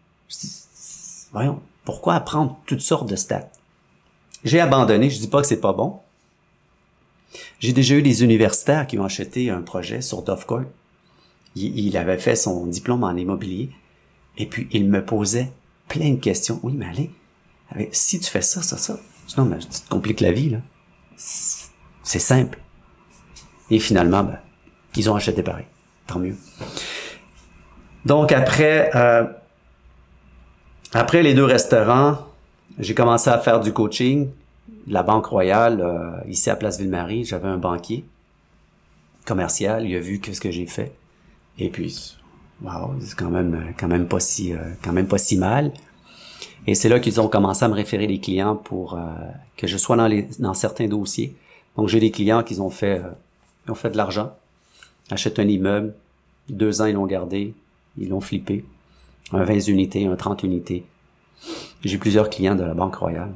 Voyons, 1.32 1.60
pourquoi 1.84 2.14
apprendre 2.14 2.58
toutes 2.66 2.80
sortes 2.80 3.08
de 3.08 3.16
stats? 3.16 3.50
J'ai 4.44 4.60
abandonné, 4.60 5.10
je 5.10 5.18
dis 5.18 5.28
pas 5.28 5.40
que 5.40 5.46
c'est 5.46 5.60
pas 5.60 5.72
bon. 5.72 6.00
J'ai 7.60 7.72
déjà 7.72 7.94
eu 7.94 8.02
des 8.02 8.22
universitaires 8.22 8.86
qui 8.86 8.98
ont 8.98 9.04
acheté 9.04 9.50
un 9.50 9.62
projet 9.62 10.00
sur 10.00 10.22
Dovecourt. 10.22 10.64
Il, 11.56 11.96
avait 11.96 12.18
fait 12.18 12.36
son 12.36 12.66
diplôme 12.66 13.04
en 13.04 13.12
immobilier. 13.12 13.70
Et 14.38 14.46
puis, 14.46 14.66
il 14.72 14.88
me 14.88 15.04
posait 15.04 15.52
plein 15.88 16.10
de 16.10 16.20
questions. 16.20 16.58
Oui, 16.62 16.74
mais 16.76 16.86
allez, 16.86 17.10
si 17.92 18.18
tu 18.18 18.28
fais 18.28 18.42
ça, 18.42 18.62
ça, 18.62 18.76
ça. 18.76 18.98
Non, 19.38 19.44
mais 19.44 19.58
tu 19.58 19.68
te 19.68 19.88
compliques 19.88 20.20
la 20.20 20.32
vie, 20.32 20.50
là. 20.50 20.58
C'est 21.16 22.18
simple. 22.18 22.58
Et 23.70 23.78
finalement, 23.78 24.24
ben, 24.24 24.38
ils 24.96 25.08
ont 25.08 25.14
acheté 25.14 25.42
pareil. 25.42 25.66
Tant 26.06 26.18
mieux. 26.18 26.36
Donc, 28.04 28.32
après, 28.32 28.90
euh, 28.94 29.24
après 30.92 31.22
les 31.22 31.34
deux 31.34 31.44
restaurants, 31.44 32.18
j'ai 32.78 32.94
commencé 32.94 33.30
à 33.30 33.38
faire 33.38 33.60
du 33.60 33.72
coaching. 33.72 34.28
La 34.86 35.02
Banque 35.02 35.26
Royale, 35.26 35.80
euh, 35.80 36.10
ici 36.28 36.50
à 36.50 36.56
Place 36.56 36.78
Ville-Marie, 36.78 37.24
j'avais 37.24 37.48
un 37.48 37.56
banquier 37.56 38.04
commercial. 39.24 39.86
Il 39.86 39.96
a 39.96 40.00
vu 40.00 40.20
qu'est-ce 40.20 40.40
que 40.40 40.50
j'ai 40.50 40.66
fait. 40.66 40.92
Et 41.58 41.68
puis, 41.68 42.16
wow, 42.62 42.94
c'est 43.00 43.16
quand 43.16 43.30
même, 43.30 43.74
quand 43.78 43.88
même 43.88 44.08
pas 44.08 44.20
si, 44.20 44.52
euh, 44.52 44.58
quand 44.82 44.92
même 44.92 45.06
pas 45.06 45.18
si 45.18 45.36
mal. 45.38 45.72
Et 46.66 46.74
c'est 46.74 46.88
là 46.88 46.98
qu'ils 46.98 47.20
ont 47.20 47.28
commencé 47.28 47.64
à 47.64 47.68
me 47.68 47.74
référer 47.74 48.06
des 48.06 48.20
clients 48.20 48.56
pour 48.56 48.94
euh, 48.94 49.00
que 49.56 49.66
je 49.66 49.76
sois 49.76 49.96
dans, 49.96 50.06
les, 50.06 50.28
dans 50.38 50.54
certains 50.54 50.88
dossiers. 50.88 51.36
Donc 51.76 51.88
j'ai 51.88 52.00
des 52.00 52.10
clients 52.10 52.42
qui 52.42 52.58
ont 52.60 52.70
fait, 52.70 52.98
euh, 52.98 53.10
ils 53.66 53.72
ont 53.72 53.74
fait 53.74 53.90
de 53.90 53.96
l'argent, 53.96 54.32
achètent 55.10 55.38
un 55.38 55.48
immeuble, 55.48 55.94
deux 56.48 56.80
ans 56.80 56.86
ils 56.86 56.94
l'ont 56.94 57.06
gardé, 57.06 57.54
ils 57.98 58.08
l'ont 58.08 58.20
flippé, 58.20 58.64
un 59.32 59.44
20 59.44 59.68
unités, 59.68 60.06
un 60.06 60.16
30 60.16 60.42
unités. 60.42 60.84
J'ai 61.82 61.98
plusieurs 61.98 62.30
clients 62.30 62.54
de 62.54 62.62
la 62.62 62.74
Banque 62.74 62.94
Royale. 62.94 63.34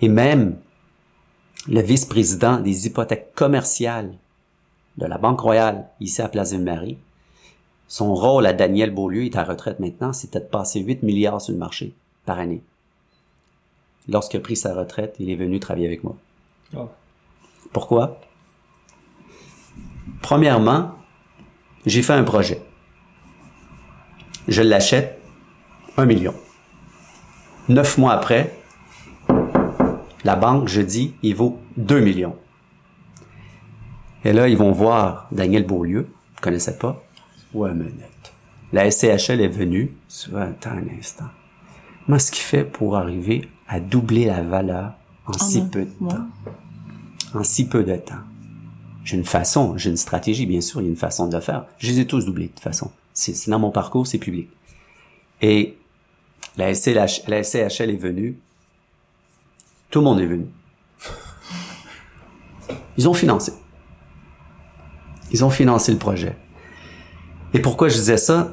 Et 0.00 0.08
même 0.08 0.56
le 1.68 1.80
vice-président 1.80 2.60
des 2.60 2.86
hypothèques 2.86 3.34
commerciales 3.34 4.14
de 4.96 5.06
la 5.06 5.18
Banque 5.18 5.40
Royale, 5.40 5.88
ici 6.00 6.22
à 6.22 6.28
Place 6.28 6.52
Ville-Marie, 6.52 6.98
son 7.88 8.14
rôle 8.14 8.46
à 8.46 8.52
Daniel 8.52 8.90
Beaulieu, 8.92 9.24
il 9.24 9.26
est 9.26 9.36
à 9.36 9.44
retraite 9.44 9.80
maintenant, 9.80 10.12
c'était 10.12 10.40
de 10.40 10.44
passer 10.44 10.80
8 10.80 11.02
milliards 11.02 11.40
sur 11.40 11.52
le 11.52 11.58
marché 11.58 11.94
par 12.24 12.38
année. 12.38 12.62
Lorsqu'il 14.08 14.38
a 14.38 14.42
pris 14.42 14.56
sa 14.56 14.74
retraite, 14.74 15.16
il 15.18 15.30
est 15.30 15.36
venu 15.36 15.60
travailler 15.60 15.86
avec 15.86 16.04
moi. 16.04 16.16
Oh. 16.76 16.88
Pourquoi? 17.72 18.20
Premièrement, 20.22 20.92
j'ai 21.84 22.02
fait 22.02 22.12
un 22.12 22.24
projet. 22.24 22.62
Je 24.48 24.62
l'achète 24.62 25.20
un 25.96 26.06
million. 26.06 26.34
Neuf 27.68 27.98
mois 27.98 28.12
après, 28.12 28.56
la 30.24 30.36
banque, 30.36 30.68
je 30.68 30.80
dis, 30.80 31.14
il 31.22 31.34
vaut 31.34 31.58
2 31.76 32.00
millions. 32.00 32.36
Et 34.24 34.32
là, 34.32 34.48
ils 34.48 34.56
vont 34.56 34.72
voir 34.72 35.28
Daniel 35.30 35.64
Beaulieu, 35.64 36.08
je 36.36 36.40
connaissais 36.40 36.78
pas. 36.78 37.02
Ouais, 37.54 37.72
minute. 37.72 38.32
La 38.72 38.90
SCHL 38.90 39.40
est 39.40 39.48
venue. 39.48 39.92
Tu 40.08 40.30
vois, 40.30 40.42
attends 40.42 40.70
un 40.70 40.98
instant. 40.98 41.26
Comment 42.04 42.16
est-ce 42.16 42.30
qu'il 42.30 42.42
fait 42.42 42.64
pour 42.64 42.96
arriver 42.96 43.48
à 43.68 43.80
doubler 43.80 44.26
la 44.26 44.42
valeur 44.42 44.94
en 45.26 45.32
si 45.32 45.62
peu 45.62 45.84
de 45.84 46.08
temps? 46.08 46.26
En 47.34 47.42
si 47.42 47.68
peu 47.68 47.84
de 47.84 47.96
temps. 47.96 48.14
J'ai 49.04 49.16
une 49.16 49.24
façon, 49.24 49.76
j'ai 49.76 49.90
une 49.90 49.96
stratégie, 49.96 50.46
bien 50.46 50.60
sûr, 50.60 50.80
il 50.80 50.84
y 50.84 50.86
a 50.88 50.90
une 50.90 50.96
façon 50.96 51.28
de 51.28 51.34
le 51.34 51.40
faire. 51.40 51.66
Je 51.78 51.88
les 51.88 52.00
ai 52.00 52.06
tous 52.06 52.26
doublés, 52.26 52.46
de 52.46 52.50
toute 52.50 52.60
façon. 52.60 52.90
C'est 53.12 53.34
c'est 53.34 53.50
dans 53.50 53.58
mon 53.58 53.70
parcours, 53.70 54.06
c'est 54.06 54.18
public. 54.18 54.50
Et 55.40 55.76
la, 56.56 56.74
SCH, 56.74 57.26
la 57.28 57.42
SCHL 57.42 57.90
est 57.90 58.00
venue. 58.00 58.38
Tout 59.90 60.00
le 60.00 60.04
monde 60.04 60.20
est 60.20 60.26
venu. 60.26 60.46
Ils 62.96 63.08
ont 63.08 63.14
financé. 63.14 63.52
Ils 65.30 65.44
ont 65.44 65.50
financé 65.50 65.92
le 65.92 65.98
projet. 65.98 66.36
Et 67.56 67.58
pourquoi 67.58 67.88
je 67.88 67.94
disais 67.94 68.18
ça? 68.18 68.50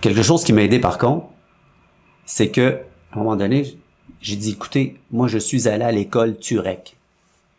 Quelque 0.00 0.22
chose 0.22 0.44
qui 0.44 0.52
m'a 0.52 0.62
aidé 0.62 0.78
par 0.78 0.98
contre, 0.98 1.26
c'est 2.24 2.50
que, 2.50 2.78
à 3.10 3.16
un 3.16 3.18
moment 3.18 3.34
donné, 3.34 3.76
j'ai 4.20 4.36
dit, 4.36 4.52
écoutez, 4.52 5.00
moi 5.10 5.26
je 5.26 5.36
suis 5.36 5.66
allé 5.66 5.82
à 5.82 5.90
l'école 5.90 6.38
Turek. 6.38 6.96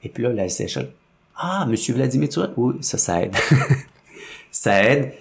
Et 0.04 0.08
puis 0.08 0.24
là, 0.24 0.32
la 0.32 0.48
SCHL, 0.48 0.90
ah, 1.36 1.66
monsieur 1.68 1.94
Vladimir 1.94 2.30
Turek, 2.30 2.52
oui, 2.56 2.76
ça, 2.80 2.98
ça 2.98 3.22
aide. 3.22 3.36
ça 4.52 4.82
aide. 4.82 5.12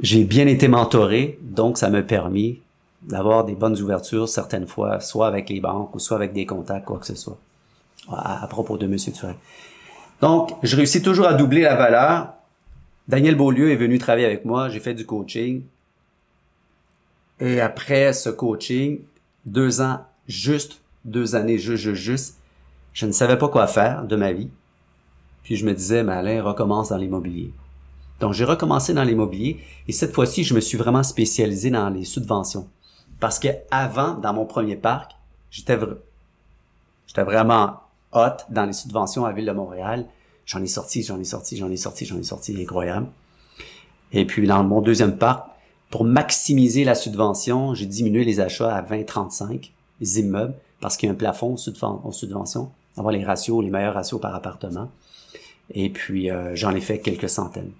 J'ai 0.00 0.22
bien 0.22 0.46
été 0.46 0.68
mentoré, 0.68 1.36
donc 1.42 1.76
ça 1.76 1.90
m'a 1.90 2.02
permis 2.02 2.60
d'avoir 3.02 3.44
des 3.46 3.56
bonnes 3.56 3.80
ouvertures 3.82 4.28
certaines 4.28 4.68
fois, 4.68 5.00
soit 5.00 5.26
avec 5.26 5.48
les 5.48 5.58
banques 5.58 5.92
ou 5.96 5.98
soit 5.98 6.18
avec 6.18 6.32
des 6.32 6.46
contacts, 6.46 6.84
quoi 6.84 6.98
que 6.98 7.06
ce 7.06 7.16
soit, 7.16 7.38
à, 8.08 8.44
à 8.44 8.46
propos 8.46 8.76
de 8.76 8.86
monsieur 8.86 9.10
Turek. 9.10 9.38
Donc, 10.20 10.52
je 10.62 10.76
réussis 10.76 11.02
toujours 11.02 11.26
à 11.26 11.34
doubler 11.34 11.62
la 11.62 11.74
valeur. 11.74 12.37
Daniel 13.08 13.36
Beaulieu 13.36 13.72
est 13.72 13.76
venu 13.76 13.98
travailler 13.98 14.26
avec 14.26 14.44
moi, 14.44 14.68
j'ai 14.68 14.80
fait 14.80 14.92
du 14.92 15.06
coaching. 15.06 15.62
Et 17.40 17.58
après 17.60 18.12
ce 18.12 18.28
coaching, 18.28 19.00
deux 19.46 19.80
ans, 19.80 20.00
juste 20.26 20.82
deux 21.06 21.34
années, 21.34 21.58
juste, 21.58 21.82
juste, 21.82 22.02
juste, 22.02 22.38
Je 22.92 23.06
ne 23.06 23.12
savais 23.12 23.38
pas 23.38 23.48
quoi 23.48 23.66
faire 23.66 24.04
de 24.04 24.16
ma 24.16 24.32
vie. 24.32 24.50
Puis 25.42 25.56
je 25.56 25.64
me 25.64 25.72
disais, 25.72 26.02
mais 26.02 26.12
Alain, 26.12 26.42
recommence 26.42 26.90
dans 26.90 26.96
l'immobilier. 26.98 27.52
Donc 28.20 28.34
j'ai 28.34 28.44
recommencé 28.44 28.92
dans 28.92 29.04
l'immobilier 29.04 29.58
et 29.86 29.92
cette 29.92 30.12
fois-ci, 30.12 30.44
je 30.44 30.52
me 30.52 30.60
suis 30.60 30.76
vraiment 30.76 31.02
spécialisé 31.02 31.70
dans 31.70 31.88
les 31.88 32.04
subventions. 32.04 32.68
Parce 33.20 33.38
que 33.38 33.48
avant, 33.70 34.14
dans 34.14 34.34
mon 34.34 34.44
premier 34.44 34.76
parc, 34.76 35.12
j'étais 35.50 35.78
j'étais 37.06 37.22
vraiment 37.22 37.80
hot 38.12 38.36
dans 38.50 38.66
les 38.66 38.72
subventions 38.72 39.24
à 39.24 39.32
Ville 39.32 39.46
de 39.46 39.52
Montréal. 39.52 40.06
J'en 40.48 40.62
ai 40.62 40.66
sorti, 40.66 41.02
j'en 41.02 41.20
ai 41.20 41.24
sorti, 41.24 41.58
j'en 41.58 41.70
ai 41.70 41.76
sorti, 41.76 42.06
j'en 42.06 42.18
ai 42.18 42.22
sorti, 42.22 42.56
incroyable. 42.58 43.06
Et 44.12 44.24
puis 44.24 44.46
dans 44.46 44.64
mon 44.64 44.80
deuxième 44.80 45.18
parc, 45.18 45.46
pour 45.90 46.04
maximiser 46.04 46.84
la 46.84 46.94
subvention, 46.94 47.74
j'ai 47.74 47.84
diminué 47.84 48.24
les 48.24 48.40
achats 48.40 48.74
à 48.74 48.80
20-35, 48.82 49.70
les 50.00 50.20
immeubles, 50.20 50.54
parce 50.80 50.96
qu'il 50.96 51.06
y 51.06 51.10
a 51.10 51.12
un 51.12 51.16
plafond 51.16 51.52
aux 51.52 51.56
subven- 51.56 52.00
aux 52.02 52.12
subventions, 52.12 52.70
avoir 52.96 53.12
les 53.12 53.22
ratios, 53.22 53.62
les 53.62 53.70
meilleurs 53.70 53.92
ratios 53.92 54.18
par 54.18 54.34
appartement. 54.34 54.90
Et 55.74 55.90
puis 55.90 56.30
euh, 56.30 56.56
j'en 56.56 56.74
ai 56.74 56.80
fait 56.80 56.98
quelques 57.00 57.28
centaines. 57.28 57.72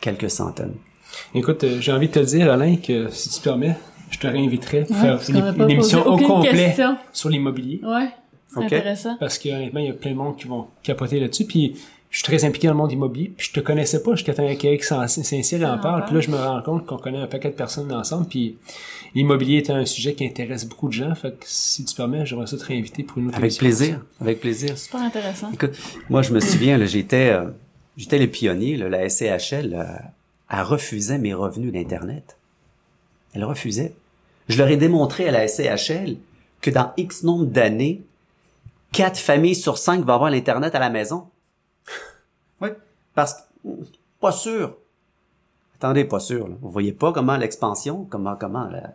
Quelques 0.00 0.30
centaines. 0.30 0.74
Écoute, 1.34 1.62
euh, 1.62 1.80
j'ai 1.80 1.92
envie 1.92 2.08
de 2.08 2.12
te 2.12 2.18
dire, 2.18 2.50
Alain, 2.52 2.76
que 2.76 3.10
si 3.10 3.30
tu 3.30 3.40
permets, 3.40 3.76
je 4.10 4.18
te 4.18 4.26
réinviterai 4.26 4.84
pour 4.84 4.96
faire 4.96 5.20
une, 5.28 5.70
émission 5.70 6.04
au 6.04 6.16
complet 6.16 6.50
question. 6.50 6.96
sur 7.12 7.28
l'immobilier. 7.28 7.80
Ouais, 7.84 8.08
c'est 8.48 8.58
Ok. 8.58 8.64
intéressant. 8.66 9.16
Parce 9.18 9.38
que 9.38 9.48
honnêtement, 9.48 9.80
il 9.80 9.86
y 9.86 9.90
a 9.90 9.94
plein 9.94 10.12
de 10.12 10.16
monde 10.16 10.36
qui 10.36 10.46
vont 10.48 10.66
capoter 10.82 11.20
là-dessus. 11.20 11.44
Puis 11.44 11.74
je 12.10 12.18
suis 12.18 12.24
très 12.24 12.44
impliqué 12.44 12.68
dans 12.68 12.72
le 12.74 12.78
monde 12.78 12.92
immobilier. 12.92 13.32
Puis 13.36 13.48
je 13.48 13.52
te 13.52 13.60
connaissais 13.60 14.02
pas 14.02 14.12
jusqu'à 14.14 14.32
temps 14.34 14.54
qu'Eric 14.56 14.84
Saint- 14.84 15.06
Saint-Cyr 15.08 15.60
en 15.60 15.64
en 15.64 15.78
parle. 15.78 15.80
parle. 15.82 16.04
Puis 16.06 16.14
là, 16.14 16.20
je 16.20 16.30
me 16.30 16.36
rends 16.36 16.62
compte 16.62 16.86
qu'on 16.86 16.96
connaît 16.98 17.18
un 17.18 17.26
paquet 17.26 17.50
de 17.50 17.54
personnes 17.54 17.92
ensemble. 17.92 18.26
Puis 18.28 18.56
l'immobilier 19.14 19.58
est 19.58 19.70
un 19.70 19.84
sujet 19.84 20.14
qui 20.14 20.24
intéresse 20.24 20.64
beaucoup 20.66 20.88
de 20.88 20.92
gens. 20.94 21.14
Fait 21.14 21.30
que 21.32 21.44
si 21.44 21.84
tu 21.84 21.94
permets, 21.94 22.24
j'aimerais 22.24 22.46
ça 22.46 22.56
te 22.56 22.64
réinviter 22.64 23.02
pour 23.02 23.18
une 23.18 23.28
autre 23.28 23.36
Avec 23.36 23.46
émission. 23.50 23.60
plaisir, 23.66 24.00
avec 24.20 24.40
plaisir. 24.40 24.78
Super 24.78 25.00
intéressant. 25.02 25.50
Écoute, 25.52 25.76
moi, 26.08 26.22
je 26.22 26.32
me 26.32 26.40
souviens, 26.40 26.78
là, 26.78 26.86
j'étais, 26.86 27.30
euh, 27.30 27.46
j'étais 27.96 28.18
le 28.18 28.28
pionnier, 28.28 28.76
là, 28.76 28.88
la 28.88 29.08
SCHL, 29.08 29.74
euh, 29.74 29.84
elle 30.50 30.62
refusait 30.62 31.18
mes 31.18 31.34
revenus 31.34 31.72
d'Internet. 31.72 32.36
Elle 33.34 33.44
refusait. 33.44 33.92
Je 34.48 34.56
leur 34.58 34.68
ai 34.68 34.76
démontré 34.76 35.28
à 35.28 35.32
la 35.32 35.46
SCHL 35.48 36.16
que 36.60 36.70
dans 36.70 36.92
X 36.96 37.24
nombre 37.24 37.46
d'années, 37.46 38.02
quatre 38.96 39.18
familles 39.18 39.54
sur 39.54 39.76
cinq 39.76 40.04
vont 40.04 40.14
avoir 40.14 40.30
l'Internet 40.30 40.74
à 40.74 40.78
la 40.78 40.90
maison? 40.90 41.28
Oui. 42.62 42.70
Parce 43.14 43.34
que, 43.34 43.68
pas 44.18 44.32
sûr. 44.32 44.74
Attendez, 45.74 46.06
pas 46.06 46.20
sûr, 46.20 46.48
là. 46.48 46.54
Vous 46.62 46.70
voyez 46.70 46.92
pas 46.92 47.12
comment 47.12 47.36
l'expansion, 47.36 48.06
comment, 48.08 48.34
comment, 48.34 48.64
la... 48.64 48.94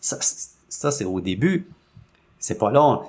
ça, 0.00 0.16
ça 0.68 0.92
c'est 0.92 1.04
au 1.04 1.20
début. 1.20 1.66
C'est 2.38 2.56
pas 2.56 2.70
long. 2.70 3.02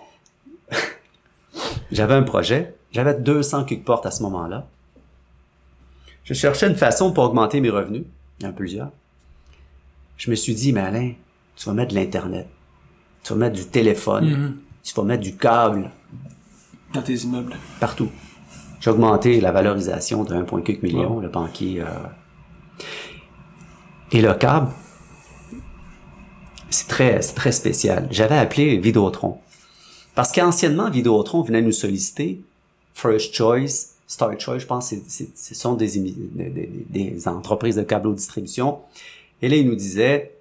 J'avais 1.92 2.16
un 2.16 2.24
projet. 2.24 2.74
J'avais 2.92 3.14
200 3.14 3.66
quelques 3.66 3.86
portes 3.86 4.08
à 4.08 4.12
ce 4.12 4.24
moment-là. 4.24 4.66
Je 6.24 6.34
cherchais 6.34 6.68
une 6.68 6.76
façon 6.76 7.14
pour 7.14 7.26
augmenter 7.26 7.62
mes 7.62 7.70
revenus. 7.70 8.06
Il 8.40 8.44
y 8.44 8.48
en 8.48 8.50
a 8.50 8.54
plusieurs. 8.54 8.92
Je 10.18 10.32
me 10.32 10.36
suis 10.36 10.56
dit, 10.56 10.74
mais 10.74 10.82
Alain, 10.82 11.14
tu 11.56 11.66
vas 11.68 11.74
mettre 11.74 11.94
de 11.94 12.00
l'Internet. 12.00 12.48
Tu 13.24 13.34
vas 13.34 13.40
mettre 13.40 13.56
du 13.56 13.68
téléphone. 13.68 14.26
Mhm. 14.26 14.62
Tu 14.84 14.94
vas 14.94 15.04
mettre 15.04 15.24
du 15.24 15.36
câble 15.36 15.90
Dans 16.94 17.02
tes 17.02 17.16
immeubles. 17.16 17.56
partout. 17.80 18.10
J'ai 18.80 18.90
augmenté 18.90 19.40
la 19.42 19.52
valorisation 19.52 20.24
de 20.24 20.34
1,4 20.34 20.82
million, 20.82 21.20
le 21.20 21.30
banquier. 21.30 21.82
euh. 21.82 21.86
Et 24.12 24.22
le 24.22 24.34
câble, 24.34 24.70
c'est 26.70 26.88
très, 26.88 27.20
très 27.20 27.52
spécial. 27.52 28.08
J'avais 28.12 28.38
appelé 28.38 28.78
Vidéotron. 28.78 29.38
Parce 30.16 30.32
qu'anciennement, 30.32 30.90
Vidéotron 30.90 31.42
venait 31.44 31.62
nous 31.62 31.72
solliciter. 31.72 32.42
First 32.94 33.34
Choice, 33.34 33.94
Star 34.08 34.38
Choice, 34.40 34.60
je 34.60 34.66
pense, 34.66 34.88
c'est- 35.08 35.38
ce 35.38 35.56
sont 35.56 35.76
des, 35.76 37.28
entreprises 37.28 37.76
de 37.76 37.84
câble 37.84 38.14
distribution. 38.16 38.80
Et 39.42 39.48
là, 39.50 39.56
ils 39.56 39.66
nous 39.68 39.76
disaient, 39.76 40.34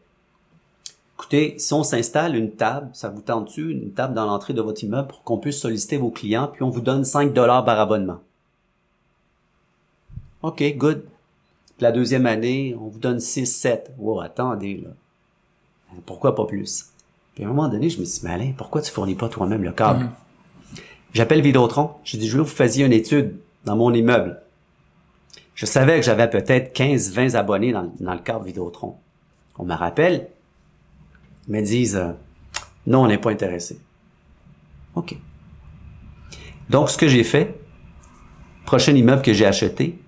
Écoutez, 1.20 1.58
si 1.58 1.74
on 1.74 1.82
s'installe 1.82 2.34
une 2.34 2.52
table, 2.52 2.88
ça 2.94 3.10
vous 3.10 3.20
tente-tu, 3.20 3.72
une 3.72 3.92
table 3.92 4.14
dans 4.14 4.24
l'entrée 4.24 4.54
de 4.54 4.62
votre 4.62 4.82
immeuble 4.82 5.08
pour 5.08 5.22
qu'on 5.22 5.36
puisse 5.36 5.60
solliciter 5.60 5.98
vos 5.98 6.08
clients, 6.08 6.48
puis 6.50 6.62
on 6.62 6.70
vous 6.70 6.80
donne 6.80 7.04
5 7.04 7.34
dollars 7.34 7.62
par 7.62 7.78
abonnement. 7.78 8.20
OK, 10.42 10.64
good. 10.78 11.02
Puis 11.76 11.82
la 11.82 11.92
deuxième 11.92 12.24
année, 12.24 12.74
on 12.80 12.88
vous 12.88 12.98
donne 12.98 13.20
6, 13.20 13.44
7. 13.44 13.92
Wow, 13.98 14.22
attendez, 14.22 14.82
là. 14.82 14.90
Pourquoi 16.06 16.34
pas 16.34 16.46
plus? 16.46 16.86
Puis 17.34 17.44
à 17.44 17.48
un 17.48 17.50
moment 17.50 17.68
donné, 17.68 17.90
je 17.90 18.00
me 18.00 18.06
suis 18.06 18.20
dit, 18.20 18.26
mais 18.26 18.32
Alain, 18.32 18.54
pourquoi 18.56 18.80
tu 18.80 18.90
fournis 18.90 19.14
pas 19.14 19.28
toi-même 19.28 19.62
le 19.62 19.72
câble? 19.72 20.08
J'appelle 21.12 21.42
Vidéotron. 21.42 21.90
Je 22.02 22.16
dis, 22.16 22.28
je 22.28 22.38
veux 22.38 22.44
que 22.44 22.48
vous 22.48 22.56
fassiez 22.56 22.86
une 22.86 22.94
étude 22.94 23.36
dans 23.66 23.76
mon 23.76 23.92
immeuble. 23.92 24.40
Je 25.54 25.66
savais 25.66 25.96
que 25.96 26.06
j'avais 26.06 26.30
peut-être 26.30 26.72
15, 26.72 27.12
20 27.12 27.34
abonnés 27.34 27.72
dans, 27.72 27.92
dans 28.00 28.14
le 28.14 28.20
câble 28.20 28.46
Vidéotron. 28.46 28.96
On 29.58 29.64
me 29.64 29.74
rappelle, 29.74 30.30
me 31.50 31.60
disent 31.60 31.96
euh, 31.96 32.12
non, 32.86 33.02
on 33.02 33.06
n'est 33.08 33.18
pas 33.18 33.30
intéressé. 33.30 33.78
OK. 34.94 35.16
Donc, 36.70 36.88
ce 36.88 36.96
que 36.96 37.08
j'ai 37.08 37.24
fait, 37.24 37.60
prochain 38.64 38.94
immeuble 38.94 39.22
que 39.22 39.32
j'ai 39.32 39.46
acheté, 39.46 39.98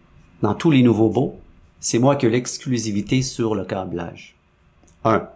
dans 0.40 0.54
tous 0.54 0.70
les 0.70 0.82
nouveaux 0.82 1.10
beaux, 1.10 1.38
c'est 1.80 1.98
moi 1.98 2.16
qui 2.16 2.26
ai 2.26 2.30
l'exclusivité 2.30 3.22
sur 3.22 3.54
le 3.54 3.64
câblage. 3.64 4.36
Un. 5.04 5.28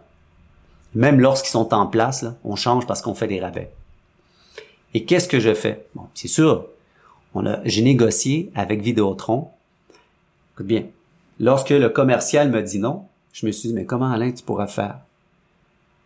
Même 0.95 1.19
lorsqu'ils 1.19 1.51
sont 1.51 1.73
en 1.73 1.87
place, 1.87 2.25
on 2.43 2.55
change 2.55 2.87
parce 2.87 3.01
qu'on 3.01 3.13
fait 3.13 3.27
des 3.27 3.39
rabais. 3.39 3.71
Et 4.93 5.03
qu'est-ce 5.03 5.27
que 5.27 5.39
je 5.39 5.53
fais? 5.53 5.85
Bon, 5.93 6.07
c'est 6.13 6.29
sûr, 6.29 6.67
on 7.33 7.45
a, 7.45 7.59
j'ai 7.65 7.81
négocié 7.81 8.51
avec 8.55 8.81
Vidéotron. 8.81 9.49
Écoute 10.53 10.67
bien, 10.67 10.85
lorsque 11.39 11.69
le 11.69 11.89
commercial 11.89 12.49
me 12.49 12.63
dit 12.63 12.79
non, 12.79 13.05
je 13.33 13.45
me 13.45 13.51
suis 13.51 13.69
dit, 13.69 13.75
mais 13.75 13.85
comment 13.85 14.09
Alain 14.09 14.31
tu 14.31 14.43
pourras 14.43 14.67
faire? 14.67 14.99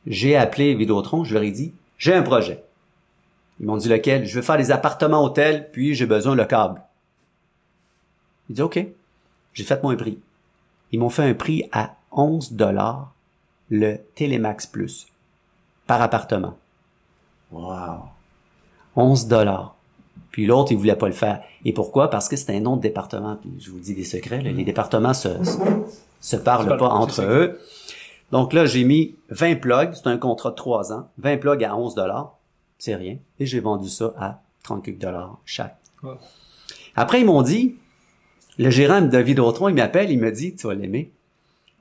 J'ai 0.07 0.35
appelé 0.35 0.73
Vidéotron, 0.75 1.23
je 1.23 1.33
leur 1.33 1.43
ai 1.43 1.51
dit, 1.51 1.73
j'ai 1.97 2.13
un 2.13 2.23
projet. 2.23 2.63
Ils 3.59 3.67
m'ont 3.67 3.77
dit 3.77 3.89
lequel? 3.89 4.25
Je 4.25 4.35
veux 4.35 4.41
faire 4.41 4.57
des 4.57 4.71
appartements 4.71 5.23
hôtels, 5.23 5.69
puis 5.71 5.93
j'ai 5.93 6.07
besoin 6.07 6.33
de 6.33 6.41
le 6.41 6.45
câble. 6.45 6.81
Ils 8.49 8.55
dit 8.55 8.61
OK. 8.61 8.83
J'ai 9.53 9.63
fait 9.63 9.83
mon 9.83 9.95
prix. 9.95 10.17
Ils 10.91 10.99
m'ont 10.99 11.09
fait 11.09 11.23
un 11.23 11.33
prix 11.33 11.69
à 11.71 11.95
11 12.11 12.53
dollars 12.53 13.13
le 13.69 13.97
Télémax 14.15 14.65
Plus 14.65 15.07
par 15.85 16.01
appartement. 16.01 16.57
Wow. 17.51 17.99
11 18.95 19.27
dollars. 19.27 19.75
Puis 20.31 20.45
l'autre, 20.45 20.71
il 20.71 20.77
voulait 20.77 20.95
pas 20.95 21.07
le 21.07 21.13
faire. 21.13 21.43
Et 21.65 21.73
pourquoi? 21.73 22.09
Parce 22.09 22.27
que 22.27 22.35
c'était 22.35 22.55
un 22.55 22.61
nom 22.61 22.77
de 22.77 22.81
département. 22.81 23.35
Puis 23.35 23.51
je 23.59 23.69
vous 23.71 23.79
dis 23.79 23.93
des 23.93 24.05
secrets, 24.05 24.41
là, 24.41 24.51
les 24.51 24.63
départements 24.63 25.13
se, 25.13 25.43
se, 25.43 25.57
se 26.19 26.35
parlent 26.35 26.67
pas 26.67 26.77
pas, 26.77 26.89
entre 26.89 27.15
c'est 27.15 27.25
eux. 27.25 27.59
Donc 28.31 28.53
là, 28.53 28.65
j'ai 28.65 28.83
mis 28.83 29.15
20 29.29 29.55
plugs, 29.55 29.93
c'est 29.93 30.07
un 30.07 30.17
contrat 30.17 30.51
de 30.51 30.55
3 30.55 30.93
ans, 30.93 31.09
20 31.17 31.37
plugs 31.37 31.63
à 31.63 31.75
11 31.75 31.95
dollars, 31.95 32.37
c'est 32.77 32.95
rien. 32.95 33.17
Et 33.39 33.45
j'ai 33.45 33.59
vendu 33.59 33.89
ça 33.89 34.13
à 34.17 34.41
38 34.63 34.93
dollars 34.97 35.37
chaque. 35.45 35.77
Wow. 36.03 36.15
Après, 36.95 37.19
ils 37.21 37.25
m'ont 37.25 37.41
dit, 37.41 37.75
le 38.57 38.69
gérant 38.69 39.01
de 39.01 39.17
Vidéotron, 39.17 39.69
il 39.69 39.75
m'appelle, 39.75 40.11
il 40.11 40.19
me 40.19 40.31
dit, 40.31 40.55
tu 40.55 40.67
vas 40.67 40.73
l'aimer. 40.73 41.11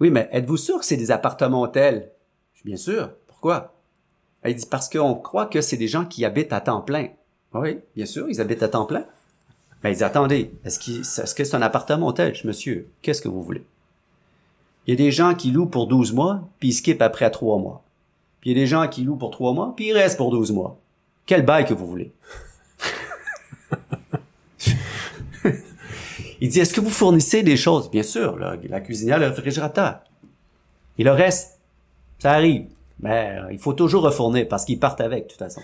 Oui, 0.01 0.10
mais 0.10 0.28
êtes-vous 0.32 0.56
sûr 0.56 0.78
que 0.78 0.85
c'est 0.85 0.97
des 0.97 1.10
appartements 1.10 1.60
hôtels? 1.62 2.10
Je 2.55 2.60
suis 2.60 2.66
bien 2.68 2.77
sûr. 2.77 3.10
Pourquoi? 3.27 3.74
Il 4.44 4.55
dit, 4.55 4.66
parce 4.70 4.89
qu'on 4.89 5.14
croit 5.14 5.47
que 5.47 5.60
c'est 5.60 5.77
des 5.77 5.89
gens 5.89 6.05
qui 6.06 6.24
habitent 6.24 6.52
à 6.52 6.60
temps 6.60 6.81
plein. 6.81 7.09
Oui, 7.52 7.78
bien 7.94 8.06
sûr, 8.06 8.28
ils 8.28 8.40
habitent 8.40 8.62
à 8.62 8.68
temps 8.68 8.86
plein. 8.86 9.05
Ben, 9.82 9.90
il 9.90 9.97
dit, 9.97 10.05
attendez, 10.05 10.52
est-ce, 10.64 10.78
qu'il- 10.78 11.01
est-ce 11.01 11.35
que 11.35 11.44
c'est 11.44 11.56
un 11.56 11.62
appartement 11.62 12.06
hôtel? 12.09 12.35
Je, 12.35 12.47
Monsieur, 12.47 12.89
qu'est-ce 13.02 13.20
que 13.22 13.28
vous 13.28 13.43
voulez? 13.43 13.64
Il 14.90 14.94
y 14.94 14.94
a 14.94 14.96
des 14.96 15.12
gens 15.12 15.36
qui 15.36 15.52
louent 15.52 15.66
pour 15.66 15.86
12 15.86 16.14
mois, 16.14 16.48
puis 16.58 16.70
ils 16.70 16.72
skippent 16.72 17.00
après 17.00 17.24
à 17.24 17.30
3 17.30 17.58
mois. 17.58 17.84
Puis 18.40 18.50
il 18.50 18.56
y 18.56 18.60
a 18.60 18.62
des 18.64 18.66
gens 18.66 18.88
qui 18.88 19.04
louent 19.04 19.14
pour 19.14 19.30
3 19.30 19.52
mois, 19.52 19.72
puis 19.76 19.86
ils 19.86 19.92
restent 19.92 20.16
pour 20.16 20.32
12 20.32 20.50
mois. 20.50 20.80
Quel 21.26 21.44
bail 21.44 21.64
que 21.64 21.74
vous 21.74 21.86
voulez? 21.86 22.10
il 26.40 26.48
dit, 26.48 26.58
est-ce 26.58 26.74
que 26.74 26.80
vous 26.80 26.90
fournissez 26.90 27.44
des 27.44 27.56
choses? 27.56 27.88
Bien 27.88 28.02
sûr, 28.02 28.36
là, 28.36 28.56
la 28.68 28.80
cuisinière, 28.80 29.20
le 29.20 29.28
réfrigérateur. 29.28 30.00
Et 30.98 31.04
le 31.04 31.12
reste, 31.12 31.60
ça 32.18 32.32
arrive. 32.32 32.66
Mais 32.98 33.38
euh, 33.38 33.52
il 33.52 33.60
faut 33.60 33.74
toujours 33.74 34.02
refournir 34.02 34.48
parce 34.48 34.64
qu'ils 34.64 34.80
partent 34.80 35.02
avec, 35.02 35.26
de 35.26 35.28
toute 35.28 35.38
façon. 35.38 35.62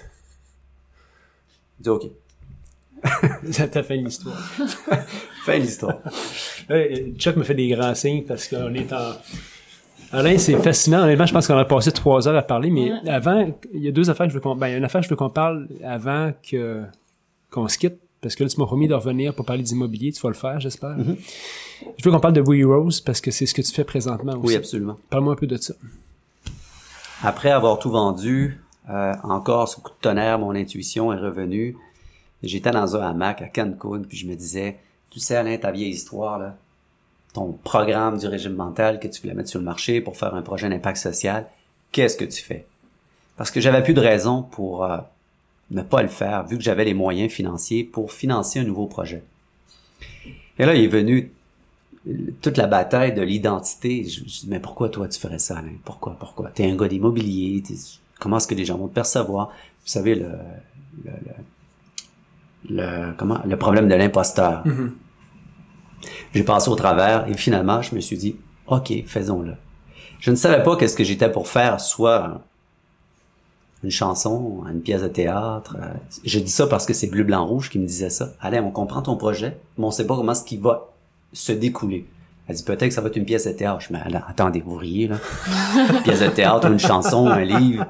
Il 1.80 1.82
dit, 1.82 1.88
OK. 1.88 2.04
Ça 3.50 3.66
t'a 3.66 3.82
fait 3.82 3.96
une 3.96 4.06
histoire. 4.06 4.38
Fin 5.44 5.58
de 5.58 5.64
l'histoire. 5.64 5.98
Ouais, 6.70 7.12
Chuck 7.18 7.36
me 7.36 7.44
fait 7.44 7.54
des 7.54 7.68
grands 7.68 7.94
signes 7.94 8.24
parce 8.24 8.48
qu'on 8.48 8.74
est 8.74 8.92
en. 8.92 9.12
Alain, 10.12 10.38
c'est 10.38 10.56
fascinant. 10.58 11.02
Honnêtement, 11.02 11.26
je 11.26 11.32
pense 11.32 11.46
qu'on 11.46 11.56
a 11.58 11.64
passé 11.64 11.90
trois 11.92 12.26
heures 12.28 12.36
à 12.36 12.42
parler, 12.42 12.70
mais 12.70 12.92
Ouais. 12.92 13.08
avant, 13.10 13.48
il 13.74 13.82
y 13.84 13.88
a 13.88 13.92
deux 13.92 14.08
affaires 14.08 14.26
que 14.26 14.30
je 14.30 14.34
veux 14.36 14.40
qu'on. 14.40 14.54
Ben, 14.56 14.68
il 14.68 14.72
y 14.72 14.74
a 14.74 14.78
une 14.78 14.84
affaire 14.84 15.00
que 15.00 15.04
je 15.06 15.10
veux 15.10 15.16
qu'on 15.16 15.30
parle 15.30 15.68
avant 15.84 16.32
que 16.48 16.82
qu'on 17.50 17.68
se 17.68 17.78
quitte. 17.78 17.98
Parce 18.20 18.34
que 18.34 18.42
là, 18.44 18.48
tu 18.50 18.58
m'as 18.58 18.66
promis 18.66 18.88
de 18.88 18.94
revenir 18.94 19.34
pour 19.34 19.44
parler 19.44 19.62
d'immobilier. 19.62 20.10
Tu 20.10 20.20
vas 20.22 20.30
le 20.30 20.34
faire, 20.34 20.58
j'espère. 20.58 20.96
Je 20.98 22.04
veux 22.04 22.10
qu'on 22.10 22.18
parle 22.18 22.34
de 22.34 22.40
We 22.40 22.64
Rose 22.64 23.00
parce 23.00 23.20
que 23.20 23.30
c'est 23.30 23.46
ce 23.46 23.54
que 23.54 23.62
tu 23.62 23.72
fais 23.72 23.84
présentement 23.84 24.32
aussi. 24.32 24.46
Oui, 24.46 24.54
absolument. 24.56 24.96
Parle-moi 25.10 25.34
un 25.34 25.36
peu 25.36 25.46
de 25.46 25.56
ça. 25.56 25.74
Après 27.22 27.50
avoir 27.50 27.78
tout 27.78 27.90
vendu, 27.90 28.60
Euh, 28.88 29.12
encore, 29.24 29.68
ce 29.68 29.80
coup 29.80 29.90
de 29.90 29.96
tonnerre, 30.00 30.38
mon 30.38 30.54
intuition 30.54 31.12
est 31.12 31.18
revenue. 31.18 31.76
J'étais 32.44 32.70
dans 32.70 32.94
un 32.94 33.00
hamac 33.00 33.42
à 33.42 33.48
Cancun, 33.48 34.02
puis 34.08 34.16
je 34.16 34.28
me 34.28 34.36
disais, 34.36 34.76
tu 35.18 35.24
sais, 35.24 35.36
Alain, 35.36 35.56
ta 35.56 35.70
vieille 35.70 35.92
histoire, 35.92 36.38
là, 36.38 36.58
ton 37.32 37.52
programme 37.64 38.18
du 38.18 38.26
régime 38.26 38.54
mental 38.54 39.00
que 39.00 39.08
tu 39.08 39.22
voulais 39.22 39.32
mettre 39.32 39.48
sur 39.48 39.58
le 39.58 39.64
marché 39.64 40.02
pour 40.02 40.18
faire 40.18 40.34
un 40.34 40.42
projet 40.42 40.68
d'impact 40.68 40.98
social, 40.98 41.46
qu'est-ce 41.90 42.18
que 42.18 42.26
tu 42.26 42.42
fais? 42.42 42.66
Parce 43.38 43.50
que 43.50 43.58
j'avais 43.58 43.82
plus 43.82 43.94
de 43.94 44.00
raison 44.00 44.42
pour 44.42 44.84
euh, 44.84 44.98
ne 45.70 45.80
pas 45.80 46.02
le 46.02 46.08
faire, 46.08 46.46
vu 46.46 46.58
que 46.58 46.62
j'avais 46.62 46.84
les 46.84 46.92
moyens 46.92 47.32
financiers 47.32 47.82
pour 47.82 48.12
financer 48.12 48.58
un 48.58 48.64
nouveau 48.64 48.84
projet. 48.84 49.22
Et 50.58 50.66
là, 50.66 50.74
il 50.74 50.84
est 50.84 50.88
venu 50.88 51.32
toute 52.42 52.58
la 52.58 52.66
bataille 52.66 53.14
de 53.14 53.22
l'identité. 53.22 54.04
Je 54.04 54.22
me 54.22 54.28
suis 54.28 54.42
dit, 54.42 54.48
mais 54.50 54.60
pourquoi 54.60 54.90
toi 54.90 55.08
tu 55.08 55.18
ferais 55.18 55.38
ça, 55.38 55.56
Alain? 55.56 55.76
Pourquoi, 55.82 56.14
pourquoi? 56.20 56.50
T'es 56.50 56.70
un 56.70 56.76
gars 56.76 56.88
d'immobilier, 56.88 57.62
comment 58.20 58.36
est-ce 58.36 58.48
que 58.48 58.54
les 58.54 58.66
gens 58.66 58.76
vont 58.76 58.88
te 58.88 58.94
percevoir? 58.94 59.48
Vous 59.48 59.88
savez, 59.88 60.14
le, 60.14 60.30
le, 61.04 61.12
le, 62.68 63.12
comment, 63.16 63.40
le 63.46 63.56
problème 63.56 63.88
de 63.88 63.94
l'imposteur. 63.94 64.66
Mm-hmm. 64.66 64.90
J'ai 66.34 66.42
passé 66.42 66.68
au 66.68 66.74
travers 66.74 67.28
et 67.28 67.34
finalement, 67.34 67.82
je 67.82 67.94
me 67.94 68.00
suis 68.00 68.16
dit, 68.16 68.36
OK, 68.66 68.92
faisons-le. 69.06 69.54
Je 70.20 70.30
ne 70.30 70.36
savais 70.36 70.62
pas 70.62 70.76
qu'est-ce 70.76 70.96
que 70.96 71.04
j'étais 71.04 71.30
pour 71.30 71.48
faire, 71.48 71.80
soit 71.80 72.40
une 73.82 73.90
chanson, 73.90 74.64
une 74.72 74.80
pièce 74.80 75.02
de 75.02 75.08
théâtre. 75.08 75.76
Je 76.24 76.38
dis 76.38 76.50
ça 76.50 76.66
parce 76.66 76.86
que 76.86 76.94
c'est 76.94 77.06
Bleu, 77.06 77.24
Blanc, 77.24 77.46
Rouge 77.46 77.70
qui 77.70 77.78
me 77.78 77.86
disait 77.86 78.10
ça. 78.10 78.32
Allez, 78.40 78.58
on 78.60 78.70
comprend 78.70 79.02
ton 79.02 79.16
projet, 79.16 79.58
mais 79.78 79.84
on 79.84 79.90
sait 79.90 80.06
pas 80.06 80.16
comment 80.16 80.34
ce 80.34 80.44
qui 80.44 80.56
va 80.56 80.92
se 81.32 81.52
découler. 81.52 82.06
Elle 82.48 82.56
dit 82.56 82.62
peut-être 82.62 82.88
que 82.88 82.94
ça 82.94 83.00
va 83.00 83.08
être 83.08 83.16
une 83.16 83.24
pièce 83.24 83.46
de 83.46 83.52
théâtre. 83.52 83.80
Je 83.80 83.92
me 83.92 83.98
dis, 84.08 84.16
attendez, 84.28 84.62
vous 84.64 84.76
riez, 84.76 85.08
là. 85.08 85.16
une 85.94 86.02
pièce 86.02 86.20
de 86.20 86.28
théâtre, 86.28 86.68
une 86.68 86.78
chanson, 86.78 87.26
un 87.26 87.44
livre. 87.44 87.86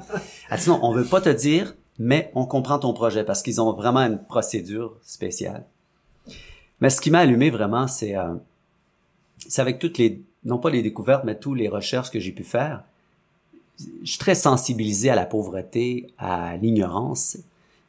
Elle 0.50 0.58
dit 0.58 0.68
non, 0.68 0.80
on 0.82 0.92
veut 0.92 1.04
pas 1.04 1.20
te 1.20 1.28
dire, 1.28 1.74
mais 1.98 2.30
on 2.34 2.46
comprend 2.46 2.78
ton 2.78 2.92
projet 2.92 3.24
parce 3.24 3.42
qu'ils 3.42 3.60
ont 3.60 3.72
vraiment 3.72 4.00
une 4.00 4.18
procédure 4.18 4.96
spéciale. 5.02 5.64
Mais 6.81 6.90
ce 6.90 7.01
qui 7.01 7.11
m'a 7.11 7.20
allumé 7.20 7.51
vraiment, 7.51 7.86
c'est 7.86 8.16
euh, 8.16 8.35
c'est 9.39 9.62
avec 9.62 9.78
toutes 9.78 9.98
les, 9.98 10.20
non 10.44 10.59
pas 10.59 10.70
les 10.70 10.82
découvertes, 10.82 11.24
mais 11.24 11.39
toutes 11.39 11.59
les 11.59 11.69
recherches 11.69 12.11
que 12.11 12.19
j'ai 12.19 12.32
pu 12.32 12.44
faire. 12.44 12.85
Je 13.78 14.11
suis 14.11 14.19
très 14.19 14.35
sensibilisé 14.35 15.11
à 15.11 15.15
la 15.15 15.27
pauvreté, 15.27 16.09
à 16.19 16.57
l'ignorance. 16.57 17.39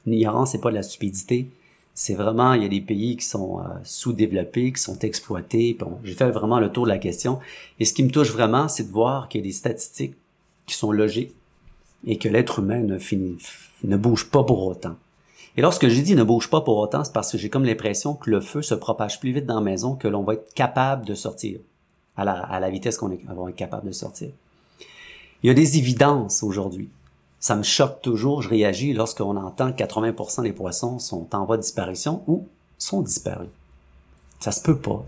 L'ignorance, 0.06 0.52
c'est 0.52 0.62
pas 0.62 0.70
de 0.70 0.76
la 0.76 0.84
stupidité. 0.84 1.50
C'est 1.94 2.14
vraiment, 2.14 2.54
il 2.54 2.62
y 2.62 2.66
a 2.66 2.70
des 2.70 2.82
pays 2.82 3.18
qui 3.18 3.26
sont 3.26 3.60
euh, 3.60 3.64
sous-développés, 3.84 4.74
qui 4.74 4.82
sont 4.82 5.00
exploités. 5.00 5.76
Bon, 5.80 5.98
j'ai 6.04 6.14
fait 6.14 6.30
vraiment 6.30 6.60
le 6.60 6.72
tour 6.72 6.84
de 6.84 6.90
la 6.90 7.00
question. 7.00 7.40
Et 7.80 7.86
ce 7.86 7.94
qui 7.94 8.04
me 8.04 8.12
touche 8.12 8.32
vraiment, 8.32 8.68
c'est 8.68 8.84
de 8.84 8.92
voir 8.92 9.30
qu'il 9.30 9.42
y 9.42 9.44
a 9.44 9.48
des 9.48 9.54
statistiques 9.54 10.16
qui 10.66 10.76
sont 10.76 10.92
logiques 10.92 11.34
et 12.06 12.18
que 12.18 12.28
l'être 12.28 12.60
humain 12.60 12.84
ne 12.84 13.98
bouge 13.98 14.30
pas 14.30 14.44
pour 14.44 14.68
autant. 14.68 14.96
Et 15.58 15.62
lorsque 15.62 15.88
j'ai 15.88 16.04
dit 16.04 16.16
ne 16.16 16.24
bouge 16.24 16.52
pas 16.52 16.62
pour 16.62 16.78
autant, 16.78 17.04
c'est 17.04 17.12
parce 17.12 17.32
que 17.32 17.38
j'ai 17.40 17.50
comme 17.50 17.66
l'impression 17.66 18.14
que 18.14 18.30
le 18.30 18.42
feu 18.42 18.62
se 18.62 18.76
propage 18.76 19.20
plus 19.20 19.32
vite 19.32 19.48
dans 19.48 19.56
la 19.56 19.62
maison 19.62 19.96
que 19.96 20.08
l'on 20.08 20.24
va 20.24 20.36
être 20.36 20.54
capable 20.54 21.04
de 21.04 21.16
sortir 21.16 21.60
à 22.16 22.24
la, 22.24 22.34
à 22.34 22.60
la 22.60 22.70
vitesse 22.70 22.98
qu'on 22.98 23.10
va 23.10 23.50
être 23.50 23.56
capable 23.56 23.88
de 23.88 23.92
sortir. 23.92 24.30
Il 25.42 25.48
y 25.48 25.50
a 25.50 25.56
des 25.56 25.80
évidences 25.80 26.44
aujourd'hui. 26.44 26.90
Ça 27.40 27.56
me 27.56 27.64
choque 27.64 28.02
toujours, 28.02 28.44
je 28.44 28.50
réagis 28.50 28.94
lorsqu'on 28.94 29.36
entend 29.36 29.72
que 29.72 29.84
80% 29.84 30.44
des 30.44 30.54
poissons 30.54 31.00
sont 31.00 31.28
en 31.36 31.46
voie 31.46 31.58
de 31.58 31.64
disparition 31.64 32.24
ou 32.28 32.48
sont 32.78 33.02
disparus. 33.02 33.50
Ça 34.40 34.52
se 34.52 34.62
peut 34.62 34.78
pas. 34.78 35.04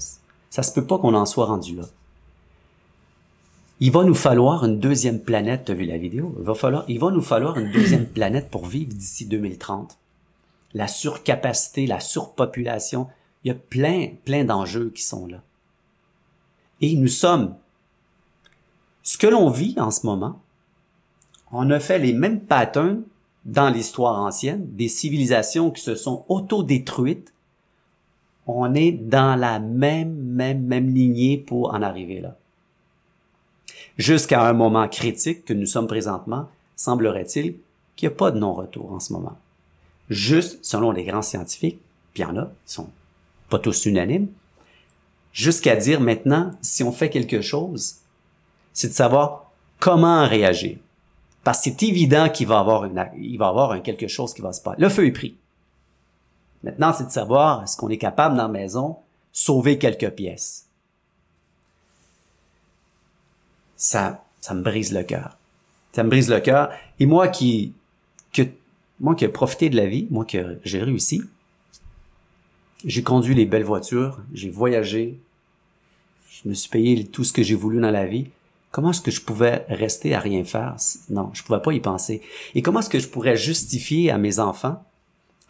Ça 0.49 0.63
se 0.63 0.73
peut 0.73 0.85
pas 0.85 0.97
qu'on 0.97 1.13
en 1.13 1.25
soit 1.27 1.45
rendu 1.45 1.75
là. 1.75 1.85
Il 3.79 3.91
va 3.91 4.03
nous 4.03 4.15
falloir 4.15 4.65
une 4.65 4.79
deuxième 4.79 5.19
planète, 5.19 5.65
tu 5.65 5.71
as 5.71 5.75
vu 5.75 5.85
la 5.85 5.97
vidéo? 5.97 6.35
Il 6.39 6.43
va 6.43 6.55
falloir, 6.55 6.85
il 6.87 6.99
va 6.99 7.11
nous 7.11 7.21
falloir 7.21 7.57
une 7.57 7.71
deuxième 7.71 8.05
planète 8.07 8.49
pour 8.49 8.65
vivre 8.65 8.93
d'ici 8.93 9.25
2030 9.25 9.97
la 10.73 10.87
surcapacité, 10.87 11.87
la 11.87 11.99
surpopulation. 11.99 13.07
Il 13.43 13.49
y 13.49 13.51
a 13.51 13.55
plein, 13.55 14.09
plein 14.25 14.43
d'enjeux 14.43 14.91
qui 14.93 15.03
sont 15.03 15.27
là. 15.27 15.41
Et 16.81 16.95
nous 16.95 17.07
sommes, 17.07 17.55
ce 19.03 19.17
que 19.17 19.27
l'on 19.27 19.49
vit 19.49 19.75
en 19.77 19.91
ce 19.91 20.05
moment, 20.05 20.39
on 21.51 21.69
a 21.71 21.79
fait 21.79 21.99
les 21.99 22.13
mêmes 22.13 22.41
patterns 22.41 23.03
dans 23.45 23.69
l'histoire 23.69 24.21
ancienne, 24.21 24.67
des 24.75 24.87
civilisations 24.87 25.71
qui 25.71 25.81
se 25.81 25.95
sont 25.95 26.25
autodétruites. 26.27 27.33
On 28.45 28.73
est 28.75 28.91
dans 28.91 29.39
la 29.39 29.59
même, 29.59 30.13
même, 30.13 30.63
même 30.63 30.89
lignée 30.93 31.37
pour 31.37 31.73
en 31.73 31.81
arriver 31.81 32.19
là. 32.19 32.35
Jusqu'à 33.97 34.47
un 34.47 34.53
moment 34.53 34.87
critique 34.87 35.43
que 35.45 35.53
nous 35.53 35.65
sommes 35.65 35.87
présentement, 35.87 36.47
semblerait-il 36.75 37.55
qu'il 37.95 38.07
n'y 38.07 38.13
a 38.13 38.17
pas 38.17 38.31
de 38.31 38.39
non-retour 38.39 38.93
en 38.93 38.99
ce 38.99 39.11
moment 39.11 39.37
juste 40.09 40.63
selon 40.63 40.91
les 40.91 41.03
grands 41.03 41.21
scientifiques, 41.21 41.79
puis 42.13 42.23
il 42.23 42.25
y 42.25 42.29
en 42.29 42.37
a, 42.37 42.43
ils 42.43 42.71
sont 42.71 42.89
pas 43.49 43.59
tous 43.59 43.85
unanimes, 43.85 44.27
jusqu'à 45.33 45.75
dire 45.75 46.01
maintenant, 46.01 46.51
si 46.61 46.83
on 46.83 46.91
fait 46.91 47.09
quelque 47.09 47.41
chose, 47.41 47.97
c'est 48.73 48.89
de 48.89 48.93
savoir 48.93 49.51
comment 49.79 50.27
réagir. 50.27 50.77
Parce 51.43 51.59
que 51.59 51.63
c'est 51.65 51.83
évident 51.83 52.29
qu'il 52.29 52.47
va 52.47 52.59
avoir 52.59 52.85
une, 52.85 53.09
il 53.17 53.37
va 53.37 53.47
avoir 53.47 53.81
quelque 53.81 54.07
chose 54.07 54.33
qui 54.33 54.41
va 54.41 54.53
se 54.53 54.61
passer. 54.61 54.81
Le 54.81 54.89
feu 54.89 55.05
est 55.05 55.11
pris. 55.11 55.35
Maintenant, 56.63 56.93
c'est 56.93 57.05
de 57.05 57.11
savoir 57.11 57.63
est-ce 57.63 57.77
qu'on 57.77 57.89
est 57.89 57.97
capable 57.97 58.35
dans 58.35 58.43
la 58.43 58.49
maison 58.49 58.97
sauver 59.31 59.77
quelques 59.77 60.09
pièces? 60.11 60.67
Ça, 63.77 64.25
ça 64.41 64.53
me 64.53 64.61
brise 64.61 64.91
le 64.91 65.03
cœur. 65.03 65.37
Ça 65.93 66.03
me 66.03 66.09
brise 66.09 66.29
le 66.29 66.41
cœur. 66.41 66.69
Et 66.99 67.05
moi 67.05 67.29
qui, 67.29 67.73
moi 68.99 69.15
qui 69.15 69.25
ai 69.25 69.29
profité 69.29 69.69
de 69.69 69.77
la 69.77 69.85
vie, 69.85 70.07
moi 70.09 70.25
qui 70.25 70.37
j'ai 70.63 70.83
réussi, 70.83 71.23
j'ai 72.85 73.03
conduit 73.03 73.35
les 73.35 73.45
belles 73.45 73.63
voitures, 73.63 74.19
j'ai 74.33 74.49
voyagé, 74.49 75.19
je 76.29 76.47
me 76.47 76.53
suis 76.53 76.69
payé 76.69 77.05
tout 77.05 77.23
ce 77.23 77.33
que 77.33 77.43
j'ai 77.43 77.55
voulu 77.55 77.81
dans 77.81 77.91
la 77.91 78.05
vie. 78.05 78.29
Comment 78.71 78.91
est-ce 78.91 79.01
que 79.01 79.11
je 79.11 79.21
pouvais 79.21 79.65
rester 79.67 80.13
à 80.13 80.19
rien 80.19 80.43
faire? 80.43 80.75
Non, 81.09 81.31
je 81.33 81.43
pouvais 81.43 81.61
pas 81.61 81.73
y 81.73 81.79
penser. 81.79 82.21
Et 82.55 82.61
comment 82.61 82.79
est-ce 82.79 82.89
que 82.89 82.99
je 82.99 83.07
pourrais 83.07 83.35
justifier 83.35 84.11
à 84.11 84.17
mes 84.17 84.39
enfants, 84.39 84.85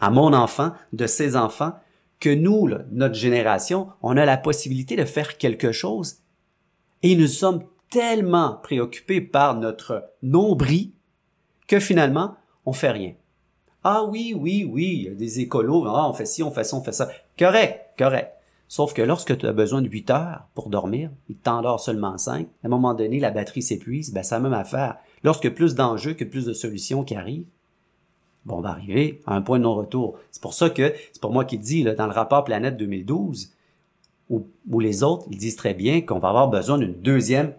à 0.00 0.10
mon 0.10 0.32
enfant, 0.32 0.72
de 0.92 1.06
ses 1.06 1.36
enfants, 1.36 1.74
que 2.18 2.30
nous, 2.30 2.68
notre 2.92 3.14
génération, 3.14 3.88
on 4.02 4.16
a 4.16 4.24
la 4.24 4.36
possibilité 4.36 4.96
de 4.96 5.04
faire 5.04 5.38
quelque 5.38 5.72
chose 5.72 6.18
et 7.02 7.16
nous 7.16 7.26
sommes 7.26 7.64
tellement 7.90 8.58
préoccupés 8.62 9.20
par 9.20 9.56
notre 9.56 10.10
nombril 10.22 10.92
que 11.66 11.80
finalement, 11.80 12.36
on 12.66 12.72
fait 12.72 12.90
rien. 12.90 13.14
Ah 13.82 14.04
oui, 14.04 14.34
oui, 14.38 14.68
oui, 14.70 14.92
il 14.94 15.02
y 15.04 15.08
a 15.08 15.14
des 15.14 15.40
écolos, 15.40 15.86
ah, 15.86 16.08
on 16.08 16.12
fait 16.12 16.26
ci, 16.26 16.42
on 16.42 16.50
fait 16.50 16.64
ça, 16.64 16.76
on 16.76 16.82
fait 16.82 16.92
ça. 16.92 17.08
Correct, 17.38 17.80
correct. 17.98 18.32
Sauf 18.68 18.92
que 18.92 19.02
lorsque 19.02 19.36
tu 19.36 19.46
as 19.46 19.52
besoin 19.52 19.82
de 19.82 19.88
8 19.88 20.10
heures 20.10 20.46
pour 20.54 20.68
dormir, 20.68 21.10
il 21.28 21.36
t'endort 21.36 21.80
seulement 21.80 22.16
5, 22.16 22.46
à 22.46 22.66
un 22.66 22.68
moment 22.68 22.94
donné, 22.94 23.18
la 23.18 23.30
batterie 23.30 23.62
s'épuise, 23.62 24.12
ben, 24.12 24.22
c'est 24.22 24.34
la 24.34 24.40
même 24.40 24.52
affaire. 24.52 24.96
Lorsque 25.24 25.50
plus 25.50 25.74
d'enjeux, 25.74 26.14
que 26.14 26.24
plus 26.24 26.44
de 26.44 26.52
solutions 26.52 27.02
qui 27.02 27.16
arrivent, 27.16 27.48
bon, 28.44 28.58
on 28.58 28.60
va 28.60 28.70
arriver 28.70 29.22
à 29.26 29.34
un 29.34 29.42
point 29.42 29.58
de 29.58 29.64
non-retour. 29.64 30.18
C'est 30.30 30.42
pour 30.42 30.54
ça 30.54 30.70
que, 30.70 30.94
c'est 31.12 31.20
pour 31.20 31.32
moi 31.32 31.44
qui 31.44 31.58
dis, 31.58 31.82
là, 31.82 31.94
dans 31.94 32.06
le 32.06 32.12
rapport 32.12 32.44
Planète 32.44 32.76
2012, 32.76 33.50
où, 34.28 34.46
où 34.70 34.78
les 34.78 35.02
autres, 35.02 35.26
ils 35.30 35.38
disent 35.38 35.56
très 35.56 35.74
bien 35.74 36.02
qu'on 36.02 36.18
va 36.18 36.28
avoir 36.28 36.48
besoin 36.48 36.78
d'une 36.78 36.94
deuxième 36.94 37.54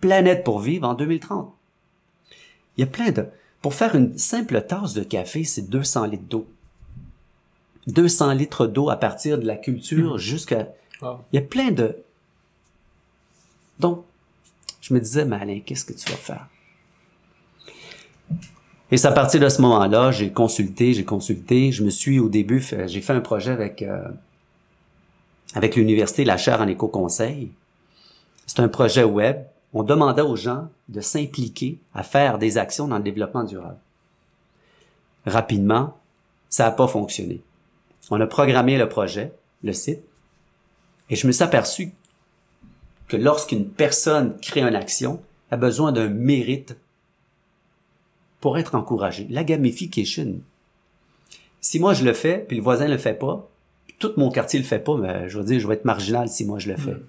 planète 0.00 0.42
pour 0.42 0.60
vivre 0.60 0.88
en 0.88 0.94
2030. 0.94 1.52
Il 2.76 2.80
y 2.80 2.84
a 2.84 2.86
plein 2.86 3.10
de, 3.10 3.26
pour 3.66 3.74
faire 3.74 3.96
une 3.96 4.16
simple 4.16 4.62
tasse 4.62 4.94
de 4.94 5.02
café, 5.02 5.42
c'est 5.42 5.68
200 5.68 6.06
litres 6.06 6.28
d'eau. 6.28 6.46
200 7.88 8.34
litres 8.34 8.68
d'eau 8.68 8.90
à 8.90 8.96
partir 8.96 9.40
de 9.40 9.44
la 9.44 9.56
culture 9.56 10.14
hmm. 10.14 10.18
jusqu'à... 10.18 10.68
Il 11.02 11.16
y 11.32 11.38
a 11.38 11.42
plein 11.42 11.72
de... 11.72 11.96
Donc, 13.80 14.04
je 14.80 14.94
me 14.94 15.00
disais, 15.00 15.24
mais 15.24 15.34
Alain, 15.34 15.58
qu'est-ce 15.66 15.84
que 15.84 15.94
tu 15.94 16.08
vas 16.08 16.16
faire? 16.16 16.46
Et 18.92 18.96
c'est 18.96 19.08
à 19.08 19.10
partir 19.10 19.40
de 19.40 19.48
ce 19.48 19.60
moment-là, 19.62 20.12
j'ai 20.12 20.30
consulté, 20.30 20.92
j'ai 20.92 21.04
consulté. 21.04 21.72
Je 21.72 21.82
me 21.82 21.90
suis 21.90 22.20
au 22.20 22.28
début, 22.28 22.64
j'ai 22.86 23.00
fait 23.00 23.14
un 23.14 23.20
projet 23.20 23.50
avec 23.50 23.82
euh, 23.82 24.00
avec 25.54 25.74
l'université 25.74 26.24
La 26.24 26.36
Chaire 26.36 26.60
en 26.60 26.68
éco-conseil. 26.68 27.50
C'est 28.46 28.60
un 28.60 28.68
projet 28.68 29.02
web 29.02 29.38
on 29.76 29.82
demandait 29.82 30.22
aux 30.22 30.36
gens 30.36 30.70
de 30.88 31.02
s'impliquer 31.02 31.78
à 31.92 32.02
faire 32.02 32.38
des 32.38 32.56
actions 32.56 32.88
dans 32.88 32.96
le 32.96 33.02
développement 33.02 33.44
durable. 33.44 33.76
Rapidement, 35.26 35.98
ça 36.48 36.64
n'a 36.64 36.70
pas 36.70 36.88
fonctionné. 36.88 37.42
On 38.10 38.18
a 38.22 38.26
programmé 38.26 38.78
le 38.78 38.88
projet, 38.88 39.34
le 39.62 39.74
site, 39.74 40.00
et 41.10 41.14
je 41.14 41.26
me 41.26 41.32
suis 41.32 41.44
aperçu 41.44 41.92
que 43.08 43.18
lorsqu'une 43.18 43.68
personne 43.68 44.38
crée 44.40 44.62
une 44.62 44.74
action, 44.74 45.20
elle 45.50 45.56
a 45.56 45.58
besoin 45.58 45.92
d'un 45.92 46.08
mérite 46.08 46.74
pour 48.40 48.56
être 48.56 48.76
encouragée. 48.76 49.26
La 49.28 49.44
gamification. 49.44 50.40
Si 51.60 51.78
moi 51.78 51.92
je 51.92 52.02
le 52.02 52.14
fais, 52.14 52.46
puis 52.48 52.56
le 52.56 52.62
voisin 52.62 52.88
le 52.88 52.96
fait 52.96 53.12
pas, 53.12 53.46
tout 53.98 54.14
mon 54.16 54.30
quartier 54.30 54.58
le 54.58 54.64
fait 54.64 54.78
pas, 54.78 54.96
mais 54.96 55.28
je 55.28 55.36
veux 55.36 55.44
dire, 55.44 55.60
je 55.60 55.68
vais 55.68 55.74
être 55.74 55.84
marginal 55.84 56.30
si 56.30 56.46
moi 56.46 56.58
je 56.58 56.70
le 56.70 56.78
fais. 56.78 56.94
Mm. 56.94 57.02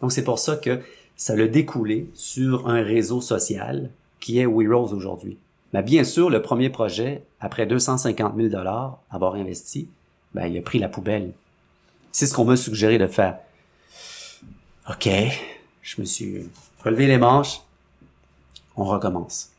Donc 0.00 0.12
c'est 0.12 0.24
pour 0.24 0.38
ça 0.38 0.56
que 0.56 0.80
ça 1.16 1.34
l'a 1.36 1.46
découlé 1.48 2.10
sur 2.14 2.68
un 2.68 2.82
réseau 2.82 3.20
social 3.20 3.90
qui 4.20 4.38
est 4.38 4.46
We 4.46 4.68
Rose 4.68 4.92
aujourd'hui. 4.92 5.38
Mais 5.72 5.82
bien 5.82 6.04
sûr, 6.04 6.30
le 6.30 6.42
premier 6.42 6.70
projet, 6.70 7.22
après 7.40 7.66
250 7.66 8.34
000 8.36 8.48
dollars, 8.48 8.98
avoir 9.10 9.34
investi, 9.34 9.88
ben, 10.34 10.46
il 10.46 10.56
a 10.58 10.62
pris 10.62 10.78
la 10.78 10.88
poubelle. 10.88 11.32
C'est 12.12 12.26
ce 12.26 12.34
qu'on 12.34 12.44
m'a 12.44 12.56
suggéré 12.56 12.98
de 12.98 13.06
faire. 13.06 13.38
OK, 14.90 15.08
je 15.82 16.00
me 16.00 16.06
suis 16.06 16.48
relevé 16.84 17.06
les 17.06 17.18
manches. 17.18 17.60
On 18.76 18.84
recommence. 18.84 19.50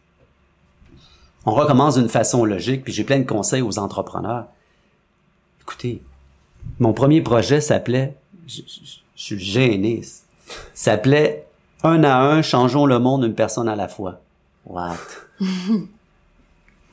On 1.46 1.52
recommence 1.54 1.96
d'une 1.98 2.10
façon 2.10 2.46
logique, 2.46 2.84
puis 2.84 2.94
j'ai 2.94 3.04
plein 3.04 3.20
de 3.20 3.26
conseils 3.26 3.62
aux 3.62 3.80
entrepreneurs. 3.80 4.46
Écoutez, 5.62 6.02
mon 6.80 6.94
premier 6.94 7.22
projet 7.22 7.62
s'appelait, 7.62 8.16
je, 8.48 8.62
je- 8.68 8.98
je 9.16 9.24
suis 9.24 9.40
gêné, 9.40 10.02
s'appelait 10.74 11.47
Un 11.84 12.04
à 12.04 12.20
un, 12.20 12.42
changeons 12.42 12.86
le 12.86 13.00
monde 13.00 13.24
une 13.24 13.36
personne 13.36 13.70
à 13.70 13.76
la 13.76 13.88
fois. 13.88 14.22
What? 14.66 14.98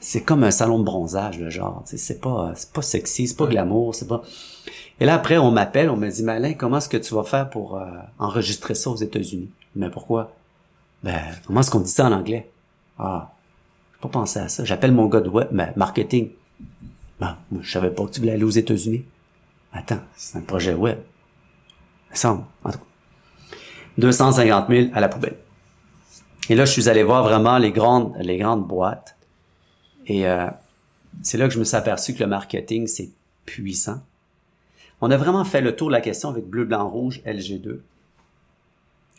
c'est 0.00 0.22
comme 0.22 0.44
un 0.44 0.50
salon 0.50 0.78
de 0.78 0.84
bronzage, 0.84 1.38
le 1.38 1.48
genre. 1.48 1.82
C'est 1.86 2.20
pas, 2.20 2.52
c'est 2.54 2.72
pas 2.72 2.82
sexy, 2.82 3.26
c'est 3.26 3.36
pas 3.36 3.46
glamour, 3.46 3.94
c'est 3.94 4.06
pas. 4.06 4.22
Et 5.00 5.06
là 5.06 5.14
après, 5.14 5.38
on 5.38 5.50
m'appelle, 5.50 5.88
on 5.88 5.96
me 5.96 6.08
dit 6.10 6.22
Malin, 6.22 6.52
comment 6.52 6.76
est-ce 6.76 6.90
que 6.90 6.98
tu 6.98 7.14
vas 7.14 7.24
faire 7.24 7.48
pour 7.48 7.78
euh, 7.78 7.86
enregistrer 8.18 8.74
ça 8.74 8.90
aux 8.90 8.96
États-Unis? 8.96 9.50
Mais 9.74 9.88
pourquoi? 9.88 10.32
Ben, 11.02 11.20
comment 11.46 11.60
est-ce 11.60 11.70
qu'on 11.70 11.80
dit 11.80 11.90
ça 11.90 12.06
en 12.06 12.12
anglais? 12.12 12.50
Ah, 12.98 13.32
j'ai 13.92 14.00
pas 14.02 14.08
pensé 14.08 14.38
à 14.38 14.48
ça. 14.48 14.64
J'appelle 14.64 14.92
mon 14.92 15.06
gars 15.06 15.20
de 15.20 15.30
web, 15.30 15.48
mais 15.50 15.72
marketing. 15.76 16.30
Ben, 17.18 17.36
moi, 17.50 17.62
je 17.62 17.72
savais 17.72 17.90
pas 17.90 18.04
que 18.04 18.10
tu 18.10 18.20
voulais 18.20 18.32
aller 18.32 18.44
aux 18.44 18.50
États-Unis. 18.50 19.04
Attends, 19.72 20.00
c'est 20.16 20.36
un 20.38 20.42
projet 20.42 20.74
web. 20.74 20.98
Ça, 22.12 22.32
en 22.32 22.70
tout 22.70 22.78
cas. 22.78 22.84
250 23.98 24.68
000 24.68 24.88
à 24.92 25.00
la 25.00 25.08
poubelle. 25.08 25.36
Et 26.48 26.54
là, 26.54 26.64
je 26.64 26.72
suis 26.72 26.88
allé 26.88 27.02
voir 27.02 27.22
vraiment 27.22 27.58
les 27.58 27.72
grandes, 27.72 28.16
les 28.20 28.36
grandes 28.38 28.66
boîtes. 28.66 29.16
Et 30.06 30.26
euh, 30.26 30.48
c'est 31.22 31.38
là 31.38 31.48
que 31.48 31.54
je 31.54 31.58
me 31.58 31.64
suis 31.64 31.76
aperçu 31.76 32.14
que 32.14 32.22
le 32.22 32.28
marketing, 32.28 32.86
c'est 32.86 33.10
puissant. 33.46 34.00
On 35.00 35.10
a 35.10 35.16
vraiment 35.16 35.44
fait 35.44 35.60
le 35.60 35.74
tour 35.74 35.88
de 35.88 35.92
la 35.92 36.00
question 36.00 36.28
avec 36.28 36.46
bleu, 36.46 36.64
blanc, 36.64 36.88
rouge, 36.88 37.22
LG2. 37.26 37.80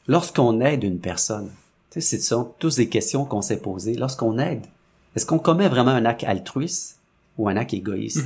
Lorsqu'on 0.08 0.60
aide 0.62 0.84
une 0.84 1.00
personne, 1.00 1.52
tu 1.90 2.02
sais, 2.02 2.18
ce 2.18 2.28
sont 2.28 2.54
tous 2.60 2.76
des 2.76 2.90
questions 2.90 3.26
qu'on 3.26 3.42
s'est 3.42 3.62
posées. 3.62 3.96
Lorsqu'on 3.96 4.38
aide, 4.38 4.66
est-ce 5.16 5.26
qu'on 5.26 5.40
commet 5.40 5.68
vraiment 5.68 5.92
un 5.92 6.06
acte 6.06 6.24
altruiste 6.24 7.00
ou 7.38 7.50
un 7.50 7.56
acte 7.56 7.74
égoïste? 7.74 8.24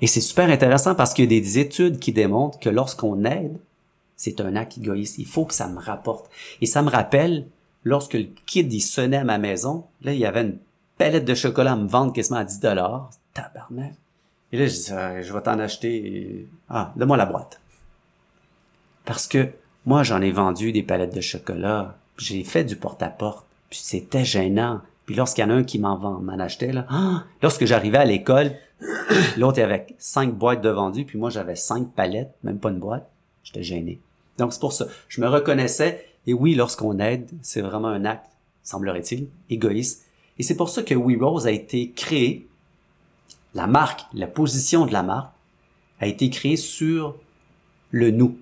Et 0.00 0.06
c'est 0.06 0.20
super 0.20 0.48
intéressant 0.48 0.94
parce 0.94 1.12
qu'il 1.12 1.30
y 1.32 1.36
a 1.36 1.40
des 1.40 1.58
études 1.58 1.98
qui 1.98 2.12
démontrent 2.12 2.58
que 2.58 2.68
lorsqu'on 2.68 3.24
aide, 3.24 3.58
c'est 4.18 4.40
un 4.42 4.54
acte 4.56 4.76
égoïste. 4.76 5.16
Il 5.18 5.26
faut 5.26 5.46
que 5.46 5.54
ça 5.54 5.68
me 5.68 5.78
rapporte. 5.78 6.28
Et 6.60 6.66
ça 6.66 6.82
me 6.82 6.90
rappelle, 6.90 7.46
lorsque 7.84 8.14
le 8.14 8.26
kid, 8.44 8.70
il 8.70 8.80
sonnait 8.82 9.16
à 9.16 9.24
ma 9.24 9.38
maison, 9.38 9.86
là, 10.02 10.12
il 10.12 10.18
y 10.18 10.26
avait 10.26 10.42
une 10.42 10.58
palette 10.98 11.24
de 11.24 11.34
chocolat 11.34 11.72
à 11.72 11.76
me 11.76 11.88
vendre 11.88 12.12
quasiment 12.12 12.38
à 12.40 12.44
10 12.44 12.60
dollars. 12.60 13.08
Tabarnak. 13.32 13.94
Et 14.52 14.58
là, 14.58 14.66
je 14.66 14.72
dis, 14.74 14.90
Ah, 14.92 15.22
je 15.22 15.32
vais 15.32 15.40
t'en 15.40 15.58
acheter. 15.60 16.46
Ah, 16.68 16.92
donne-moi 16.96 17.16
la 17.16 17.26
boîte. 17.26 17.60
Parce 19.04 19.26
que 19.26 19.48
moi, 19.86 20.02
j'en 20.02 20.20
ai 20.20 20.30
vendu 20.32 20.72
des 20.72 20.82
palettes 20.82 21.14
de 21.14 21.20
chocolat. 21.20 21.96
J'ai 22.18 22.44
fait 22.44 22.64
du 22.64 22.76
porte-à-porte. 22.76 23.46
Puis 23.70 23.78
c'était 23.82 24.24
gênant. 24.24 24.80
Puis 25.06 25.14
lorsqu'il 25.14 25.42
y 25.42 25.46
en 25.46 25.50
a 25.50 25.54
un 25.54 25.64
qui 25.64 25.78
m'en 25.78 25.96
vend- 25.96 26.20
m'en 26.20 26.38
achetait, 26.38 26.72
là, 26.72 26.86
ah, 26.90 27.24
lorsque 27.42 27.64
j'arrivais 27.64 27.98
à 27.98 28.04
l'école, 28.04 28.52
l'autre 29.38 29.62
avait 29.62 29.86
cinq 29.98 30.34
boîtes 30.34 30.60
de 30.60 30.68
vendues, 30.68 31.04
puis 31.04 31.18
moi, 31.18 31.30
j'avais 31.30 31.54
cinq 31.56 31.88
palettes, 31.92 32.34
même 32.42 32.58
pas 32.58 32.70
une 32.70 32.78
boîte. 32.80 33.08
J'étais 33.44 33.62
gêné. 33.62 34.00
Donc, 34.38 34.52
c'est 34.52 34.60
pour 34.60 34.72
ça. 34.72 34.86
Je 35.08 35.20
me 35.20 35.28
reconnaissais. 35.28 36.06
Et 36.26 36.32
oui, 36.32 36.54
lorsqu'on 36.54 36.98
aide, 36.98 37.30
c'est 37.42 37.60
vraiment 37.60 37.88
un 37.88 38.04
acte, 38.04 38.30
semblerait-il, 38.62 39.28
égoïste. 39.50 40.04
Et 40.38 40.42
c'est 40.42 40.56
pour 40.56 40.68
ça 40.68 40.82
que 40.82 40.94
We 40.94 41.18
Rose 41.20 41.46
a 41.46 41.50
été 41.50 41.90
créé. 41.90 42.46
La 43.54 43.66
marque, 43.66 44.02
la 44.14 44.26
position 44.26 44.86
de 44.86 44.92
la 44.92 45.02
marque 45.02 45.32
a 46.00 46.06
été 46.06 46.30
créée 46.30 46.56
sur 46.56 47.16
le 47.90 48.10
nous. 48.10 48.38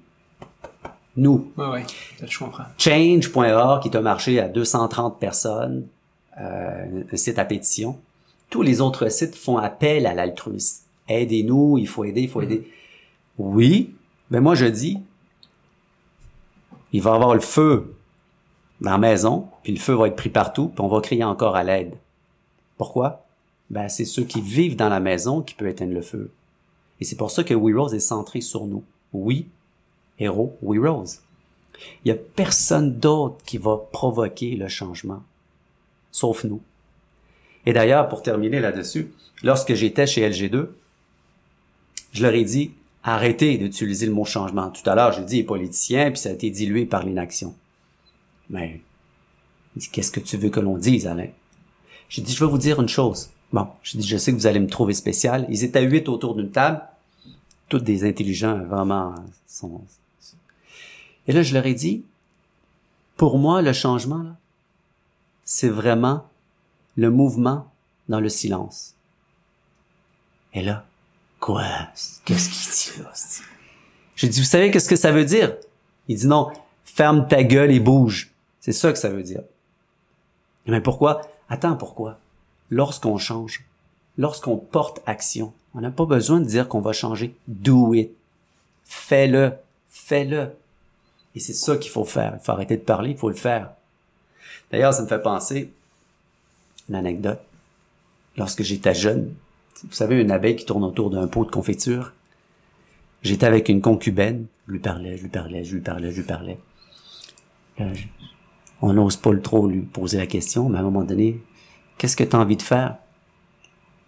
Nous. 1.16 1.50
Ouais, 1.56 1.68
ouais, 1.68 1.84
je 2.22 2.38
comprends. 2.38 2.64
Change.org, 2.76 3.82
qui 3.82 3.88
est 3.88 3.96
un 3.96 4.02
marché 4.02 4.38
à 4.38 4.48
230 4.48 5.18
personnes, 5.18 5.86
euh, 6.38 7.04
un 7.10 7.16
site 7.16 7.38
à 7.38 7.46
pétition. 7.46 7.98
Tous 8.50 8.60
les 8.60 8.82
autres 8.82 9.08
sites 9.08 9.34
font 9.34 9.56
appel 9.56 10.06
à 10.06 10.12
l'altruisme. 10.12 10.84
Aidez-nous, 11.08 11.78
il 11.78 11.88
faut 11.88 12.04
aider, 12.04 12.22
il 12.22 12.28
faut 12.28 12.42
aider. 12.42 12.70
Oui, 13.38 13.94
mais 14.30 14.40
moi 14.40 14.54
je 14.54 14.66
dis, 14.66 14.98
il 16.96 17.02
va 17.02 17.12
avoir 17.12 17.34
le 17.34 17.40
feu 17.40 17.94
dans 18.80 18.92
la 18.92 18.98
maison, 18.98 19.48
puis 19.62 19.72
le 19.72 19.78
feu 19.78 19.92
va 19.92 20.08
être 20.08 20.16
pris 20.16 20.30
partout, 20.30 20.68
puis 20.68 20.80
on 20.80 20.88
va 20.88 21.02
crier 21.02 21.24
encore 21.24 21.54
à 21.54 21.62
l'aide. 21.62 21.94
Pourquoi? 22.78 23.26
Ben, 23.68 23.90
c'est 23.90 24.06
ceux 24.06 24.24
qui 24.24 24.40
vivent 24.40 24.76
dans 24.76 24.88
la 24.88 24.98
maison 24.98 25.42
qui 25.42 25.54
peuvent 25.54 25.68
éteindre 25.68 25.92
le 25.92 26.00
feu. 26.00 26.30
Et 26.98 27.04
c'est 27.04 27.16
pour 27.16 27.30
ça 27.30 27.44
que 27.44 27.52
We 27.52 27.76
Rose 27.76 27.92
est 27.92 28.00
centré 28.00 28.40
sur 28.40 28.64
nous. 28.64 28.82
Oui, 29.12 29.46
héros, 30.18 30.56
We 30.62 30.80
Rose. 30.80 31.20
Il 32.02 32.08
y 32.08 32.12
a 32.12 32.14
personne 32.14 32.98
d'autre 32.98 33.36
qui 33.44 33.58
va 33.58 33.76
provoquer 33.76 34.56
le 34.56 34.68
changement, 34.68 35.22
sauf 36.10 36.44
nous. 36.44 36.62
Et 37.66 37.74
d'ailleurs, 37.74 38.08
pour 38.08 38.22
terminer 38.22 38.60
là-dessus, 38.60 39.12
lorsque 39.42 39.74
j'étais 39.74 40.06
chez 40.06 40.26
LG2, 40.26 40.68
je 42.12 42.22
leur 42.22 42.32
ai 42.32 42.44
dit, 42.44 42.72
arrêtez 43.06 43.56
d'utiliser 43.56 44.06
le 44.06 44.12
mot 44.12 44.24
changement. 44.24 44.70
Tout 44.70 44.88
à 44.88 44.94
l'heure, 44.94 45.12
j'ai 45.12 45.24
dit 45.24 45.36
les 45.36 45.44
politiciens, 45.44 46.10
puis 46.10 46.20
ça 46.20 46.28
a 46.28 46.32
été 46.32 46.50
dilué 46.50 46.86
par 46.86 47.04
l'inaction. 47.04 47.54
Mais, 48.50 48.80
qu'est-ce 49.92 50.10
que 50.10 50.20
tu 50.20 50.36
veux 50.36 50.50
que 50.50 50.60
l'on 50.60 50.76
dise, 50.76 51.06
Alain? 51.06 51.28
J'ai 52.08 52.22
dit, 52.22 52.32
je 52.32 52.44
vais 52.44 52.50
vous 52.50 52.58
dire 52.58 52.80
une 52.80 52.88
chose. 52.88 53.30
Bon, 53.52 53.68
j'ai 53.82 53.98
dit, 53.98 54.06
je 54.06 54.16
sais 54.16 54.32
que 54.32 54.36
vous 54.36 54.46
allez 54.46 54.60
me 54.60 54.68
trouver 54.68 54.92
spécial. 54.92 55.46
Ils 55.48 55.64
étaient 55.64 55.82
huit 55.82 56.08
autour 56.08 56.34
d'une 56.34 56.50
table, 56.50 56.82
toutes 57.68 57.84
des 57.84 58.04
intelligents, 58.04 58.62
vraiment, 58.64 59.14
et 61.26 61.32
là, 61.32 61.42
je 61.42 61.54
leur 61.54 61.66
ai 61.66 61.74
dit, 61.74 62.04
pour 63.16 63.38
moi, 63.38 63.62
le 63.62 63.72
changement, 63.72 64.36
c'est 65.44 65.68
vraiment 65.68 66.26
le 66.96 67.10
mouvement 67.10 67.70
dans 68.08 68.20
le 68.20 68.28
silence. 68.28 68.94
Et 70.52 70.62
là, 70.62 70.86
quoi? 71.40 71.64
Qu'est-ce 72.24 72.48
qu'il 72.48 72.94
dit 72.94 73.02
là? 73.02 73.12
J'ai 74.16 74.28
dit, 74.28 74.40
vous 74.40 74.46
savez 74.46 74.70
qu'est-ce 74.70 74.88
que 74.88 74.96
ça 74.96 75.12
veut 75.12 75.24
dire? 75.24 75.56
Il 76.08 76.16
dit 76.16 76.26
non, 76.26 76.50
ferme 76.84 77.28
ta 77.28 77.42
gueule 77.44 77.70
et 77.70 77.80
bouge. 77.80 78.32
C'est 78.60 78.72
ça 78.72 78.92
que 78.92 78.98
ça 78.98 79.10
veut 79.10 79.22
dire. 79.22 79.42
Mais 80.66 80.80
pourquoi? 80.80 81.22
Attends, 81.48 81.76
pourquoi? 81.76 82.18
Lorsqu'on 82.70 83.18
change, 83.18 83.64
lorsqu'on 84.16 84.56
porte 84.56 85.02
action, 85.06 85.52
on 85.74 85.80
n'a 85.80 85.90
pas 85.90 86.06
besoin 86.06 86.40
de 86.40 86.46
dire 86.46 86.68
qu'on 86.68 86.80
va 86.80 86.92
changer. 86.92 87.34
Do 87.46 87.94
it. 87.94 88.10
Fais-le. 88.84 89.52
Fais-le. 89.90 90.52
Et 91.34 91.40
c'est 91.40 91.52
ça 91.52 91.76
qu'il 91.76 91.90
faut 91.90 92.04
faire. 92.04 92.38
Il 92.40 92.44
faut 92.44 92.52
arrêter 92.52 92.76
de 92.76 92.82
parler, 92.82 93.10
il 93.10 93.18
faut 93.18 93.28
le 93.28 93.36
faire. 93.36 93.72
D'ailleurs, 94.70 94.94
ça 94.94 95.02
me 95.02 95.06
fait 95.06 95.22
penser 95.22 95.70
une 96.88 96.94
anecdote. 96.94 97.40
Lorsque 98.36 98.62
j'étais 98.62 98.94
jeune, 98.94 99.34
vous 99.84 99.92
savez, 99.92 100.20
une 100.20 100.30
abeille 100.30 100.56
qui 100.56 100.64
tourne 100.64 100.84
autour 100.84 101.10
d'un 101.10 101.26
pot 101.26 101.44
de 101.44 101.50
confiture. 101.50 102.12
J'étais 103.22 103.46
avec 103.46 103.68
une 103.68 103.80
concubine, 103.80 104.46
je 104.66 104.72
lui 104.72 104.78
parlais, 104.78 105.16
je 105.16 105.22
lui 105.22 105.28
parlais, 105.28 105.64
je 105.64 105.74
lui 105.74 105.82
parlais, 105.82 106.10
je 106.10 106.16
lui 106.16 106.26
parlais. 106.26 106.58
On 108.80 108.92
n'ose 108.92 109.16
pas 109.16 109.32
le 109.32 109.42
trop 109.42 109.66
lui 109.66 109.80
poser 109.80 110.18
la 110.18 110.26
question, 110.26 110.68
mais 110.68 110.78
à 110.78 110.80
un 110.80 110.84
moment 110.84 111.02
donné, 111.02 111.40
qu'est-ce 111.98 112.16
que 112.16 112.24
tu 112.24 112.36
as 112.36 112.38
envie 112.38 112.56
de 112.56 112.62
faire? 112.62 112.96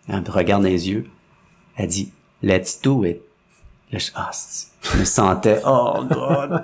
Elle 0.08 0.22
me 0.22 0.30
regarde 0.30 0.62
dans 0.62 0.68
les 0.68 0.88
yeux. 0.88 1.06
Elle 1.76 1.88
dit, 1.88 2.12
let's 2.42 2.80
do 2.80 3.04
it. 3.04 3.20
Ah, 4.14 4.30
je 4.82 4.98
me 4.98 5.04
sentais, 5.04 5.60
oh 5.64 6.04
God, 6.08 6.62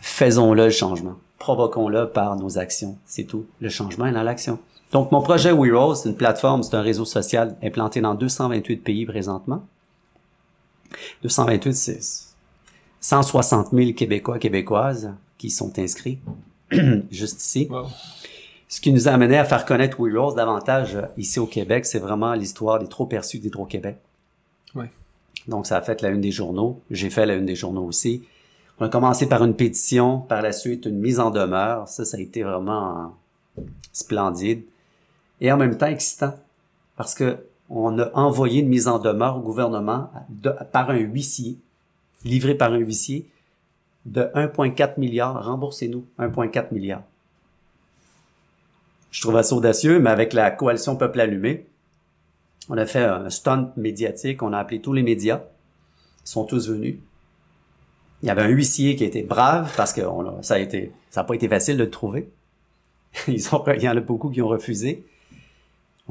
faisons-le 0.00 0.64
le 0.64 0.70
changement. 0.70 1.16
Provoquons-le 1.38 2.10
par 2.10 2.36
nos 2.36 2.58
actions. 2.58 2.98
C'est 3.06 3.24
tout. 3.24 3.46
Le 3.60 3.68
changement 3.68 4.06
est 4.06 4.12
dans 4.12 4.22
l'action. 4.22 4.58
Donc, 4.92 5.12
mon 5.12 5.22
projet 5.22 5.52
We 5.52 5.72
Rose, 5.72 6.00
c'est 6.02 6.08
une 6.08 6.16
plateforme, 6.16 6.62
c'est 6.62 6.74
un 6.74 6.82
réseau 6.82 7.04
social 7.04 7.56
implanté 7.62 8.00
dans 8.00 8.14
228 8.14 8.76
pays 8.78 9.06
présentement. 9.06 9.64
228, 11.22 11.72
c'est 11.72 12.00
160 13.00 13.70
000 13.72 13.92
Québécois, 13.92 14.38
Québécoises 14.38 15.14
qui 15.38 15.50
sont 15.50 15.78
inscrits 15.78 16.18
juste 17.10 17.40
ici. 17.42 17.68
Wow. 17.70 17.86
Ce 18.68 18.80
qui 18.80 18.92
nous 18.92 19.08
a 19.08 19.12
amené 19.12 19.36
à 19.36 19.44
faire 19.44 19.64
connaître 19.64 19.98
We 20.00 20.14
Rose 20.14 20.34
davantage 20.34 20.98
ici 21.16 21.38
au 21.38 21.46
Québec, 21.46 21.86
c'est 21.86 21.98
vraiment 21.98 22.34
l'histoire 22.34 22.78
des 22.78 22.86
trop 22.86 23.06
perçus 23.06 23.38
d'Hydro-Québec. 23.38 23.96
Ouais. 24.74 24.90
Donc, 25.48 25.66
ça 25.66 25.76
a 25.76 25.82
fait 25.82 26.02
la 26.02 26.10
une 26.10 26.20
des 26.20 26.30
journaux. 26.30 26.80
J'ai 26.90 27.10
fait 27.10 27.26
la 27.26 27.34
une 27.34 27.46
des 27.46 27.56
journaux 27.56 27.84
aussi. 27.84 28.24
On 28.78 28.86
a 28.86 28.88
commencé 28.88 29.28
par 29.28 29.44
une 29.44 29.54
pétition, 29.54 30.18
par 30.20 30.42
la 30.42 30.52
suite 30.52 30.86
une 30.86 30.98
mise 30.98 31.20
en 31.20 31.30
demeure. 31.30 31.88
Ça, 31.88 32.04
ça 32.04 32.16
a 32.16 32.20
été 32.20 32.42
vraiment 32.42 33.14
splendide. 33.92 34.62
Et 35.40 35.50
en 35.50 35.56
même 35.56 35.76
temps 35.76 35.86
excitant. 35.86 36.34
Parce 36.96 37.14
que 37.14 37.38
on 37.70 37.98
a 37.98 38.10
envoyé 38.14 38.60
une 38.60 38.68
mise 38.68 38.88
en 38.88 38.98
demeure 38.98 39.36
au 39.36 39.40
gouvernement 39.40 40.10
par 40.72 40.90
un 40.90 40.98
huissier, 40.98 41.56
livré 42.24 42.54
par 42.56 42.72
un 42.72 42.78
huissier, 42.78 43.30
de 44.06 44.22
1,4 44.34 44.98
milliard. 44.98 45.44
Remboursez-nous 45.44 46.04
1,4 46.18 46.74
milliard. 46.74 47.02
je 49.12 49.20
trouvais 49.20 49.42
ça 49.44 49.54
audacieux, 49.54 50.00
mais 50.00 50.10
avec 50.10 50.32
la 50.32 50.50
coalition 50.50 50.96
Peuple 50.96 51.20
Allumé, 51.20 51.66
on 52.68 52.76
a 52.76 52.86
fait 52.86 53.04
un 53.04 53.30
stunt 53.30 53.72
médiatique, 53.76 54.42
on 54.42 54.52
a 54.52 54.58
appelé 54.58 54.80
tous 54.80 54.92
les 54.92 55.02
médias, 55.02 55.42
ils 56.24 56.28
sont 56.28 56.44
tous 56.44 56.68
venus. 56.68 56.96
Il 58.22 58.26
y 58.26 58.30
avait 58.30 58.42
un 58.42 58.48
huissier 58.48 58.96
qui 58.96 59.04
était 59.04 59.22
brave 59.22 59.72
parce 59.76 59.92
que 59.92 60.02
ça 60.42 60.54
a 60.54 60.58
été, 60.58 60.92
ça 61.10 61.20
n'a 61.20 61.24
pas 61.24 61.34
été 61.34 61.48
facile 61.48 61.76
de 61.76 61.84
le 61.84 61.90
trouver. 61.90 62.28
Ils 63.28 63.52
ont, 63.54 63.64
il 63.74 63.82
y 63.82 63.88
en 63.88 63.96
a 63.96 64.00
beaucoup 64.00 64.30
qui 64.30 64.40
ont 64.42 64.48
refusé. 64.48 65.04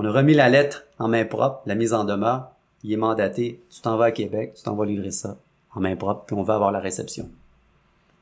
On 0.02 0.06
a 0.06 0.12
remis 0.14 0.34
la 0.34 0.48
lettre 0.48 0.86
en 0.98 1.10
main 1.10 1.26
propre, 1.26 1.62
la 1.66 1.76
mise 1.76 1.94
en 1.94 2.06
demeure. 2.06 2.52
Il 2.84 2.94
est 2.94 2.96
mandaté, 2.96 3.62
tu 3.70 3.82
t'en 3.82 3.98
vas 3.98 4.06
à 4.06 4.12
Québec, 4.12 4.54
tu 4.56 4.64
t'en 4.64 4.74
vas 4.74 4.86
livrer 4.86 5.12
ça 5.12 5.36
en 5.76 5.82
main 5.82 5.98
propre, 5.98 6.24
puis 6.26 6.38
on 6.38 6.42
va 6.42 6.56
avoir 6.56 6.72
la 6.72 6.80
réception. 6.80 7.30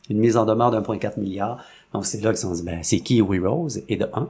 Une 0.09 0.17
mise 0.17 0.37
en 0.37 0.45
demeure 0.47 0.71
d'1,4 0.71 1.19
milliard. 1.19 1.63
Donc 1.93 2.07
c'est 2.07 2.19
là 2.21 2.31
qu'ils 2.31 2.37
se 2.37 2.47
sont 2.47 2.53
dit, 2.53 2.63
ben, 2.63 2.81
c'est 2.81 3.01
qui 3.01 3.21
We 3.21 3.39
Rose? 3.39 3.83
Et 3.89 3.95
de 3.95 4.09
1. 4.11 4.27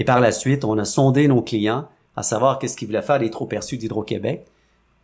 Et 0.00 0.04
par 0.04 0.18
la 0.18 0.32
suite, 0.32 0.64
on 0.64 0.76
a 0.78 0.84
sondé 0.84 1.28
nos 1.28 1.42
clients 1.42 1.86
à 2.16 2.24
savoir 2.24 2.58
qu'est-ce 2.58 2.76
qu'ils 2.76 2.88
voulaient 2.88 3.02
faire 3.02 3.20
des 3.20 3.30
trop 3.30 3.46
perçus 3.46 3.76
d'Hydro-Québec. 3.76 4.44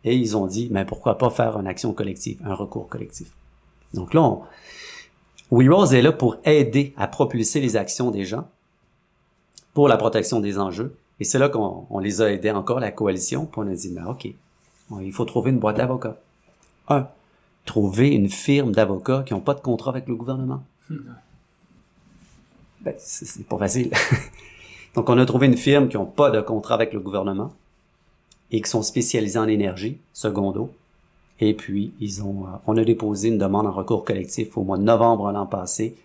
Et 0.03 0.13
ils 0.13 0.35
ont 0.35 0.45
dit, 0.45 0.67
mais 0.69 0.83
pourquoi 0.83 1.17
pas 1.17 1.29
faire 1.29 1.57
une 1.57 1.67
action 1.67 1.93
collective, 1.93 2.41
un 2.43 2.53
recours 2.53 2.89
collectif. 2.89 3.31
Donc 3.93 4.13
là, 4.13 4.23
on, 4.23 4.41
We 5.51 5.69
Rose 5.69 5.93
est 5.93 6.01
là 6.01 6.11
pour 6.11 6.35
aider 6.43 6.93
à 6.97 7.07
propulser 7.07 7.61
les 7.61 7.77
actions 7.77 8.11
des 8.11 8.25
gens 8.25 8.49
pour 9.73 9.87
la 9.87 9.95
protection 9.95 10.41
des 10.41 10.59
enjeux. 10.59 10.93
Et 11.19 11.23
c'est 11.23 11.39
là 11.39 11.49
qu'on 11.49 11.99
les 11.99 12.21
a 12.21 12.31
aidés 12.31 12.51
encore, 12.51 12.79
la 12.79 12.91
coalition, 12.91 13.45
puis 13.45 13.61
on 13.63 13.67
a 13.67 13.73
dit, 13.73 13.89
ben 13.89 14.05
OK, 14.05 14.27
il 15.01 15.11
faut 15.11 15.25
trouver 15.25 15.51
une 15.51 15.59
boîte 15.59 15.77
d'avocats. 15.77 16.17
Un, 16.89 17.07
trouver 17.65 18.09
une 18.09 18.29
firme 18.29 18.71
d'avocats 18.71 19.23
qui 19.23 19.33
n'ont 19.33 19.41
pas 19.41 19.53
de 19.53 19.59
contrat 19.59 19.91
avec 19.91 20.07
le 20.07 20.15
gouvernement. 20.15 20.63
Ben, 22.81 22.95
c'est 22.97 23.45
pas 23.47 23.57
facile. 23.57 23.91
Donc, 24.95 25.09
on 25.09 25.17
a 25.17 25.25
trouvé 25.25 25.47
une 25.47 25.57
firme 25.57 25.89
qui 25.89 25.97
n'a 25.97 26.05
pas 26.05 26.31
de 26.31 26.41
contrat 26.41 26.75
avec 26.75 26.93
le 26.93 26.99
gouvernement 26.99 27.53
et 28.51 28.61
qui 28.61 28.69
sont 28.69 28.81
spécialisés 28.81 29.39
en 29.39 29.47
énergie, 29.47 29.97
secondo. 30.13 30.71
Et 31.39 31.53
puis, 31.53 31.93
ils 31.99 32.23
ont, 32.23 32.45
euh, 32.45 32.57
on 32.65 32.77
a 32.77 32.83
déposé 32.83 33.27
une 33.27 33.37
demande 33.37 33.67
en 33.67 33.71
recours 33.71 34.05
collectif 34.05 34.57
au 34.57 34.63
mois 34.63 34.77
de 34.77 34.83
novembre 34.83 35.31
l'an 35.31 35.45
passé 35.45 35.95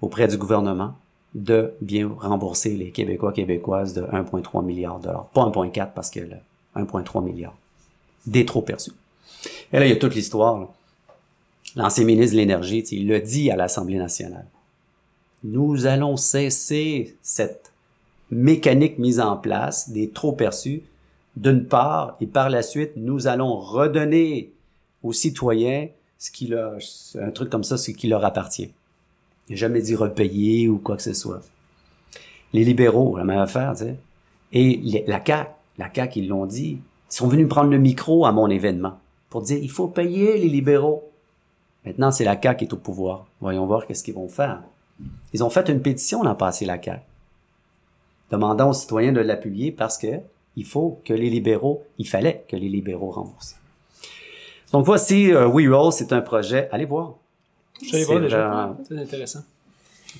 auprès 0.00 0.26
du 0.26 0.38
gouvernement 0.38 0.94
de 1.34 1.74
bien 1.80 2.10
rembourser 2.18 2.76
les 2.76 2.90
Québécois 2.90 3.32
québécoises 3.32 3.94
de 3.94 4.02
1,3 4.02 4.64
milliard 4.64 4.98
de 4.98 5.04
dollars. 5.04 5.26
Pas 5.28 5.42
1,4 5.42 5.92
parce 5.94 6.10
que 6.10 6.20
1,3 6.74 7.24
milliard. 7.24 7.54
Des 8.26 8.44
trop 8.44 8.62
perçus. 8.62 8.92
Et 9.72 9.78
là, 9.78 9.86
il 9.86 9.90
y 9.90 9.92
a 9.92 9.96
toute 9.96 10.14
l'histoire. 10.14 10.68
L'ancien 11.74 12.04
ministre 12.04 12.32
de 12.34 12.40
l'Énergie, 12.40 12.80
il 12.92 13.08
l'a 13.08 13.20
dit 13.20 13.50
à 13.50 13.56
l'Assemblée 13.56 13.98
nationale. 13.98 14.46
Nous 15.44 15.86
allons 15.86 16.16
cesser 16.16 17.16
cette 17.22 17.72
mécanique 18.30 18.98
mise 18.98 19.20
en 19.20 19.36
place 19.36 19.90
des 19.90 20.10
trop 20.10 20.32
perçus 20.32 20.82
d'une 21.36 21.66
part, 21.66 22.16
et 22.20 22.26
par 22.26 22.48
la 22.48 22.62
suite, 22.62 22.92
nous 22.96 23.26
allons 23.26 23.56
redonner 23.56 24.52
aux 25.02 25.12
citoyens 25.12 25.88
ce 26.18 26.30
qui 26.30 26.46
leur, 26.46 26.78
un 27.20 27.30
truc 27.30 27.50
comme 27.50 27.64
ça, 27.64 27.76
ce 27.76 27.90
qui 27.90 28.08
leur 28.08 28.24
appartient. 28.24 28.70
Il 29.48 29.52
n'a 29.52 29.56
jamais 29.56 29.80
dit 29.80 29.94
repayer 29.94 30.68
ou 30.68 30.78
quoi 30.78 30.96
que 30.96 31.02
ce 31.02 31.14
soit. 31.14 31.42
Les 32.52 32.64
libéraux, 32.64 33.16
la 33.16 33.24
même 33.24 33.38
affaire, 33.38 33.72
tu 33.72 33.84
sais. 33.84 33.96
Et 34.52 35.04
la 35.06 35.24
CAQ, 35.24 35.50
la 35.78 35.92
CAQ, 35.92 36.20
ils 36.20 36.28
l'ont 36.28 36.46
dit. 36.46 36.78
Ils 37.10 37.14
sont 37.14 37.28
venus 37.28 37.48
prendre 37.48 37.70
le 37.70 37.78
micro 37.78 38.26
à 38.26 38.32
mon 38.32 38.48
événement 38.48 38.98
pour 39.30 39.42
dire, 39.42 39.58
il 39.60 39.70
faut 39.70 39.88
payer 39.88 40.38
les 40.38 40.48
libéraux. 40.48 41.10
Maintenant, 41.84 42.10
c'est 42.10 42.24
la 42.24 42.40
CAQ 42.40 42.58
qui 42.58 42.64
est 42.64 42.74
au 42.74 42.78
pouvoir. 42.78 43.26
Voyons 43.40 43.66
voir 43.66 43.86
qu'est-ce 43.86 44.02
qu'ils 44.02 44.14
vont 44.14 44.28
faire. 44.28 44.62
Ils 45.32 45.44
ont 45.44 45.50
fait 45.50 45.68
une 45.68 45.82
pétition 45.82 46.22
l'an 46.22 46.34
passé, 46.34 46.64
la 46.64 46.82
CAQ, 46.82 47.02
demandant 48.30 48.70
aux 48.70 48.74
citoyens 48.74 49.12
de 49.12 49.20
l'appuyer 49.20 49.72
parce 49.72 49.98
que 49.98 50.20
il 50.56 50.64
faut 50.64 51.00
que 51.04 51.12
les 51.12 51.28
libéraux, 51.28 51.84
il 51.98 52.08
fallait 52.08 52.44
que 52.48 52.56
les 52.56 52.68
libéraux 52.68 53.10
remboursent. 53.10 53.56
Donc 54.72 54.86
voici 54.86 55.32
euh, 55.32 55.46
We 55.46 55.68
Roll, 55.68 55.92
c'est 55.92 56.12
un 56.12 56.22
projet. 56.22 56.68
Allez 56.72 56.86
voir. 56.86 57.14
Je 57.82 58.04
voir 58.04 58.20
déjà. 58.20 58.76
C'est 58.88 58.98
intéressant. 58.98 59.40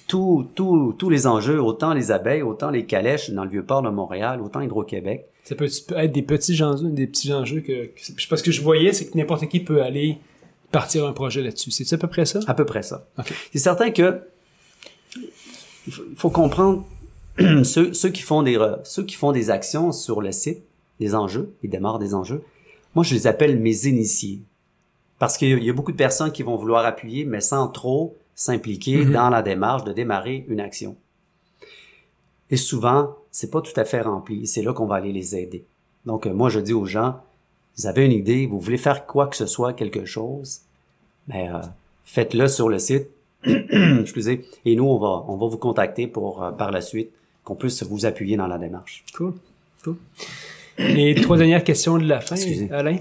Tous 0.06 0.46
tout, 0.54 0.94
tous 0.98 1.08
les 1.08 1.26
enjeux, 1.26 1.60
autant 1.60 1.94
les 1.94 2.10
abeilles, 2.10 2.42
autant 2.42 2.70
les 2.70 2.84
calèches 2.84 3.30
dans 3.30 3.44
le 3.44 3.50
vieux 3.50 3.64
port 3.64 3.82
de 3.82 3.88
Montréal, 3.88 4.40
autant 4.42 4.60
Hydro-Québec. 4.60 5.26
Ça 5.44 5.54
peut 5.54 5.64
être 5.64 6.12
des 6.12 6.22
petits 6.22 6.62
enjeux, 6.62 6.88
des 6.88 7.06
petits 7.06 7.32
enjeux 7.32 7.60
que, 7.60 7.86
que 7.86 8.28
parce 8.28 8.42
que 8.42 8.50
je 8.50 8.60
voyais, 8.60 8.92
c'est 8.92 9.06
que 9.06 9.16
n'importe 9.16 9.48
qui 9.48 9.60
peut 9.60 9.82
aller 9.82 10.18
partir 10.70 11.06
un 11.06 11.12
projet 11.12 11.40
là-dessus. 11.42 11.70
C'est 11.70 11.90
à 11.92 11.98
peu 11.98 12.08
près 12.08 12.26
ça? 12.26 12.40
À 12.46 12.54
peu 12.54 12.66
près 12.66 12.82
ça. 12.82 13.08
C'est 13.52 13.58
certain 13.58 13.90
que 13.90 14.20
il 15.86 15.92
faut, 16.16 16.30
comprendre 16.30 16.84
ceux, 17.38 17.94
ceux, 17.94 18.10
qui 18.10 18.22
font 18.22 18.42
des 18.42 18.58
ceux 18.84 19.04
qui 19.04 19.14
font 19.14 19.32
des 19.32 19.50
actions 19.50 19.92
sur 19.92 20.20
le 20.20 20.32
site, 20.32 20.62
des 20.98 21.14
enjeux, 21.14 21.54
ils 21.62 21.70
démarrent 21.70 22.00
des 22.00 22.12
enjeux. 22.14 22.42
Moi, 22.94 23.04
je 23.04 23.14
les 23.14 23.26
appelle 23.26 23.58
mes 23.58 23.86
initiés. 23.86 24.40
Parce 25.18 25.38
qu'il 25.38 25.62
y 25.62 25.70
a 25.70 25.72
beaucoup 25.72 25.92
de 25.92 25.96
personnes 25.96 26.32
qui 26.32 26.42
vont 26.42 26.56
vouloir 26.56 26.84
appuyer, 26.84 27.24
mais 27.24 27.40
sans 27.40 27.68
trop 27.68 28.16
s'impliquer 28.34 29.04
mm-hmm. 29.04 29.12
dans 29.12 29.30
la 29.30 29.42
démarche 29.42 29.84
de 29.84 29.92
démarrer 29.92 30.44
une 30.48 30.60
action. 30.60 30.96
Et 32.50 32.56
souvent, 32.56 33.16
c'est 33.30 33.50
pas 33.50 33.60
tout 33.60 33.78
à 33.78 33.84
fait 33.84 34.00
rempli. 34.00 34.46
C'est 34.46 34.62
là 34.62 34.72
qu'on 34.72 34.86
va 34.86 34.96
aller 34.96 35.12
les 35.12 35.36
aider. 35.36 35.64
Donc, 36.04 36.26
euh, 36.26 36.32
moi, 36.32 36.48
je 36.48 36.60
dis 36.60 36.72
aux 36.72 36.84
gens, 36.84 37.20
vous 37.76 37.86
avez 37.86 38.04
une 38.04 38.12
idée, 38.12 38.46
vous 38.46 38.60
voulez 38.60 38.78
faire 38.78 39.06
quoi 39.06 39.26
que 39.26 39.36
ce 39.36 39.46
soit, 39.46 39.72
quelque 39.72 40.04
chose, 40.04 40.60
mais 41.28 41.48
ben, 41.48 41.56
euh, 41.56 41.66
faites-le 42.04 42.48
sur 42.48 42.68
le 42.68 42.78
site. 42.78 43.08
Excusez. 43.44 44.44
Et 44.64 44.76
nous, 44.76 44.84
on 44.84 44.98
va, 44.98 45.24
on 45.28 45.36
va 45.36 45.46
vous 45.46 45.58
contacter 45.58 46.06
pour 46.06 46.42
euh, 46.42 46.52
par 46.52 46.70
la 46.70 46.80
suite 46.80 47.10
qu'on 47.44 47.56
puisse 47.56 47.82
vous 47.82 48.06
appuyer 48.06 48.36
dans 48.36 48.46
la 48.46 48.58
démarche. 48.58 49.04
Cool. 49.14 49.34
Cool. 49.84 49.96
Les 50.78 51.14
trois 51.14 51.36
dernières 51.36 51.64
questions 51.64 51.98
de 51.98 52.06
la 52.06 52.20
fin, 52.20 52.36
Alain. 52.70 52.98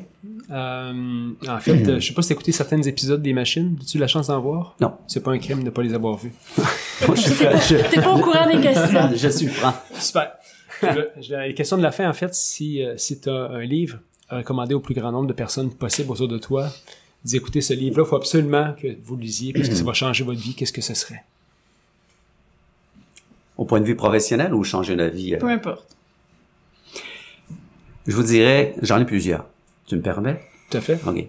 Euh, 0.52 1.32
en 1.48 1.60
fait, 1.60 2.00
je 2.00 2.08
sais 2.08 2.14
pas 2.14 2.22
si 2.22 2.30
t'as 2.30 2.36
écouté 2.36 2.52
certains 2.52 2.82
épisodes 2.82 3.22
des 3.22 3.34
machines. 3.34 3.78
As-tu 3.82 3.98
la 3.98 4.08
chance 4.08 4.28
d'en 4.28 4.40
voir? 4.40 4.76
Non. 4.80 4.94
C'est 5.08 5.24
pas 5.24 5.32
un 5.32 5.40
crime 5.40 5.60
de 5.60 5.66
ne 5.66 5.70
pas 5.72 5.82
les 5.82 5.94
avoir 5.94 6.18
vus. 6.18 6.34
T'es 7.00 8.02
pas 8.02 8.14
au 8.14 8.20
courant 8.20 8.50
des 8.50 8.62
questions. 8.62 9.10
je 9.16 9.30
suis 9.30 9.48
franc. 9.48 9.74
Super. 10.00 10.32
les 11.30 11.54
questions 11.54 11.78
de 11.78 11.84
la 11.84 11.92
fin, 11.92 12.10
en 12.10 12.14
fait, 12.14 12.34
si, 12.34 12.82
si 12.98 13.20
tu 13.20 13.30
as 13.30 13.50
un 13.52 13.66
livre 13.66 14.00
à 14.30 14.38
recommander 14.38 14.74
au 14.74 14.80
plus 14.80 14.96
grand 14.96 15.12
nombre 15.12 15.28
de 15.28 15.34
personnes 15.34 15.72
possible 15.72 16.12
autour 16.12 16.28
de 16.28 16.38
toi, 16.38 16.70
dis 17.24 17.38
écoutez, 17.38 17.62
ce 17.62 17.74
livre-là, 17.74 18.04
il 18.06 18.10
faut 18.10 18.16
absolument 18.16 18.74
que 18.80 18.88
vous 19.04 19.16
le 19.16 19.24
lisiez 19.24 19.54
parce 19.54 19.70
que 19.70 19.76
ça 19.76 19.84
va 19.84 19.94
changer 19.94 20.24
votre 20.24 20.40
vie. 20.40 20.56
Qu'est-ce 20.56 20.74
que 20.74 20.82
ce 20.82 20.94
serait? 20.94 21.24
Au 23.58 23.66
point 23.66 23.80
de 23.80 23.86
vue 23.86 23.96
professionnel 23.96 24.54
ou 24.54 24.64
changer 24.64 24.96
la 24.96 25.10
vie? 25.10 25.36
Euh? 25.36 25.40
Peu 25.40 25.50
importe. 25.50 25.96
Je 28.08 28.16
vous 28.16 28.24
dirais, 28.24 28.76
j'en 28.82 29.00
ai 29.00 29.06
plusieurs. 29.06 29.46
Tu 29.88 29.96
me 29.96 30.02
permets? 30.02 30.42
Tout 30.70 30.78
à 30.78 30.82
fait. 30.82 31.00
OK. 31.06 31.26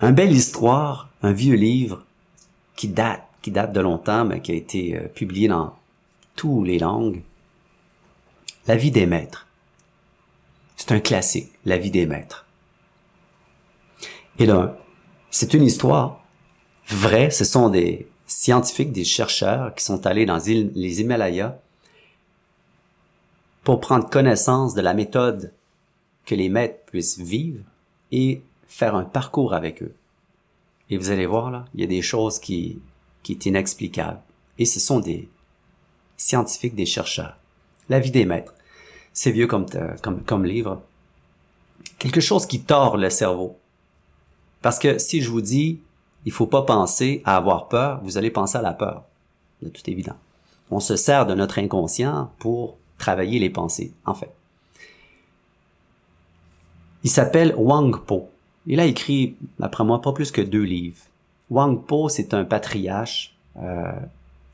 Un 0.00 0.12
belle 0.12 0.32
histoire, 0.32 1.08
un 1.22 1.32
vieux 1.32 1.54
livre 1.54 2.04
qui 2.76 2.88
date, 2.88 3.22
qui 3.40 3.50
date 3.50 3.72
de 3.72 3.80
longtemps, 3.80 4.24
mais 4.24 4.40
qui 4.40 4.52
a 4.52 4.54
été 4.54 4.96
euh, 4.96 5.08
publié 5.08 5.48
dans 5.48 5.76
toutes 6.36 6.66
les 6.66 6.78
langues. 6.78 7.22
La 8.66 8.76
vie 8.76 8.90
des 8.90 9.06
maîtres. 9.06 9.46
C'est 10.76 10.92
un 10.92 11.00
classique, 11.00 11.52
La 11.64 11.78
vie 11.78 11.90
des 11.90 12.06
maîtres. 12.06 12.46
Et 14.38 14.46
là, 14.46 14.76
c'est 15.30 15.54
une 15.54 15.64
histoire 15.64 16.22
vraie. 16.88 17.30
Ce 17.30 17.44
sont 17.44 17.68
des 17.68 18.08
scientifiques, 18.26 18.92
des 18.92 19.04
chercheurs 19.04 19.74
qui 19.74 19.84
sont 19.84 20.06
allés 20.06 20.26
dans 20.26 20.38
les 20.46 21.00
Himalayas 21.00 21.56
pour 23.64 23.80
prendre 23.80 24.08
connaissance 24.08 24.74
de 24.74 24.82
la 24.82 24.94
méthode 24.94 25.52
que 26.26 26.34
les 26.34 26.48
maîtres 26.48 26.84
puissent 26.86 27.18
vivre 27.18 27.64
et 28.12 28.42
faire 28.68 28.94
un 28.94 29.04
parcours 29.04 29.54
avec 29.54 29.82
eux. 29.82 29.94
Et 30.90 30.98
vous 30.98 31.10
allez 31.10 31.26
voir 31.26 31.50
là, 31.50 31.64
il 31.74 31.80
y 31.80 31.84
a 31.84 31.88
des 31.88 32.02
choses 32.02 32.38
qui, 32.38 32.80
qui 33.22 33.32
est 33.32 33.46
inexplicable. 33.46 34.20
Et 34.58 34.66
ce 34.66 34.78
sont 34.78 35.00
des 35.00 35.28
scientifiques, 36.16 36.74
des 36.74 36.86
chercheurs. 36.86 37.36
La 37.88 37.98
vie 37.98 38.10
des 38.10 38.26
maîtres. 38.26 38.54
C'est 39.12 39.30
vieux 39.30 39.46
comme, 39.46 39.66
comme, 40.02 40.22
comme 40.22 40.44
livre. 40.44 40.82
Quelque 41.98 42.20
chose 42.20 42.46
qui 42.46 42.62
tord 42.62 42.96
le 42.96 43.10
cerveau. 43.10 43.58
Parce 44.60 44.78
que 44.78 44.98
si 44.98 45.20
je 45.22 45.30
vous 45.30 45.40
dis, 45.40 45.80
il 46.24 46.32
faut 46.32 46.46
pas 46.46 46.62
penser 46.62 47.22
à 47.24 47.36
avoir 47.36 47.68
peur, 47.68 48.00
vous 48.02 48.18
allez 48.18 48.30
penser 48.30 48.58
à 48.58 48.62
la 48.62 48.72
peur. 48.72 49.04
De 49.62 49.68
tout 49.68 49.88
évident. 49.88 50.16
On 50.70 50.80
se 50.80 50.96
sert 50.96 51.26
de 51.26 51.34
notre 51.34 51.58
inconscient 51.58 52.32
pour 52.38 52.76
travailler 52.98 53.38
les 53.38 53.50
pensées, 53.50 53.92
en 54.04 54.14
fait. 54.14 54.32
Il 57.02 57.10
s'appelle 57.10 57.54
Wang 57.56 58.00
Po. 58.04 58.30
Il 58.66 58.80
a 58.80 58.86
écrit, 58.86 59.36
après 59.60 59.84
moi, 59.84 60.00
pas 60.00 60.12
plus 60.12 60.30
que 60.30 60.40
deux 60.40 60.62
livres. 60.62 61.02
Wang 61.50 61.84
Po, 61.84 62.08
c'est 62.08 62.32
un 62.32 62.44
patriarche 62.44 63.34
euh, 63.56 63.92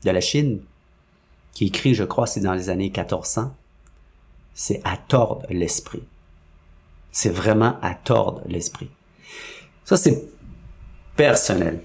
de 0.03 0.11
la 0.11 0.21
Chine 0.21 0.59
qui 1.53 1.67
écrit, 1.67 1.93
je 1.93 2.03
crois, 2.03 2.27
c'est 2.27 2.41
dans 2.41 2.53
les 2.53 2.69
années 2.69 2.89
1400. 2.89 3.53
C'est 4.53 4.81
à 4.83 4.97
tordre 4.97 5.45
l'esprit. 5.49 6.03
C'est 7.11 7.29
vraiment 7.29 7.77
à 7.81 7.93
tordre 7.93 8.41
l'esprit. 8.47 8.89
Ça, 9.85 9.97
c'est 9.97 10.23
personnel. 11.15 11.81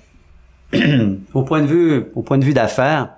au 1.35 1.43
point 1.43 1.63
de 1.63 1.67
vue, 1.67 2.07
au 2.15 2.23
point 2.23 2.39
de 2.39 2.45
vue 2.45 2.55
d'affaires, 2.55 3.16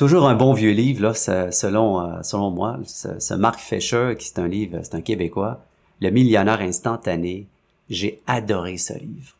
toujours 0.00 0.26
un 0.26 0.34
bon 0.34 0.54
vieux 0.54 0.70
livre, 0.70 1.02
là, 1.02 1.12
selon, 1.12 2.00
euh, 2.00 2.22
selon 2.22 2.50
moi. 2.50 2.78
Ce, 2.86 3.20
ce 3.20 3.34
Mark 3.34 3.60
Fisher, 3.60 4.14
qui 4.18 4.28
c'est 4.28 4.38
un 4.38 4.48
livre, 4.48 4.80
c'est 4.82 4.94
un 4.94 5.02
Québécois, 5.02 5.60
Le 6.00 6.08
millionnaire 6.08 6.62
instantané. 6.62 7.46
J'ai 7.90 8.22
adoré 8.26 8.78
ce 8.78 8.94
livre. 8.94 9.34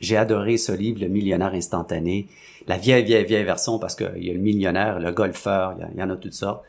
J'ai 0.00 0.16
adoré 0.16 0.56
ce 0.56 0.72
livre, 0.72 1.02
Le 1.02 1.08
millionnaire 1.08 1.52
instantané. 1.52 2.28
La 2.66 2.78
vieille, 2.78 3.04
vieille, 3.04 3.26
vieille 3.26 3.44
version, 3.44 3.78
parce 3.78 3.94
qu'il 3.94 4.24
y 4.24 4.30
a 4.30 4.32
le 4.32 4.38
millionnaire, 4.38 5.00
le 5.00 5.12
golfeur, 5.12 5.76
il 5.92 5.98
y, 5.98 6.02
en 6.02 6.08
a 6.08 6.16
toutes 6.16 6.32
sortes. 6.32 6.64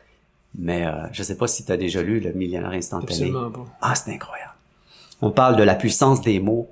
Mais 0.58 0.84
euh, 0.84 1.06
je 1.12 1.22
sais 1.22 1.38
pas 1.38 1.46
si 1.46 1.64
tu 1.64 1.72
as 1.72 1.78
déjà 1.78 2.02
lu 2.02 2.20
Le 2.20 2.34
millionnaire 2.34 2.72
instantané. 2.72 3.12
Absolument 3.12 3.50
pas. 3.50 3.66
Ah, 3.80 3.94
c'est 3.94 4.12
incroyable. 4.12 4.52
On 5.22 5.30
parle 5.30 5.56
de 5.56 5.62
la 5.62 5.74
puissance 5.74 6.20
des 6.20 6.38
mots. 6.38 6.68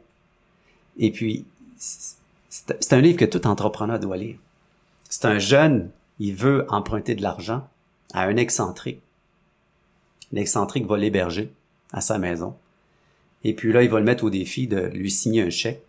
Et 0.99 1.11
puis, 1.11 1.47
c'est 1.79 2.93
un 2.93 3.01
livre 3.01 3.17
que 3.17 3.25
tout 3.25 3.47
entrepreneur 3.47 3.99
doit 3.99 4.19
lire. 4.19 4.37
C'est 5.09 5.25
un 5.25 5.39
jeune, 5.39 5.89
il 6.19 6.35
veut 6.35 6.67
emprunter 6.69 7.15
de 7.15 7.23
l'argent 7.23 7.67
à 8.13 8.23
un 8.23 8.37
excentrique. 8.37 9.01
L'excentrique 10.33 10.87
va 10.87 10.99
l'héberger 10.99 11.53
à 11.93 12.01
sa 12.01 12.19
maison. 12.19 12.55
Et 13.45 13.55
puis 13.55 13.73
là, 13.73 13.83
il 13.83 13.91
va 13.91 13.99
le 13.99 14.05
mettre 14.05 14.25
au 14.25 14.31
défi 14.31 14.67
de 14.67 14.81
lui 14.81 15.11
signer 15.11 15.43
un 15.43 15.51
chèque. 15.51 15.83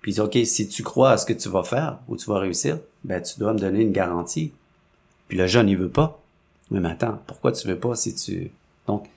Puis 0.00 0.12
il 0.12 0.14
dit, 0.14 0.20
OK, 0.20 0.38
si 0.44 0.68
tu 0.68 0.82
crois 0.82 1.12
à 1.12 1.16
ce 1.16 1.26
que 1.26 1.32
tu 1.32 1.48
vas 1.48 1.62
faire 1.62 1.98
ou 2.08 2.16
tu 2.16 2.26
vas 2.26 2.38
réussir, 2.38 2.78
ben, 3.04 3.22
tu 3.22 3.38
dois 3.38 3.52
me 3.52 3.58
donner 3.58 3.82
une 3.82 3.92
garantie. 3.92 4.52
Puis 5.28 5.38
le 5.38 5.46
jeune, 5.46 5.68
il 5.68 5.76
veut 5.76 5.90
pas. 5.90 6.20
Mais 6.70 6.86
attends, 6.88 7.20
pourquoi 7.26 7.52
tu 7.52 7.66
veux 7.68 7.78
pas 7.78 7.94
si 7.94 8.14
tu... 8.14 8.50
Donc, 8.86 9.08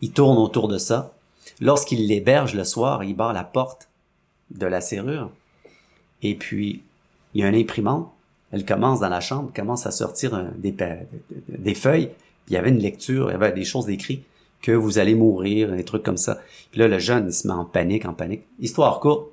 il 0.00 0.12
tourne 0.12 0.38
autour 0.38 0.68
de 0.68 0.78
ça. 0.78 1.12
Lorsqu'il 1.60 2.06
l'héberge 2.06 2.54
le 2.54 2.64
soir, 2.64 3.04
il 3.04 3.14
barre 3.14 3.32
la 3.32 3.44
porte 3.44 3.88
de 4.50 4.66
la 4.66 4.80
serrure. 4.80 5.30
Et 6.22 6.34
puis, 6.34 6.82
il 7.34 7.40
y 7.40 7.44
a 7.44 7.48
une 7.48 7.54
imprimante. 7.54 8.13
Elle 8.54 8.64
commence 8.64 9.00
dans 9.00 9.08
la 9.08 9.18
chambre, 9.18 9.52
commence 9.52 9.84
à 9.84 9.90
sortir 9.90 10.48
des, 10.56 11.74
feuilles. 11.74 12.06
Puis 12.06 12.14
il 12.50 12.54
y 12.54 12.56
avait 12.56 12.68
une 12.68 12.78
lecture, 12.78 13.28
il 13.28 13.32
y 13.32 13.34
avait 13.34 13.50
des 13.50 13.64
choses 13.64 13.90
écrites 13.90 14.24
que 14.62 14.70
vous 14.70 14.98
allez 14.98 15.16
mourir, 15.16 15.72
des 15.72 15.82
trucs 15.82 16.04
comme 16.04 16.16
ça. 16.16 16.38
Puis 16.70 16.78
là, 16.78 16.86
le 16.86 17.00
jeune, 17.00 17.26
il 17.26 17.32
se 17.32 17.48
met 17.48 17.52
en 17.52 17.64
panique, 17.64 18.06
en 18.06 18.14
panique. 18.14 18.44
Histoire 18.60 19.00
courte, 19.00 19.26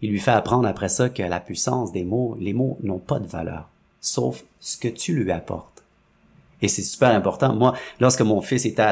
il 0.00 0.10
lui 0.10 0.20
fait 0.20 0.30
apprendre 0.30 0.66
après 0.66 0.88
ça 0.88 1.10
que 1.10 1.22
la 1.22 1.38
puissance 1.38 1.92
des 1.92 2.02
mots, 2.02 2.34
les 2.40 2.54
mots 2.54 2.78
n'ont 2.82 2.98
pas 2.98 3.18
de 3.18 3.26
valeur, 3.26 3.68
sauf 4.00 4.42
ce 4.58 4.78
que 4.78 4.88
tu 4.88 5.12
lui 5.12 5.30
apportes. 5.30 5.84
Et 6.62 6.68
c'est 6.68 6.80
super 6.80 7.10
important. 7.10 7.54
Moi, 7.54 7.74
lorsque 8.00 8.22
mon 8.22 8.40
fils 8.40 8.64
était 8.64 8.86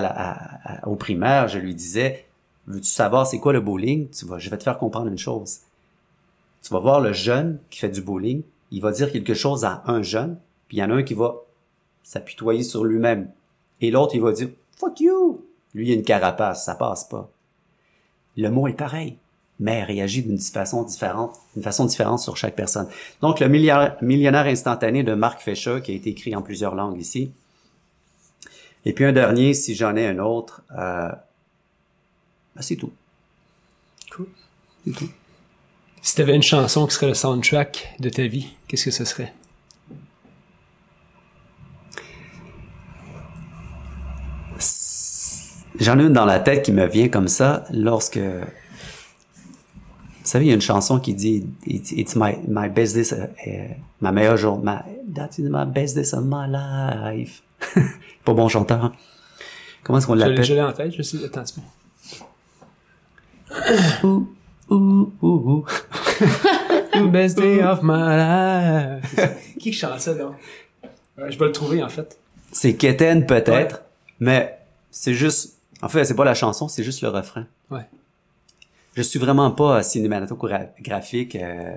au 0.85 0.97
primaire, 0.97 1.49
je 1.49 1.59
lui 1.59 1.75
disais, 1.75 2.27
veux-tu 2.67 2.91
savoir 2.91 3.27
c'est 3.27 3.39
quoi 3.39 3.55
le 3.55 3.63
bowling? 3.63 4.11
Tu 4.11 4.27
vas, 4.27 4.39
je 4.39 4.51
vais 4.51 4.59
te 4.59 4.63
faire 4.63 4.77
comprendre 4.77 5.09
une 5.09 5.17
chose. 5.17 5.61
Tu 6.63 6.71
vas 6.71 6.81
voir 6.81 7.01
le 7.01 7.15
jeune 7.15 7.61
qui 7.71 7.79
fait 7.79 7.89
du 7.89 8.03
bowling, 8.03 8.43
il 8.73 8.81
va 8.81 8.91
dire 8.91 9.13
quelque 9.13 9.35
chose 9.35 9.65
à 9.65 9.83
un 9.87 10.03
jeune, 10.03 10.39
puis 10.67 10.79
il 10.79 10.81
y 10.81 10.83
en 10.83 10.91
a 10.91 10.95
un 10.95 11.03
qui 11.03 11.15
va 11.15 11.37
s'apitoyer 12.03 12.63
sur 12.63 12.85
lui-même. 12.85 13.31
Et 13.81 13.91
l'autre, 13.91 14.15
il 14.15 14.23
va 14.23 14.33
dire, 14.33 14.49
fuck 14.77 14.99
you! 14.99 15.45
Lui, 15.75 15.89
il 15.89 15.93
a 15.93 15.95
une 15.95 16.03
carapace, 16.03 16.65
ça 16.65 16.75
passe 16.75 17.05
pas. 17.05 17.31
Le 18.37 18.49
mot 18.49 18.67
est 18.67 18.73
pareil, 18.73 19.19
mais 19.61 19.85
réagit 19.85 20.23
d'une 20.23 20.39
façon 20.39 20.85
différente, 20.85 21.37
d'une 21.55 21.63
façon 21.63 21.85
différente 21.85 22.21
sur 22.21 22.37
chaque 22.37 22.57
personne. 22.57 22.89
Donc, 23.21 23.41
le 23.41 23.49
millionnaire 23.49 24.47
instantané 24.47 25.03
de 25.03 25.15
Mark 25.15 25.41
Fisher, 25.41 25.81
qui 25.85 25.93
a 25.93 25.95
été 25.95 26.11
écrit 26.11 26.35
en 26.35 26.43
plusieurs 26.43 26.75
langues 26.75 26.99
ici. 26.99 27.31
Et 28.85 28.95
puis 28.95 29.05
un 29.05 29.13
dernier, 29.13 29.53
si 29.55 29.75
j'en 29.75 29.95
ai 29.97 30.07
un 30.07 30.19
autre, 30.19 30.63
euh, 30.73 31.11
ben, 32.55 32.63
c'est 32.63 32.77
tout. 32.77 32.93
Cool. 34.11 34.27
C'est 34.85 34.93
tout. 34.93 35.09
Si 36.03 36.17
t'avais 36.17 36.35
une 36.35 36.43
chanson 36.43 36.87
qui 36.87 36.95
serait 36.95 37.07
le 37.07 37.15
soundtrack 37.15 37.95
de 38.01 38.09
ta 38.09 38.27
vie, 38.27 38.49
qu'est-ce 38.67 38.85
que 38.85 38.91
ce 38.91 39.05
serait? 39.05 39.33
J'en 45.79 45.99
ai 45.99 46.03
une 46.03 46.13
dans 46.13 46.27
la 46.27 46.39
tête 46.39 46.65
qui 46.65 46.73
me 46.73 46.87
vient 46.87 47.09
comme 47.09 47.29
ça 47.29 47.65
lorsque 47.73 48.19
vous 50.23 50.29
savez, 50.29 50.45
il 50.45 50.49
y 50.49 50.53
a 50.53 50.55
une 50.55 50.61
chanson 50.61 51.01
qui 51.01 51.15
dit 51.15 51.45
It's, 51.67 52.15
my, 52.15 52.37
my 52.47 52.69
best 52.69 52.95
day, 52.95 53.13
euh, 53.13 53.67
ma 54.01 54.13
meilleure 54.13 54.37
journée, 54.37 54.63
ma, 54.63 54.85
that 55.15 55.31
is 55.39 55.43
my 55.43 55.67
best 55.67 55.97
day 55.97 56.15
of 56.15 56.25
my 56.25 56.47
life. 56.49 57.43
Pas 58.25 58.33
bon 58.33 58.49
chanteur, 58.49 58.85
hein? 58.85 58.93
Comment 59.83 59.99
est-ce 59.99 60.07
qu'on 60.07 60.15
l'appelle? 60.15 60.45
je 60.45 60.55
l'ai 60.55 60.63
en 60.63 60.73
tête, 60.73 60.95
je 60.95 61.03
sais. 61.03 61.25
Attends 61.25 61.41
un. 61.41 61.63
Ouh, 64.07 64.29
ouh, 64.71 65.13
ouh, 65.21 65.29
ouh. 65.29 65.65
Best 67.11 67.39
day 67.39 67.63
of 67.63 67.81
my 67.83 68.17
life. 68.17 69.57
Qui 69.59 69.73
chante 69.73 70.01
ça, 70.01 70.15
donc? 70.15 70.35
Ouais, 71.19 71.31
je 71.31 71.39
vais 71.39 71.47
le 71.47 71.53
trouver, 71.53 71.83
en 71.83 71.89
fait. 71.89 72.19
C'est 72.53 72.75
Keten 72.75 73.27
peut-être, 73.27 73.77
Ouais. 73.77 73.81
mais 74.21 74.59
c'est 74.91 75.15
juste, 75.15 75.57
en 75.81 75.89
fait, 75.89 76.05
c'est 76.05 76.15
pas 76.15 76.25
la 76.25 76.35
chanson, 76.35 76.69
c'est 76.69 76.85
juste 76.85 77.01
le 77.03 77.09
refrain. 77.09 77.47
Ouais. 77.71 77.87
Je 78.95 79.03
suis 79.03 79.19
vraiment 79.19 79.51
pas 79.51 79.83
cinématographique, 79.83 81.37
euh, 81.37 81.73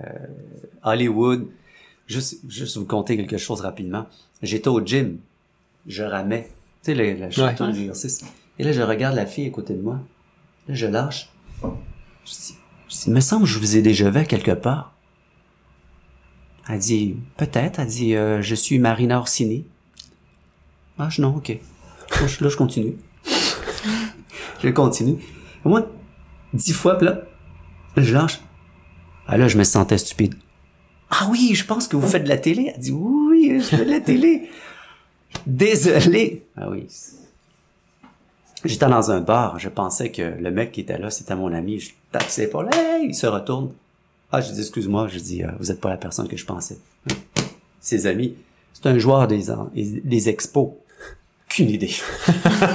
Hollywood. 0.83 1.47
Juste, 2.07 2.39
juste 2.49 2.77
vous 2.77 2.85
conter 2.85 3.15
quelque 3.17 3.37
chose 3.37 3.61
rapidement. 3.61 4.05
J'étais 4.41 4.67
au 4.67 4.85
gym, 4.85 5.17
je 5.87 6.03
ramais, 6.03 6.49
tu 6.83 6.91
sais, 6.91 6.95
le, 6.95 7.13
le 7.13 7.31
chanteur 7.31 7.67
Ouais. 7.67 7.73
d'exercice. 7.73 8.21
Et 8.59 8.63
là, 8.63 8.71
je 8.73 8.81
regarde 8.81 9.15
la 9.15 9.25
fille 9.25 9.47
à 9.47 9.49
côté 9.49 9.73
de 9.73 9.81
moi. 9.81 9.99
Là, 10.67 10.75
je 10.75 10.85
lâche. 10.87 11.29
Je 11.63 12.31
dis, 12.31 12.57
je 12.89 12.95
dis, 12.95 13.09
me 13.09 13.19
semble 13.19 13.43
que 13.43 13.49
je 13.49 13.59
vous 13.59 13.77
ai 13.77 13.81
déjà 13.81 14.09
vu 14.09 14.25
quelque 14.25 14.51
part. 14.51 14.93
Elle 16.67 16.79
dit, 16.79 17.15
peut-être. 17.37 17.79
Elle 17.79 17.87
dit, 17.87 18.15
euh, 18.15 18.41
je 18.41 18.55
suis 18.55 18.79
Marina 18.79 19.19
Orsini. 19.19 19.65
Ah, 20.97 21.09
je, 21.09 21.21
non, 21.21 21.35
ok. 21.35 21.49
Là, 21.49 22.27
je, 22.27 22.43
là, 22.43 22.49
je 22.49 22.57
continue. 22.57 22.95
je 24.63 24.69
continue. 24.69 25.17
Au 25.63 25.69
moins, 25.69 25.85
dix 26.53 26.73
fois, 26.73 26.97
là, 27.01 27.21
je 27.97 28.13
lâche. 28.13 28.39
Ah, 29.27 29.37
là, 29.37 29.47
je 29.47 29.57
me 29.57 29.63
sentais 29.63 29.97
stupide. 29.97 30.35
Ah 31.09 31.27
oui, 31.29 31.53
je 31.53 31.65
pense 31.65 31.87
que 31.87 31.95
vous 31.95 32.07
faites 32.07 32.23
de 32.23 32.29
la 32.29 32.37
télé. 32.37 32.71
Elle 32.73 32.81
dit, 32.81 32.91
oui, 32.91 33.59
je 33.59 33.63
fais 33.63 33.85
de 33.85 33.91
la 33.91 33.99
télé. 33.99 34.49
Désolé. 35.45 36.45
Ah 36.55 36.69
oui. 36.69 36.87
J'étais 38.65 38.87
dans 38.87 39.11
un 39.11 39.21
bar, 39.21 39.59
je 39.59 39.69
pensais 39.69 40.11
que 40.11 40.21
le 40.21 40.51
mec 40.51 40.71
qui 40.71 40.81
était 40.81 40.97
là, 40.97 41.09
c'était 41.09 41.35
mon 41.35 41.53
ami. 41.53 41.79
Je 41.79 41.91
tape 42.11 42.29
ses 42.29 42.43
épaules, 42.43 42.69
hey, 42.73 43.07
il 43.09 43.15
se 43.15 43.27
retourne. 43.27 43.71
Ah, 44.31 44.41
je 44.41 44.51
dis, 44.51 44.59
excuse-moi, 44.59 45.07
je 45.07 45.19
dis, 45.19 45.43
euh, 45.43 45.51
vous 45.59 45.71
êtes 45.71 45.79
pas 45.79 45.89
la 45.89 45.97
personne 45.97 46.27
que 46.27 46.35
je 46.35 46.45
pensais. 46.45 46.77
Ses 47.79 48.07
amis, 48.07 48.35
c'est 48.73 48.87
un 48.87 48.97
joueur 48.97 49.27
des, 49.27 49.45
des 49.73 50.29
expos. 50.29 50.71
Aucune 51.47 51.69
idée. 51.69 51.93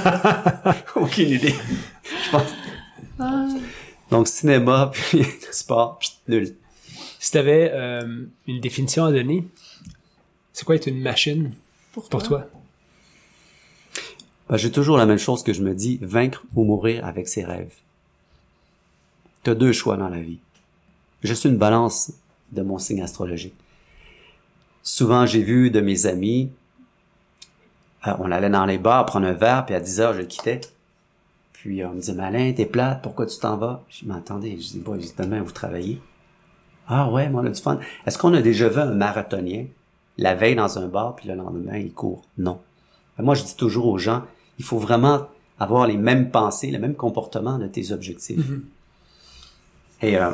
Aucune 0.95 1.29
idée. 1.29 1.55
Je 2.03 2.31
pense. 2.31 2.49
Donc, 4.09 4.27
cinéma, 4.27 4.91
puis 4.93 5.25
sport, 5.51 5.99
pst, 5.99 6.19
nul. 6.27 6.55
Si 7.19 7.31
t'avais 7.31 7.69
euh, 7.73 8.25
une 8.47 8.59
définition 8.59 9.05
à 9.05 9.11
donner, 9.11 9.45
c'est 10.53 10.65
quoi 10.65 10.75
être 10.75 10.87
une 10.87 11.01
machine 11.01 11.51
pour 11.91 12.07
toi? 12.07 12.47
Ben, 14.51 14.57
j'ai 14.57 14.69
toujours 14.69 14.97
la 14.97 15.05
même 15.05 15.17
chose 15.17 15.43
que 15.43 15.53
je 15.53 15.63
me 15.63 15.73
dis, 15.73 15.97
vaincre 16.01 16.43
ou 16.55 16.65
mourir 16.65 17.05
avec 17.05 17.29
ses 17.29 17.45
rêves. 17.45 17.73
T'as 19.43 19.55
deux 19.55 19.71
choix 19.71 19.95
dans 19.95 20.09
la 20.09 20.19
vie. 20.19 20.39
Je 21.23 21.33
suis 21.33 21.47
une 21.47 21.57
balance 21.57 22.11
de 22.51 22.61
mon 22.61 22.77
signe 22.77 23.01
astrologique. 23.01 23.55
Souvent, 24.83 25.25
j'ai 25.25 25.41
vu 25.41 25.71
de 25.71 25.79
mes 25.79 26.05
amis, 26.05 26.51
euh, 28.05 28.11
on 28.19 28.29
allait 28.29 28.49
dans 28.49 28.65
les 28.65 28.77
bars 28.77 29.05
prendre 29.05 29.25
un 29.25 29.33
verre, 29.33 29.65
puis 29.65 29.73
à 29.73 29.79
10 29.79 30.01
heures, 30.01 30.13
je 30.15 30.19
le 30.19 30.25
quittais. 30.25 30.59
Puis 31.53 31.85
on 31.85 31.93
me 31.93 32.01
disait, 32.01 32.13
Malin, 32.13 32.51
t'es 32.51 32.65
plate, 32.65 33.01
pourquoi 33.01 33.27
tu 33.27 33.39
t'en 33.39 33.55
vas? 33.55 33.85
Je 33.87 34.03
dis, 34.03 34.11
attendez, 34.11 34.57
je 34.59 34.71
dis, 34.71 34.79
bon, 34.79 34.99
demain, 35.17 35.41
vous 35.41 35.53
travaillez. 35.53 36.01
Ah 36.89 37.09
ouais, 37.09 37.29
mais 37.29 37.35
on 37.35 37.45
a 37.45 37.49
du 37.49 37.61
fun. 37.61 37.79
Est-ce 38.05 38.17
qu'on 38.17 38.33
a 38.33 38.41
déjà 38.41 38.67
vu 38.67 38.81
un 38.81 38.93
marathonien 38.93 39.67
la 40.17 40.35
veille 40.35 40.55
dans 40.55 40.77
un 40.77 40.89
bar, 40.89 41.15
puis 41.15 41.29
le 41.29 41.35
lendemain, 41.35 41.77
il 41.77 41.93
court? 41.93 42.23
Non. 42.37 42.59
Moi, 43.17 43.35
je 43.35 43.43
dis 43.43 43.55
toujours 43.55 43.87
aux 43.87 43.97
gens, 43.97 44.23
il 44.59 44.65
faut 44.65 44.77
vraiment 44.77 45.27
avoir 45.59 45.87
les 45.87 45.97
mêmes 45.97 46.31
pensées, 46.31 46.71
le 46.71 46.79
même 46.79 46.95
comportement 46.95 47.57
de 47.57 47.67
tes 47.67 47.91
objectifs. 47.91 48.39
Et 50.01 50.17
euh, 50.17 50.31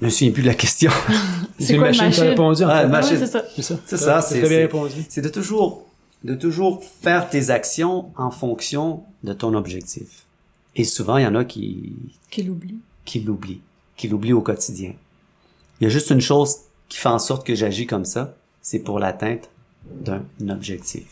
je 0.00 0.06
me 0.06 0.10
souviens 0.10 0.32
plus 0.32 0.42
de 0.42 0.48
la 0.48 0.54
question. 0.54 0.90
C'est 1.58 1.74
une 1.74 1.78
quoi 1.80 1.88
une 1.88 1.96
machine, 1.96 2.06
machine? 2.06 2.24
répondu 2.24 2.64
en 2.64 2.68
fait. 2.68 2.88
Ah 2.92 3.02
c'est 3.02 3.26
ça. 3.26 3.44
C'est 3.54 3.62
ça. 3.62 3.76
C'est 3.86 3.96
ça, 3.96 4.48
bien 4.48 4.58
répondu. 4.58 5.04
c'est 5.08 5.22
de 5.22 5.28
toujours 5.28 5.86
de 6.24 6.34
toujours 6.34 6.82
faire 6.82 7.28
tes 7.30 7.50
actions 7.50 8.10
en 8.16 8.30
fonction 8.30 9.04
de 9.22 9.32
ton 9.32 9.54
objectif. 9.54 10.24
Et 10.74 10.82
souvent, 10.84 11.18
il 11.18 11.22
y 11.22 11.26
en 11.26 11.34
a 11.36 11.44
qui 11.44 11.94
Qu'il 12.30 12.50
oublie. 12.50 12.78
qui 13.04 13.20
l'oublient, 13.20 13.60
qui 13.96 14.08
l'oublient 14.08 14.32
au 14.32 14.40
quotidien. 14.40 14.94
Il 15.80 15.84
y 15.84 15.86
a 15.86 15.90
juste 15.90 16.10
une 16.10 16.20
chose 16.20 16.56
qui 16.88 16.98
fait 16.98 17.08
en 17.08 17.18
sorte 17.20 17.46
que 17.46 17.54
j'agis 17.54 17.86
comme 17.86 18.04
ça, 18.04 18.34
c'est 18.62 18.80
pour 18.80 18.98
l'atteinte 18.98 19.48
d'un 20.00 20.24
objectif. 20.48 21.04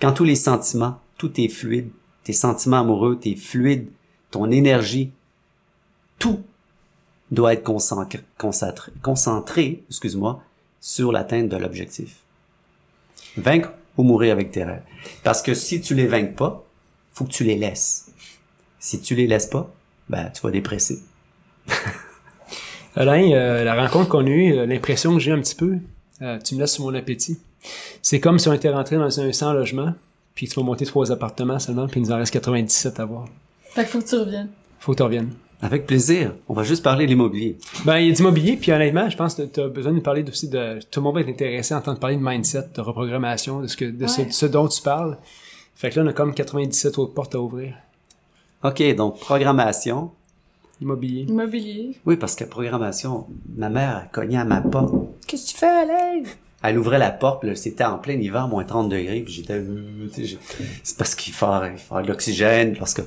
Quand 0.00 0.12
tous 0.12 0.24
les 0.24 0.36
sentiments, 0.36 1.00
tout 1.18 1.40
est 1.40 1.48
fluide, 1.48 1.90
tes 2.24 2.32
sentiments 2.32 2.80
amoureux, 2.80 3.18
tes 3.18 3.36
fluides, 3.36 3.88
ton 4.30 4.50
énergie, 4.50 5.12
tout 6.18 6.42
doit 7.30 7.54
être 7.54 7.64
concentré, 7.64 8.20
concentré, 9.02 9.84
excuse-moi, 9.88 10.42
sur 10.80 11.12
l'atteinte 11.12 11.48
de 11.48 11.56
l'objectif. 11.56 12.18
Vaincre 13.36 13.72
ou 13.96 14.02
mourir 14.02 14.32
avec 14.32 14.50
tes 14.50 14.64
rêves. 14.64 14.82
Parce 15.22 15.42
que 15.42 15.54
si 15.54 15.80
tu 15.80 15.94
les 15.94 16.06
vainques 16.06 16.36
pas, 16.36 16.64
faut 17.12 17.24
que 17.24 17.30
tu 17.30 17.44
les 17.44 17.56
laisses. 17.56 18.10
Si 18.78 19.00
tu 19.00 19.14
les 19.14 19.26
laisses 19.26 19.46
pas, 19.46 19.72
ben, 20.08 20.30
tu 20.30 20.42
vas 20.42 20.50
dépresser. 20.50 21.00
Alain, 22.96 23.32
euh, 23.32 23.64
la 23.64 23.74
rencontre 23.74 24.08
qu'on 24.08 24.26
a 24.26 24.30
eue, 24.30 24.52
euh, 24.52 24.66
l'impression 24.66 25.14
que 25.14 25.20
j'ai 25.20 25.32
un 25.32 25.40
petit 25.40 25.54
peu, 25.54 25.78
euh, 26.22 26.38
tu 26.38 26.54
me 26.54 26.60
laisses 26.60 26.74
sur 26.74 26.84
mon 26.84 26.94
appétit. 26.94 27.38
C'est 28.02 28.20
comme 28.20 28.38
si 28.38 28.48
on 28.48 28.52
était 28.52 28.70
rentré 28.70 28.96
dans 28.96 29.20
un 29.20 29.32
100 29.32 29.52
logement, 29.52 29.94
puis 30.34 30.48
tu 30.48 30.54
vas 30.56 30.62
monter 30.62 30.84
trois 30.86 31.10
appartements 31.12 31.58
seulement, 31.58 31.86
puis 31.86 32.00
il 32.00 32.04
nous 32.06 32.12
en 32.12 32.16
reste 32.16 32.32
97 32.32 33.00
à 33.00 33.04
voir. 33.04 33.26
Fait 33.70 33.82
qu'il 33.82 33.90
faut 33.90 34.00
que 34.00 34.08
tu 34.08 34.16
reviennes. 34.16 34.50
Faut 34.80 34.92
que 34.92 34.96
tu 34.98 35.02
reviennes. 35.02 35.30
Avec 35.62 35.86
plaisir. 35.86 36.34
On 36.48 36.52
va 36.54 36.62
juste 36.62 36.82
parler 36.82 37.04
de 37.06 37.10
l'immobilier. 37.10 37.56
Ben, 37.86 37.96
il 37.98 38.08
y 38.08 38.10
a 38.10 38.12
d'immobilier, 38.14 38.56
puis 38.56 38.70
honnêtement, 38.72 39.08
je 39.08 39.16
pense 39.16 39.34
que 39.34 39.42
tu 39.42 39.60
as 39.60 39.68
besoin 39.68 39.92
de 39.92 40.00
parler 40.00 40.22
aussi 40.28 40.48
de... 40.48 40.78
Tout 40.90 41.00
le 41.00 41.04
monde 41.04 41.14
va 41.14 41.20
être 41.22 41.28
intéressé 41.30 41.72
à 41.72 41.78
entendre 41.78 41.98
parler 41.98 42.16
de 42.16 42.22
mindset, 42.22 42.68
de 42.74 42.80
reprogrammation, 42.82 43.60
de 43.60 43.66
ce, 43.66 43.76
que, 43.76 43.86
de 43.86 44.06
ce, 44.06 44.20
Ouais. 44.22 44.30
ce 44.30 44.46
dont 44.46 44.68
tu 44.68 44.82
parles. 44.82 45.16
Fait 45.74 45.90
que 45.90 45.98
là, 45.98 46.04
on 46.04 46.08
a 46.08 46.12
comme 46.12 46.34
97 46.34 46.98
autres 46.98 47.14
portes 47.14 47.34
à 47.34 47.40
ouvrir. 47.40 47.74
OK, 48.62 48.82
donc 48.94 49.18
programmation. 49.20 50.10
Immobilier. 50.82 51.22
Immobilier. 51.22 51.96
Oui, 52.04 52.16
parce 52.16 52.34
que 52.34 52.44
programmation, 52.44 53.26
ma 53.56 53.68
mère 53.70 54.02
elle 54.04 54.10
cognait 54.10 54.38
à 54.38 54.44
ma 54.44 54.60
porte. 54.60 54.92
Qu'est-ce 55.26 55.46
que 55.46 55.50
tu 55.52 55.56
fais, 55.56 55.66
Alain? 55.66 56.22
Elle 56.64 56.78
ouvrait 56.78 56.98
la 56.98 57.10
porte, 57.10 57.44
c'était 57.54 57.84
en 57.84 57.98
plein 57.98 58.14
hiver, 58.14 58.48
moins 58.48 58.64
30 58.64 58.88
degrés, 58.88 59.20
puis 59.20 59.32
j'étais... 59.34 59.54
euh, 59.54 60.08
tu 60.12 60.22
sais, 60.22 60.24
j'ai- 60.24 60.38
C'est 60.82 60.96
parce 60.96 61.14
qu'il 61.14 61.32
faut, 61.34 61.46
il 61.72 61.78
faut 61.78 62.00
de 62.00 62.08
l'oxygène, 62.08 62.74
lorsque... 62.78 63.02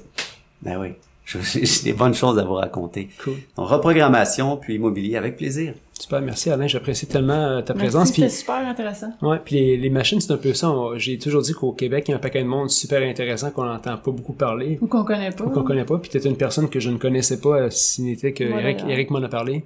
Ben 0.62 0.80
oui, 0.80 0.90
j'ai 1.26 1.84
des 1.84 1.94
bonnes 1.94 2.14
choses 2.14 2.38
à 2.40 2.44
vous 2.44 2.54
raconter. 2.54 3.10
Cool. 3.24 3.36
Donc, 3.58 3.70
reprogrammation, 3.70 4.58
puis 4.58 4.76
immobilier, 4.76 5.18
avec 5.18 5.38
plaisir. 5.38 5.74
Super, 6.00 6.22
merci 6.22 6.52
Alain, 6.52 6.68
j'apprécie 6.68 7.08
tellement 7.08 7.34
euh, 7.34 7.62
ta 7.62 7.74
Merci, 7.74 7.90
présence. 7.90 8.08
c'était 8.10 8.28
Puis, 8.28 8.36
super 8.36 8.56
intéressant. 8.68 9.08
ouais, 9.24 9.40
puis 9.44 9.56
les, 9.56 9.78
les 9.78 9.90
machines, 9.90 10.22
c'est 10.22 10.32
un 10.32 10.38
peu 10.38 10.54
ça. 10.54 10.72
J'ai 10.98 11.18
toujours 11.18 11.42
dit 11.42 11.54
qu'au 11.54 11.72
Québec, 11.72 12.06
il 12.08 12.12
y 12.12 12.14
a 12.14 12.18
un 12.18 12.20
paquet 12.20 12.44
de 12.44 12.48
monde 12.48 12.70
super 12.70 13.02
intéressant 13.02 13.50
qu'on 13.50 13.66
n'entend 13.66 13.98
pas 13.98 14.12
beaucoup 14.12 14.34
parler, 14.34 14.78
Ou 14.82 14.86
qu'on 14.88 15.04
connaît 15.04 15.32
pas. 15.32 15.44
ou 15.46 15.50
qu'on 15.50 15.64
connaît 15.64 15.86
pas. 15.86 15.98
Puis 15.98 16.12
t'es 16.12 16.20
une 16.20 16.38
personne 16.38 16.70
que 16.70 16.80
je 16.80 16.92
ne 16.92 16.98
connaissais 17.00 17.40
pas, 17.42 17.58
euh, 17.62 17.70
si 17.72 18.04
n'était 18.04 18.32
que 18.34 18.44
Voilà. 18.44 18.70
Eric, 18.70 18.84
Eric 18.88 19.10
m'en 19.10 19.24
a 19.24 19.28
parlé. 19.28 19.66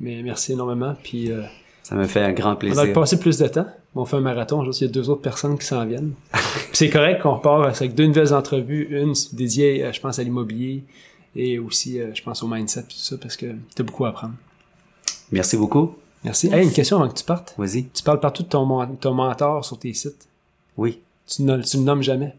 Mais 0.00 0.20
merci 0.24 0.52
énormément. 0.52 0.96
Puis 1.02 1.30
euh, 1.30 1.42
Ça 1.82 1.96
me 1.96 2.04
fait 2.06 2.20
un 2.20 2.32
grand 2.32 2.50
on 2.50 2.52
a 2.52 2.56
plaisir. 2.56 2.92
passé 2.92 3.18
plus 3.18 3.38
de 3.38 3.48
temps. 3.48 3.66
On 3.94 4.04
fait 4.04 4.16
un 4.16 4.20
marathon. 4.20 4.64
Juste, 4.64 4.80
il 4.80 4.84
y 4.84 4.88
a 4.88 4.90
deux 4.90 5.10
autres 5.10 5.20
personnes 5.20 5.58
qui 5.58 5.66
s'en 5.66 5.84
viennent. 5.84 6.12
C'est 6.72 6.90
correct 6.90 7.22
qu'on 7.22 7.34
repart 7.34 7.76
avec 7.76 7.94
deux 7.94 8.06
nouvelles 8.06 8.32
entrevues. 8.32 8.88
Une 8.90 9.14
dédiée, 9.32 9.84
euh, 9.84 9.92
je 9.92 10.00
pense, 10.00 10.18
à 10.18 10.22
l'immobilier 10.22 10.84
et 11.34 11.58
aussi, 11.58 12.00
euh, 12.00 12.14
je 12.14 12.22
pense, 12.22 12.42
au 12.42 12.46
mindset 12.46 12.82
puis 12.82 12.96
tout 12.96 13.02
ça 13.02 13.16
parce 13.18 13.36
que 13.36 13.46
t'as 13.74 13.82
beaucoup 13.82 14.04
à 14.04 14.10
apprendre. 14.10 14.34
Merci 15.32 15.56
beaucoup. 15.56 15.96
Merci. 16.24 16.48
Hey, 16.52 16.64
une 16.64 16.72
question 16.72 16.98
avant 16.98 17.08
que 17.08 17.18
tu 17.18 17.24
partes. 17.24 17.54
Vas-y. 17.58 17.88
Tu 17.88 18.02
parles 18.02 18.20
partout 18.20 18.44
de 18.44 18.48
ton, 18.48 18.86
ton 18.96 19.14
mentor 19.14 19.64
sur 19.64 19.78
tes 19.78 19.92
sites. 19.92 20.28
Oui. 20.76 21.00
Tu 21.26 21.42
ne 21.42 21.60
tu 21.62 21.78
le 21.78 21.82
nommes 21.82 22.02
jamais. 22.02 22.34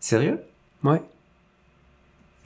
Sérieux? 0.00 0.40
Ouais. 0.84 1.00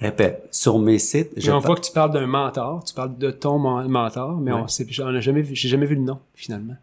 Répète. 0.05 0.47
Sur 0.51 0.79
mes 0.79 0.99
sites, 0.99 1.31
je... 1.37 1.47
Mais 1.47 1.53
on 1.57 1.61
par- 1.61 1.67
voit 1.73 1.77
que 1.77 1.87
tu 1.87 1.93
parles 1.93 2.13
d'un 2.13 2.27
mentor, 2.27 2.85
tu 2.85 2.93
parles 2.95 3.17
de 3.17 3.31
ton 3.31 3.59
mentor, 3.59 4.37
mais 4.39 4.53
Ouais. 4.53 4.61
on 4.63 5.21
jamais 5.21 5.41
vu, 5.43 5.55
j'ai 5.55 5.69
jamais 5.69 5.87
vu 5.87 5.95
le 5.95 6.03
nom, 6.03 6.19
finalement. 6.35 6.77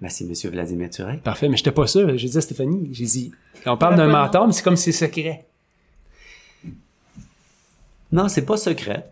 Ben, 0.00 0.08
c'est 0.08 0.24
Monsieur 0.24 0.50
Vladimir 0.50 0.90
Turek. 0.90 1.22
Parfait, 1.22 1.48
mais 1.48 1.56
j'étais 1.56 1.72
pas 1.72 1.86
sûr. 1.86 2.16
J'ai 2.16 2.28
dit 2.28 2.36
à 2.38 2.40
Stéphanie, 2.40 2.88
j'ai 2.92 3.04
dit, 3.06 3.32
on 3.66 3.76
parle 3.76 3.96
d'un 3.96 4.06
mentor, 4.08 4.42
nom. 4.42 4.46
mais 4.48 4.52
c'est 4.52 4.62
comme 4.62 4.76
si 4.76 4.92
c'est 4.92 5.06
secret. 5.06 5.46
Non, 8.12 8.28
c'est 8.28 8.44
pas 8.44 8.56
secret. 8.56 9.10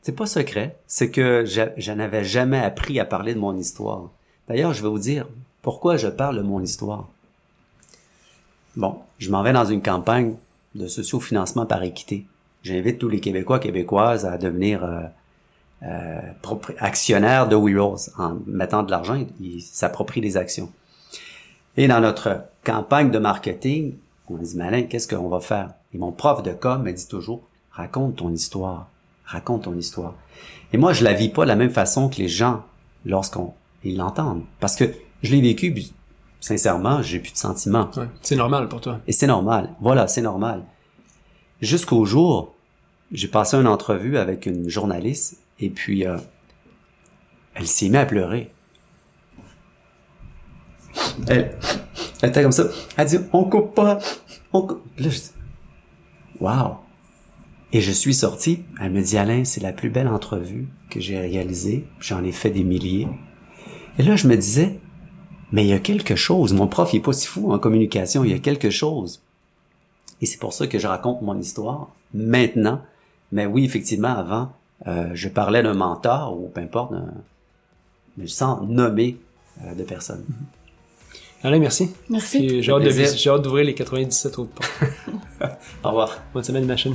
C'est 0.00 0.12
pas 0.16 0.26
secret. 0.26 0.76
C'est 0.86 1.10
que 1.10 1.44
je, 1.44 1.62
je 1.76 1.92
n'avais 1.92 2.24
jamais 2.24 2.58
appris 2.58 2.98
à 2.98 3.04
parler 3.04 3.34
de 3.34 3.38
mon 3.38 3.56
histoire. 3.56 4.10
D'ailleurs, 4.48 4.72
je 4.72 4.82
vais 4.82 4.88
vous 4.88 4.98
dire 4.98 5.28
pourquoi 5.60 5.96
je 5.96 6.08
parle 6.08 6.36
de 6.36 6.42
mon 6.42 6.62
histoire. 6.62 7.08
Bon, 8.76 8.96
je 9.18 9.30
m'en 9.30 9.42
vais 9.42 9.52
dans 9.52 9.64
une 9.66 9.82
campagne 9.82 10.34
de 10.74 10.86
sociofinancement 10.88 11.66
par 11.66 11.82
équité. 11.82 12.26
J'invite 12.62 12.98
tous 12.98 13.08
les 13.08 13.20
Québécois, 13.20 13.58
Québécoises 13.58 14.24
à 14.24 14.38
devenir 14.38 14.84
euh, 14.84 15.02
euh, 15.82 16.20
actionnaires 16.78 17.48
de 17.48 17.56
We 17.56 17.76
Rose. 17.76 18.12
En 18.18 18.36
mettant 18.46 18.82
de 18.82 18.90
l'argent, 18.90 19.24
ils 19.40 19.60
s'approprient 19.60 20.20
des 20.20 20.36
actions. 20.36 20.70
Et 21.76 21.88
dans 21.88 22.00
notre 22.00 22.44
campagne 22.64 23.10
de 23.10 23.18
marketing, 23.18 23.94
on 24.28 24.36
dit, 24.36 24.56
Malin, 24.56 24.82
qu'est-ce 24.84 25.08
qu'on 25.08 25.28
va 25.28 25.40
faire? 25.40 25.74
Et 25.94 25.98
mon 25.98 26.12
prof 26.12 26.42
de 26.42 26.52
com 26.52 26.82
me 26.82 26.92
dit 26.92 27.08
toujours, 27.08 27.42
raconte 27.70 28.16
ton 28.16 28.30
histoire. 28.32 28.88
Raconte 29.24 29.64
ton 29.64 29.76
histoire. 29.76 30.14
Et 30.72 30.78
moi, 30.78 30.92
je 30.92 31.04
la 31.04 31.12
vis 31.12 31.28
pas 31.28 31.42
de 31.42 31.48
la 31.48 31.56
même 31.56 31.70
façon 31.70 32.08
que 32.08 32.16
les 32.16 32.28
gens 32.28 32.62
lorsqu'on 33.04 33.54
ils 33.84 33.96
l'entendent. 33.96 34.44
Parce 34.60 34.76
que 34.76 34.84
je 35.22 35.32
l'ai 35.32 35.40
vécu, 35.40 35.74
sincèrement, 36.40 37.02
j'ai 37.02 37.18
plus 37.18 37.32
de 37.32 37.38
sentiments. 37.38 37.90
Ouais, 37.96 38.08
c'est 38.20 38.36
normal 38.36 38.68
pour 38.68 38.80
toi. 38.80 39.00
Et 39.06 39.12
c'est 39.12 39.26
normal. 39.26 39.70
Voilà, 39.80 40.06
c'est 40.06 40.22
normal. 40.22 40.62
Jusqu'au 41.62 42.04
jour, 42.04 42.54
j'ai 43.12 43.28
passé 43.28 43.56
une 43.56 43.68
entrevue 43.68 44.18
avec 44.18 44.46
une 44.46 44.68
journaliste 44.68 45.38
et 45.60 45.70
puis 45.70 46.04
euh, 46.04 46.18
elle 47.54 47.68
s'est 47.68 47.86
mise 47.86 47.96
à 47.96 48.04
pleurer. 48.04 48.50
Elle, 51.28 51.56
elle 52.20 52.28
était 52.30 52.42
comme 52.42 52.50
ça. 52.50 52.64
Elle 52.96 53.06
dit, 53.06 53.18
on 53.32 53.44
coupe 53.44 53.76
pas. 53.76 54.00
On 54.52 54.62
coupe. 54.62 54.82
Là, 54.98 55.08
je 55.08 55.18
dis, 55.18 55.30
wow. 56.40 56.78
Et 57.72 57.80
je 57.80 57.92
suis 57.92 58.14
sorti. 58.14 58.64
Elle 58.80 58.90
me 58.90 59.00
dit, 59.00 59.16
Alain, 59.16 59.44
c'est 59.44 59.62
la 59.62 59.72
plus 59.72 59.88
belle 59.88 60.08
entrevue 60.08 60.66
que 60.90 60.98
j'ai 60.98 61.18
réalisée. 61.18 61.86
J'en 62.00 62.24
ai 62.24 62.32
fait 62.32 62.50
des 62.50 62.64
milliers. 62.64 63.08
Et 63.98 64.02
là, 64.02 64.16
je 64.16 64.26
me 64.26 64.36
disais, 64.36 64.80
mais 65.52 65.64
il 65.64 65.68
y 65.68 65.74
a 65.74 65.78
quelque 65.78 66.16
chose. 66.16 66.54
Mon 66.54 66.66
prof, 66.66 66.92
il 66.92 66.96
est 66.96 67.00
pas 67.00 67.12
si 67.12 67.28
fou 67.28 67.52
en 67.52 67.58
communication. 67.60 68.24
Il 68.24 68.32
y 68.32 68.34
a 68.34 68.40
quelque 68.40 68.70
chose. 68.70 69.22
Et 70.22 70.26
c'est 70.26 70.38
pour 70.38 70.52
ça 70.54 70.66
que 70.68 70.78
je 70.78 70.86
raconte 70.86 71.20
mon 71.20 71.38
histoire 71.38 71.88
maintenant. 72.14 72.80
Mais 73.32 73.44
oui, 73.44 73.64
effectivement, 73.64 74.16
avant, 74.16 74.52
euh, 74.86 75.10
je 75.14 75.28
parlais 75.28 75.62
d'un 75.62 75.74
mentor 75.74 76.34
ou 76.38 76.48
peu 76.48 76.60
importe, 76.60 76.92
sans 78.26 78.62
nommer 78.62 79.16
euh, 79.64 79.74
de 79.74 79.82
personne. 79.82 80.24
Alain, 81.42 81.58
merci. 81.58 81.90
Merci. 82.08 82.38
Puis 82.46 82.62
j'ai 82.62 82.70
hâte, 82.72 82.78
de- 82.84 82.90
plaisir. 82.90 83.16
j'ai 83.16 83.30
hâte 83.30 83.42
d'ouvrir 83.42 83.64
les 83.64 83.74
97 83.74 84.38
autres 84.38 84.50
portes. 84.52 84.80
Au 85.84 85.88
revoir. 85.88 86.18
Bonne 86.32 86.44
semaine, 86.44 86.66
machine. 86.66 86.94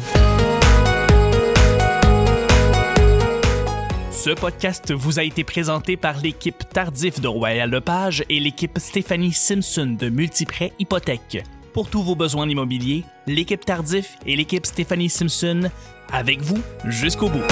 Ce 4.11 4.29
podcast 4.33 4.93
vous 4.93 5.19
a 5.19 5.23
été 5.23 5.43
présenté 5.43 5.95
par 5.97 6.19
l'équipe 6.21 6.63
Tardif 6.69 7.19
de 7.19 7.27
Royal 7.27 7.69
Lepage 7.69 8.23
et 8.29 8.39
l'équipe 8.39 8.77
Stéphanie 8.79 9.31
Simpson 9.33 9.95
de 9.99 10.09
Multiprêt 10.09 10.71
Hypothèque. 10.79 11.43
Pour 11.77 11.91
tous 11.91 12.01
vos 12.01 12.15
besoins 12.15 12.49
immobiliers, 12.49 13.03
l'équipe 13.27 13.63
Tardif 13.63 14.17
et 14.25 14.35
l'équipe 14.35 14.65
Stéphanie 14.65 15.11
Simpson 15.11 15.69
avec 16.11 16.41
vous 16.41 16.57
jusqu'au 16.85 17.29
bout. 17.29 17.43